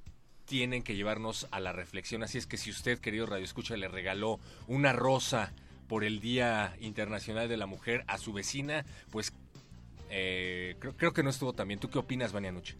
tienen 0.44 0.84
que 0.84 0.94
llevarnos 0.94 1.48
a 1.50 1.58
la 1.58 1.72
reflexión. 1.72 2.22
Así 2.22 2.38
es 2.38 2.46
que 2.46 2.56
si 2.58 2.70
usted, 2.70 3.00
querido 3.00 3.26
Radio 3.26 3.44
Escucha, 3.44 3.76
le 3.76 3.88
regaló 3.88 4.38
una 4.68 4.92
rosa 4.92 5.52
por 5.88 6.04
el 6.04 6.20
Día 6.20 6.76
Internacional 6.80 7.48
de 7.48 7.56
la 7.56 7.66
Mujer 7.66 8.04
a 8.06 8.18
su 8.18 8.32
vecina, 8.32 8.84
pues 9.10 9.32
eh, 10.14 10.76
creo, 10.78 10.94
creo 10.96 11.12
que 11.12 11.22
no 11.22 11.30
estuvo 11.30 11.52
tan 11.54 11.66
bien. 11.68 11.80
¿Tú 11.80 11.88
qué 11.88 11.98
opinas, 11.98 12.32
Vania 12.32 12.52
Nuche? 12.52 12.76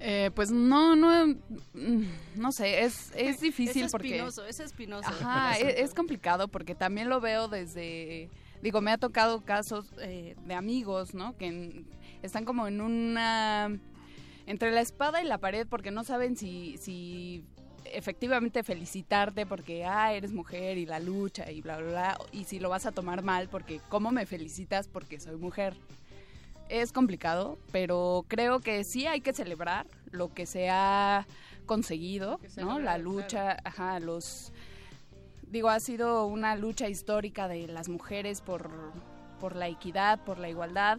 Eh, 0.00 0.30
pues 0.32 0.52
no, 0.52 0.94
no, 0.94 1.26
mm, 1.74 2.02
no 2.36 2.52
sé, 2.52 2.84
es, 2.84 3.10
es 3.16 3.40
difícil 3.40 3.86
es 3.86 3.90
porque... 3.90 4.10
espinoso, 4.10 4.46
es 4.46 4.60
espinoso. 4.60 5.08
Ajá, 5.08 5.58
es, 5.58 5.74
es 5.76 5.94
complicado 5.94 6.46
porque 6.46 6.76
también 6.76 7.08
lo 7.08 7.20
veo 7.20 7.48
desde, 7.48 8.30
digo, 8.62 8.80
me 8.80 8.92
ha 8.92 8.98
tocado 8.98 9.40
casos 9.44 9.92
eh, 10.00 10.36
de 10.46 10.54
amigos, 10.54 11.14
¿no? 11.14 11.36
Que 11.36 11.46
en- 11.46 11.86
están 12.22 12.44
como 12.44 12.68
en 12.68 12.80
una, 12.80 13.76
entre 14.46 14.70
la 14.70 14.80
espada 14.82 15.20
y 15.20 15.26
la 15.26 15.38
pared 15.38 15.66
porque 15.68 15.90
no 15.90 16.04
saben 16.04 16.36
si, 16.36 16.76
si 16.78 17.44
efectivamente 17.86 18.62
felicitarte 18.62 19.46
porque, 19.46 19.84
ah, 19.84 20.12
eres 20.12 20.32
mujer 20.32 20.78
y 20.78 20.86
la 20.86 21.00
lucha 21.00 21.50
y 21.50 21.60
bla, 21.60 21.78
bla, 21.78 21.88
bla, 21.90 22.18
y 22.30 22.44
si 22.44 22.60
lo 22.60 22.68
vas 22.68 22.86
a 22.86 22.92
tomar 22.92 23.22
mal 23.24 23.48
porque, 23.48 23.80
¿cómo 23.88 24.12
me 24.12 24.26
felicitas 24.26 24.86
porque 24.86 25.18
soy 25.18 25.36
mujer? 25.36 25.74
Es 26.68 26.92
complicado, 26.92 27.58
pero 27.72 28.24
creo 28.28 28.60
que 28.60 28.84
sí 28.84 29.06
hay 29.06 29.20
que 29.20 29.32
celebrar 29.32 29.86
lo 30.10 30.32
que 30.34 30.46
se 30.46 30.68
ha 30.70 31.26
conseguido, 31.66 32.40
¿no? 32.56 32.78
La 32.78 32.98
lucha, 32.98 33.56
ajá, 33.64 34.00
los 34.00 34.52
digo, 35.50 35.68
ha 35.70 35.80
sido 35.80 36.26
una 36.26 36.56
lucha 36.56 36.88
histórica 36.88 37.48
de 37.48 37.66
las 37.68 37.88
mujeres 37.88 38.40
por, 38.42 38.70
por 39.40 39.56
la 39.56 39.68
equidad, 39.68 40.18
por 40.24 40.38
la 40.38 40.48
igualdad. 40.50 40.98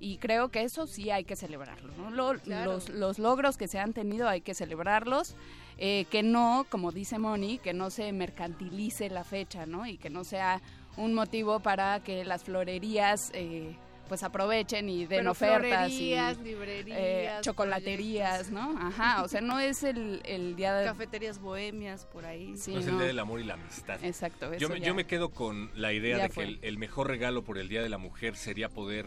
Y 0.00 0.18
creo 0.18 0.48
que 0.50 0.62
eso 0.62 0.86
sí 0.88 1.10
hay 1.10 1.24
que 1.24 1.36
celebrarlo. 1.36 1.92
¿no? 1.96 2.10
Lo- 2.10 2.38
Claro. 2.40 2.72
los, 2.74 2.88
los 2.88 3.18
logros 3.20 3.56
que 3.56 3.68
se 3.68 3.78
han 3.78 3.92
tenido 3.92 4.28
hay 4.28 4.40
que 4.40 4.52
celebrarlos. 4.54 5.34
eh, 5.78 6.04
que 6.10 6.22
no, 6.22 6.66
como 6.70 6.92
dice 6.92 7.18
Moni, 7.18 7.58
que 7.58 7.72
no 7.72 7.90
se 7.90 8.12
mercantilice 8.12 9.10
la 9.10 9.24
fecha, 9.24 9.66
¿no? 9.66 9.86
Y 9.86 9.96
que 9.96 10.08
no 10.10 10.22
sea 10.24 10.60
un 10.96 11.14
motivo 11.14 11.58
para 11.60 12.00
que 12.00 12.24
las 12.24 12.44
florerías 12.44 13.30
eh, 13.34 13.76
pues 14.08 14.22
aprovechen 14.22 14.88
y 14.88 15.06
den 15.06 15.20
Pero 15.20 15.30
ofertas 15.32 15.90
y 15.90 16.12
eh, 16.14 16.36
librerías, 16.42 17.40
chocolaterías, 17.42 18.50
¿no? 18.50 18.74
Ajá, 18.78 19.22
o 19.22 19.28
sea, 19.28 19.40
no 19.40 19.58
es 19.60 19.82
el, 19.82 20.20
el 20.24 20.56
día 20.56 20.74
de... 20.74 20.84
Cafeterías 20.86 21.38
bohemias 21.40 22.04
por 22.06 22.24
ahí. 22.26 22.56
Sí, 22.56 22.72
No 22.74 22.80
es 22.80 22.86
el 22.86 22.98
Día 22.98 23.06
del 23.06 23.18
Amor 23.18 23.40
y 23.40 23.44
la 23.44 23.54
Amistad. 23.54 24.02
Exacto, 24.04 24.50
Yo 24.52 24.66
eso 24.66 24.68
me, 24.68 24.80
ya- 24.80 24.86
yo 24.86 24.94
me 24.94 25.06
quedo 25.06 25.30
con 25.30 25.70
la 25.74 25.92
idea 25.92 26.18
ya 26.18 26.22
de 26.24 26.30
que 26.30 26.42
el, 26.42 26.58
el 26.62 26.78
mejor 26.78 27.08
regalo 27.08 27.42
por 27.42 27.58
el 27.58 27.68
Día 27.68 27.82
de 27.82 27.88
la 27.88 27.98
Mujer 27.98 28.36
sería 28.36 28.68
poder 28.68 29.06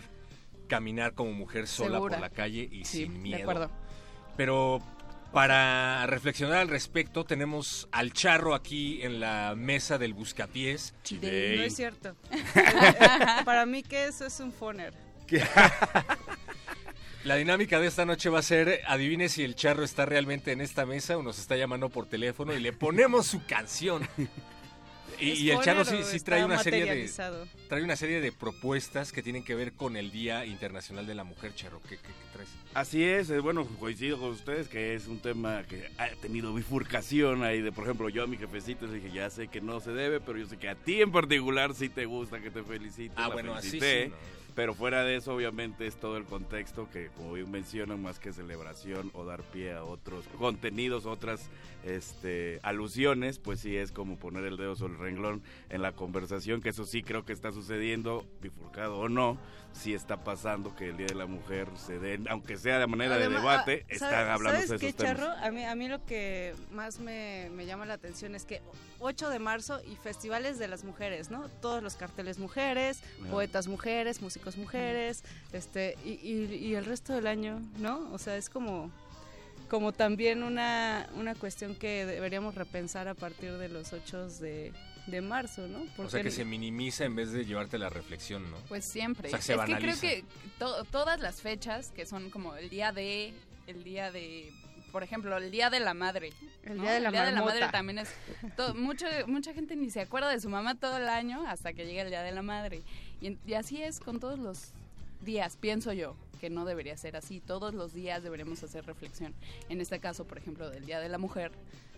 caminar 0.68 1.14
como 1.14 1.32
mujer 1.32 1.68
sola 1.68 1.98
Segura. 1.98 2.16
por 2.16 2.22
la 2.22 2.30
calle 2.30 2.68
y 2.72 2.84
Sí, 2.86 3.04
sin 3.04 3.14
de 3.14 3.20
miedo. 3.20 3.42
acuerdo. 3.42 3.70
Pero 4.36 4.82
para 5.38 6.08
reflexionar 6.08 6.58
al 6.58 6.68
respecto 6.68 7.24
tenemos 7.24 7.88
al 7.92 8.12
charro 8.12 8.56
aquí 8.56 9.04
en 9.04 9.20
la 9.20 9.54
mesa 9.56 10.00
del 10.00 10.16
buscapiés. 10.16 10.96
No 11.12 11.28
es 11.62 11.76
cierto. 11.76 12.16
Para 13.46 13.68
mí 13.68 13.84
que 13.84 14.08
eso 14.08 14.26
es 14.26 14.40
un 14.40 14.52
foner. 14.52 14.96
La 17.24 17.36
dinámica 17.36 17.80
de 17.80 17.86
esta 17.86 18.04
noche 18.04 18.30
va 18.30 18.40
a 18.40 18.42
ser, 18.42 18.82
adivine 18.88 19.30
si 19.30 19.44
el 19.44 19.54
charro 19.54 19.84
está 19.84 20.08
realmente 20.08 20.54
en 20.54 20.60
esta 20.60 20.88
mesa 20.88 21.16
o 21.16 21.22
nos 21.22 21.38
está 21.38 21.56
llamando 21.56 21.90
por 21.90 22.08
teléfono 22.08 22.56
y 22.56 22.60
le 22.60 22.74
ponemos 22.74 23.28
su 23.28 23.46
canción. 23.46 24.10
Y, 25.20 25.32
¿Es 25.32 25.40
y 25.40 25.52
el 25.52 25.60
charro 25.62 25.84
sí, 25.84 25.98
sí 26.04 26.20
trae 26.20 26.46
una 26.46 26.62
serie 26.62 26.86
de 26.86 27.10
trae 27.68 27.84
una 27.84 27.96
serie 27.96 28.22
de 28.22 28.32
propuestas 28.32 29.12
que 29.12 29.24
tienen 29.24 29.44
que 29.44 29.56
ver 29.56 29.74
con 29.74 29.98
el 29.98 30.12
Día 30.12 30.46
Internacional 30.46 31.08
de 31.08 31.16
la 31.16 31.24
Mujer, 31.24 31.54
charro. 31.56 31.82
¿Qué, 31.84 31.98
qué- 31.98 32.02
qué 32.08 32.14
traes? 32.34 32.50
Así 32.74 33.04
es, 33.04 33.30
eh, 33.30 33.40
bueno, 33.40 33.66
coincido 33.80 34.20
con 34.20 34.30
ustedes 34.30 34.68
que 34.68 34.94
es 34.96 35.08
un 35.08 35.20
tema 35.20 35.64
que 35.64 35.90
ha 35.98 36.10
tenido 36.22 36.54
bifurcación 36.54 37.44
ahí 37.44 37.62
de, 37.62 37.72
por 37.72 37.86
ejemplo, 37.86 38.10
yo 38.10 38.24
a 38.24 38.28
mi 38.28 38.38
jefecito 38.38 38.86
le 38.88 38.96
dije, 39.00 39.12
ya 39.12 39.30
sé 39.30 39.48
que 39.48 39.60
no 39.62 39.80
se 39.80 39.92
debe, 39.92 40.20
pero 40.20 40.38
yo 40.38 40.46
sé 40.48 40.58
que 40.58 40.70
a 40.70 40.76
ti 40.76 41.02
en 41.02 41.12
particular 41.12 41.74
sí 41.74 41.90
te 41.90 42.06
gusta 42.06 42.40
que 42.40 42.52
te 42.52 42.64
felicite. 42.64 43.14
Ah, 43.18 43.28
la 43.28 43.34
bueno, 43.34 43.56
así 43.56 43.72
sí, 43.72 43.80
¿no? 44.10 44.16
Pero 44.58 44.74
fuera 44.74 45.04
de 45.04 45.18
eso, 45.18 45.36
obviamente, 45.36 45.86
es 45.86 45.98
todo 45.98 46.18
el 46.18 46.24
contexto 46.24 46.90
que, 46.90 47.10
como 47.10 47.34
bien 47.34 47.52
mencionan, 47.52 48.02
más 48.02 48.18
que 48.18 48.34
celebración 48.34 49.12
o 49.14 49.24
dar 49.24 49.44
pie 49.44 49.74
a 49.74 49.84
otros 49.84 50.26
contenidos, 50.40 51.06
otras 51.06 51.52
este, 51.84 52.60
alusiones, 52.64 53.38
pues 53.38 53.60
sí 53.60 53.78
es 53.78 53.92
como 53.92 54.18
poner 54.18 54.46
el 54.46 54.58
dedo 54.58 54.76
sobre 54.76 54.94
el 54.94 55.00
renglón 55.00 55.44
en 55.70 55.84
la 55.84 55.92
conversación, 55.92 56.60
que 56.60 56.70
eso 56.70 56.86
sí 56.86 57.04
creo 57.04 57.24
que 57.24 57.34
está 57.34 57.52
sucediendo, 57.52 58.26
bifurcado 58.42 58.98
o 58.98 59.10
no, 59.10 59.38
sí 59.78 59.94
está 59.94 60.18
pasando 60.18 60.76
que 60.76 60.90
el 60.90 60.98
Día 60.98 61.08
de 61.08 61.16
la 61.16 61.26
Mujer 61.28 61.68
se 61.78 62.00
den, 62.00 62.28
aunque 62.30 62.58
sea 62.58 62.80
de 62.80 62.88
manera 62.88 63.16
Además, 63.16 63.34
de 63.34 63.40
debate, 63.40 63.82
ah, 63.84 63.94
están 63.94 64.10
¿sabes- 64.12 64.30
hablando 64.34 64.60
de 64.62 64.68
¿sabes 64.68 64.82
esos 64.82 64.82
qué, 64.82 64.94
temas. 64.94 65.18
Charro? 65.18 65.32
A 65.46 65.52
mí, 65.52 65.64
a 65.66 65.76
mí 65.76 65.88
lo 65.88 66.04
que 66.06 66.56
más 66.72 67.00
me, 67.00 67.50
me 67.54 67.66
llama 67.66 67.86
la 67.86 67.94
atención 67.94 68.36
es 68.36 68.46
que 68.46 68.62
8 69.00 69.30
de 69.30 69.40
marzo 69.40 69.80
y 69.86 69.96
festivales 69.96 70.58
de 70.60 70.68
las 70.68 70.84
mujeres, 70.84 71.30
¿no? 71.30 71.48
Todos 71.62 71.82
los 71.84 71.96
carteles 71.96 72.40
mujeres, 72.40 73.02
poetas 73.30 73.68
mujeres, 73.68 74.22
músicos 74.22 74.58
mujeres, 74.58 75.24
este 75.54 75.96
y, 76.04 76.14
y- 76.14 76.56
y 76.56 76.76
el 76.76 76.86
resto 76.86 77.14
del 77.14 77.28
año, 77.28 77.62
¿no? 77.78 78.10
O 78.12 78.18
sea, 78.18 78.36
es 78.38 78.50
como 78.50 78.92
como 79.70 79.92
también 79.92 80.44
una, 80.44 81.10
una 81.18 81.36
cuestión 81.36 81.76
que 81.76 82.06
deberíamos 82.06 82.56
repensar 82.56 83.10
a 83.10 83.16
partir 83.16 83.52
de 83.58 83.68
los 83.68 83.92
8 83.92 84.30
de, 84.40 84.72
de 85.08 85.22
marzo, 85.22 85.68
¿no? 85.68 85.86
O 85.98 86.10
sea 86.10 86.22
que 86.22 86.32
se 86.32 86.46
minimiza 86.46 87.06
en 87.06 87.16
vez 87.16 87.32
de 87.32 87.46
llevarte 87.46 87.78
la 87.78 87.90
reflexión, 87.90 88.50
¿no? 88.52 88.58
Pues 88.68 88.86
siempre. 88.86 89.30
O 89.30 89.32
sea, 89.32 89.42
se 89.42 89.54
es 89.54 89.60
que 89.60 89.66
creo 89.66 89.78
banaliza. 89.80 90.02
que 90.02 90.26
to- 90.60 90.84
todas 90.86 91.20
las 91.20 91.42
fechas 91.42 91.92
que 91.92 92.06
son 92.06 92.30
como 92.30 92.56
el 92.56 92.70
día 92.70 92.92
de, 92.92 93.34
el 93.68 93.84
día 93.84 94.12
de, 94.12 94.52
por 94.92 95.04
ejemplo, 95.04 95.36
el 95.38 95.50
Día 95.52 95.70
de 95.70 95.80
la 95.80 95.94
Madre. 95.94 96.32
El 96.64 96.78
¿no? 96.78 96.84
Día 96.84 96.94
de 96.94 97.00
la 97.00 97.12
Madre 97.12 97.32
Marmota. 97.34 97.72
también 97.72 98.00
es... 98.00 98.10
to- 98.56 98.74
mucho, 98.76 99.06
mucha 99.28 99.54
gente 99.54 99.76
ni 99.76 99.90
se 99.90 100.02
acuerda 100.02 100.30
de 100.30 100.40
su 100.42 100.50
mamá 100.50 100.76
todo 100.76 100.98
el 100.98 101.08
año 101.08 101.46
hasta 101.48 101.74
que 101.74 101.86
llega 101.86 102.02
el 102.04 102.10
Día 102.10 102.22
de 102.24 102.32
la 102.32 102.42
Madre. 102.42 102.82
Y, 103.22 103.38
y 103.46 103.54
así 103.54 103.82
es 103.82 104.00
con 104.00 104.20
todos 104.20 104.38
los 104.40 104.72
días, 105.22 105.58
pienso 105.58 105.94
yo, 105.94 106.16
que 106.40 106.50
no 106.50 106.66
debería 106.66 106.96
ser 106.98 107.16
así. 107.16 107.40
Todos 107.40 107.74
los 107.74 107.94
días 107.94 108.22
deberemos 108.24 108.62
hacer 108.64 108.86
reflexión. 108.86 109.34
En 109.70 109.82
este 109.82 110.00
caso, 110.00 110.26
por 110.26 110.38
ejemplo, 110.38 110.70
del 110.70 110.86
Día 110.86 111.00
de 111.00 111.10
la 111.10 111.18
Mujer, 111.18 111.52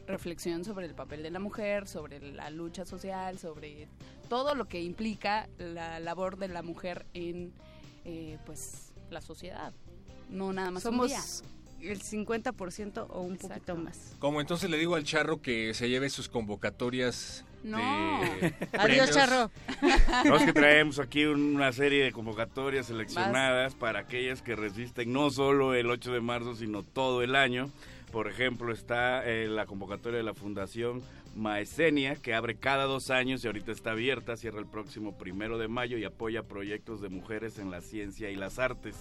reflexión 0.10 0.65
sobre 0.65 0.86
el 0.88 0.94
papel 0.94 1.23
de 1.23 1.31
la 1.31 1.40
mujer, 1.40 1.88
sobre 1.88 2.19
la 2.34 2.49
lucha 2.49 2.86
social, 2.86 3.40
sobre 3.40 3.88
todo 4.27 4.56
lo 4.56 4.68
que 4.68 4.81
implica 4.81 5.48
la 5.57 5.99
labor 5.99 6.38
de 6.38 6.49
la 6.49 6.61
mujer 6.61 7.06
en 7.14 7.53
eh, 8.06 8.38
pues 8.45 8.91
la 9.10 9.22
sociedad. 9.22 9.73
No 10.30 10.52
nada 10.52 10.72
más 10.72 10.84
un 10.86 11.07
día. 11.07 11.22
Somos 11.22 11.44
el 11.81 12.02
50% 12.02 13.07
o 13.10 13.22
un 13.22 13.38
poquito 13.38 13.76
más. 13.76 14.15
Como 14.19 14.41
entonces 14.41 14.69
le 14.69 14.77
digo 14.77 14.95
al 14.95 15.03
charro 15.03 15.41
que 15.41 15.73
se 15.73 15.88
lleve 15.90 16.10
sus 16.10 16.27
convocatorias 16.27 17.45
No. 17.64 17.77
de 17.77 18.53
Adiós, 18.77 19.11
charro. 19.11 19.49
No, 20.26 20.36
es 20.36 20.44
que 20.44 20.53
traemos 20.53 20.99
aquí 20.99 21.26
una 21.26 21.72
serie 21.72 22.03
de 22.03 22.11
convocatorias 22.11 22.88
seleccionadas 22.88 23.76
para 23.76 23.99
aquellas 23.99 24.41
que 24.41 24.56
resisten 24.56 25.14
no 25.14 25.30
solo 25.30 25.73
el 25.73 25.90
8 25.90 26.11
de 26.11 26.22
marzo, 26.22 26.56
sino 26.56 26.84
todo 26.84 27.22
el 27.23 27.36
año. 27.36 27.69
Por 28.11 28.27
ejemplo, 28.27 28.73
está 28.73 29.23
eh, 29.23 29.48
la 29.48 29.68
convocatoria 29.68 30.18
de 30.18 30.23
la 30.23 30.34
Fundación 30.34 31.03
Maesenia, 31.36 32.15
que 32.15 32.34
abre 32.34 32.56
cada 32.56 32.86
dos 32.86 33.11
años 33.11 33.44
y 33.44 33.48
ahorita 33.48 33.72
está 33.72 33.91
abierta, 33.91 34.36
cierra 34.36 34.60
el 34.60 34.65
próximo 34.65 35.15
primero 35.15 35.60
de 35.60 35.68
mayo 35.68 35.98
y 35.98 36.06
apoya 36.06 36.41
proyectos 36.41 37.02
de 37.02 37.10
mujeres 37.10 37.60
en 37.60 37.69
la 37.69 37.81
ciencia 37.81 38.31
y 38.31 38.36
las 38.36 38.57
artes. 38.57 38.95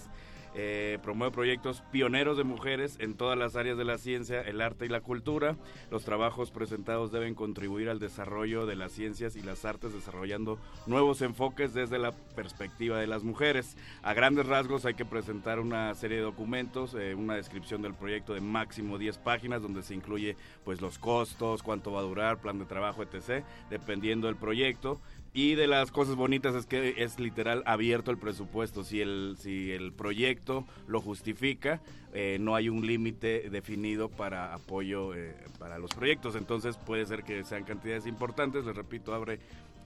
Eh, 0.55 0.97
promueve 1.03 1.33
proyectos 1.33 1.83
pioneros 1.91 2.37
de 2.37 2.43
mujeres 2.43 2.97
en 2.99 3.13
todas 3.15 3.37
las 3.37 3.55
áreas 3.55 3.77
de 3.77 3.85
la 3.85 3.97
ciencia, 3.97 4.41
el 4.41 4.61
arte 4.61 4.85
y 4.85 4.89
la 4.89 5.01
cultura. 5.01 5.57
Los 5.91 6.05
trabajos 6.05 6.51
presentados 6.51 7.11
deben 7.11 7.35
contribuir 7.35 7.89
al 7.89 7.99
desarrollo 7.99 8.65
de 8.65 8.75
las 8.75 8.91
ciencias 8.91 9.35
y 9.35 9.41
las 9.41 9.65
artes, 9.65 9.93
desarrollando 9.93 10.59
nuevos 10.87 11.21
enfoques 11.21 11.73
desde 11.73 11.99
la 11.99 12.11
perspectiva 12.11 12.97
de 12.97 13.07
las 13.07 13.23
mujeres. 13.23 13.77
A 14.01 14.13
grandes 14.13 14.47
rasgos 14.47 14.85
hay 14.85 14.95
que 14.95 15.05
presentar 15.05 15.59
una 15.59 15.93
serie 15.95 16.17
de 16.17 16.23
documentos, 16.23 16.95
eh, 16.95 17.13
una 17.15 17.35
descripción 17.35 17.81
del 17.81 17.93
proyecto 17.93 18.33
de 18.33 18.41
máximo 18.41 18.97
10 18.97 19.17
páginas, 19.19 19.61
donde 19.61 19.83
se 19.83 19.93
incluye 19.93 20.35
pues 20.63 20.81
los 20.81 20.97
costos, 20.97 21.63
cuánto 21.63 21.91
va 21.91 21.99
a 21.99 22.03
durar, 22.03 22.39
plan 22.39 22.57
de 22.57 22.65
trabajo, 22.65 23.03
etc., 23.03 23.43
dependiendo 23.69 24.27
del 24.27 24.35
proyecto. 24.35 24.99
Y 25.31 25.55
de 25.55 25.67
las 25.67 25.91
cosas 25.91 26.15
bonitas 26.15 26.55
es 26.55 26.65
que 26.65 26.95
es 26.97 27.19
literal 27.19 27.61
abierto 27.65 28.09
el 28.09 28.17
presupuesto. 28.17 28.83
Si 28.83 28.99
el, 28.99 29.35
si 29.39 29.71
el 29.71 29.93
proyecto 29.93 30.65
lo 30.87 31.01
justifica, 31.01 31.81
eh, 32.13 32.37
no 32.39 32.55
hay 32.55 32.69
un 32.69 32.85
límite 32.85 33.49
definido 33.51 34.09
para 34.09 34.55
apoyo 34.55 35.13
eh, 35.13 35.35
para 35.59 35.77
los 35.77 35.91
proyectos. 35.91 36.35
Entonces 36.35 36.77
puede 36.77 37.05
ser 37.05 37.23
que 37.23 37.43
sean 37.43 37.63
cantidades 37.63 38.07
importantes. 38.07 38.65
Les 38.65 38.75
repito, 38.75 39.13
abre 39.13 39.39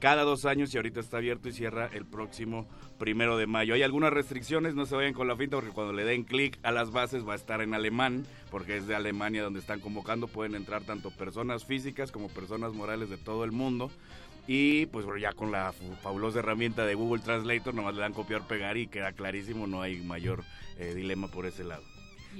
cada 0.04 0.24
dos 0.24 0.44
años 0.44 0.74
y 0.74 0.78
ahorita 0.78 1.00
está 1.00 1.16
abierto 1.16 1.48
y 1.48 1.54
cierra 1.54 1.90
el 1.94 2.06
próximo 2.06 2.68
primero 3.00 3.38
de 3.38 3.48
mayo. 3.48 3.74
Hay 3.74 3.84
algunas 3.84 4.12
restricciones, 4.12 4.76
no 4.76 4.86
se 4.86 4.98
vayan 4.98 5.14
con 5.14 5.30
la 5.30 5.38
finta 5.38 5.56
porque 5.56 5.72
cuando 5.72 5.94
le 5.94 6.04
den 6.04 6.26
clic 6.26 6.60
a 6.64 6.74
las 6.74 6.92
bases 6.92 7.26
va 7.26 7.32
a 7.32 7.38
estar 7.38 7.62
en 7.62 7.74
alemán, 7.74 8.26
porque 8.52 8.76
es 8.76 8.86
de 8.86 8.96
Alemania 8.96 9.44
donde 9.44 9.62
están 9.62 9.80
convocando. 9.80 10.28
Pueden 10.28 10.56
entrar 10.56 10.84
tanto 10.84 11.10
personas 11.10 11.64
físicas 11.64 12.12
como 12.12 12.28
personas 12.28 12.74
morales 12.74 13.10
de 13.10 13.16
todo 13.16 13.46
el 13.46 13.54
mundo. 13.54 13.92
Y 14.48 14.88
pues 14.88 15.06
bueno, 15.06 15.20
ya 15.20 15.32
con 15.32 15.52
la 15.52 15.74
fabulosa 16.02 16.40
herramienta 16.40 16.86
de 16.86 16.96
Google 16.96 17.22
Translator, 17.24 17.74
nomás 17.74 17.96
le 17.96 18.02
dan 18.02 18.14
copiar, 18.14 18.46
pegar 18.48 18.76
y 18.78 18.88
queda 18.88 19.14
clarísimo, 19.14 19.68
no 19.68 19.82
hay 19.82 20.02
mayor 20.02 20.44
eh, 20.78 20.94
dilema 20.94 21.30
por 21.30 21.46
ese 21.46 21.64
lado. 21.64 21.84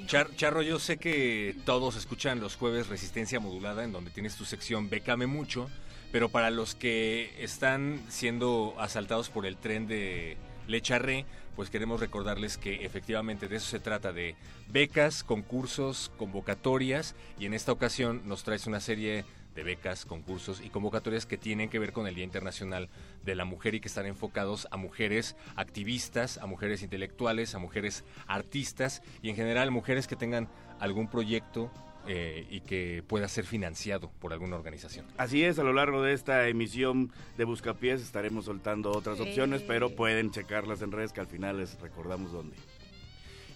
Char- 0.08 0.36
Charro, 0.36 0.62
yo 0.64 0.80
sé 0.80 0.98
que 0.98 1.56
todos 1.66 1.96
escuchan 1.96 2.40
los 2.42 2.56
jueves 2.56 2.88
Resistencia 2.88 3.40
Modulada, 3.40 3.84
en 3.84 3.92
donde 3.94 4.12
tienes 4.12 4.36
tu 4.36 4.44
sección 4.44 4.90
Bécame 4.90 5.28
Mucho, 5.28 5.70
pero 6.12 6.30
para 6.30 6.50
los 6.50 6.76
que 6.76 7.32
están 7.42 8.02
siendo 8.10 8.76
asaltados 8.80 9.30
por 9.30 9.46
el 9.46 9.56
tren 9.56 9.88
de 9.88 10.36
Lecharré, 10.68 11.26
pues 11.56 11.70
queremos 11.70 12.00
recordarles 12.00 12.58
que 12.58 12.84
efectivamente 12.86 13.48
de 13.48 13.58
eso 13.58 13.68
se 13.68 13.80
trata, 13.80 14.12
de 14.12 14.36
becas, 14.68 15.24
concursos, 15.24 16.12
convocatorias, 16.18 17.16
y 17.40 17.46
en 17.46 17.54
esta 17.54 17.72
ocasión 17.72 18.24
nos 18.26 18.44
traes 18.44 18.66
una 18.66 18.80
serie 18.80 19.24
de 19.56 19.64
becas, 19.64 20.06
concursos 20.06 20.62
y 20.62 20.70
convocatorias 20.70 21.26
que 21.26 21.38
tienen 21.38 21.70
que 21.70 21.80
ver 21.80 21.94
con 21.94 22.08
el 22.08 22.16
Día 22.16 22.24
Internacional 22.24 22.90
de 23.24 23.36
la 23.36 23.46
Mujer 23.46 23.76
y 23.76 23.80
que 23.80 23.88
están 23.88 24.06
enfocados 24.06 24.68
a 24.72 24.78
mujeres 24.78 25.36
activistas, 25.56 26.38
a 26.38 26.46
mujeres 26.46 26.82
intelectuales, 26.84 27.56
a 27.56 27.60
mujeres 27.60 28.04
artistas 28.28 29.02
y 29.22 29.30
en 29.30 29.36
general 29.36 29.72
mujeres 29.72 30.08
que 30.08 30.16
tengan 30.16 30.48
algún 30.80 31.08
proyecto 31.08 31.72
eh, 32.06 32.46
y 32.50 32.60
que 32.60 33.02
pueda 33.08 33.30
ser 33.30 33.46
financiado 33.46 34.12
por 34.20 34.34
alguna 34.34 34.58
organización. 34.58 35.06
Así 35.18 35.44
es, 35.44 35.58
a 35.58 35.64
lo 35.64 35.72
largo 35.72 36.02
de 36.02 36.14
esta 36.14 36.48
emisión 36.50 37.12
de 37.38 37.46
Buscapiés 37.46 38.02
estaremos 38.02 38.46
soltando 38.46 38.92
otras 38.92 39.20
opciones, 39.22 39.62
Eh. 39.62 39.66
pero 39.68 39.96
pueden 39.96 40.32
checarlas 40.32 40.82
en 40.82 40.92
redes 40.92 41.14
que 41.14 41.22
al 41.22 41.28
final 41.28 41.58
les 41.60 41.80
recordamos 41.80 42.34
dónde. 42.34 42.58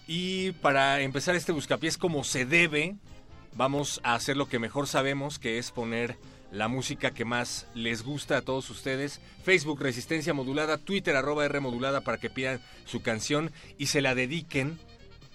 Y 0.06 0.52
para 0.52 1.02
empezar 1.02 1.34
este 1.34 1.52
buscapiés 1.52 1.98
como 1.98 2.24
se 2.24 2.46
debe, 2.46 2.96
vamos 3.54 4.00
a 4.02 4.14
hacer 4.14 4.36
lo 4.36 4.48
que 4.48 4.58
mejor 4.58 4.86
sabemos, 4.86 5.38
que 5.38 5.58
es 5.58 5.70
poner 5.70 6.16
la 6.50 6.68
música 6.68 7.10
que 7.10 7.24
más 7.24 7.66
les 7.74 8.02
gusta 8.02 8.38
a 8.38 8.42
todos 8.42 8.70
ustedes. 8.70 9.20
Facebook 9.44 9.80
Resistencia 9.80 10.34
Modulada, 10.34 10.78
Twitter 10.78 11.16
arroba 11.16 11.44
R 11.44 11.60
Modulada 11.60 12.00
para 12.00 12.18
que 12.18 12.30
pidan 12.30 12.60
su 12.84 13.02
canción 13.02 13.52
y 13.76 13.86
se 13.86 14.00
la 14.00 14.14
dediquen 14.14 14.78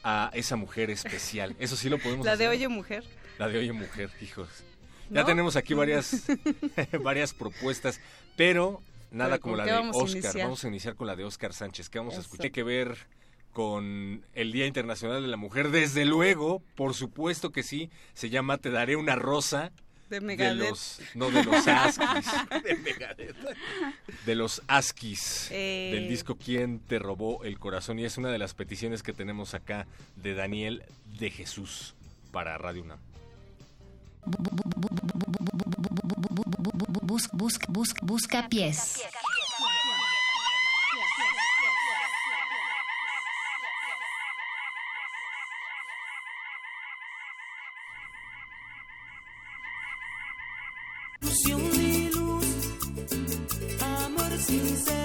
a 0.03 0.31
esa 0.33 0.55
mujer 0.55 0.89
especial. 0.89 1.55
Eso 1.59 1.75
sí 1.75 1.89
lo 1.89 1.99
podemos 1.99 2.25
La 2.25 2.37
de. 2.37 2.47
Oye 2.47 2.67
Mujer. 2.67 3.03
La 3.37 3.47
de 3.47 3.59
Oye 3.59 3.71
Mujer, 3.71 4.09
hijos. 4.21 4.49
Ya 5.09 5.25
tenemos 5.25 5.55
aquí 5.55 5.73
varias, 5.73 6.23
varias 7.03 7.33
propuestas, 7.33 7.99
pero 8.35 8.81
nada 9.11 9.31
¿Pero 9.31 9.41
como 9.41 9.55
la 9.57 9.65
de 9.65 9.71
vamos 9.71 9.95
Oscar. 9.95 10.37
Vamos 10.37 10.63
a 10.63 10.67
iniciar 10.67 10.95
con 10.95 11.07
la 11.07 11.15
de 11.15 11.23
Oscar 11.23 11.53
Sánchez, 11.53 11.89
que 11.89 11.99
vamos 11.99 12.15
a 12.17 12.21
escuchar. 12.21 12.41
Tiene 12.41 12.53
que 12.53 12.63
ver 12.63 12.97
con 13.53 14.25
el 14.33 14.51
Día 14.51 14.65
Internacional 14.65 15.21
de 15.21 15.27
la 15.27 15.37
Mujer. 15.37 15.69
Desde 15.69 16.05
luego, 16.05 16.61
por 16.75 16.93
supuesto 16.93 17.51
que 17.51 17.63
sí, 17.63 17.89
se 18.13 18.29
llama 18.29 18.57
Te 18.57 18.69
daré 18.71 18.95
una 18.95 19.15
rosa. 19.15 19.71
De 20.09 20.19
De 20.19 20.25
Megadeth. 20.25 20.69
los, 20.69 20.99
no, 21.15 21.31
de 21.31 21.43
los 21.43 21.67
Askis. 21.67 22.25
De 22.63 22.75
Megadeth. 22.75 23.35
De 24.25 24.35
los 24.35 24.61
Askis. 24.67 25.49
Eh. 25.51 25.91
Del 25.93 26.09
disco 26.09 26.35
¿Quién 26.35 26.79
te 26.79 26.99
robó 26.99 27.43
el 27.43 27.57
corazón? 27.57 27.99
Y 27.99 28.05
es 28.05 28.17
una 28.17 28.29
de 28.29 28.37
las 28.37 28.53
peticiones 28.53 29.01
que 29.01 29.13
tenemos 29.13 29.53
acá 29.53 29.87
de 30.15 30.33
Daniel 30.33 30.83
de 31.19 31.31
Jesús 31.31 31.95
para 32.31 32.57
Radio 32.57 32.83
UNAM. 32.83 32.99
Bus, 37.01 37.29
bus, 37.31 37.59
bus, 37.67 37.93
busca 38.01 38.47
pies. 38.49 39.01
Ilusión 51.23 51.61
y 51.79 52.09
luz, 52.09 52.45
amor 53.79 54.37
sincero, 54.37 55.02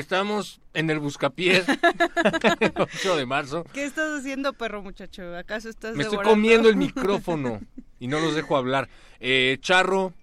Estamos 0.00 0.60
en 0.72 0.88
el 0.88 0.98
Buscapiés, 0.98 1.66
el 2.60 2.72
8 2.74 3.16
de 3.18 3.26
marzo. 3.26 3.64
¿Qué 3.72 3.84
estás 3.84 4.18
haciendo, 4.18 4.54
perro 4.54 4.82
muchacho? 4.82 5.36
¿Acaso 5.36 5.68
estás 5.68 5.94
Me 5.94 6.04
estoy 6.04 6.18
comiendo 6.24 6.70
el 6.70 6.76
micrófono 6.86 7.60
y 7.98 8.06
no 8.06 8.18
los 8.18 8.34
dejo 8.34 8.56
hablar. 8.56 8.88
Eh, 9.20 9.58
Charro, 9.60 10.14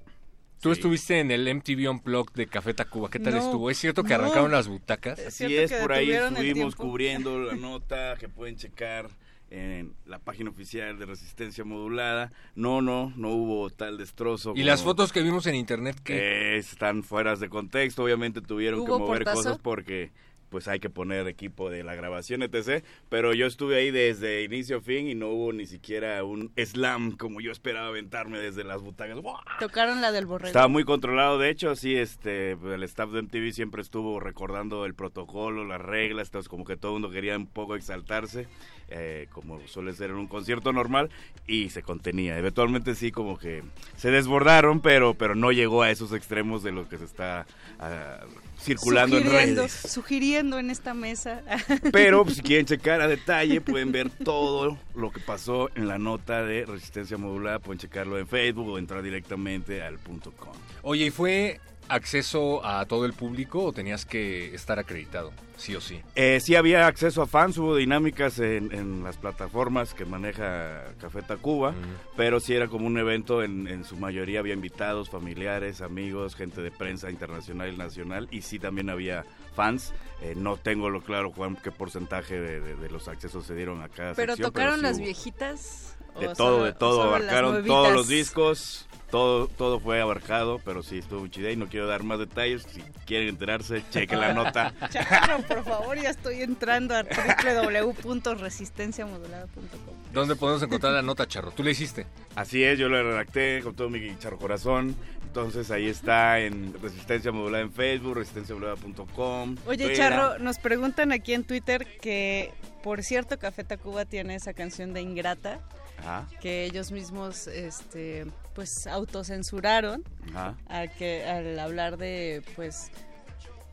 tú 0.60 0.72
estuviste 0.72 1.20
en 1.20 1.30
el 1.30 1.54
MTV 1.54 1.92
Unplugged 1.92 2.34
de 2.34 2.48
Café 2.48 2.74
Tacuba. 2.74 3.10
¿Qué 3.12 3.20
tal 3.20 3.36
No, 3.36 3.40
estuvo? 3.40 3.70
¿Es 3.70 3.78
cierto 3.78 4.04
que 4.04 4.10
no. 4.10 4.24
arrancaron 4.24 4.52
las 4.52 4.68
butacas? 4.68 5.20
Así 5.20 5.56
es, 5.56 5.72
por 5.74 5.94
ahí 5.94 6.12
estuvimos 6.12 6.76
cubriendo 6.76 7.40
la 7.40 7.56
nota 7.56 8.16
que 8.20 8.28
pueden 8.30 8.56
checar 8.58 9.10
en 9.50 9.94
la 10.06 10.20
página 10.20 10.50
oficial 10.50 10.98
de 11.00 11.06
Resistencia 11.06 11.64
Modulada. 11.64 12.32
No, 12.56 12.82
no, 12.82 13.14
no 13.16 13.30
hubo 13.30 13.70
tal 13.70 13.98
destrozo. 13.98 14.54
Y 14.56 14.64
las 14.64 14.84
fotos 14.84 15.12
que 15.12 15.22
vimos 15.22 15.48
en 15.48 15.56
internet, 15.56 15.98
¿qué? 16.04 16.14
que 16.16 16.58
están 16.58 17.04
fueras 17.04 17.40
de 17.40 17.50
contexto, 17.50 18.04
obviamente 18.04 18.42
tuvieron 18.42 18.86
que 18.86 18.92
¿Hubo 18.92 19.00
mover 19.00 19.24
portazo? 19.24 19.38
cosas 19.38 19.60
porque 19.60 20.12
pues 20.50 20.68
hay 20.68 20.80
que 20.80 20.90
poner 20.90 21.28
equipo 21.28 21.70
de 21.70 21.84
la 21.84 21.96
grabación, 21.96 22.42
etc. 22.44 22.84
Pero 23.10 23.34
yo 23.34 23.46
estuve 23.46 23.78
ahí 23.78 23.92
desde 23.92 24.44
inicio 24.44 24.78
a 24.78 24.82
fin 24.82 25.08
y 25.08 25.16
no 25.16 25.30
hubo 25.30 25.54
ni 25.54 25.66
siquiera 25.66 26.24
un 26.24 26.52
slam 26.58 27.18
como 27.18 27.42
yo 27.42 27.52
esperaba 27.52 27.88
aventarme 27.88 28.40
desde 28.40 28.64
las 28.64 28.82
butacas. 28.82 29.22
¡Buah! 29.22 29.42
Tocaron 29.60 30.02
la 30.02 30.12
del 30.12 30.26
borrego. 30.26 30.48
Estaba 30.48 30.68
muy 30.68 30.84
controlado, 30.84 31.38
de 31.38 31.50
hecho, 31.50 31.76
sí, 31.76 31.96
este, 31.96 32.52
el 32.52 32.84
staff 32.84 33.12
de 33.12 33.22
MTV 33.22 33.52
siempre 33.52 33.82
estuvo 33.82 34.20
recordando 34.20 34.86
el 34.86 34.94
protocolo, 34.94 35.66
las 35.66 35.82
reglas, 35.82 36.28
entonces 36.30 36.50
como 36.50 36.66
que 36.66 36.78
todo 36.78 36.92
el 36.92 37.02
mundo 37.02 37.12
quería 37.12 37.38
un 37.38 37.48
poco 37.48 37.76
exaltarse, 37.76 38.48
eh, 38.90 39.28
como 39.32 39.60
suele 39.68 39.94
ser 39.94 40.12
en 40.12 40.18
un 40.18 40.28
concierto 40.28 40.74
normal, 40.74 41.10
y 41.46 41.70
se 41.70 41.84
contenía. 41.84 42.38
Eventualmente 42.38 42.96
sí, 42.96 43.12
como 43.12 43.38
que 43.38 43.64
se 43.96 44.12
desbordaron, 44.12 44.82
pero, 44.82 45.14
pero 45.14 45.36
no 45.36 45.52
llegó 45.52 45.82
a 45.84 45.92
esos 45.92 46.14
extremos 46.14 46.64
de 46.64 46.72
lo 46.72 46.88
que 46.88 46.98
se 46.98 47.06
está 47.06 47.46
ah, 47.80 48.20
circulando 48.60 49.18
en 49.18 49.30
redes. 49.30 49.72
Sugiriendo 49.72 50.60
en 50.60 50.70
esta 50.70 50.94
mesa. 50.94 51.42
Pero 51.92 52.24
pues, 52.24 52.38
si 52.38 52.42
quieren 52.42 52.66
checar 52.66 53.02
a 53.02 53.08
detalle, 53.08 53.62
pueden 53.62 53.92
ver 53.92 54.10
todo 54.10 54.78
lo 54.96 55.12
que 55.12 55.20
pasó 55.20 55.70
en 55.76 55.88
la 55.88 55.98
nota 55.98 56.44
de 56.44 56.66
Resistencia 56.66 57.18
Modulada. 57.18 57.60
Pueden 57.60 57.80
checarlo 57.80 58.18
en 58.18 58.28
Facebook 58.28 58.70
o 58.70 58.78
entrar 58.78 59.02
directamente 59.02 59.82
al 59.82 59.98
punto 60.00 60.32
com. 60.32 60.54
Oye, 60.82 61.06
¿y 61.06 61.12
fue 61.12 61.60
acceso 61.90 62.66
a 62.66 62.86
todo 62.86 63.06
el 63.06 63.14
público 63.14 63.64
o 63.64 63.74
tenías 63.74 64.06
que 64.06 64.54
estar 64.54 64.80
acreditado? 64.80 65.32
Sí 65.58 65.76
o 65.76 65.82
sí. 65.82 66.02
Eh, 66.16 66.40
sí 66.40 66.56
había 66.56 66.86
acceso 66.86 67.22
a 67.24 67.28
fans, 67.28 67.58
hubo 67.58 67.76
dinámicas 67.76 68.38
en, 68.40 68.72
en 68.72 69.04
las 69.04 69.18
plataformas 69.18 69.94
que 69.96 70.06
maneja 70.06 70.84
Café 71.02 71.24
Tacuba, 71.24 71.74
pero 72.16 72.40
sí 72.40 72.54
era 72.54 72.68
como 72.68 72.86
un 72.86 72.98
evento, 73.00 73.42
en, 73.42 73.68
en 73.68 73.84
su 73.84 73.98
mayoría 73.98 74.40
había 74.40 74.54
invitados, 74.54 75.10
familiares, 75.10 75.82
amigos, 75.82 76.36
gente 76.36 76.62
de 76.62 76.70
prensa 76.70 77.10
internacional 77.10 77.74
y 77.74 77.78
nacional, 77.78 78.28
y 78.30 78.44
sí 78.44 78.60
también 78.60 78.90
había 78.92 79.26
fans. 79.56 79.94
Eh, 80.22 80.34
no 80.36 80.58
tengo 80.58 80.90
lo 80.92 81.02
claro, 81.02 81.32
Juan, 81.32 81.58
qué 81.64 81.72
porcentaje 81.72 82.40
de, 82.40 82.60
de- 82.60 82.76
de 82.76 82.90
los 82.90 83.08
accesos 83.08 83.46
se 83.46 83.56
dieron 83.56 83.82
a 83.82 83.90
cada 83.90 84.14
Pero 84.14 84.34
sección, 84.34 84.52
tocaron 84.54 84.76
sí 84.78 84.82
las 84.84 84.98
hubo. 84.98 85.06
viejitas. 85.06 85.94
De 86.20 86.30
o 86.30 86.34
todo, 86.34 86.64
de 86.64 86.74
todo, 86.74 87.04
abarcaron 87.04 87.64
todos 87.64 87.94
los 87.94 88.08
discos, 88.08 88.87
todo, 89.10 89.48
todo 89.48 89.80
fue 89.80 90.02
abarcado, 90.02 90.60
pero 90.66 90.84
sí 90.84 90.98
estuvo 90.98 91.22
muy 91.22 91.30
chida 91.30 91.50
y 91.52 91.56
no 91.56 91.68
quiero 91.68 91.88
dar 91.88 92.04
más 92.04 92.20
detalles. 92.20 92.68
Si 92.70 92.82
quieren 93.06 93.30
enterarse, 93.30 93.82
chequen 93.92 94.20
la 94.20 94.34
nota. 94.34 94.74
Charro, 94.92 95.38
por 95.44 95.64
favor, 95.64 95.98
ya 95.98 96.10
estoy 96.10 96.42
entrando 96.42 96.94
a 96.96 97.04
www.resistenciamodulada.com. 97.04 99.96
¿Dónde 100.14 100.36
podemos 100.36 100.62
encontrar 100.64 100.94
la 100.94 101.02
nota, 101.02 101.28
Charro? 101.28 101.52
¿Tú 101.52 101.64
la 101.64 101.72
hiciste? 101.72 102.06
Así 102.36 102.64
es, 102.64 102.78
yo 102.78 102.90
la 102.90 103.02
redacté 103.02 103.62
con 103.64 103.76
todo 103.76 103.90
mi 103.90 104.18
charro 104.20 104.38
corazón. 104.38 104.96
Entonces 105.26 105.72
ahí 105.72 105.88
está 105.88 106.40
en 106.40 106.74
Resistencia 106.82 107.32
Modulada 107.32 107.64
en 107.64 107.72
Facebook, 107.72 108.16
resistenciamodulada.com. 108.16 109.56
Oye, 109.68 109.86
Twitter. 109.86 109.96
Charro, 109.96 110.40
nos 110.40 110.58
preguntan 110.58 111.12
aquí 111.12 111.34
en 111.34 111.44
Twitter 111.44 111.86
que, 112.02 112.52
por 112.82 113.04
cierto, 113.04 113.38
Café 113.38 113.64
Tacuba 113.64 114.06
tiene 114.06 114.34
esa 114.36 114.54
canción 114.54 114.94
de 114.94 115.02
Ingrata 115.02 115.60
Ajá, 116.00 116.28
que 116.42 116.66
ellos 116.66 116.92
mismos, 116.92 117.46
este, 117.48 118.26
pues, 118.58 118.88
autocensuraron 118.88 120.04
ajá. 120.30 120.58
a 120.68 120.88
que, 120.88 121.24
al 121.24 121.60
hablar 121.60 121.98
de, 121.98 122.42
pues, 122.56 122.90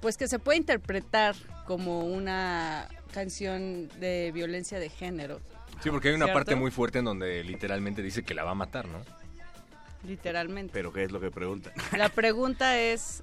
pues 0.03 0.19
que 0.19 0.29
se 0.29 0.39
puede 0.39 0.59
interpretar 0.59 1.35
como 1.67 2.01
una 2.01 2.87
canción 3.11 3.89
de 3.99 4.31
violencia 4.35 4.79
de 4.79 4.91
género. 4.91 5.41
Sí, 5.83 5.89
porque 5.89 6.09
hay 6.09 6.15
una 6.15 6.27
¿Cierto? 6.27 6.39
parte 6.39 6.55
muy 6.55 6.71
fuerte 6.71 6.99
en 6.99 7.07
donde 7.07 7.43
literalmente 7.45 8.03
dice 8.03 8.25
que 8.25 8.35
la 8.35 8.45
va 8.45 8.51
a 8.51 8.55
matar, 8.55 8.87
¿no? 8.87 8.99
Literalmente. 10.07 10.75
Pero 10.75 10.93
¿qué 10.93 11.05
es 11.05 11.13
lo 11.13 11.19
que 11.19 11.31
preguntan? 11.31 11.73
La 11.97 12.11
pregunta 12.11 12.79
es, 12.79 13.23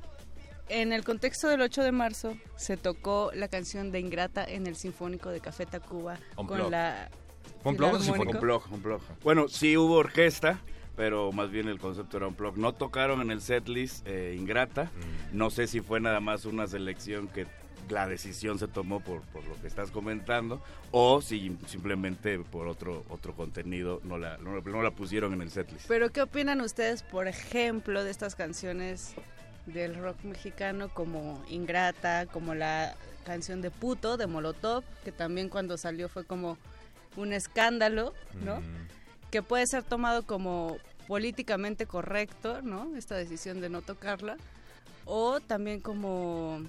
en 0.67 0.93
el 0.93 1.03
contexto 1.03 1.47
del 1.47 1.61
8 1.61 1.83
de 1.83 1.91
marzo 1.91 2.35
se 2.55 2.75
tocó 2.75 3.29
la 3.35 3.49
canción 3.49 3.91
de 3.91 3.99
Ingrata 3.99 4.43
en 4.43 4.65
el 4.65 4.75
Sinfónico 4.75 5.29
de 5.29 5.41
Café 5.41 5.67
Tacuba 5.67 6.17
con 6.33 6.71
la 6.71 7.11
¿Unplugged 7.63 7.97
o 7.97 7.99
Filarmónico. 7.99 8.37
Un 8.37 8.41
blog, 8.41 8.63
un 8.71 8.81
blog. 8.81 9.01
Bueno, 9.21 9.47
sí 9.47 9.77
hubo 9.77 9.97
orquesta, 9.97 10.59
pero 10.95 11.31
más 11.31 11.49
bien 11.51 11.67
el 11.67 11.79
concepto 11.79 12.17
era 12.17 12.27
un 12.27 12.35
blog. 12.35 12.57
No 12.57 12.73
tocaron 12.73 13.21
en 13.21 13.31
el 13.31 13.41
setlist 13.41 14.05
eh, 14.07 14.35
Ingrata. 14.37 14.91
No 15.31 15.49
sé 15.49 15.67
si 15.67 15.81
fue 15.81 15.99
nada 15.99 16.19
más 16.19 16.45
una 16.45 16.67
selección 16.67 17.27
que 17.27 17.47
la 17.89 18.07
decisión 18.07 18.59
se 18.59 18.67
tomó 18.67 18.99
por, 18.99 19.21
por 19.23 19.45
lo 19.45 19.59
que 19.59 19.67
estás 19.67 19.91
comentando 19.91 20.61
o 20.91 21.21
si 21.21 21.57
simplemente 21.65 22.39
por 22.39 22.67
otro 22.67 23.03
otro 23.09 23.33
contenido 23.33 23.99
no 24.03 24.17
la, 24.17 24.37
no, 24.37 24.61
no 24.61 24.81
la 24.81 24.91
pusieron 24.91 25.33
en 25.33 25.41
el 25.41 25.49
setlist. 25.49 25.87
Pero 25.87 26.09
¿qué 26.11 26.21
opinan 26.21 26.61
ustedes, 26.61 27.03
por 27.03 27.27
ejemplo, 27.27 28.03
de 28.03 28.11
estas 28.11 28.35
canciones 28.35 29.15
del 29.65 29.95
rock 29.95 30.23
mexicano 30.23 30.89
como 30.89 31.43
Ingrata, 31.49 32.25
como 32.27 32.55
la 32.55 32.95
canción 33.25 33.61
de 33.61 33.71
Puto 33.71 34.17
de 34.17 34.27
Molotov, 34.27 34.83
que 35.03 35.11
también 35.11 35.49
cuando 35.49 35.77
salió 35.77 36.09
fue 36.09 36.25
como 36.25 36.57
un 37.15 37.33
escándalo, 37.33 38.13
¿no? 38.43 38.61
Que 39.31 39.41
puede 39.41 39.65
ser 39.65 39.83
tomado 39.83 40.23
como 40.23 40.77
políticamente 41.07 41.85
correcto, 41.85 42.61
¿no? 42.61 42.95
Esta 42.95 43.15
decisión 43.15 43.61
de 43.61 43.69
no 43.69 43.81
tocarla. 43.81 44.37
o 45.05 45.39
también 45.39 45.79
como 45.81 46.61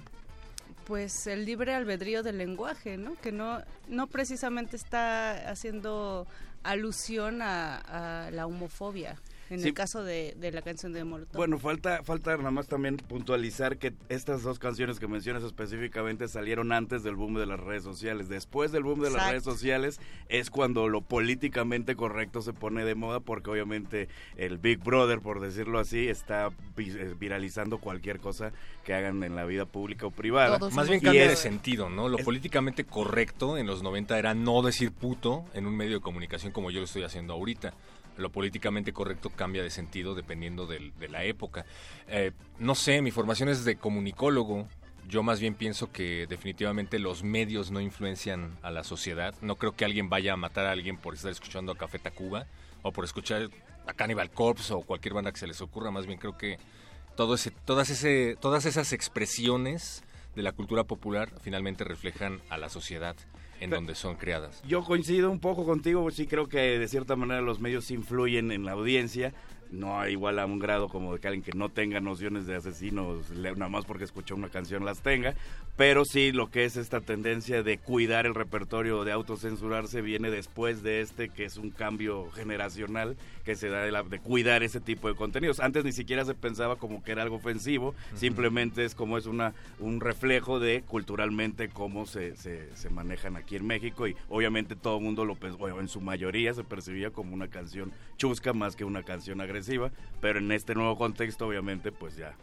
pues 0.85 1.27
el 1.27 1.45
libre 1.45 1.73
albedrío 1.73 2.23
del 2.23 2.37
lenguaje, 2.39 2.97
¿no? 2.97 3.15
Que 3.21 3.31
no, 3.31 3.61
no 3.87 4.07
precisamente 4.07 4.75
está 4.75 5.49
haciendo 5.49 6.27
alusión 6.63 7.41
a, 7.41 8.25
a 8.27 8.31
la 8.31 8.45
homofobia 8.47 9.15
en 9.53 9.61
Sí. 9.61 9.67
el 9.69 9.73
caso 9.73 10.03
de, 10.03 10.35
de 10.37 10.51
la 10.51 10.61
canción 10.61 10.93
de 10.93 11.03
Molotov. 11.03 11.35
Bueno, 11.37 11.57
falta, 11.59 12.03
falta 12.03 12.35
nada 12.37 12.51
más 12.51 12.67
también 12.67 12.97
puntualizar 12.97 13.77
que 13.77 13.93
estas 14.09 14.43
dos 14.43 14.59
canciones 14.59 14.99
que 14.99 15.07
mencionas 15.07 15.43
específicamente 15.43 16.27
salieron 16.27 16.71
antes 16.71 17.03
del 17.03 17.15
boom 17.15 17.35
de 17.35 17.45
las 17.45 17.59
redes 17.59 17.83
sociales. 17.83 18.29
Después 18.29 18.71
del 18.71 18.83
boom 18.83 19.01
de 19.01 19.11
las 19.11 19.29
redes 19.29 19.43
sociales 19.43 19.99
es 20.29 20.49
cuando 20.49 20.87
lo 20.89 21.01
políticamente 21.01 21.95
correcto 21.95 22.41
se 22.41 22.53
pone 22.53 22.83
de 22.85 22.95
moda 22.95 23.19
porque 23.19 23.49
obviamente 23.49 24.07
el 24.37 24.57
Big 24.57 24.79
Brother, 24.83 25.19
por 25.21 25.39
decirlo 25.39 25.79
así, 25.79 26.07
está 26.07 26.49
vi- 26.75 26.91
eh, 26.91 27.15
viralizando 27.19 27.77
cualquier 27.77 28.19
cosa 28.19 28.51
que 28.83 28.93
hagan 28.93 29.23
en 29.23 29.35
la 29.35 29.45
vida 29.45 29.65
pública 29.65 30.05
o 30.07 30.11
privada. 30.11 30.59
Más 30.71 30.89
bien 30.89 30.99
cambia 30.99 31.27
de 31.27 31.35
sentido, 31.35 31.89
¿no? 31.89 32.09
Lo 32.09 32.17
políticamente 32.17 32.83
correcto 32.83 33.57
en 33.57 33.67
los 33.67 33.83
90 33.83 34.17
era 34.17 34.33
no 34.33 34.61
decir 34.61 34.91
puto 34.91 35.45
en 35.53 35.67
un 35.67 35.75
medio 35.77 35.95
de 35.97 36.01
comunicación 36.01 36.51
como 36.51 36.71
yo 36.71 36.79
lo 36.79 36.85
estoy 36.85 37.03
haciendo 37.03 37.33
ahorita. 37.33 37.73
Lo 38.17 38.31
políticamente 38.31 38.93
correcto 38.93 39.29
cambia 39.29 39.63
de 39.63 39.69
sentido 39.69 40.13
dependiendo 40.15 40.67
del- 40.67 40.93
de 40.99 41.09
la 41.09 41.23
época. 41.23 41.65
Eh, 42.07 42.31
no 42.59 42.75
sé, 42.75 43.01
mi 43.01 43.11
formación 43.11 43.49
es 43.49 43.65
de 43.65 43.75
comunicólogo. 43.75 44.67
Yo 45.09 45.21
más 45.23 45.39
bien 45.39 45.55
pienso 45.55 45.91
que 45.91 46.27
definitivamente 46.27 46.97
los 46.99 47.23
medios 47.23 47.71
no 47.71 47.81
influencian 47.81 48.57
a 48.61 48.71
la 48.71 48.83
sociedad. 48.83 49.33
No 49.41 49.55
creo 49.55 49.75
que 49.75 49.83
alguien 49.85 50.09
vaya 50.09 50.33
a 50.33 50.37
matar 50.37 50.65
a 50.65 50.71
alguien 50.71 50.97
por 50.97 51.13
estar 51.15 51.31
escuchando 51.31 51.71
a 51.71 51.77
Café 51.77 51.99
Tacuba 51.99 52.45
o 52.83 52.91
por 52.91 53.03
escuchar 53.03 53.49
a 53.85 53.93
Cannibal 53.93 54.29
Corpse 54.31 54.73
o 54.73 54.81
cualquier 54.81 55.13
banda 55.13 55.31
que 55.31 55.39
se 55.39 55.47
les 55.47 55.59
ocurra. 55.61 55.91
Más 55.91 56.05
bien 56.05 56.19
creo 56.19 56.37
que 56.37 56.57
todo 57.17 57.35
ese, 57.35 57.51
todas, 57.51 57.89
ese, 57.89 58.37
todas 58.39 58.65
esas 58.65 58.93
expresiones 58.93 60.03
de 60.35 60.41
la 60.43 60.51
cultura 60.53 60.83
popular 60.85 61.29
finalmente 61.41 61.83
reflejan 61.83 62.41
a 62.49 62.57
la 62.57 62.69
sociedad 62.69 63.15
en 63.63 63.69
Pero- 63.69 63.79
donde 63.81 63.95
son 63.95 64.15
creadas. 64.15 64.61
Yo 64.67 64.83
coincido 64.83 65.31
un 65.31 65.39
poco 65.39 65.65
contigo, 65.65 66.09
sí 66.11 66.27
creo 66.27 66.47
que 66.47 66.77
de 66.79 66.87
cierta 66.87 67.15
manera 67.15 67.41
los 67.41 67.59
medios 67.59 67.89
influyen 67.91 68.51
en 68.51 68.65
la 68.65 68.73
audiencia, 68.73 69.33
no 69.73 70.07
igual 70.07 70.39
a 70.39 70.45
un 70.45 70.59
grado 70.59 70.87
como 70.87 71.13
de 71.13 71.19
que 71.19 71.27
alguien 71.27 71.43
que 71.43 71.51
no 71.57 71.69
tenga 71.69 71.99
nociones 71.99 72.45
de 72.45 72.55
asesinos, 72.55 73.29
nada 73.31 73.69
más 73.69 73.85
porque 73.85 74.03
escuchó 74.03 74.35
una 74.35 74.49
canción 74.49 74.85
las 74.85 75.01
tenga, 75.01 75.33
pero 75.75 76.05
sí 76.05 76.31
lo 76.31 76.49
que 76.51 76.65
es 76.65 76.77
esta 76.77 77.01
tendencia 77.01 77.63
de 77.63 77.77
cuidar 77.79 78.25
el 78.25 78.35
repertorio, 78.35 79.03
de 79.03 79.11
autocensurarse, 79.11 80.01
viene 80.01 80.29
después 80.29 80.83
de 80.83 81.01
este, 81.01 81.29
que 81.29 81.45
es 81.45 81.57
un 81.57 81.71
cambio 81.71 82.29
generacional 82.31 83.17
que 83.43 83.55
se 83.55 83.67
da 83.69 83.81
de, 83.83 83.91
la- 83.91 84.03
de 84.03 84.19
cuidar 84.19 84.63
ese 84.63 84.79
tipo 84.79 85.07
de 85.07 85.15
contenidos. 85.15 85.59
Antes 85.59 85.83
ni 85.83 85.91
siquiera 85.91 86.23
se 86.23 86.33
pensaba 86.35 86.75
como 86.77 87.03
que 87.03 87.11
era 87.11 87.23
algo 87.23 87.37
ofensivo, 87.37 87.95
simplemente 88.15 88.85
es 88.85 88.95
como 88.95 89.17
es 89.17 89.25
una 89.25 89.53
un 89.79 89.99
reflejo 89.99 90.59
de 90.59 90.83
culturalmente 90.87 91.69
cómo 91.69 92.05
se, 92.05 92.35
se, 92.37 92.75
se 92.75 92.89
manejan 92.89 93.35
aquí 93.35 93.55
en 93.55 93.65
México 93.65 94.07
y 94.07 94.15
obviamente 94.29 94.75
todo 94.75 94.97
el 94.97 95.03
mundo 95.03 95.25
lo 95.25 95.35
pensó, 95.35 95.67
en 95.79 95.87
su 95.87 95.99
mayoría 96.01 96.53
se 96.53 96.63
percibía 96.63 97.09
como 97.09 97.33
una 97.33 97.47
canción 97.47 97.91
chusca 98.17 98.53
más 98.53 98.75
que 98.75 98.85
una 98.85 99.03
canción 99.03 99.41
agresiva, 99.41 99.62
pero 100.21 100.39
en 100.39 100.51
este 100.51 100.75
nuevo 100.75 100.97
contexto 100.97 101.47
obviamente 101.47 101.91
pues 101.91 102.15
ya 102.15 102.35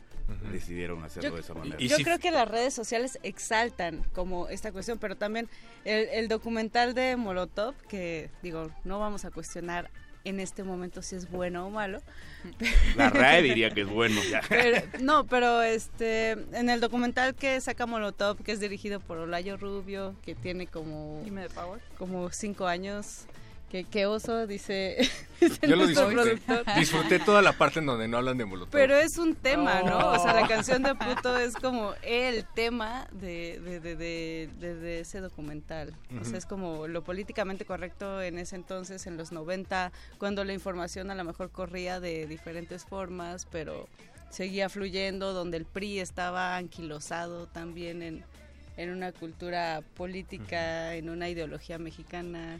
decidieron 0.52 1.02
hacerlo 1.02 1.31
Yo, 1.31 1.34
de 1.36 1.40
esa 1.40 1.55
manera. 1.55 1.76
yo 1.78 1.97
creo 1.99 2.18
que 2.18 2.31
las 2.31 2.47
redes 2.49 2.73
sociales 2.73 3.18
exaltan 3.23 4.05
como 4.12 4.49
esta 4.49 4.70
cuestión, 4.70 4.99
pero 4.99 5.16
también 5.16 5.49
el, 5.84 6.08
el 6.08 6.28
documental 6.28 6.94
de 6.94 7.16
Molotov, 7.16 7.74
que 7.89 8.31
digo, 8.42 8.70
no 8.84 9.00
vamos 9.00 9.24
a 9.24 9.31
cuestionar 9.32 9.90
en 10.24 10.39
este 10.39 10.62
momento 10.65 11.02
si 11.02 11.16
es 11.16 11.31
bueno 11.31 11.66
o 11.66 11.70
malo. 11.70 12.02
La 12.97 13.10
RAE 13.10 13.42
diría 13.42 13.70
que 13.70 13.81
es 13.81 13.89
bueno. 13.89 14.20
ya. 14.31 14.40
Pero- 14.49 14.82
no, 15.00 15.26
pero 15.26 15.62
este 15.62 16.32
en 16.52 16.68
el 16.70 16.81
documental 16.81 17.34
que 17.34 17.60
saca 17.60 17.86
Molotov, 17.86 18.36
que 18.42 18.52
es 18.52 18.60
dirigido 18.60 19.00
por 19.00 19.18
Olayo 19.18 19.57
Rubio, 19.57 20.15
que 20.23 20.34
tiene 20.34 20.66
como 20.66 21.24
como 21.99 22.31
cinco 22.31 22.66
años, 22.66 23.24
que, 23.70 23.84
que 23.84 24.07
oso 24.07 24.47
dice, 24.47 24.97
dice 25.40 25.58
Yo 25.68 25.76
lo 25.76 25.86
disfruté. 25.86 26.36
productor. 26.36 26.74
Disfruté 26.76 27.18
toda 27.20 27.40
la 27.40 27.52
parte 27.52 27.78
en 27.78 27.86
donde 27.86 28.08
no 28.08 28.16
hablan 28.18 28.36
de 28.36 28.44
Molotov. 28.44 28.73
Pero 28.73 28.97
es 28.97 29.16
un 29.16 29.34
tema, 29.36 29.82
¿no? 29.82 30.08
O 30.10 30.18
sea, 30.23 30.34
la 30.34 30.49
canción 30.49 30.82
de 30.82 30.94
puto 30.94 31.36
es 31.39 31.55
como 31.55 31.94
el 32.02 32.44
tema 32.55 33.07
de, 33.12 33.60
de, 33.60 33.81
de, 33.81 33.97
de- 33.97 34.49
de- 34.58 34.74
de 34.74 35.00
ese 35.00 35.20
documental. 35.20 35.94
O 36.20 36.24
sea, 36.24 36.36
es 36.39 36.47
como 36.47 36.89
lo 36.89 37.02
políticamente 37.05 37.65
correcto 37.65 38.20
en 38.20 38.39
ese 38.39 38.57
entonces, 38.57 39.07
en 39.07 39.16
los 39.16 39.31
90, 39.32 39.92
cuando 40.18 40.42
la 40.44 40.52
información 40.52 41.10
a 41.10 41.15
lo 41.15 41.24
mejor 41.24 41.50
corría 41.50 42.00
de 42.00 42.26
diferentes 42.26 42.84
formas, 42.84 43.47
pero 43.50 43.89
seguía 44.31 44.68
fluyendo, 44.68 45.32
donde 45.32 45.57
el 45.57 45.65
PRI 45.65 46.00
estaba 46.00 46.57
anquilosado 46.57 47.47
también 47.47 48.02
en, 48.02 48.24
en 48.76 48.90
una 48.90 49.12
cultura 49.12 49.82
política, 49.97 50.94
en 50.94 51.08
una 51.08 51.28
ideología 51.28 51.78
mexicana. 51.78 52.58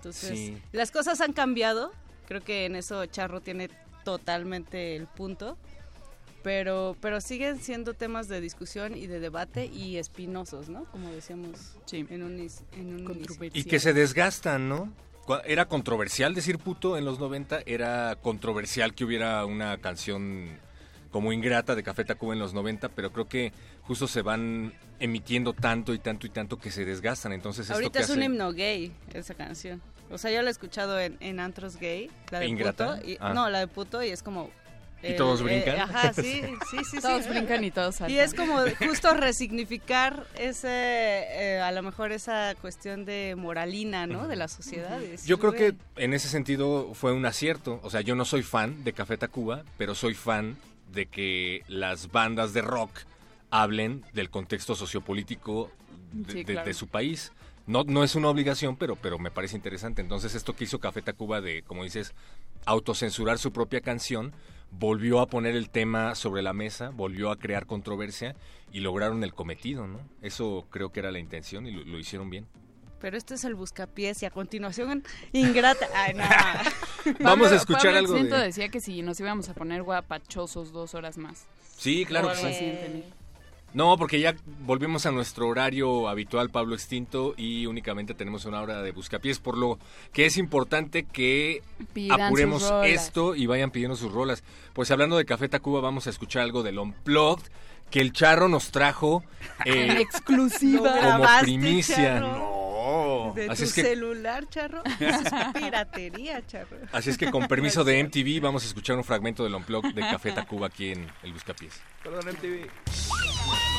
Entonces, 0.00 0.38
Sí. 0.38 0.62
las 0.72 0.90
cosas 0.90 1.20
han 1.20 1.34
cambiado. 1.34 1.92
Creo 2.26 2.42
que 2.42 2.64
en 2.64 2.74
eso 2.74 3.04
Charro 3.06 3.40
tiene 3.42 3.68
totalmente 4.04 4.96
el 4.96 5.06
punto. 5.06 5.58
Pero, 6.42 6.96
pero 7.02 7.20
siguen 7.20 7.58
siendo 7.60 7.92
temas 7.92 8.26
de 8.28 8.40
discusión 8.40 8.96
y 8.96 9.06
de 9.06 9.20
debate 9.20 9.66
y 9.66 9.98
espinosos, 9.98 10.70
¿no? 10.70 10.84
Como 10.86 11.10
decíamos 11.10 11.76
en 11.92 12.22
un, 12.22 12.48
en 12.72 13.06
un. 13.06 13.50
Y 13.52 13.64
que 13.64 13.78
se 13.78 13.92
desgastan, 13.92 14.66
¿no? 14.66 14.90
Era 15.44 15.66
controversial 15.68 16.34
decir 16.34 16.58
puto 16.58 16.96
en 16.96 17.04
los 17.04 17.18
90, 17.20 17.60
era 17.66 18.16
controversial 18.22 18.94
que 18.94 19.04
hubiera 19.04 19.44
una 19.44 19.76
canción 19.78 20.58
como 21.10 21.32
Ingrata 21.32 21.74
de 21.74 21.82
Café 21.82 22.04
Tacuba 22.04 22.32
en 22.34 22.38
los 22.38 22.54
90, 22.54 22.88
pero 22.90 23.12
creo 23.12 23.28
que 23.28 23.52
justo 23.82 24.06
se 24.06 24.22
van 24.22 24.72
emitiendo 25.00 25.52
tanto 25.52 25.92
y 25.94 25.98
tanto 25.98 26.26
y 26.26 26.30
tanto 26.30 26.58
que 26.58 26.70
se 26.70 26.84
desgastan. 26.84 27.32
Entonces 27.32 27.62
esto 27.62 27.74
Ahorita 27.74 27.98
que 27.98 28.04
es 28.04 28.10
un 28.10 28.22
himno 28.22 28.52
gay 28.52 28.92
esa 29.14 29.34
canción. 29.34 29.82
O 30.10 30.18
sea, 30.18 30.30
yo 30.30 30.42
la 30.42 30.48
he 30.48 30.52
escuchado 30.52 30.98
en, 31.00 31.16
en 31.20 31.38
antros 31.40 31.76
gay, 31.76 32.10
la 32.30 32.40
de 32.40 32.46
¿Ingrata? 32.48 32.96
puto. 32.96 33.08
Y, 33.08 33.16
Ah. 33.20 33.32
No, 33.34 33.48
la 33.50 33.60
de 33.60 33.66
puto 33.68 34.02
y 34.02 34.08
es 34.10 34.22
como... 34.22 34.50
¿Y 35.02 35.16
todos 35.16 35.42
brincan? 35.42 35.78
ajá, 35.80 36.12
sí, 36.12 36.42
sí, 36.42 36.52
sí. 36.70 36.76
sí. 36.90 37.00
Todos 37.00 37.26
brincan 37.26 37.64
y 37.64 37.70
todos 37.70 37.94
Y 37.94 37.98
saltan. 38.00 38.18
es 38.18 38.34
como 38.34 38.58
justo 38.86 39.14
resignificar 39.14 40.26
ese, 40.38 40.68
eh, 40.68 41.60
a 41.64 41.72
lo 41.72 41.82
mejor 41.82 42.12
esa 42.12 42.54
cuestión 42.60 43.06
de 43.06 43.34
moralina, 43.34 44.06
¿no? 44.06 44.28
De 44.28 44.36
la 44.36 44.46
sociedad. 44.46 45.00
Yo 45.24 45.38
creo 45.38 45.52
que 45.52 45.74
en 45.96 46.12
ese 46.12 46.28
sentido 46.28 46.92
fue 46.92 47.12
un 47.14 47.24
acierto. 47.24 47.80
O 47.82 47.88
sea, 47.88 48.02
yo 48.02 48.14
no 48.14 48.26
soy 48.26 48.42
fan 48.42 48.84
de 48.84 48.92
Café 48.92 49.16
Tacuba, 49.16 49.64
pero 49.78 49.94
soy 49.94 50.12
fan 50.12 50.56
de 50.92 51.06
que 51.06 51.62
las 51.68 52.10
bandas 52.10 52.52
de 52.52 52.62
rock 52.62 52.90
hablen 53.50 54.04
del 54.12 54.30
contexto 54.30 54.74
sociopolítico 54.74 55.70
de, 56.12 56.32
Sí, 56.32 56.44
de- 56.44 56.74
su 56.74 56.88
país. 56.88 57.32
No, 57.66 57.84
no 57.84 58.02
es 58.02 58.14
una 58.16 58.28
obligación, 58.28 58.76
pero, 58.76 58.96
pero 58.96 59.18
me 59.18 59.30
parece 59.30 59.54
interesante. 59.56 60.02
Entonces, 60.02 60.34
esto 60.34 60.56
que 60.56 60.64
hizo 60.64 60.80
Café 60.80 61.02
Tacuba 61.02 61.40
de, 61.40 61.62
como 61.62 61.84
dices, 61.84 62.14
autocensurar 62.66 63.38
su 63.38 63.52
propia 63.52 63.80
canción, 63.80 64.32
volvió 64.72 65.20
a 65.20 65.26
poner 65.26 65.54
el 65.56 65.70
tema 65.70 66.14
sobre 66.14 66.42
la 66.42 66.52
mesa, 66.52 66.90
volvió 66.90 67.30
a 67.30 67.36
crear 67.36 67.66
controversia 67.66 68.34
y 68.72 68.80
lograron 68.80 69.22
el 69.24 69.34
cometido, 69.34 69.86
¿no? 69.86 70.00
Eso 70.22 70.66
creo 70.70 70.90
que 70.92 71.00
era 71.00 71.10
la 71.10 71.18
intención 71.18 71.66
y 71.66 71.72
lo- 71.72 71.84
lo 71.84 71.98
hicieron 71.98 72.30
bien. 72.30 72.46
Pero 73.00 73.16
este 73.16 73.34
es 73.34 73.44
el 73.44 73.54
buscapiés 73.54 74.22
y 74.22 74.26
a 74.26 74.30
continuación 74.30 75.02
ingrata. 75.32 75.86
Ay, 75.94 76.14
no. 76.14 76.24
Vamos 77.20 77.50
a 77.52 77.56
escuchar 77.56 77.84
Pablo 77.84 77.98
algo 77.98 78.12
de- 78.14 78.20
Extinto 78.20 78.38
decía 78.42 78.68
que 78.68 78.80
si 78.80 79.02
nos 79.02 79.18
íbamos 79.20 79.48
a 79.48 79.54
poner 79.54 79.82
guapachosos 79.82 80.72
dos 80.72 80.94
horas 80.94 81.18
más. 81.18 81.44
Sí, 81.76 82.04
claro 82.04 82.30
que 82.32 82.54
sí. 82.54 83.04
No, 83.72 83.96
porque 83.96 84.18
ya 84.18 84.34
volvemos 84.66 85.06
a 85.06 85.12
nuestro 85.12 85.46
horario 85.46 86.08
habitual, 86.08 86.50
Pablo 86.50 86.74
Extinto, 86.74 87.34
y 87.36 87.66
únicamente 87.66 88.14
tenemos 88.14 88.44
una 88.44 88.60
hora 88.60 88.82
de 88.82 88.90
buscapiés, 88.90 89.38
por 89.38 89.56
lo 89.56 89.78
que 90.12 90.26
es 90.26 90.36
importante 90.38 91.04
que 91.04 91.62
Pidan 91.92 92.20
apuremos 92.20 92.68
esto 92.84 93.36
y 93.36 93.46
vayan 93.46 93.70
pidiendo 93.70 93.96
sus 93.96 94.12
rolas. 94.12 94.42
Pues 94.72 94.90
hablando 94.90 95.16
de 95.16 95.24
Café 95.24 95.48
Tacuba, 95.48 95.80
vamos 95.80 96.08
a 96.08 96.10
escuchar 96.10 96.42
algo 96.42 96.64
del 96.64 96.80
Unplugged 96.80 97.44
que 97.92 98.00
el 98.00 98.12
Charro 98.12 98.48
nos 98.48 98.72
trajo 98.72 99.22
eh, 99.64 99.86
En 99.86 99.96
exclusiva. 99.98 100.92
Como 101.00 101.24
primicia. 101.40 101.96
Charro. 102.20 102.26
No. 102.38 102.59
De 103.34 103.48
Así 103.50 103.62
tu 103.62 103.68
es 103.68 103.74
que 103.74 103.82
celular, 103.82 104.48
charro. 104.48 104.82
Eso 105.00 105.20
es 105.20 105.52
piratería, 105.54 106.46
charro. 106.46 106.76
Así 106.92 107.10
es 107.10 107.18
que 107.18 107.30
con 107.30 107.46
permiso 107.46 107.84
de 107.84 108.02
MTV 108.04 108.40
vamos 108.42 108.64
a 108.64 108.66
escuchar 108.66 108.96
un 108.96 109.04
fragmento 109.04 109.44
del 109.44 109.54
Unplugged 109.54 109.94
de 109.94 110.00
Café 110.00 110.32
Tacuba 110.32 110.68
aquí 110.68 110.92
en 110.92 111.10
el 111.22 111.32
Buscapiés. 111.32 111.80
Perdón, 112.02 112.26
MTV. 112.34 113.69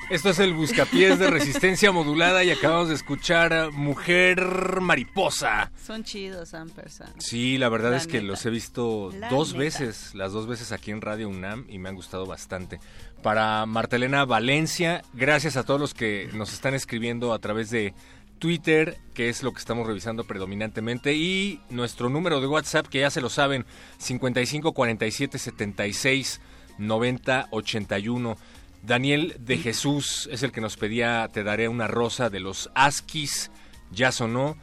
Esto 0.10 0.32
es 0.32 0.40
el 0.40 0.56
Buscapiés 0.56 1.20
de 1.20 1.30
Resistencia 1.30 1.92
Modulada 1.92 2.44
y 2.44 2.50
acabamos 2.50 2.90
de 2.90 2.96
escuchar 2.96 3.72
Mujer 3.72 4.82
Mariposa. 4.82 5.72
Son 5.86 6.04
chidos, 6.04 6.56
Ampersand. 6.56 7.14
Sí, 7.22 7.60
la 7.60 7.70
verdad 7.70 7.92
La 7.92 7.98
es 7.98 8.08
que 8.08 8.22
los 8.22 8.44
he 8.46 8.50
visto 8.50 9.12
La 9.20 9.30
dos 9.30 9.50
neta. 9.50 9.60
veces, 9.60 10.16
las 10.16 10.32
dos 10.32 10.48
veces 10.48 10.72
aquí 10.72 10.90
en 10.90 11.02
Radio 11.02 11.30
UNAM 11.30 11.68
y 11.70 11.78
me 11.78 11.90
han 11.90 11.96
gustado 11.96 12.26
bastante. 12.26 12.80
Para 13.22 13.68
Martelena 13.68 14.26
Valencia, 14.26 15.04
gracias 15.14 15.58
a 15.58 15.64
todos 15.64 15.80
los 15.80 15.94
que 15.94 16.28
nos 16.34 16.54
están 16.54 16.74
escribiendo 16.74 17.32
a 17.32 17.38
través 17.40 17.70
de 17.70 17.94
Twitter, 18.40 18.98
que 19.14 19.30
es 19.30 19.44
lo 19.44 19.52
que 19.54 19.60
estamos 19.60 19.86
revisando 19.86 20.24
predominantemente, 20.24 21.14
y 21.14 21.62
nuestro 21.70 22.10
número 22.10 22.42
de 22.42 22.48
WhatsApp, 22.48 22.88
que 22.88 23.02
ya 23.02 23.12
se 23.12 23.22
lo 23.22 23.30
saben, 23.30 23.64
55 24.00 24.72
47 24.74 25.38
76 25.38 26.42
90 26.80 27.48
81. 27.52 28.38
Daniel 28.84 29.36
de 29.40 29.58
Jesús 29.58 30.30
es 30.32 30.44
el 30.44 30.52
que 30.52 30.62
nos 30.62 30.78
pedía 30.78 31.28
Te 31.32 31.44
daré 31.44 31.68
una 31.68 31.88
rosa 31.88 32.30
de 32.30 32.40
los 32.40 32.70
Askis, 32.76 33.52
ya 33.92 34.12
sonó. 34.12 34.58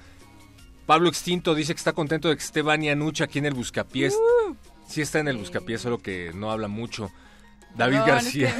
Pablo 0.86 1.08
Extinto 1.08 1.54
dice 1.54 1.74
que 1.74 1.78
está 1.78 1.92
contento 1.92 2.28
de 2.28 2.36
que 2.36 2.42
esté 2.42 2.62
Vania 2.62 2.94
Nucha 2.94 3.24
aquí 3.24 3.38
en 3.38 3.46
el 3.46 3.54
Buscapiés. 3.54 4.16
Sí 4.88 5.00
está 5.00 5.18
en 5.18 5.28
el 5.28 5.36
Buscapiés, 5.36 5.80
solo 5.80 5.98
que 5.98 6.30
no 6.34 6.50
habla 6.50 6.68
mucho. 6.68 7.10
David 7.74 7.98
García 8.06 8.54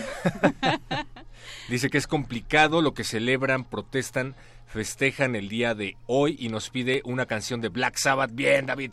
dice 1.69 1.89
que 1.89 1.99
es 1.99 2.07
complicado 2.07 2.83
lo 2.83 2.93
que 2.93 3.05
celebran, 3.05 3.65
protestan, 3.65 4.35
festejan 4.67 5.37
el 5.37 5.49
día 5.49 5.75
de 5.75 5.97
hoy 6.07 6.37
y 6.39 6.49
nos 6.49 6.69
pide 6.69 7.01
una 7.05 7.27
canción 7.27 7.61
de 7.61 7.69
Black 7.69 7.97
Sabbath. 7.97 8.33
Bien, 8.35 8.67
David. 8.67 8.93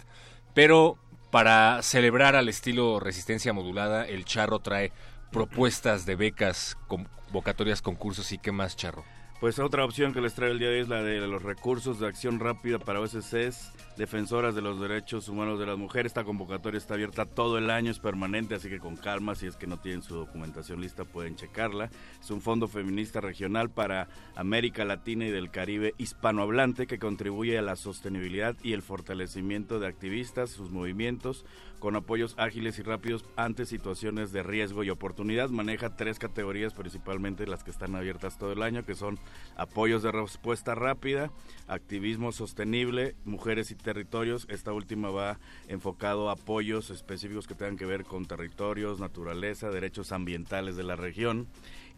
Pero 0.54 0.98
para 1.32 1.82
celebrar 1.82 2.36
al 2.36 2.48
estilo 2.48 3.00
resistencia 3.00 3.52
modulada, 3.52 4.08
el 4.08 4.24
Charro 4.24 4.60
trae 4.60 4.92
propuestas 5.34 6.06
de 6.06 6.16
becas, 6.16 6.78
convocatorias, 6.88 7.82
concursos 7.82 8.32
y 8.32 8.38
qué 8.38 8.52
más, 8.52 8.78
Charro. 8.78 9.04
Pues 9.44 9.60
otra 9.60 9.84
opción 9.84 10.14
que 10.14 10.22
les 10.22 10.36
traigo 10.36 10.54
el 10.54 10.60
día 10.60 10.70
de 10.70 10.76
hoy 10.76 10.82
es 10.84 10.88
la 10.88 11.04
de 11.04 11.20
los 11.28 11.44
recursos 11.44 12.00
de 12.00 12.08
acción 12.08 12.40
rápida 12.40 12.80
para 12.80 13.02
OSCs, 13.02 13.74
defensoras 13.98 14.56
de 14.56 14.62
los 14.62 14.80
derechos 14.80 15.28
humanos 15.28 15.60
de 15.60 15.66
las 15.66 15.78
mujeres. 15.78 16.12
Esta 16.12 16.24
convocatoria 16.24 16.78
está 16.78 16.94
abierta 16.94 17.26
todo 17.26 17.58
el 17.58 17.70
año, 17.70 17.92
es 17.92 18.00
permanente, 18.00 18.56
así 18.56 18.70
que 18.70 18.80
con 18.80 18.96
calma, 18.96 19.36
si 19.36 19.48
es 19.48 19.58
que 19.58 19.68
no 19.68 19.82
tienen 19.82 20.02
su 20.02 20.16
documentación 20.16 20.80
lista, 20.80 21.04
pueden 21.04 21.36
checarla. 21.36 21.90
Es 22.22 22.32
un 22.32 22.40
fondo 22.40 22.70
feminista 22.70 23.20
regional 23.20 23.70
para 23.70 24.08
América 24.38 24.86
Latina 24.86 25.26
y 25.26 25.32
del 25.32 25.52
Caribe 25.52 25.94
hispanohablante 25.98 26.88
que 26.88 26.98
contribuye 26.98 27.58
a 27.58 27.62
la 27.62 27.76
sostenibilidad 27.76 28.56
y 28.64 28.72
el 28.72 28.82
fortalecimiento 28.82 29.78
de 29.78 29.88
activistas, 29.88 30.52
sus 30.52 30.72
movimientos, 30.72 31.44
con 31.84 31.98
apoyos 31.98 32.34
ágiles 32.38 32.80
y 32.80 32.82
rápidos 32.82 33.26
ante 33.36 33.66
situaciones 33.66 34.32
de 34.32 34.42
riesgo 34.42 34.86
y 34.86 34.90
oportunidad. 34.90 35.50
Maneja 35.50 35.98
tres 35.98 36.18
categorías, 36.18 36.74
principalmente 36.74 37.46
las 37.46 37.66
que 37.66 37.72
están 37.72 37.94
abiertas 37.98 38.38
todo 38.38 38.54
el 38.54 38.64
año, 38.64 38.86
que 38.86 38.96
son 38.96 39.20
apoyos 39.58 40.02
de 40.02 40.14
respuesta 40.14 40.76
rápida, 40.76 41.30
activismo 41.68 42.32
sostenible, 42.32 43.18
mujeres 43.26 43.70
y 43.70 43.76
territorios. 43.76 44.46
Esta 44.48 44.72
última 44.72 45.10
va 45.10 45.40
enfocado 45.68 46.30
a 46.30 46.36
apoyos 46.36 46.90
específicos 46.90 47.48
que 47.48 47.56
tengan 47.56 47.76
que 47.76 47.86
ver 47.86 48.06
con 48.06 48.28
territorios, 48.28 49.02
naturaleza, 49.02 49.70
derechos 49.70 50.14
ambientales 50.14 50.78
de 50.78 50.84
la 50.84 50.96
región. 50.96 51.50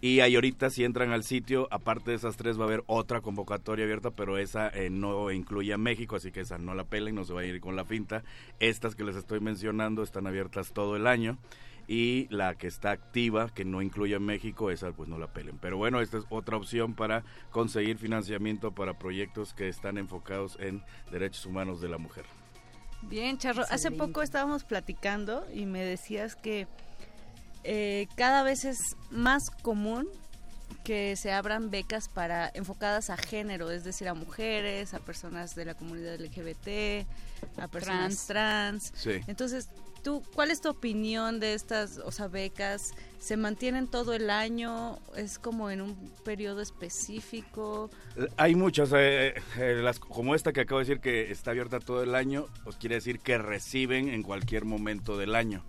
Y 0.01 0.19
ahí 0.19 0.35
ahorita 0.35 0.69
si 0.69 0.83
entran 0.83 1.11
al 1.11 1.24
sitio, 1.24 1.67
aparte 1.72 2.11
de 2.11 2.17
esas 2.17 2.38
tres 2.38 2.59
va 2.59 2.64
a 2.64 2.67
haber 2.67 2.83
otra 2.85 3.22
convocatoria 3.22 3.85
abierta, 3.85 4.11
pero 4.11 4.38
esa 4.38 4.69
eh, 4.69 4.90
no 4.90 5.32
incluye 5.32 5.74
a 5.74 5.77
México, 5.77 6.15
así 6.15 6.32
que 6.32 6.41
esa 6.41 6.57
no 6.57 6.75
la 6.75 6.83
pelen, 6.83 7.15
no 7.15 7.24
se 7.24 7.33
va 7.33 7.41
a 7.41 7.45
ir 7.45 7.59
con 7.61 7.75
la 7.75 7.85
finta. 7.85 8.24
Estas 8.59 8.95
que 8.95 9.03
les 9.03 9.15
estoy 9.15 9.40
mencionando 9.40 10.03
están 10.03 10.27
abiertas 10.27 10.74
todo 10.74 10.95
el 10.95 11.07
año 11.07 11.38
y 11.88 12.27
la 12.30 12.56
que 12.56 12.67
está 12.67 12.91
activa, 12.91 13.49
que 13.53 13.65
no 13.65 13.82
incluye 13.82 14.15
a 14.15 14.19
México, 14.19 14.72
esa 14.72 14.91
pues 14.91 15.07
no 15.07 15.17
la 15.17 15.27
pelen. 15.27 15.57
Pero 15.59 15.77
bueno, 15.77 16.01
esta 16.01 16.17
es 16.17 16.25
otra 16.30 16.57
opción 16.57 16.93
para 16.93 17.24
conseguir 17.51 17.98
financiamiento 17.98 18.72
para 18.72 18.98
proyectos 18.98 19.53
que 19.53 19.69
están 19.69 19.98
enfocados 19.98 20.57
en 20.59 20.83
derechos 21.11 21.45
humanos 21.45 21.82
de 21.82 21.90
la 21.90 21.98
mujer. 21.98 22.25
Bien, 23.03 23.38
Charro. 23.38 23.64
Hace 23.69 23.91
poco 23.91 24.22
estábamos 24.22 24.64
platicando 24.64 25.45
y 25.53 25.65
me 25.65 25.83
decías 25.83 26.35
que 26.35 26.67
eh, 27.65 28.07
cada 28.15 28.43
vez 28.43 28.63
es 28.63 28.95
más 29.09 29.49
común 29.49 30.07
que 30.83 31.15
se 31.15 31.31
abran 31.31 31.71
becas 31.71 32.07
para 32.07 32.51
enfocadas 32.53 33.09
a 33.09 33.17
género, 33.17 33.71
es 33.71 33.83
decir, 33.83 34.07
a 34.07 34.13
mujeres, 34.13 34.93
a 34.93 34.99
personas 34.99 35.55
de 35.55 35.65
la 35.65 35.73
comunidad 35.73 36.19
LGBT, 36.19 37.07
a 37.57 37.67
personas 37.67 38.27
trans. 38.27 38.93
Sí. 38.95 39.19
Entonces, 39.27 39.67
tú, 40.03 40.21
¿cuál 40.35 40.51
es 40.51 40.61
tu 40.61 40.69
opinión 40.69 41.39
de 41.39 41.55
estas, 41.55 41.97
o 41.97 42.11
sea, 42.11 42.27
becas? 42.27 42.93
¿Se 43.19 43.35
mantienen 43.35 43.87
todo 43.87 44.13
el 44.13 44.29
año? 44.29 44.99
¿Es 45.17 45.39
como 45.39 45.71
en 45.71 45.81
un 45.81 45.95
periodo 46.23 46.61
específico? 46.61 47.89
Hay 48.37 48.53
muchas, 48.53 48.91
eh, 48.95 49.33
eh, 49.57 49.79
las, 49.81 49.97
como 49.97 50.35
esta 50.35 50.53
que 50.53 50.61
acabo 50.61 50.79
de 50.79 50.85
decir 50.85 51.01
que 51.01 51.31
está 51.31 51.49
abierta 51.49 51.79
todo 51.79 52.03
el 52.03 52.13
año, 52.13 52.45
pues 52.63 52.75
quiere 52.75 52.95
decir 52.95 53.19
que 53.19 53.39
reciben 53.39 54.09
en 54.09 54.21
cualquier 54.21 54.65
momento 54.65 55.17
del 55.17 55.33
año, 55.33 55.63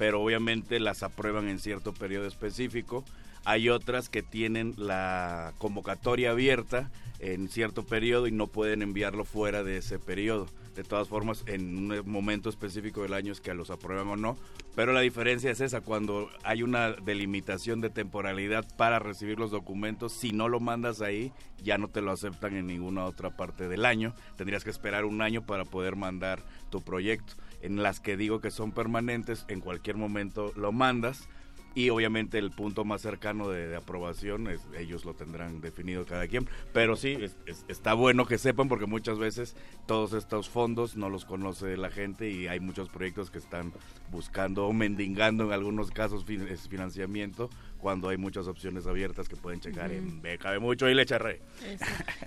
pero 0.00 0.22
obviamente 0.22 0.80
las 0.80 1.02
aprueban 1.02 1.46
en 1.50 1.58
cierto 1.58 1.92
periodo 1.92 2.26
específico. 2.26 3.04
Hay 3.44 3.68
otras 3.68 4.08
que 4.08 4.22
tienen 4.22 4.72
la 4.78 5.52
convocatoria 5.58 6.30
abierta 6.30 6.90
en 7.18 7.50
cierto 7.50 7.84
periodo 7.84 8.26
y 8.26 8.32
no 8.32 8.46
pueden 8.46 8.80
enviarlo 8.80 9.26
fuera 9.26 9.62
de 9.62 9.76
ese 9.76 9.98
periodo. 9.98 10.46
De 10.74 10.84
todas 10.84 11.08
formas, 11.08 11.44
en 11.44 11.76
un 11.76 12.10
momento 12.10 12.48
específico 12.48 13.02
del 13.02 13.12
año 13.12 13.30
es 13.30 13.42
que 13.42 13.52
los 13.52 13.68
aprueban 13.68 14.08
o 14.08 14.16
no, 14.16 14.38
pero 14.74 14.94
la 14.94 15.00
diferencia 15.00 15.50
es 15.50 15.60
esa, 15.60 15.82
cuando 15.82 16.30
hay 16.44 16.62
una 16.62 16.92
delimitación 16.92 17.82
de 17.82 17.90
temporalidad 17.90 18.64
para 18.78 19.00
recibir 19.00 19.38
los 19.38 19.50
documentos, 19.50 20.14
si 20.14 20.30
no 20.30 20.48
lo 20.48 20.60
mandas 20.60 21.02
ahí, 21.02 21.30
ya 21.62 21.76
no 21.76 21.88
te 21.88 22.00
lo 22.00 22.12
aceptan 22.12 22.56
en 22.56 22.68
ninguna 22.68 23.04
otra 23.04 23.36
parte 23.36 23.68
del 23.68 23.84
año, 23.84 24.14
tendrías 24.38 24.64
que 24.64 24.70
esperar 24.70 25.04
un 25.04 25.20
año 25.20 25.42
para 25.42 25.66
poder 25.66 25.96
mandar 25.96 26.42
tu 26.70 26.80
proyecto. 26.80 27.34
En 27.60 27.82
las 27.82 28.00
que 28.00 28.16
digo 28.16 28.40
que 28.40 28.50
son 28.50 28.72
permanentes, 28.72 29.44
en 29.48 29.60
cualquier 29.60 29.96
momento 29.96 30.52
lo 30.56 30.72
mandas, 30.72 31.28
y 31.72 31.88
obviamente 31.90 32.36
el 32.38 32.50
punto 32.50 32.84
más 32.84 33.00
cercano 33.00 33.48
de, 33.48 33.68
de 33.68 33.76
aprobación 33.76 34.48
es, 34.48 34.60
ellos 34.76 35.04
lo 35.04 35.14
tendrán 35.14 35.60
definido 35.60 36.04
cada 36.04 36.26
quien 36.26 36.48
pero 36.72 36.96
sí 36.96 37.16
es- 37.20 37.36
es- 37.46 37.64
está 37.68 37.94
bueno 37.94 38.26
que 38.26 38.38
sepan 38.38 38.68
porque 38.68 38.86
muchas 38.86 39.20
veces 39.20 39.54
todos 39.86 40.12
estos 40.14 40.48
fondos 40.48 40.96
no 40.96 41.08
los 41.08 41.24
conoce 41.24 41.76
la 41.76 41.88
gente 41.90 42.28
y 42.28 42.48
hay 42.48 42.58
muchos 42.58 42.88
proyectos 42.88 43.30
que 43.30 43.38
están 43.38 43.72
buscando 44.10 44.66
o 44.66 44.72
mendigando 44.72 45.44
en 45.44 45.52
algunos 45.52 45.92
casos 45.92 46.24
fin- 46.24 46.44
financiamiento 46.68 47.48
cuando 47.78 48.08
hay 48.08 48.16
muchas 48.16 48.48
opciones 48.48 48.88
abiertas 48.88 49.28
que 49.28 49.36
pueden 49.36 49.60
checar 49.60 49.92
en 49.92 50.08
Ujú. 50.08 50.22
Beca 50.22 50.50
de 50.50 50.58
Mucho 50.58 50.88
y 50.90 50.94
le 50.94 51.02
echaré 51.02 51.40
Eso. 51.64 51.84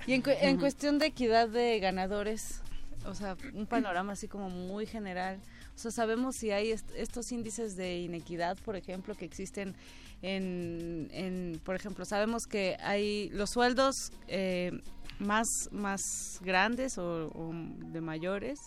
Y 0.07 0.13
en, 0.13 0.21
cu- 0.21 0.29
en 0.39 0.55
cuestión 0.57 0.99
de 0.99 1.07
equidad 1.07 1.49
de 1.49 1.79
ganadores, 1.81 2.61
o 3.05 3.15
sea, 3.15 3.35
un 3.53 3.65
panorama 3.67 4.13
así 4.13 4.27
como 4.27 4.49
muy 4.49 4.85
general. 4.85 5.39
O 5.75 5.79
sea, 5.79 5.91
sabemos 5.91 6.35
si 6.37 6.51
hay 6.51 6.71
est- 6.71 6.89
estos 6.95 7.31
índices 7.31 7.75
de 7.75 7.99
inequidad, 8.01 8.57
por 8.63 8.75
ejemplo, 8.75 9.15
que 9.15 9.25
existen 9.25 9.75
en, 10.21 11.09
en 11.11 11.59
por 11.63 11.75
ejemplo, 11.75 12.05
sabemos 12.05 12.43
que 12.45 12.77
hay 12.79 13.29
los 13.29 13.49
sueldos 13.51 14.11
eh, 14.27 14.71
más, 15.19 15.47
más 15.71 16.01
grandes 16.41 16.97
o, 16.97 17.27
o 17.27 17.51
de 17.53 18.01
mayores. 18.01 18.59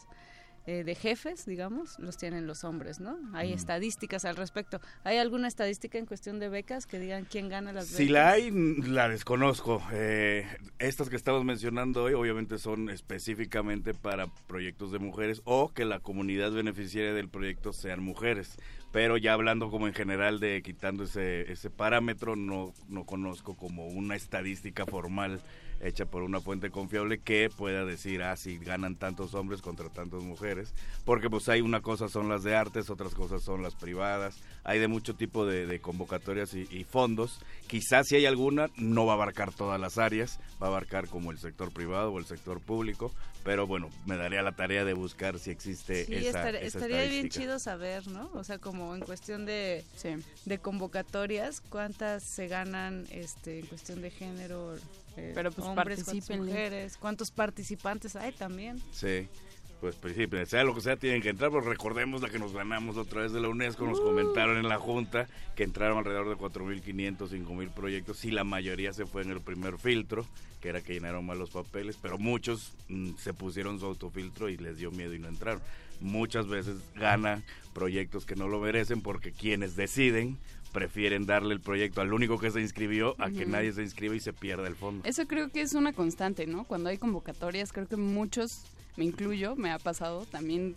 Eh, 0.66 0.82
de 0.84 0.94
jefes, 0.94 1.46
digamos, 1.46 1.98
los 1.98 2.16
tienen 2.16 2.46
los 2.46 2.64
hombres, 2.64 2.98
¿no? 3.00 3.16
Hay 3.34 3.52
Mm. 3.52 3.56
estadísticas 3.56 4.24
al 4.24 4.36
respecto. 4.36 4.80
¿Hay 5.04 5.18
alguna 5.18 5.46
estadística 5.48 5.96
en 5.98 6.06
cuestión 6.06 6.38
de 6.40 6.48
becas 6.48 6.86
que 6.86 6.98
digan 6.98 7.24
quién 7.24 7.48
gana 7.48 7.72
las 7.72 7.84
becas? 7.86 7.96
Si 7.98 8.08
la 8.08 8.30
hay, 8.30 8.50
la 8.50 9.08
desconozco. 9.08 9.82
Eh, 9.92 10.46
estas 10.78 11.08
que 11.08 11.16
estamos 11.16 11.44
mencionando 11.44 12.02
hoy 12.04 12.14
obviamente 12.14 12.58
son 12.58 12.90
específicamente 12.90 13.94
para 13.94 14.26
proyectos 14.46 14.92
de 14.92 14.98
mujeres 14.98 15.40
o 15.44 15.72
que 15.72 15.84
la 15.84 16.00
comunidad 16.00 16.50
beneficiaria 16.52 17.12
del 17.14 17.28
proyecto 17.28 17.72
sean 17.72 18.02
mujeres. 18.02 18.56
Pero 18.92 19.16
ya 19.18 19.34
hablando 19.34 19.70
como 19.70 19.86
en 19.86 19.94
general 19.94 20.40
de 20.40 20.62
quitando 20.62 21.04
ese, 21.04 21.52
ese 21.52 21.70
parámetro, 21.70 22.34
no, 22.34 22.72
no 22.88 23.04
conozco 23.04 23.54
como 23.56 23.86
una 23.88 24.16
estadística 24.16 24.86
formal 24.86 25.40
hecha 25.80 26.06
por 26.06 26.22
una 26.22 26.40
fuente 26.40 26.70
confiable 26.70 27.18
que 27.18 27.50
pueda 27.55 27.84
decir, 27.84 28.22
ah, 28.22 28.36
si 28.36 28.58
ganan 28.58 28.96
tantos 28.96 29.34
hombres 29.34 29.62
contra 29.62 29.88
tantas 29.88 30.22
mujeres, 30.22 30.72
porque 31.05 31.28
pues 31.30 31.48
hay 31.48 31.60
una 31.60 31.80
cosa 31.82 32.08
son 32.08 32.28
las 32.28 32.42
de 32.42 32.56
artes, 32.56 32.90
otras 32.90 33.14
cosas 33.14 33.42
son 33.42 33.62
las 33.62 33.74
privadas, 33.74 34.36
hay 34.64 34.78
de 34.78 34.88
mucho 34.88 35.14
tipo 35.14 35.46
de, 35.46 35.66
de 35.66 35.80
convocatorias 35.80 36.55
y, 36.55 36.66
y 36.70 36.84
fondos, 36.84 37.40
quizás 37.66 38.06
si 38.08 38.16
hay 38.16 38.26
alguna, 38.26 38.68
no 38.76 39.06
va 39.06 39.12
a 39.12 39.16
abarcar 39.16 39.52
todas 39.52 39.80
las 39.80 39.98
áreas, 39.98 40.40
va 40.62 40.66
a 40.66 40.70
abarcar 40.70 41.08
como 41.08 41.30
el 41.30 41.38
sector 41.38 41.72
privado 41.72 42.12
o 42.12 42.18
el 42.18 42.24
sector 42.26 42.60
público, 42.60 43.12
pero 43.44 43.66
bueno, 43.66 43.90
me 44.06 44.16
daría 44.16 44.42
la 44.42 44.56
tarea 44.56 44.84
de 44.84 44.92
buscar 44.94 45.38
si 45.38 45.50
existe 45.50 46.05
Sí, 46.06 46.14
esa, 46.14 46.40
estar- 46.48 46.55
esa 46.56 46.78
estaría 46.78 47.05
bien 47.05 47.28
chido 47.28 47.58
saber, 47.60 48.08
¿no? 48.08 48.28
O 48.34 48.42
sea, 48.42 48.58
como 48.58 48.94
en 48.96 49.02
cuestión 49.02 49.46
de, 49.46 49.84
de 50.46 50.58
convocatorias, 50.58 51.60
cuántas 51.60 52.24
se 52.24 52.48
ganan 52.48 53.06
este, 53.10 53.60
en 53.60 53.66
cuestión 53.66 54.02
de 54.02 54.10
género, 54.10 54.74
eh, 55.16 55.32
Pero, 55.34 55.50
pues, 55.50 55.66
hombres, 55.66 56.04
particípenle. 56.04 56.52
mujeres, 56.52 56.96
cuántos 56.96 57.30
participantes 57.30 58.16
hay 58.16 58.32
también. 58.32 58.80
Sí. 58.92 59.28
pues, 59.80 59.94
pues 59.96 60.14
sí, 60.16 60.26
pues, 60.26 60.48
sea 60.48 60.64
lo 60.64 60.74
que 60.74 60.80
sea, 60.80 60.96
tienen 60.96 61.20
que 61.22 61.28
entrar, 61.28 61.50
pero 61.50 61.62
recordemos 61.62 62.22
la 62.22 62.30
que 62.30 62.38
nos 62.38 62.52
ganamos 62.52 62.96
otra 62.96 63.22
vez 63.22 63.32
de 63.32 63.40
la 63.40 63.48
UNESCO, 63.48 63.86
nos 63.86 64.00
comentaron 64.00 64.56
en 64.56 64.68
la 64.68 64.78
Junta 64.78 65.28
que 65.54 65.64
entraron 65.64 65.98
alrededor 65.98 66.28
de 66.28 66.36
4.500, 66.36 67.28
5.000 67.28 67.70
proyectos 67.72 68.24
y 68.24 68.30
la 68.30 68.44
mayoría 68.44 68.92
se 68.92 69.04
fue 69.06 69.22
en 69.22 69.30
el 69.30 69.40
primer 69.40 69.78
filtro, 69.78 70.26
que 70.60 70.70
era 70.70 70.80
que 70.80 70.94
llenaron 70.94 71.26
mal 71.26 71.38
los 71.38 71.50
papeles, 71.50 71.98
pero 72.00 72.16
muchos 72.18 72.72
mm, 72.88 73.16
se 73.18 73.34
pusieron 73.34 73.78
su 73.78 73.86
autofiltro 73.86 74.48
y 74.48 74.56
les 74.56 74.78
dio 74.78 74.90
miedo 74.90 75.12
y 75.14 75.18
no 75.18 75.28
entraron. 75.28 75.60
Muchas 76.00 76.46
veces 76.46 76.76
ganan 76.94 77.42
proyectos 77.74 78.26
que 78.26 78.36
no 78.36 78.48
lo 78.48 78.60
merecen 78.60 79.00
porque 79.02 79.32
quienes 79.32 79.76
deciden 79.76 80.38
prefieren 80.80 81.24
darle 81.24 81.55
el 81.55 81.60
proyecto 81.60 82.02
al 82.02 82.12
único 82.12 82.38
que 82.38 82.50
se 82.50 82.60
inscribió 82.60 83.14
a 83.18 83.30
que 83.30 83.46
nadie 83.46 83.72
se 83.72 83.80
inscriba 83.82 84.14
y 84.14 84.20
se 84.20 84.34
pierda 84.34 84.68
el 84.68 84.76
fondo. 84.76 85.08
Eso 85.08 85.26
creo 85.26 85.48
que 85.50 85.62
es 85.62 85.72
una 85.72 85.94
constante, 85.94 86.46
¿no? 86.46 86.64
Cuando 86.64 86.90
hay 86.90 86.98
convocatorias, 86.98 87.72
creo 87.72 87.88
que 87.88 87.96
muchos, 87.96 88.60
me 88.98 89.06
incluyo, 89.06 89.56
me 89.56 89.70
ha 89.70 89.78
pasado 89.78 90.26
también 90.26 90.76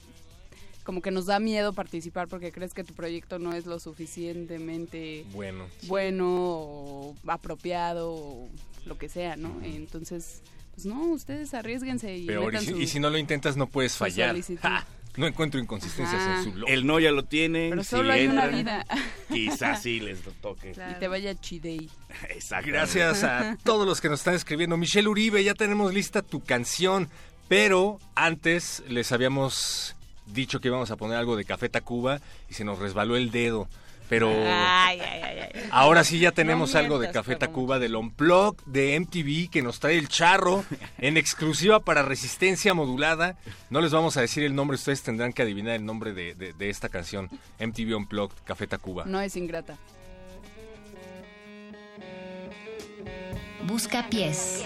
como 0.85 1.01
que 1.01 1.11
nos 1.11 1.25
da 1.25 1.39
miedo 1.41 1.73
participar 1.73 2.29
porque 2.29 2.53
crees 2.53 2.73
que 2.73 2.85
tu 2.85 2.93
proyecto 2.93 3.39
no 3.39 3.51
es 3.53 3.65
lo 3.65 3.77
suficientemente 3.81 5.25
Bueno. 5.33 5.65
bueno 5.87 6.27
o 6.29 7.15
apropiado 7.27 8.09
o 8.13 8.49
lo 8.85 8.97
que 8.97 9.09
sea, 9.09 9.35
¿no? 9.35 9.59
Entonces, 9.63 10.41
pues 10.75 10.85
no, 10.85 11.07
ustedes 11.11 11.53
arriesguense 11.53 12.15
y 12.15 12.25
Peor, 12.25 12.43
y 12.43 12.45
metan 12.47 12.61
si, 12.65 12.71
su- 12.71 12.79
y 12.79 12.87
si 12.87 12.99
no 13.01 13.09
lo 13.09 13.17
intentas 13.17 13.57
no 13.57 13.67
puedes 13.67 13.91
su 13.91 13.97
fallar. 13.99 14.33
No 15.17 15.27
encuentro 15.27 15.59
inconsistencias 15.59 16.21
Ajá. 16.21 16.37
en 16.37 16.43
su 16.43 16.51
blog. 16.51 16.69
El 16.69 16.85
no 16.85 16.99
ya 16.99 17.11
lo 17.11 17.23
tienen. 17.25 17.71
Pero 17.71 17.83
si 17.83 17.89
solo 17.89 18.13
hay 18.13 18.27
una 18.27 18.45
entran, 18.45 18.59
vida. 18.59 18.85
Quizás 19.29 19.81
sí 19.83 19.99
les 19.99 20.19
toque. 20.41 20.71
Y 20.71 20.99
te 20.99 21.07
vaya 21.07 21.35
chidei. 21.35 21.89
Exacto. 22.29 22.69
Gracias 22.69 23.23
a 23.23 23.57
todos 23.63 23.87
los 23.87 23.99
que 24.01 24.09
nos 24.09 24.19
están 24.21 24.35
escribiendo. 24.35 24.77
Michelle 24.77 25.07
Uribe, 25.07 25.43
ya 25.43 25.55
tenemos 25.55 25.93
lista 25.93 26.21
tu 26.21 26.41
canción, 26.41 27.09
pero 27.47 27.99
antes 28.15 28.83
les 28.87 29.11
habíamos 29.11 29.95
dicho 30.27 30.59
que 30.61 30.67
íbamos 30.67 30.91
a 30.91 30.95
poner 30.95 31.17
algo 31.17 31.35
de 31.35 31.43
Café 31.43 31.69
Tacuba 31.69 32.21
y 32.49 32.53
se 32.53 32.63
nos 32.63 32.79
resbaló 32.79 33.17
el 33.17 33.31
dedo. 33.31 33.67
Pero 34.09 34.29
Ay, 34.31 34.99
ay, 34.99 35.21
ay, 35.23 35.39
ay. 35.53 35.61
ahora 35.71 36.03
sí 36.03 36.17
ya 36.19 36.31
tenemos 36.31 36.73
No 36.73 36.79
algo 36.79 36.97
de 36.99 37.11
Café. 37.11 37.35
Tacuba 37.35 37.77
del 37.77 37.95
Unplug 37.95 38.57
de 38.65 38.99
MTV 38.99 39.51
que 39.51 39.61
nos 39.61 39.79
trae 39.79 39.97
el 39.99 40.07
charro 40.09 40.65
en 40.97 41.15
exclusiva 41.15 41.79
para 41.79 42.01
resistencia 42.01 42.73
modulada. 42.73 43.37
No 43.69 43.81
les 43.81 43.91
vamos 43.91 44.17
a 44.17 44.21
decir 44.21 44.43
el 44.43 44.55
nombre, 44.55 44.75
ustedes 44.75 45.03
tendrán 45.03 45.31
que 45.31 45.43
adivinar 45.43 45.75
el 45.75 45.85
nombre 45.85 46.13
de, 46.13 46.33
de- 46.33 46.53
de 46.53 46.69
esta 46.69 46.89
canción. 46.89 47.29
MTV 47.59 47.95
Unplugged, 47.95 48.35
Café 48.45 48.65
Tacuba. 48.65 49.05
No 49.05 49.21
es 49.21 49.35
ingrata. 49.35 49.77
Busca 53.67 54.07
pies. 54.09 54.65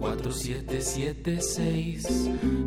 4776 0.00 2.06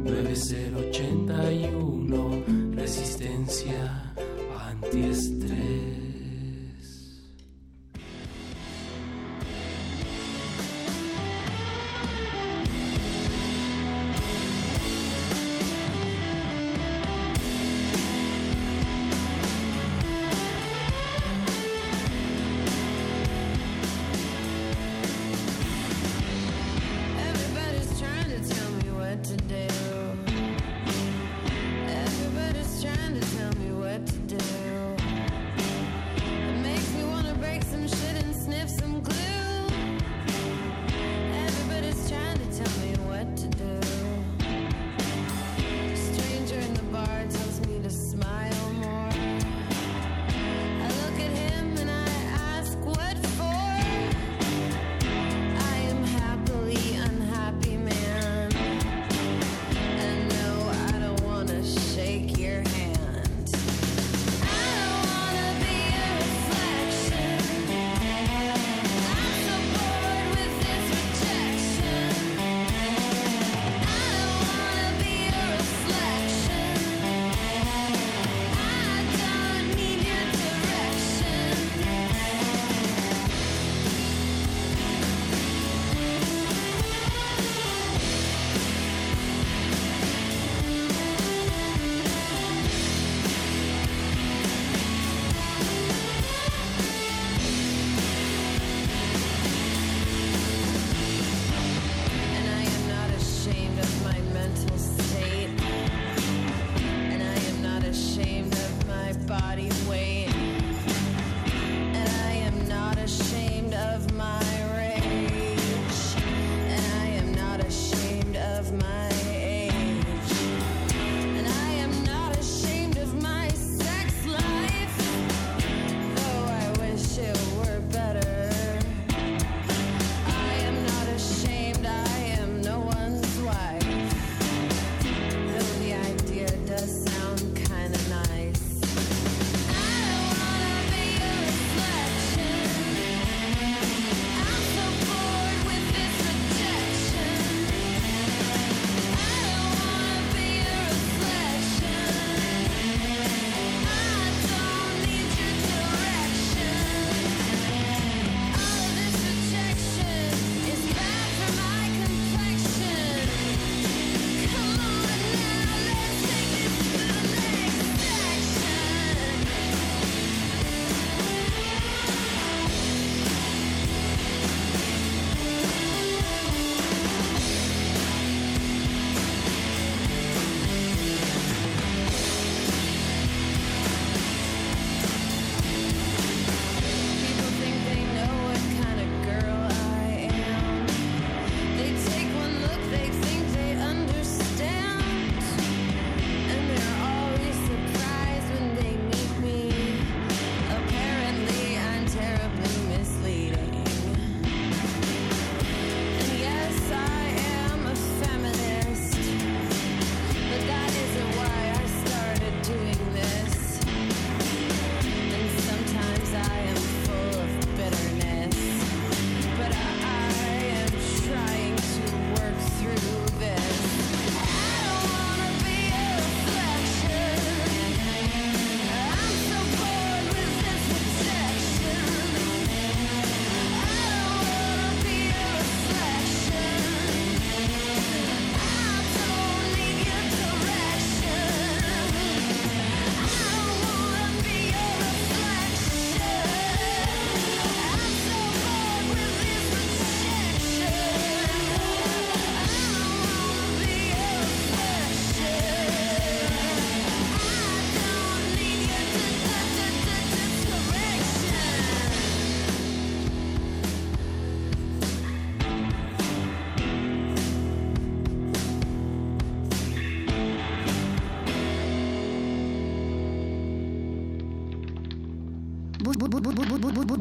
9081 0.03 2.43
Resistencia 2.75 4.13
antiestrés. 4.69 6.00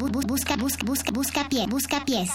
busca, 0.08 0.56
busca, 0.56 0.84
busca, 0.84 1.12
busca 1.12 1.48
pie, 1.48 1.66
busca 1.66 2.04
pies. 2.04 2.30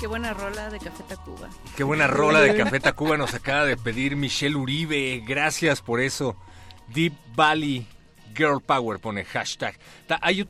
Qué 0.00 0.06
buena 0.06 0.34
rola 0.34 0.70
de 0.70 0.78
Café 0.78 1.02
Tacuba. 1.08 1.48
Qué 1.76 1.82
buena 1.82 2.06
rola 2.06 2.40
de 2.40 2.54
Café 2.54 2.80
Tacuba 2.80 3.16
nos 3.16 3.34
acaba 3.34 3.64
de 3.64 3.76
pedir 3.76 4.14
Michelle 4.14 4.56
Uribe. 4.56 5.22
Gracias 5.26 5.80
por 5.80 6.00
eso. 6.00 6.36
Deep 6.88 7.14
Valley 7.34 7.86
Girl 8.36 8.60
Power 8.60 9.00
pone 9.00 9.24
hashtag. 9.24 9.78
Hay 10.20 10.46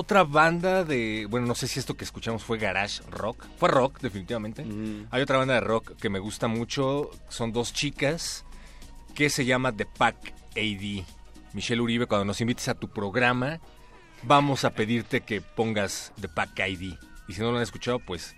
otra 0.00 0.24
banda 0.24 0.84
de... 0.84 1.26
Bueno, 1.28 1.46
no 1.46 1.54
sé 1.54 1.68
si 1.68 1.78
esto 1.78 1.96
que 1.96 2.04
escuchamos 2.04 2.42
fue 2.42 2.58
Garage 2.58 3.02
Rock. 3.10 3.46
Fue 3.58 3.68
rock, 3.68 4.00
definitivamente. 4.00 4.64
Hay 5.10 5.22
otra 5.22 5.38
banda 5.38 5.54
de 5.54 5.60
rock 5.60 5.96
que 5.96 6.08
me 6.08 6.18
gusta 6.18 6.48
mucho. 6.48 7.10
Son 7.28 7.52
dos 7.52 7.72
chicas 7.72 8.44
que 9.14 9.30
se 9.30 9.44
llama 9.44 9.72
The 9.72 9.86
Pack 9.86 10.34
AD. 10.56 11.04
Michelle 11.52 11.80
Uribe, 11.80 12.06
cuando 12.06 12.24
nos 12.24 12.40
invites 12.40 12.68
a 12.68 12.74
tu 12.74 12.88
programa, 12.88 13.60
vamos 14.22 14.64
a 14.64 14.70
pedirte 14.70 15.20
que 15.20 15.40
pongas 15.40 16.12
The 16.20 16.28
Pack 16.28 16.58
ID. 16.68 16.94
Y 17.28 17.32
si 17.32 17.40
no 17.40 17.50
lo 17.50 17.58
han 17.58 17.62
escuchado, 17.62 17.98
pues 17.98 18.34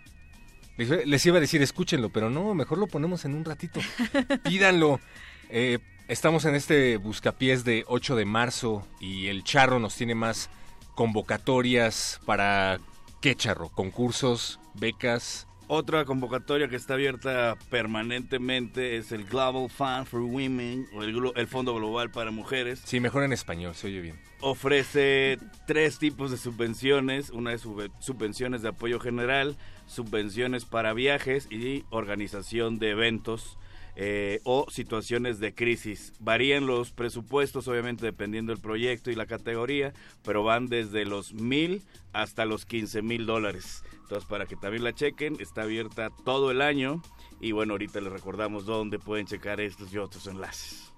les, 0.77 1.07
les 1.07 1.27
iba 1.27 1.37
a 1.37 1.41
decir 1.41 1.63
escúchenlo, 1.63 2.11
pero 2.11 2.31
no, 2.31 2.55
mejor 2.55 2.79
lo 2.79 2.87
ponemos 2.87 3.25
en 3.25 3.35
un 3.35 3.45
ratito. 3.45 3.81
Pídanlo. 4.45 5.01
Eh, 5.49 5.79
estamos 6.09 6.45
en 6.45 6.55
este 6.55 6.97
buscapiés 6.97 7.65
de 7.65 7.85
8 7.87 8.17
de 8.17 8.25
marzo 8.25 8.87
y 9.01 9.29
el 9.29 9.45
Charro 9.45 9.79
nos 9.79 9.95
tiene 9.95 10.15
más 10.15 10.51
convocatorias 10.95 12.21
para 12.27 12.79
¿qué 13.21 13.35
Charro? 13.35 13.69
Concursos, 13.69 14.59
becas. 14.75 15.47
Otra 15.69 16.05
convocatoria 16.05 16.69
que 16.69 16.77
está 16.77 16.95
abierta 16.95 17.57
permanentemente 17.71 18.97
es 18.99 19.11
el 19.13 19.25
Global 19.25 19.71
Fund 19.71 20.07
for 20.07 20.21
Women, 20.21 20.87
o 20.95 21.03
el, 21.03 21.47
Fondo 21.47 21.75
Global 21.75 22.11
para 22.11 22.31
Mujeres. 22.31 22.83
Sí, 22.85 23.01
mejor 23.01 23.23
en 23.23 23.33
español, 23.33 23.75
se 23.75 23.87
oye 23.87 24.01
bien. 24.01 24.21
Ofrece 24.41 25.39
tres 25.67 25.99
tipos 25.99 26.31
de 26.31 26.37
subvenciones. 26.37 27.31
Una 27.31 27.55
es 27.55 27.63
sub- 27.63 27.91
subvenciones 28.01 28.61
de 28.61 28.69
apoyo 28.69 29.01
general, 29.01 29.57
subvenciones 29.87 30.65
para 30.67 30.93
viajes 30.93 31.47
y 31.51 31.85
organización 31.91 32.79
de 32.79 32.91
eventos 32.91 33.57
eh, 33.97 34.41
o 34.45 34.67
situaciones 34.71 35.39
de 35.41 35.55
crisis. 35.55 36.13
Varían 36.19 36.67
los 36.67 36.93
presupuestos, 36.93 37.69
obviamente, 37.69 38.05
dependiendo 38.07 38.53
del 38.53 38.61
proyecto 38.63 39.11
y 39.11 39.15
la 39.15 39.27
categoría, 39.27 39.93
pero 40.25 40.43
van 40.45 40.67
desde 40.69 41.05
los 41.05 41.35
mil 41.35 41.83
hasta 42.13 42.45
los 42.45 42.65
15 42.67 43.03
mil 43.03 43.27
dólares. 43.27 43.83
Entonces, 44.03 44.29
para 44.29 44.47
que 44.47 44.57
también 44.57 44.85
la 44.85 44.95
chequen, 44.95 45.37
está 45.41 45.63
abierta 45.63 46.11
todo 46.25 46.51
el 46.51 46.63
año. 46.63 47.03
Y 47.41 47.53
bueno, 47.53 47.75
ahorita 47.75 48.01
les 48.01 48.13
recordamos 48.13 48.67
dónde 48.67 48.99
pueden 48.99 49.27
checar 49.27 49.61
estos 49.61 49.93
y 49.93 49.99
otros 49.99 50.27
enlaces. 50.27 50.91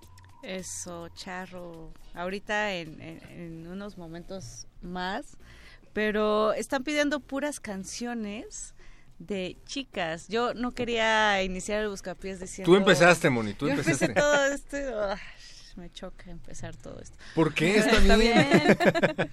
Eso, 0.43 1.09
charro. 1.15 1.93
Ahorita 2.13 2.75
en, 2.75 3.01
en- 3.01 3.23
en 3.31 3.67
unos 3.67 3.97
momentos 3.97 4.67
más. 4.83 5.39
Pero 5.95 6.53
están 6.53 6.83
pidiendo 6.85 7.21
puras 7.21 7.61
canciones 7.61 8.74
de 9.27 9.57
chicas. 9.67 10.29
Yo 10.29 10.55
no 10.55 10.73
quería 10.73 11.43
iniciar 11.43 11.83
el 11.83 11.89
buscapiés 11.89 12.41
diciendo... 12.41 12.71
Tú 12.71 12.77
empezaste, 12.77 13.31
Moni, 13.31 13.55
tú 13.55 13.67
Yo 13.67 13.73
empezaste. 13.73 14.07
empecé 14.07 14.21
todo 14.21 14.45
esto. 14.47 14.77
ay, 15.11 15.19
me 15.77 15.91
choca 15.91 16.31
empezar 16.31 16.77
todo 16.77 17.01
esto. 17.01 17.17
¿Por 17.35 17.53
qué? 17.55 17.77
Está 17.79 18.17
bien. 18.17 18.77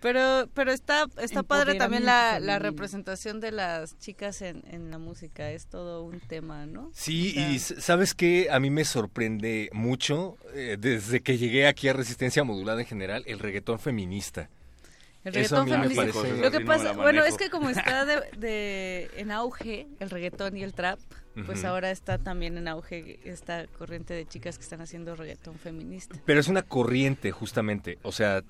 Pero, 0.00 0.48
pero 0.54 0.70
está, 0.70 1.06
está 1.20 1.42
padre 1.42 1.74
también 1.74 2.04
la, 2.04 2.38
la 2.38 2.60
representación 2.60 3.40
de 3.40 3.50
las 3.50 3.98
chicas 3.98 4.42
en, 4.42 4.62
en 4.70 4.92
la 4.92 4.98
música. 4.98 5.50
Es 5.50 5.66
todo 5.66 6.04
un 6.04 6.20
tema, 6.20 6.66
¿no? 6.66 6.92
Sí, 6.94 7.30
O 7.30 7.34
sea, 7.34 7.50
y 7.50 7.58
sabes 7.58 8.14
que 8.14 8.46
a 8.48 8.60
mí 8.60 8.70
me 8.70 8.84
sorprende 8.84 9.70
mucho, 9.72 10.36
eh, 10.54 10.76
desde 10.78 11.20
que 11.20 11.36
llegué 11.36 11.66
aquí 11.66 11.88
a 11.88 11.94
Resistencia 11.94 12.44
Modulada 12.44 12.80
en 12.80 12.86
general, 12.86 13.24
el 13.26 13.40
reggaetón 13.40 13.80
feminista. 13.80 14.48
El 15.24 15.34
reggaetón 15.34 15.68
feminista. 15.68 16.04
Lo 16.40 16.50
que 16.50 16.60
no 16.60 16.66
pasa, 16.66 16.92
bueno, 16.92 17.24
es 17.24 17.36
que 17.36 17.50
como 17.50 17.70
está 17.70 18.04
de, 18.04 18.20
de- 18.38 19.10
en 19.16 19.30
auge 19.30 19.86
el 20.00 20.10
reggaetón 20.10 20.56
y 20.56 20.62
el 20.62 20.72
trap, 20.74 20.98
pues 21.46 21.64
ahora 21.64 21.90
está 21.90 22.18
también 22.18 22.56
en 22.58 22.66
auge 22.68 23.20
esta 23.24 23.66
corriente 23.66 24.12
de 24.14 24.26
chicas 24.26 24.58
que 24.58 24.64
están 24.64 24.80
haciendo 24.80 25.14
reggaetón 25.14 25.56
feminista. 25.58 26.16
Pero 26.24 26.40
es 26.40 26.48
una 26.48 26.62
corriente, 26.62 27.30
justamente. 27.30 27.98
O 28.02 28.10
sea, 28.10 28.42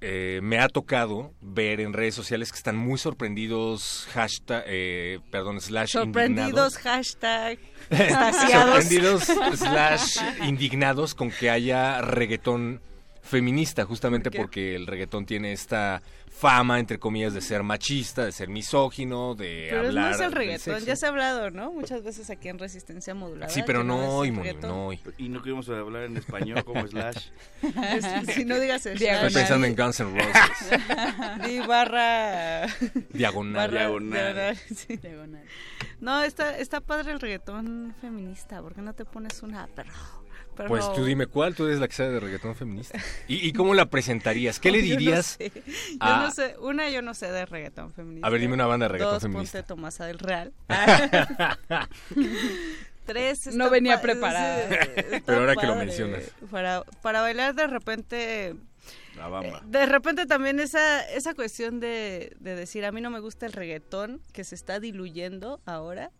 eh, 0.00 0.40
me 0.42 0.58
ha 0.58 0.68
tocado 0.68 1.32
ver 1.40 1.80
en 1.80 1.92
redes 1.92 2.14
sociales 2.16 2.50
que 2.50 2.56
están 2.58 2.76
muy 2.76 2.98
sorprendidos, 2.98 4.08
hashtag, 4.12 4.64
eh, 4.66 5.20
perdón, 5.30 5.60
slash 5.60 5.90
Sorprendidos, 5.92 6.74
indignados. 6.74 6.78
hashtag, 6.78 7.58
sorprendidos, 8.50 9.22
slash 9.56 10.16
indignados 10.46 11.14
con 11.14 11.30
que 11.30 11.50
haya 11.50 12.00
reggaetón 12.00 12.80
feminista, 13.22 13.84
justamente 13.84 14.30
porque 14.30 14.74
el 14.76 14.86
reggaetón 14.86 15.24
tiene 15.26 15.52
esta 15.52 16.02
fama, 16.28 16.80
entre 16.80 16.98
comillas, 16.98 17.34
de 17.34 17.40
ser 17.40 17.62
machista, 17.62 18.24
de 18.24 18.32
ser 18.32 18.48
misógino, 18.48 19.34
de 19.36 19.68
Pero 19.70 19.86
hablar 19.86 20.10
no 20.10 20.14
es 20.16 20.20
el 20.20 20.32
reggaetón, 20.32 20.74
sexo. 20.74 20.86
ya 20.86 20.96
se 20.96 21.06
ha 21.06 21.10
hablado, 21.10 21.50
¿no? 21.50 21.70
Muchas 21.72 22.02
veces 22.02 22.30
aquí 22.30 22.48
en 22.48 22.58
Resistencia 22.58 23.14
Modulada. 23.14 23.52
Sí, 23.52 23.62
pero 23.64 23.84
no 23.84 24.02
es 24.02 24.08
hoy, 24.08 24.28
el 24.28 24.34
Moni, 24.34 24.48
reggaetón. 24.48 24.70
no 24.70 24.86
hoy. 24.88 24.98
Y 25.18 25.28
no 25.28 25.40
queremos 25.42 25.68
hablar 25.68 26.02
en 26.04 26.16
español 26.16 26.64
como 26.64 26.84
Slash. 26.88 27.28
Es- 27.62 28.34
si 28.34 28.44
no 28.44 28.58
digas 28.58 28.84
el 28.86 28.94
Estoy 29.00 29.08
slash. 29.30 29.32
pensando 29.34 29.66
en 29.66 29.76
Guns 29.76 30.00
N' 30.00 30.10
Roses. 30.18 31.46
Di 31.46 31.58
barra... 31.60 32.66
Diagonal. 33.12 33.54
barra- 33.54 33.78
Diagonal. 33.80 34.34
diagonal, 34.34 34.58
sí. 34.74 34.98
No, 36.00 36.22
está, 36.22 36.58
está 36.58 36.80
padre 36.80 37.12
el 37.12 37.20
reggaetón 37.20 37.94
feminista. 38.00 38.60
¿Por 38.60 38.74
qué 38.74 38.80
no 38.82 38.94
te 38.94 39.04
pones 39.04 39.42
una 39.44 39.68
perro? 39.68 39.92
Pues 40.68 40.92
tú 40.92 41.04
dime 41.04 41.26
cuál, 41.26 41.54
tú 41.54 41.64
eres 41.66 41.78
la 41.80 41.88
que 41.88 41.94
sabe 41.94 42.10
de 42.10 42.20
reggaetón 42.20 42.54
feminista. 42.54 42.98
¿Y, 43.26 43.46
y 43.48 43.52
cómo 43.52 43.74
la 43.74 43.86
presentarías? 43.86 44.60
¿Qué 44.60 44.70
le 44.70 44.78
Yo 44.86 44.94
no 44.94 45.00
dirías? 45.00 45.26
sé. 45.38 45.50
Yo 45.54 45.96
a- 46.00 46.22
no 46.24 46.30
sé. 46.30 46.56
Una, 46.60 46.90
yo 46.90 47.00
no 47.02 47.14
sé 47.14 47.30
de 47.32 47.46
reggaetón 47.46 47.92
feminista. 47.92 48.26
A 48.26 48.30
ver, 48.30 48.40
dime 48.40 48.54
una 48.54 48.66
banda 48.66 48.84
de 48.84 48.88
reggaetón 48.92 49.14
Dos, 49.14 49.22
feminista. 49.22 49.58
ponte 49.58 49.68
Tomasa 49.68 50.06
del 50.06 50.18
Real. 50.18 50.52
Tres, 53.06 53.46
está 53.48 53.58
No 53.58 53.68
venía 53.70 53.96
pa- 53.96 54.02
preparada. 54.02 54.68
sí, 54.70 55.22
Pero 55.26 55.40
ahora 55.40 55.56
que 55.56 55.66
lo 55.66 55.74
mencionas. 55.76 56.22
Para, 56.50 56.82
para 57.02 57.20
bailar 57.20 57.54
de 57.54 57.66
repente... 57.66 58.54
La 59.16 59.28
bamba. 59.28 59.60
De 59.66 59.84
repente 59.86 60.24
también 60.26 60.58
esa, 60.60 61.02
esa 61.10 61.34
cuestión 61.34 61.80
de, 61.80 62.34
de 62.40 62.54
decir, 62.56 62.84
a 62.86 62.92
mí 62.92 63.00
no 63.00 63.10
me 63.10 63.20
gusta 63.20 63.44
el 63.44 63.52
reggaetón, 63.52 64.22
que 64.32 64.42
se 64.44 64.54
está 64.54 64.80
diluyendo 64.80 65.60
ahora, 65.66 66.10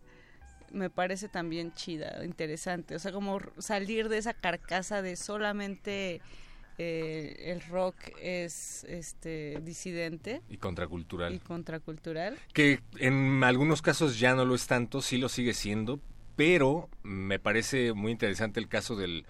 me 0.72 0.90
parece 0.90 1.28
también 1.28 1.72
chida, 1.74 2.24
interesante. 2.24 2.94
O 2.94 2.98
sea, 2.98 3.12
como 3.12 3.40
salir 3.58 4.08
de 4.08 4.18
esa 4.18 4.34
carcasa 4.34 5.02
de 5.02 5.16
solamente 5.16 6.20
eh, 6.78 7.52
el 7.52 7.60
rock 7.68 7.96
es 8.20 8.84
este 8.84 9.60
disidente 9.62 10.40
Y 10.48 10.56
contracultural. 10.56 11.34
y 11.34 11.38
contracultural. 11.38 12.38
Que 12.52 12.80
en 12.98 13.44
algunos 13.44 13.82
casos 13.82 14.18
ya 14.18 14.34
no 14.34 14.44
lo 14.44 14.54
es 14.54 14.66
tanto, 14.66 15.02
sí 15.02 15.18
lo 15.18 15.28
sigue 15.28 15.54
siendo, 15.54 16.00
pero 16.36 16.88
me 17.02 17.38
parece 17.38 17.92
muy 17.92 18.10
interesante 18.12 18.58
el 18.58 18.68
caso 18.68 18.96
del 18.96 19.26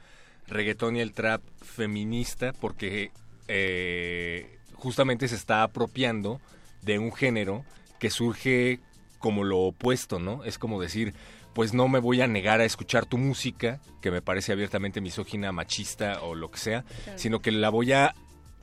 reggaetón 0.46 0.96
y 0.96 1.00
el 1.00 1.12
trap 1.12 1.42
feminista, 1.60 2.52
porque 2.52 3.10
eh, 3.48 4.58
justamente 4.74 5.28
se 5.28 5.34
está 5.36 5.62
apropiando 5.62 6.40
de 6.82 6.98
un 6.98 7.12
género 7.12 7.64
que 7.98 8.10
surge 8.10 8.80
como 9.22 9.44
lo 9.44 9.60
opuesto, 9.60 10.18
¿no? 10.18 10.44
Es 10.44 10.58
como 10.58 10.78
decir, 10.82 11.14
pues 11.54 11.72
no 11.72 11.88
me 11.88 11.98
voy 11.98 12.20
a 12.20 12.26
negar 12.26 12.60
a 12.60 12.64
escuchar 12.66 13.06
tu 13.06 13.16
música, 13.16 13.80
que 14.02 14.10
me 14.10 14.20
parece 14.20 14.52
abiertamente 14.52 15.00
misógina, 15.00 15.52
machista 15.52 16.20
o 16.22 16.34
lo 16.34 16.50
que 16.50 16.58
sea, 16.58 16.84
Claro. 17.04 17.18
sino 17.18 17.40
que 17.40 17.50
la 17.52 17.70
voy 17.70 17.92
a, 17.92 18.14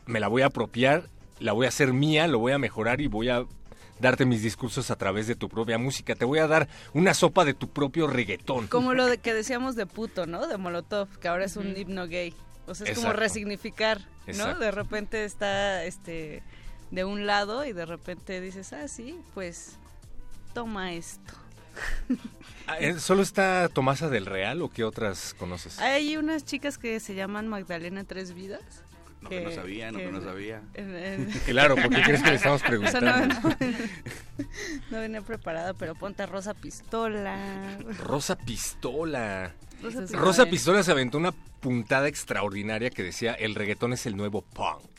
me 0.06 0.20
la 0.20 0.28
voy 0.28 0.44
a 0.44 0.48
apropiar, 0.48 1.10
la 1.40 1.54
voy 1.54 1.66
a 1.66 1.70
hacer 1.70 1.94
mía, 1.94 2.28
lo 2.28 2.38
voy 2.40 2.52
a 2.52 2.58
mejorar 2.60 3.02
y 3.02 3.08
voy 3.08 3.30
a 3.30 3.46
darte 4.00 4.26
mis 4.26 4.42
discursos 4.42 4.92
a 4.92 4.96
través 4.98 5.28
de 5.28 5.36
tu 5.36 5.50
propia 5.50 5.78
música. 5.78 6.16
Te 6.16 6.26
voy 6.26 6.40
a 6.40 6.48
dar 6.48 6.68
una 6.94 7.14
sopa 7.14 7.44
de 7.46 7.54
tu 7.54 7.70
propio 7.70 8.08
reggaetón. 8.08 8.68
Como 8.68 8.94
lo 8.94 9.06
de 9.08 9.18
que 9.24 9.34
decíamos 9.34 9.76
de 9.76 9.86
puto, 9.86 10.26
¿no? 10.26 10.48
De 10.48 10.58
Molotov, 10.58 11.08
que 11.20 11.28
ahora 11.28 11.46
es 11.46 11.56
un 11.58 11.76
himno 11.78 12.08
gay. 12.08 12.34
O 12.68 12.76
sea, 12.76 12.88
es 12.88 12.98
como 13.00 13.14
resignificar, 13.14 14.00
¿no? 14.28 14.32
Exacto. 14.34 14.60
De 14.60 14.72
repente 14.72 15.24
está 15.26 15.84
este 15.86 16.44
de 16.92 17.04
un 17.06 17.26
lado 17.28 17.66
y 17.66 17.74
de 17.74 17.86
repente 17.86 18.42
dices, 18.42 18.74
ah, 18.74 18.88
sí, 18.88 19.16
pues 19.34 19.78
toma 20.53 20.94
esto. 20.94 21.34
¿eh, 22.80 22.95
¿Solo 23.00 23.22
está 23.22 23.69
Tomasa 23.69 24.10
del 24.10 24.26
Real 24.26 24.61
o 24.61 24.69
qué 24.69 24.84
otras 24.84 25.34
conoces? 25.38 25.80
Hay 25.80 26.18
unas 26.18 26.45
chicas 26.45 26.78
que 26.78 27.00
se 27.00 27.16
llaman 27.16 27.48
Magdalena 27.48 28.03
Tres 28.03 28.34
Vidas. 28.34 28.61
No, 29.22 29.28
que 29.30 29.42
no 29.42 29.52
sabía, 29.52 29.92
no, 29.92 29.98
que 30.00 30.11
no 30.14 30.22
sabía. 30.22 30.61
en- 30.76 30.95
en- 30.95 31.30
Claro, 31.45 31.76
¿por 31.76 31.90
qué 31.90 32.02
crees 32.03 32.24
que 32.24 32.30
le 32.30 32.36
estamos 32.38 32.61
O 32.61 32.66
sea, 32.66 32.69
preguntando? 32.69 33.28
no, 33.28 33.50
no- 33.50 34.48
no 34.92 35.00
venía 35.00 35.22
preparada, 35.22 35.74
pero 35.74 35.94
ponte 35.95 36.26
Rosa 36.26 36.53
Pistola. 36.53 37.78
Rosa 38.06 38.38
Pistola. 38.38 39.53
Rosa 39.84 40.00
Pistola. 40.02 40.22
Rosa 40.22 40.45
Pistola 40.45 40.84
se 40.84 40.92
aventó 40.92 41.18
una 41.18 41.34
puntada 41.34 42.08
extraordinaria 42.08 42.90
que 42.92 43.03
decía 43.03 43.34
el 43.34 43.56
reggaetón 43.56 43.92
es 43.92 44.06
el 44.06 44.16
nuevo 44.16 44.42
punk. 44.42 44.90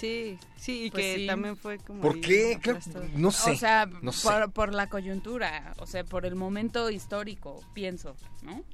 Sí, 0.00 0.38
sí, 0.56 0.84
y 0.84 0.90
Pues 0.90 1.04
que 1.04 1.16
sí. 1.16 1.26
también 1.26 1.56
fue 1.56 1.78
como... 1.78 2.00
¿Por 2.00 2.20
qué? 2.20 2.58
Claro, 2.62 2.80
no 3.14 3.30
sé. 3.30 3.50
O 3.50 3.56
sea, 3.56 3.86
no 4.00 4.12
sé. 4.12 4.26
por, 4.28 4.52
por 4.52 4.74
la 4.74 4.88
coyuntura, 4.88 5.74
o 5.78 5.86
sea, 5.86 6.04
por 6.04 6.24
el 6.24 6.36
momento 6.36 6.88
histórico, 6.90 7.62
pienso, 7.74 8.16
¿no? 8.42 8.64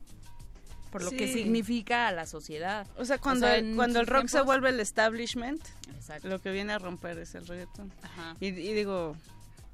Por 0.93 1.03
lo 1.03 1.11
que 1.11 1.31
significa 1.33 2.09
a 2.09 2.13
la 2.13 2.27
sociedad. 2.27 2.87
O 2.97 3.05
sea, 3.05 3.19
cuando, 3.19 3.47
cuando 3.75 4.01
el 4.01 4.07
rock 4.07 4.29
se 4.29 4.41
vuelve 4.41 4.71
el 4.71 4.81
establishment, 4.81 5.61
Exacto. 5.95 6.29
lo 6.29 6.41
que 6.41 6.53
viene 6.53 6.73
a 6.73 6.79
romper 6.79 7.19
es 7.19 7.35
el 7.35 7.47
reggaetón. 7.47 7.93
Ajá. 8.03 8.37
Y, 8.41 8.47
y 8.47 8.73
digo, 8.73 9.17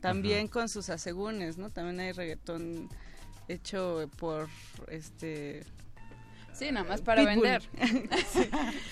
También 0.00 0.48
con 0.48 0.68
sus 0.68 0.88
asegúnes, 0.88 1.58
¿no? 1.58 1.70
También 1.70 2.00
hay 2.00 2.12
reggaetón 2.12 2.88
hecho 3.46 4.08
por 4.16 4.48
este 4.88 5.64
Sí, 6.52 6.70
nada 6.70 6.86
más 6.86 7.00
para 7.00 7.22
Pitbull. 7.24 7.42
vender. 7.42 7.62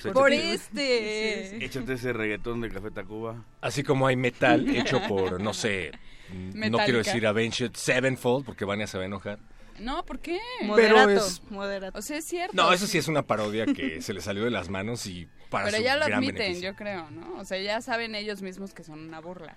Sí. 0.02 0.08
Por 0.12 0.30
Sí. 0.30 0.40
este. 0.42 1.64
Échate 1.64 1.92
ese 1.94 2.12
reggaetón 2.12 2.60
de 2.60 2.70
Café 2.70 2.90
Tacuba. 2.90 3.44
Así 3.60 3.82
como 3.82 4.06
hay 4.06 4.16
metal 4.16 4.68
hecho 4.68 5.00
por, 5.08 5.40
no 5.40 5.52
sé, 5.54 5.92
no 6.32 6.54
Metallica. 6.54 6.84
quiero 6.84 6.98
decir 6.98 7.26
Avenged 7.26 7.72
Sevenfold, 7.74 8.44
porque 8.46 8.64
Vania 8.64 8.86
se 8.86 8.96
va 8.98 9.04
a 9.04 9.06
enojar. 9.06 9.38
No, 9.78 10.04
¿por 10.04 10.18
qué? 10.20 10.38
Moderato, 10.62 11.10
es- 11.26 11.42
moderato. 11.50 11.98
O 11.98 12.02
sea, 12.02 12.18
es 12.18 12.24
cierto. 12.26 12.54
No, 12.54 12.70
eso 12.72 12.86
sí 12.86 12.98
es 12.98 13.08
una 13.08 13.22
parodia 13.22 13.64
que 13.66 14.02
se 14.02 14.12
le 14.12 14.20
salió 14.20 14.44
de 14.44 14.50
las 14.50 14.68
manos 14.68 15.06
y 15.06 15.26
para 15.48 15.66
Pero 15.66 15.78
su 15.78 15.82
ya 15.84 15.96
lo 15.96 16.04
gran 16.04 16.18
admiten, 16.18 16.36
beneficio. 16.36 16.70
yo 16.70 16.76
creo, 16.76 17.10
¿no? 17.10 17.34
O 17.38 17.44
sea, 17.46 17.58
ya 17.58 17.80
saben 17.80 18.14
ellos 18.14 18.42
mismos 18.42 18.74
que 18.74 18.84
son 18.84 19.00
una 19.00 19.20
burla. 19.20 19.56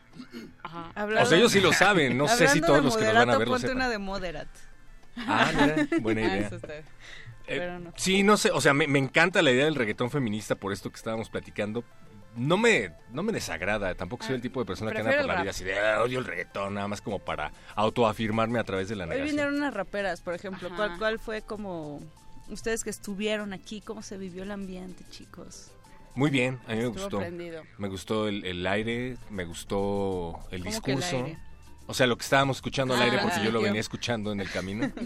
Ajá. 0.64 0.91
O 1.22 1.25
sea, 1.25 1.38
ellos 1.38 1.51
sí 1.51 1.59
lo 1.59 1.73
saben, 1.73 2.17
no 2.17 2.27
sé 2.30 2.48
si 2.48 2.59
Hablando 2.59 2.67
todos 2.67 2.77
de 2.80 2.83
los 2.85 2.98
que 2.98 3.03
nos 3.03 3.14
van 3.14 3.22
a 3.22 3.25
moderato, 3.25 3.40
ver 3.40 3.48
lo 3.49 3.59
sepan. 3.59 3.75
una 3.75 3.90
de 3.90 3.98
moderat. 3.98 4.48
Ah, 5.17 5.51
mira, 5.53 5.88
buena 6.01 6.22
Ah, 6.22 6.35
idea. 6.38 6.48
eso 6.48 6.56
está. 6.56 6.73
Eh, 7.47 7.57
Pero 7.59 7.80
no. 7.80 7.93
Sí, 7.95 8.23
no 8.23 8.38
sé, 8.38 8.51
o 8.51 8.61
sea, 8.61 8.73
me, 8.73 8.88
me 8.88 8.99
encanta 8.99 9.41
la 9.41 9.51
idea 9.51 9.65
del 9.65 9.75
reggaetón 9.75 10.09
feminista 10.09 10.55
por 10.55 10.72
esto 10.73 10.89
que 10.89 10.95
estábamos 10.97 11.30
platicando. 11.30 11.83
No 12.35 12.57
me, 12.57 12.91
no 13.11 13.22
me 13.22 13.31
desagrada, 13.31 13.93
tampoco 13.93 14.25
soy 14.25 14.35
el 14.35 14.41
tipo 14.41 14.59
de 14.59 14.65
persona 14.65 14.91
que 14.91 14.97
anda 14.99 15.15
por 15.17 15.25
la 15.25 15.41
vida 15.41 15.51
así 15.51 15.63
de 15.63 15.77
"Ah, 15.77 16.01
odio 16.01 16.17
el 16.17 16.25
reggaetón, 16.25 16.73
nada 16.73 16.88
más 16.88 16.99
como 17.01 17.19
para 17.19 17.51
autoafirmarme 17.75 18.57
a 18.59 18.63
través 18.63 18.89
de 18.89 18.95
la 18.95 19.03
Hoy 19.03 19.09
negación. 19.09 19.30
vinieron 19.30 19.55
unas 19.55 19.73
raperas, 19.73 20.22
por 20.22 20.33
ejemplo. 20.33 20.69
¿Cuál, 20.75 20.97
¿Cuál 20.97 21.19
fue 21.19 21.43
como 21.43 21.99
ustedes 22.49 22.83
que 22.83 22.89
estuvieron 22.89 23.53
aquí? 23.53 23.81
¿Cómo 23.81 24.01
se 24.01 24.17
vivió 24.17 24.41
el 24.43 24.51
ambiente, 24.51 25.03
chicos? 25.11 25.69
Muy 26.15 26.31
bien, 26.31 26.59
a 26.67 26.72
mí 26.72 26.77
me 26.77 26.88
gustó. 26.88 27.19
prendido. 27.19 27.61
Me 27.77 27.88
gustó 27.88 28.27
el, 28.27 28.43
el 28.45 28.65
aire, 28.65 29.17
me 29.30 29.45
gustó 29.45 30.39
el 30.49 30.63
¿Cómo 30.63 30.81
que 30.81 30.91
el 30.93 30.97
discurso. 30.99 31.17
aire? 31.25 31.38
O 31.86 31.94
sea, 31.94 32.08
lo 32.08 32.16
que 32.18 32.24
estábamos 32.24 32.58
escuchando 32.58 32.94
al 32.94 33.02
Ah, 33.02 33.06
aire 33.06 33.20
porque 33.22 33.44
yo 33.44 33.52
lo 33.52 33.62
venía 33.62 33.82
escuchando 33.82 34.32
en 34.32 34.40
el 34.40 34.50
camino. 34.50 34.92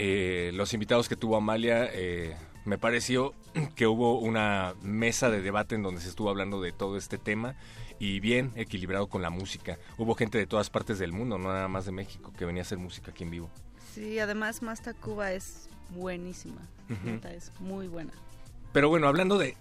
Eh, 0.00 0.52
los 0.54 0.74
invitados 0.74 1.08
que 1.08 1.16
tuvo 1.16 1.36
Amalia, 1.36 1.88
eh, 1.92 2.36
me 2.64 2.78
pareció 2.78 3.34
que 3.74 3.88
hubo 3.88 4.20
una 4.20 4.74
mesa 4.80 5.28
de 5.28 5.42
debate 5.42 5.74
en 5.74 5.82
donde 5.82 6.00
se 6.00 6.08
estuvo 6.08 6.30
hablando 6.30 6.60
de 6.60 6.70
todo 6.70 6.96
este 6.96 7.18
tema 7.18 7.56
y 7.98 8.20
bien 8.20 8.52
equilibrado 8.54 9.08
con 9.08 9.22
la 9.22 9.30
música. 9.30 9.76
Hubo 9.96 10.14
gente 10.14 10.38
de 10.38 10.46
todas 10.46 10.70
partes 10.70 11.00
del 11.00 11.10
mundo, 11.12 11.36
no 11.36 11.48
nada 11.48 11.66
más 11.66 11.84
de 11.84 11.90
México, 11.90 12.32
que 12.38 12.44
venía 12.44 12.62
a 12.62 12.64
hacer 12.66 12.78
música 12.78 13.10
aquí 13.10 13.24
en 13.24 13.30
vivo. 13.30 13.50
Sí, 13.92 14.20
además 14.20 14.62
Masta 14.62 14.94
Cuba 14.94 15.32
es 15.32 15.68
buenísima. 15.90 16.60
Neta, 17.04 17.32
es 17.32 17.50
muy 17.58 17.88
buena. 17.88 18.12
Pero 18.72 18.88
bueno, 18.90 19.08
hablando 19.08 19.36
de... 19.36 19.56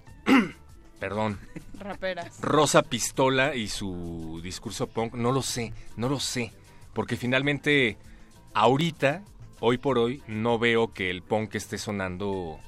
Perdón. 0.99 1.39
Raperas. 1.79 2.39
Rosa 2.41 2.81
Pistola 2.81 3.55
y 3.55 3.67
su 3.67 4.39
discurso 4.43 4.87
punk, 4.87 5.13
no 5.13 5.31
lo 5.31 5.41
sé, 5.41 5.73
no 5.95 6.09
lo 6.09 6.19
sé. 6.19 6.51
Porque 6.93 7.15
finalmente, 7.17 7.97
ahorita, 8.53 9.21
hoy 9.59 9.77
por 9.77 9.99
hoy, 9.99 10.23
no 10.27 10.57
veo 10.57 10.91
que 10.93 11.09
el 11.11 11.21
punk 11.21 11.53
esté 11.55 11.77
sonando 11.77 12.59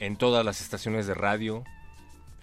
en 0.00 0.16
todas 0.16 0.44
las 0.44 0.60
estaciones 0.60 1.06
de 1.06 1.14
radio. 1.14 1.62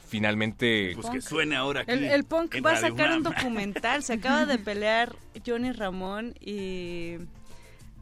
Finalmente... 0.08 0.94
Pues 0.96 1.10
que 1.10 1.22
suene 1.22 1.56
ahora 1.56 1.82
aquí. 1.82 1.92
El, 1.92 2.04
el 2.06 2.24
punk 2.24 2.56
va 2.64 2.74
a 2.74 2.78
sacar 2.78 3.12
un 3.18 3.24
documental. 3.24 4.04
Se 4.04 4.14
acaba 4.14 4.46
de 4.46 4.58
pelear 4.60 5.16
Johnny 5.46 5.72
Ramón 5.72 6.36
y. 6.40 7.16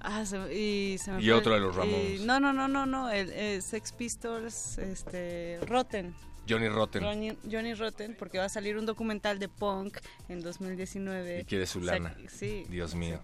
Ah, 0.01 0.25
se- 0.25 0.53
y, 0.53 0.97
se 0.97 1.11
me 1.11 1.21
Y 1.21 1.25
fue- 1.25 1.33
otro 1.33 1.53
de 1.53 1.59
los 1.59 1.75
y- 1.75 1.79
Ramones. 1.79 2.21
no, 2.21 2.39
no, 2.39 2.51
no, 2.53 2.67
no, 2.67 2.85
no. 2.85 3.09
El, 3.09 3.29
eh, 3.31 3.61
Sex 3.61 3.91
Pistols, 3.93 4.77
este. 4.79 5.59
Rotten. 5.67 6.13
Johnny 6.49 6.67
Rotten. 6.69 7.03
Johnny, 7.03 7.37
Johnny 7.49 7.73
Rotten, 7.73 8.15
porque 8.17 8.37
va 8.39 8.45
a 8.45 8.49
salir 8.49 8.77
un 8.77 8.85
documental 8.85 9.39
de 9.39 9.47
punk 9.49 9.97
en 10.29 10.41
2019. 10.41 11.41
Y 11.41 11.45
quiere 11.45 11.65
su 11.65 11.79
O 11.79 11.83
sea, 11.83 11.93
lana. 11.93 12.15
sí. 12.29 12.65
Dios 12.69 12.95
mío. 12.95 13.19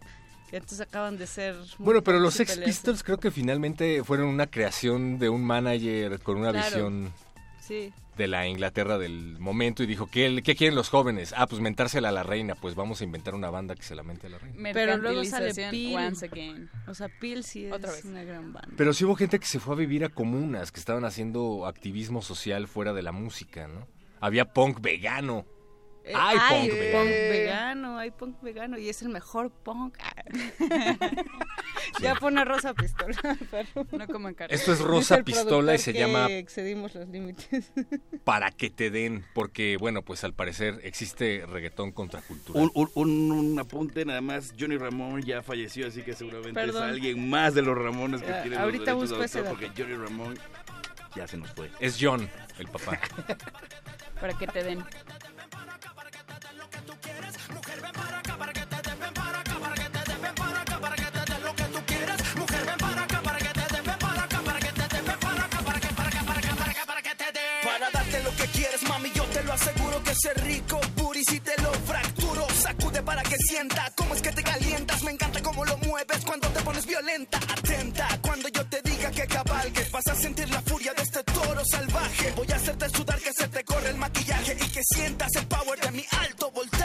Entonces 0.52 0.80
acaban 0.82 1.18
de 1.18 1.28
ser. 1.28 1.56
Bueno, 1.78 2.02
pero 2.04 2.20
los 2.20 2.34
Sex. 2.36 2.58
Pistols 2.60 3.04
creo 3.04 3.20
que 3.20 3.32
finalmente 3.32 4.02
fueron 4.04 4.28
una 4.28 4.48
creación 4.48 5.20
de 5.20 5.28
un 5.30 5.44
manager 5.44 6.20
con 6.22 6.38
una 6.38 6.52
Claro. 6.52 6.68
visión 6.68 7.14
Sí. 7.60 7.92
De 8.18 8.28
la 8.28 8.48
Inglaterra 8.48 8.98
del 8.98 9.38
momento 9.40 9.84
y 9.84 9.86
dijo, 9.86 10.08
¿qué, 10.08 10.42
qué 10.44 10.56
quieren 10.56 10.76
los 10.76 10.90
jóvenes? 10.90 11.34
Ah, 11.38 11.48
pues 11.48 11.62
mentársela 11.62 12.10
a 12.10 12.12
la 12.12 12.24
reina, 12.24 12.56
pues 12.56 12.76
vamos 12.76 13.00
a 13.02 13.04
inventar 13.04 13.36
una 13.36 13.50
banda 13.50 13.76
que 13.76 13.84
se 13.84 13.96
la 13.96 14.04
mente 14.04 14.28
a 14.28 14.30
la 14.32 14.38
reina. 14.40 14.70
Pero 14.74 14.98
luego 14.98 15.24
sale 15.24 15.54
Peel. 15.54 15.96
once 15.96 16.26
again. 16.26 16.70
O 16.88 16.94
sea, 16.94 17.08
Peel 17.20 17.44
sí 17.44 17.66
es 17.66 17.74
Otra 17.74 17.92
vez. 17.92 18.04
una 18.06 18.24
gran 18.24 18.52
banda. 18.54 18.74
Pero 18.76 18.94
sí 18.94 19.06
hubo 19.06 19.16
gente 19.16 19.40
que 19.40 19.46
se 19.46 19.60
fue 19.60 19.76
a 19.76 19.78
vivir 19.78 20.04
a 20.04 20.10
comunas, 20.10 20.72
que 20.72 20.80
estaban 20.80 21.06
haciendo 21.06 21.66
activismo 21.66 22.22
social 22.22 22.68
fuera 22.68 22.94
de 22.94 23.04
la 23.04 23.12
música, 23.12 23.68
¿no? 23.68 23.88
Había 24.20 24.46
punk 24.46 24.82
vegano. 24.82 25.46
Eh, 26.08 26.14
Hay 26.16 26.38
hay 26.40 26.70
punk 26.70 26.80
vegano. 26.80 27.10
vegano, 27.30 27.98
hay 27.98 28.12
punk 28.12 28.42
vegano 28.42 28.78
y 28.78 28.88
es 28.90 29.02
el 29.02 29.10
mejor 29.10 29.52
punk. 29.52 29.98
Ya 32.02 32.16
pone 32.16 32.44
Rosa 32.46 32.74
Pistola. 32.74 33.16
pero- 33.52 33.86
No 33.92 34.08
como 34.08 34.28
en 34.30 34.36
carne. 34.36 34.56
Esto 34.56 34.74
es 34.74 34.80
Rosa 34.80 35.24
Pistola 35.24 35.76
y 35.76 35.78
se 35.78 35.94
que 35.94 36.00
llama 36.00 36.28
Excedimos 36.30 36.94
los 36.96 37.08
límites. 37.08 37.72
Para 38.24 38.52
que 38.52 38.70
te 38.70 38.90
den, 38.92 39.26
porque, 39.34 39.78
bueno, 39.80 40.02
pues 40.04 40.24
al 40.24 40.34
parecer 40.34 40.80
existe 40.84 41.46
reggaetón 41.48 41.92
contracultural. 41.92 42.64
Un, 42.64 42.72
un, 42.74 42.92
un- 42.96 43.32
un 43.32 43.60
apunte 43.60 44.06
nada 44.06 44.22
más, 44.22 44.54
Johnny 44.60 44.78
Ramón 44.78 45.22
ya 45.24 45.42
falleció, 45.42 45.88
así 45.88 46.02
que 46.04 46.14
seguramente 46.14 46.54
Perdón. 46.54 46.84
es 46.84 46.90
alguien 46.92 47.30
más 47.30 47.54
de 47.54 47.62
los 47.62 47.78
Ramones 47.78 48.22
que 48.22 48.32
Ah, 48.32 48.42
tiene 48.42 48.58
ahorita 48.58 48.92
los 48.92 49.10
busco 49.10 49.24
ese 49.24 49.44
porque 49.44 49.70
Johnny 49.78 49.96
Ramón 49.96 50.38
ya 51.16 51.28
se 51.28 51.38
nos 51.38 51.50
fue. 51.52 51.70
Es 51.80 51.98
John, 52.00 52.30
el 52.60 52.68
papá. 52.68 53.00
Para 54.20 54.38
que 54.38 54.48
te 54.48 54.64
den. 54.64 54.84
Ser 70.18 70.44
rico, 70.46 70.80
puri, 70.96 71.24
si 71.24 71.40
te 71.40 71.54
lo 71.62 71.72
fracturo, 71.74 72.48
sacude 72.50 73.02
para 73.04 73.22
que 73.24 73.38
sienta. 73.38 73.92
Cómo 73.96 74.16
es 74.16 74.22
que 74.22 74.32
te 74.32 74.44
calientas, 74.44 75.04
me 75.04 75.12
encanta 75.12 75.42
cómo 75.42 75.66
lo 75.66 75.78
mueves 75.80 76.26
cuando 76.26 76.48
te 76.50 76.62
pones 76.62 76.86
violenta, 76.86 77.38
atenta, 77.38 78.08
cuando 78.22 78.48
yo 78.50 78.66
te 78.68 78.82
diga 78.82 79.12
que 79.12 79.28
cabalgues, 79.28 79.92
vas 79.92 80.08
a 80.08 80.16
sentir 80.16 80.50
la 80.50 80.62
furia 80.62 80.94
de 80.94 81.04
este 81.04 81.24
toro 81.24 81.64
salvaje, 81.66 82.34
voy 82.36 82.48
a 82.52 82.56
hacerte 82.56 82.90
sudar 82.90 83.20
que 83.20 83.34
se 83.34 83.48
te 83.48 83.64
corre 83.64 83.90
el 83.90 83.98
maquillaje 83.98 84.58
y 84.60 84.70
que 84.70 84.82
sientas 84.84 85.36
el 85.36 85.48
power 85.48 85.80
de 85.80 85.92
mi 85.92 86.06
alto 86.12 86.52
voltaje. 86.52 86.77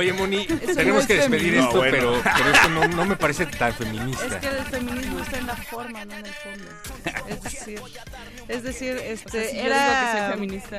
Oye, 0.00 0.12
Moni, 0.14 0.46
Eso 0.62 0.74
tenemos 0.74 1.02
no 1.02 1.06
que 1.06 1.12
es 1.18 1.30
despedir 1.30 1.54
feminismo. 1.54 1.62
esto, 1.64 1.72
No, 1.74 1.78
bueno. 1.78 1.96
pero, 2.22 2.22
pero 2.36 2.50
esto 2.54 2.68
no, 2.70 2.88
no 2.88 3.04
me 3.04 3.16
parece 3.16 3.46
tan 3.46 3.72
feminista. 3.74 4.24
Es 4.26 4.34
que 4.36 4.46
el 4.48 4.64
feminismo 4.64 5.20
está 5.20 5.38
en 5.38 5.46
la 5.46 5.56
forma, 5.56 6.04
no 6.06 6.14
en 6.16 6.26
el 6.26 6.32
fondo. 6.34 6.64
Es 7.28 7.42
decir, 7.44 7.80
es 8.48 8.62
decir, 8.62 8.96
este 8.96 9.28
O 9.28 9.30
sea, 9.30 9.50
si 9.50 9.56
yo 9.56 9.62
era 9.62 9.76
digo 9.78 10.00
que 10.00 10.20
soy 10.20 10.32
feminista 10.32 10.78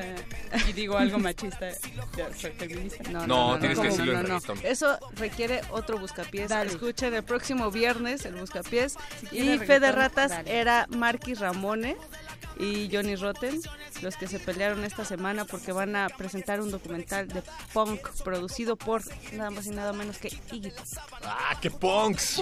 y 0.68 0.72
digo 0.72 0.98
algo 0.98 1.18
machista, 1.18 1.68
ya 2.16 2.28
soy 2.36 2.50
feminista. 2.52 3.10
No, 3.10 3.26
No, 3.26 3.58
tienes 3.58 3.78
que 3.78 3.86
decirlo 3.88 4.12
en 4.12 4.22
No, 4.22 4.28
no. 4.28 4.34
reggaetón. 4.40 4.58
Eso 4.64 4.98
requiere 5.16 5.60
otro 5.70 5.98
buscapiés. 5.98 6.50
Escuchen 6.50 7.14
el 7.14 7.22
próximo 7.22 7.70
viernes 7.70 8.24
el 8.26 8.34
buscapiés. 8.34 8.96
Si 9.20 9.26
y 9.26 9.40
quiere 9.42 9.58
Fe 9.58 9.80
de 9.80 9.92
reggaetón, 9.92 9.94
Ratas 10.02 10.30
dale. 10.30 10.58
era 10.60 10.86
Marquis 10.90 11.38
Ramone 11.38 11.96
y 12.62 12.88
Johnny 12.92 13.16
Rotten, 13.16 13.60
los 14.02 14.16
que 14.16 14.28
se 14.28 14.38
pelearon 14.38 14.84
esta 14.84 15.04
semana 15.04 15.44
porque 15.44 15.72
van 15.72 15.96
a 15.96 16.08
presentar 16.08 16.60
un 16.60 16.70
documental 16.70 17.26
de 17.26 17.42
punk 17.72 18.08
producido 18.22 18.76
por 18.76 19.02
nada 19.32 19.50
más 19.50 19.66
y 19.66 19.70
nada 19.70 19.92
menos 19.92 20.18
que 20.18 20.28
Iggy 20.52 20.70
Pop. 20.70 20.86
¡Ah, 21.24 21.58
qué 21.60 21.70
punks! 21.70 22.40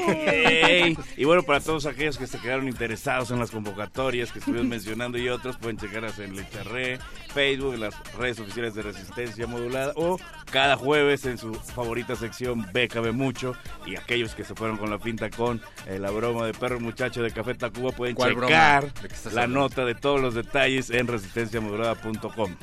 Y 1.17 1.25
bueno, 1.25 1.43
para 1.43 1.61
todos 1.61 1.87
aquellos 1.87 2.19
que 2.19 2.27
se 2.27 2.39
quedaron 2.39 2.69
interesados 2.69 3.31
en 3.31 3.39
las 3.39 3.51
convocatorias 3.51 4.31
que 4.31 4.41
estuvimos 4.41 4.67
mencionando 4.69 5.17
y 5.17 5.29
otros, 5.31 5.57
pueden 5.57 5.79
checarlas 5.79 6.19
en 6.19 6.37
Lecharre, 6.37 6.99
Facebook, 7.33 7.75
en 7.75 7.81
las 7.81 8.13
redes 8.15 8.41
oficiales 8.41 8.75
de 8.75 8.83
Resistencia 8.83 9.47
Modulada 9.47 9.93
o 9.97 10.19
cada 10.51 10.77
jueves 10.77 11.25
en 11.25 11.39
su 11.39 11.55
favorita 11.55 12.15
sección 12.15 12.67
BKB 12.73 13.13
Mucho. 13.13 13.55
Y 13.87 13.97
aquellos 13.97 14.35
que 14.35 14.45
se 14.45 14.55
fueron 14.55 14.77
con 14.77 14.91
la 14.91 14.99
pinta 14.99 15.31
con 15.31 15.63
eh, 15.87 15.99
la 15.99 16.11
broma 16.11 16.45
de 16.45 16.53
perro 16.53 16.79
muchacho 16.79 17.23
de 17.23 17.31
Café 17.31 17.55
Tacuba 17.55 17.93
pueden 17.93 18.15
¿Cuál 18.15 18.35
checar 18.35 18.93
la 19.33 19.47
nota 19.47 19.85
de 19.85 19.95
todos 20.11 20.21
los 20.21 20.35
detalles 20.35 20.91
en 20.91 21.07
resistenciamodulada.com. 21.07 22.57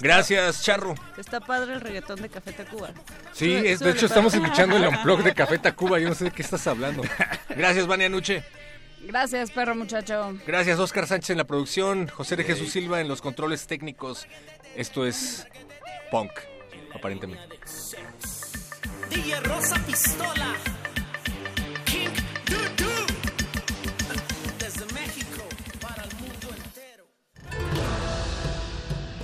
Gracias, 0.00 0.62
Charro. 0.62 0.94
Está 1.18 1.40
padre 1.40 1.74
el 1.74 1.80
reggaetón 1.82 2.22
de 2.22 2.30
Café 2.30 2.52
Tacuba. 2.52 2.88
Sí, 3.34 3.50
Sube- 3.54 3.70
es- 3.70 3.80
de 3.80 3.90
hecho 3.90 4.06
estamos 4.06 4.32
escuchando 4.32 4.76
el 4.78 4.86
unplug 4.88 5.22
de 5.22 5.34
Café 5.34 5.58
Tacuba. 5.58 5.98
Yo 5.98 6.08
no 6.08 6.14
sé 6.14 6.24
de 6.24 6.30
qué 6.30 6.40
estás 6.40 6.66
hablando. 6.66 7.02
Gracias, 7.50 7.86
Vania 7.86 8.08
Nuche. 8.08 8.42
Gracias, 9.02 9.50
perro 9.50 9.74
muchacho. 9.74 10.38
Gracias, 10.46 10.78
Oscar 10.78 11.06
Sánchez 11.06 11.30
en 11.30 11.36
la 11.38 11.44
producción. 11.44 12.08
José 12.08 12.36
de 12.36 12.44
Jesús 12.44 12.70
Silva 12.72 13.02
en 13.02 13.08
los 13.08 13.20
controles 13.20 13.66
técnicos. 13.66 14.26
Esto 14.74 15.04
es 15.06 15.46
punk, 16.10 16.30
aparentemente. 16.94 17.58
DJ 19.10 19.40
Rosa 19.40 19.76
Pistola. 19.86 20.54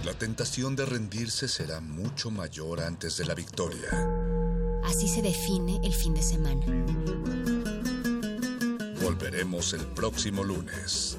La 0.06 0.14
tentación 0.14 0.76
de 0.76 0.86
rendirse 0.86 1.48
será 1.48 1.80
mucho 1.80 2.30
mayor 2.30 2.80
antes 2.80 3.16
de 3.16 3.24
la 3.24 3.34
victoria. 3.34 3.90
Así 4.84 5.08
se 5.08 5.20
define 5.20 5.80
el 5.82 5.92
fin 5.92 6.14
de 6.14 6.22
semana. 6.22 6.64
Volveremos 9.02 9.72
el 9.72 9.84
próximo 9.84 10.44
lunes. 10.44 11.18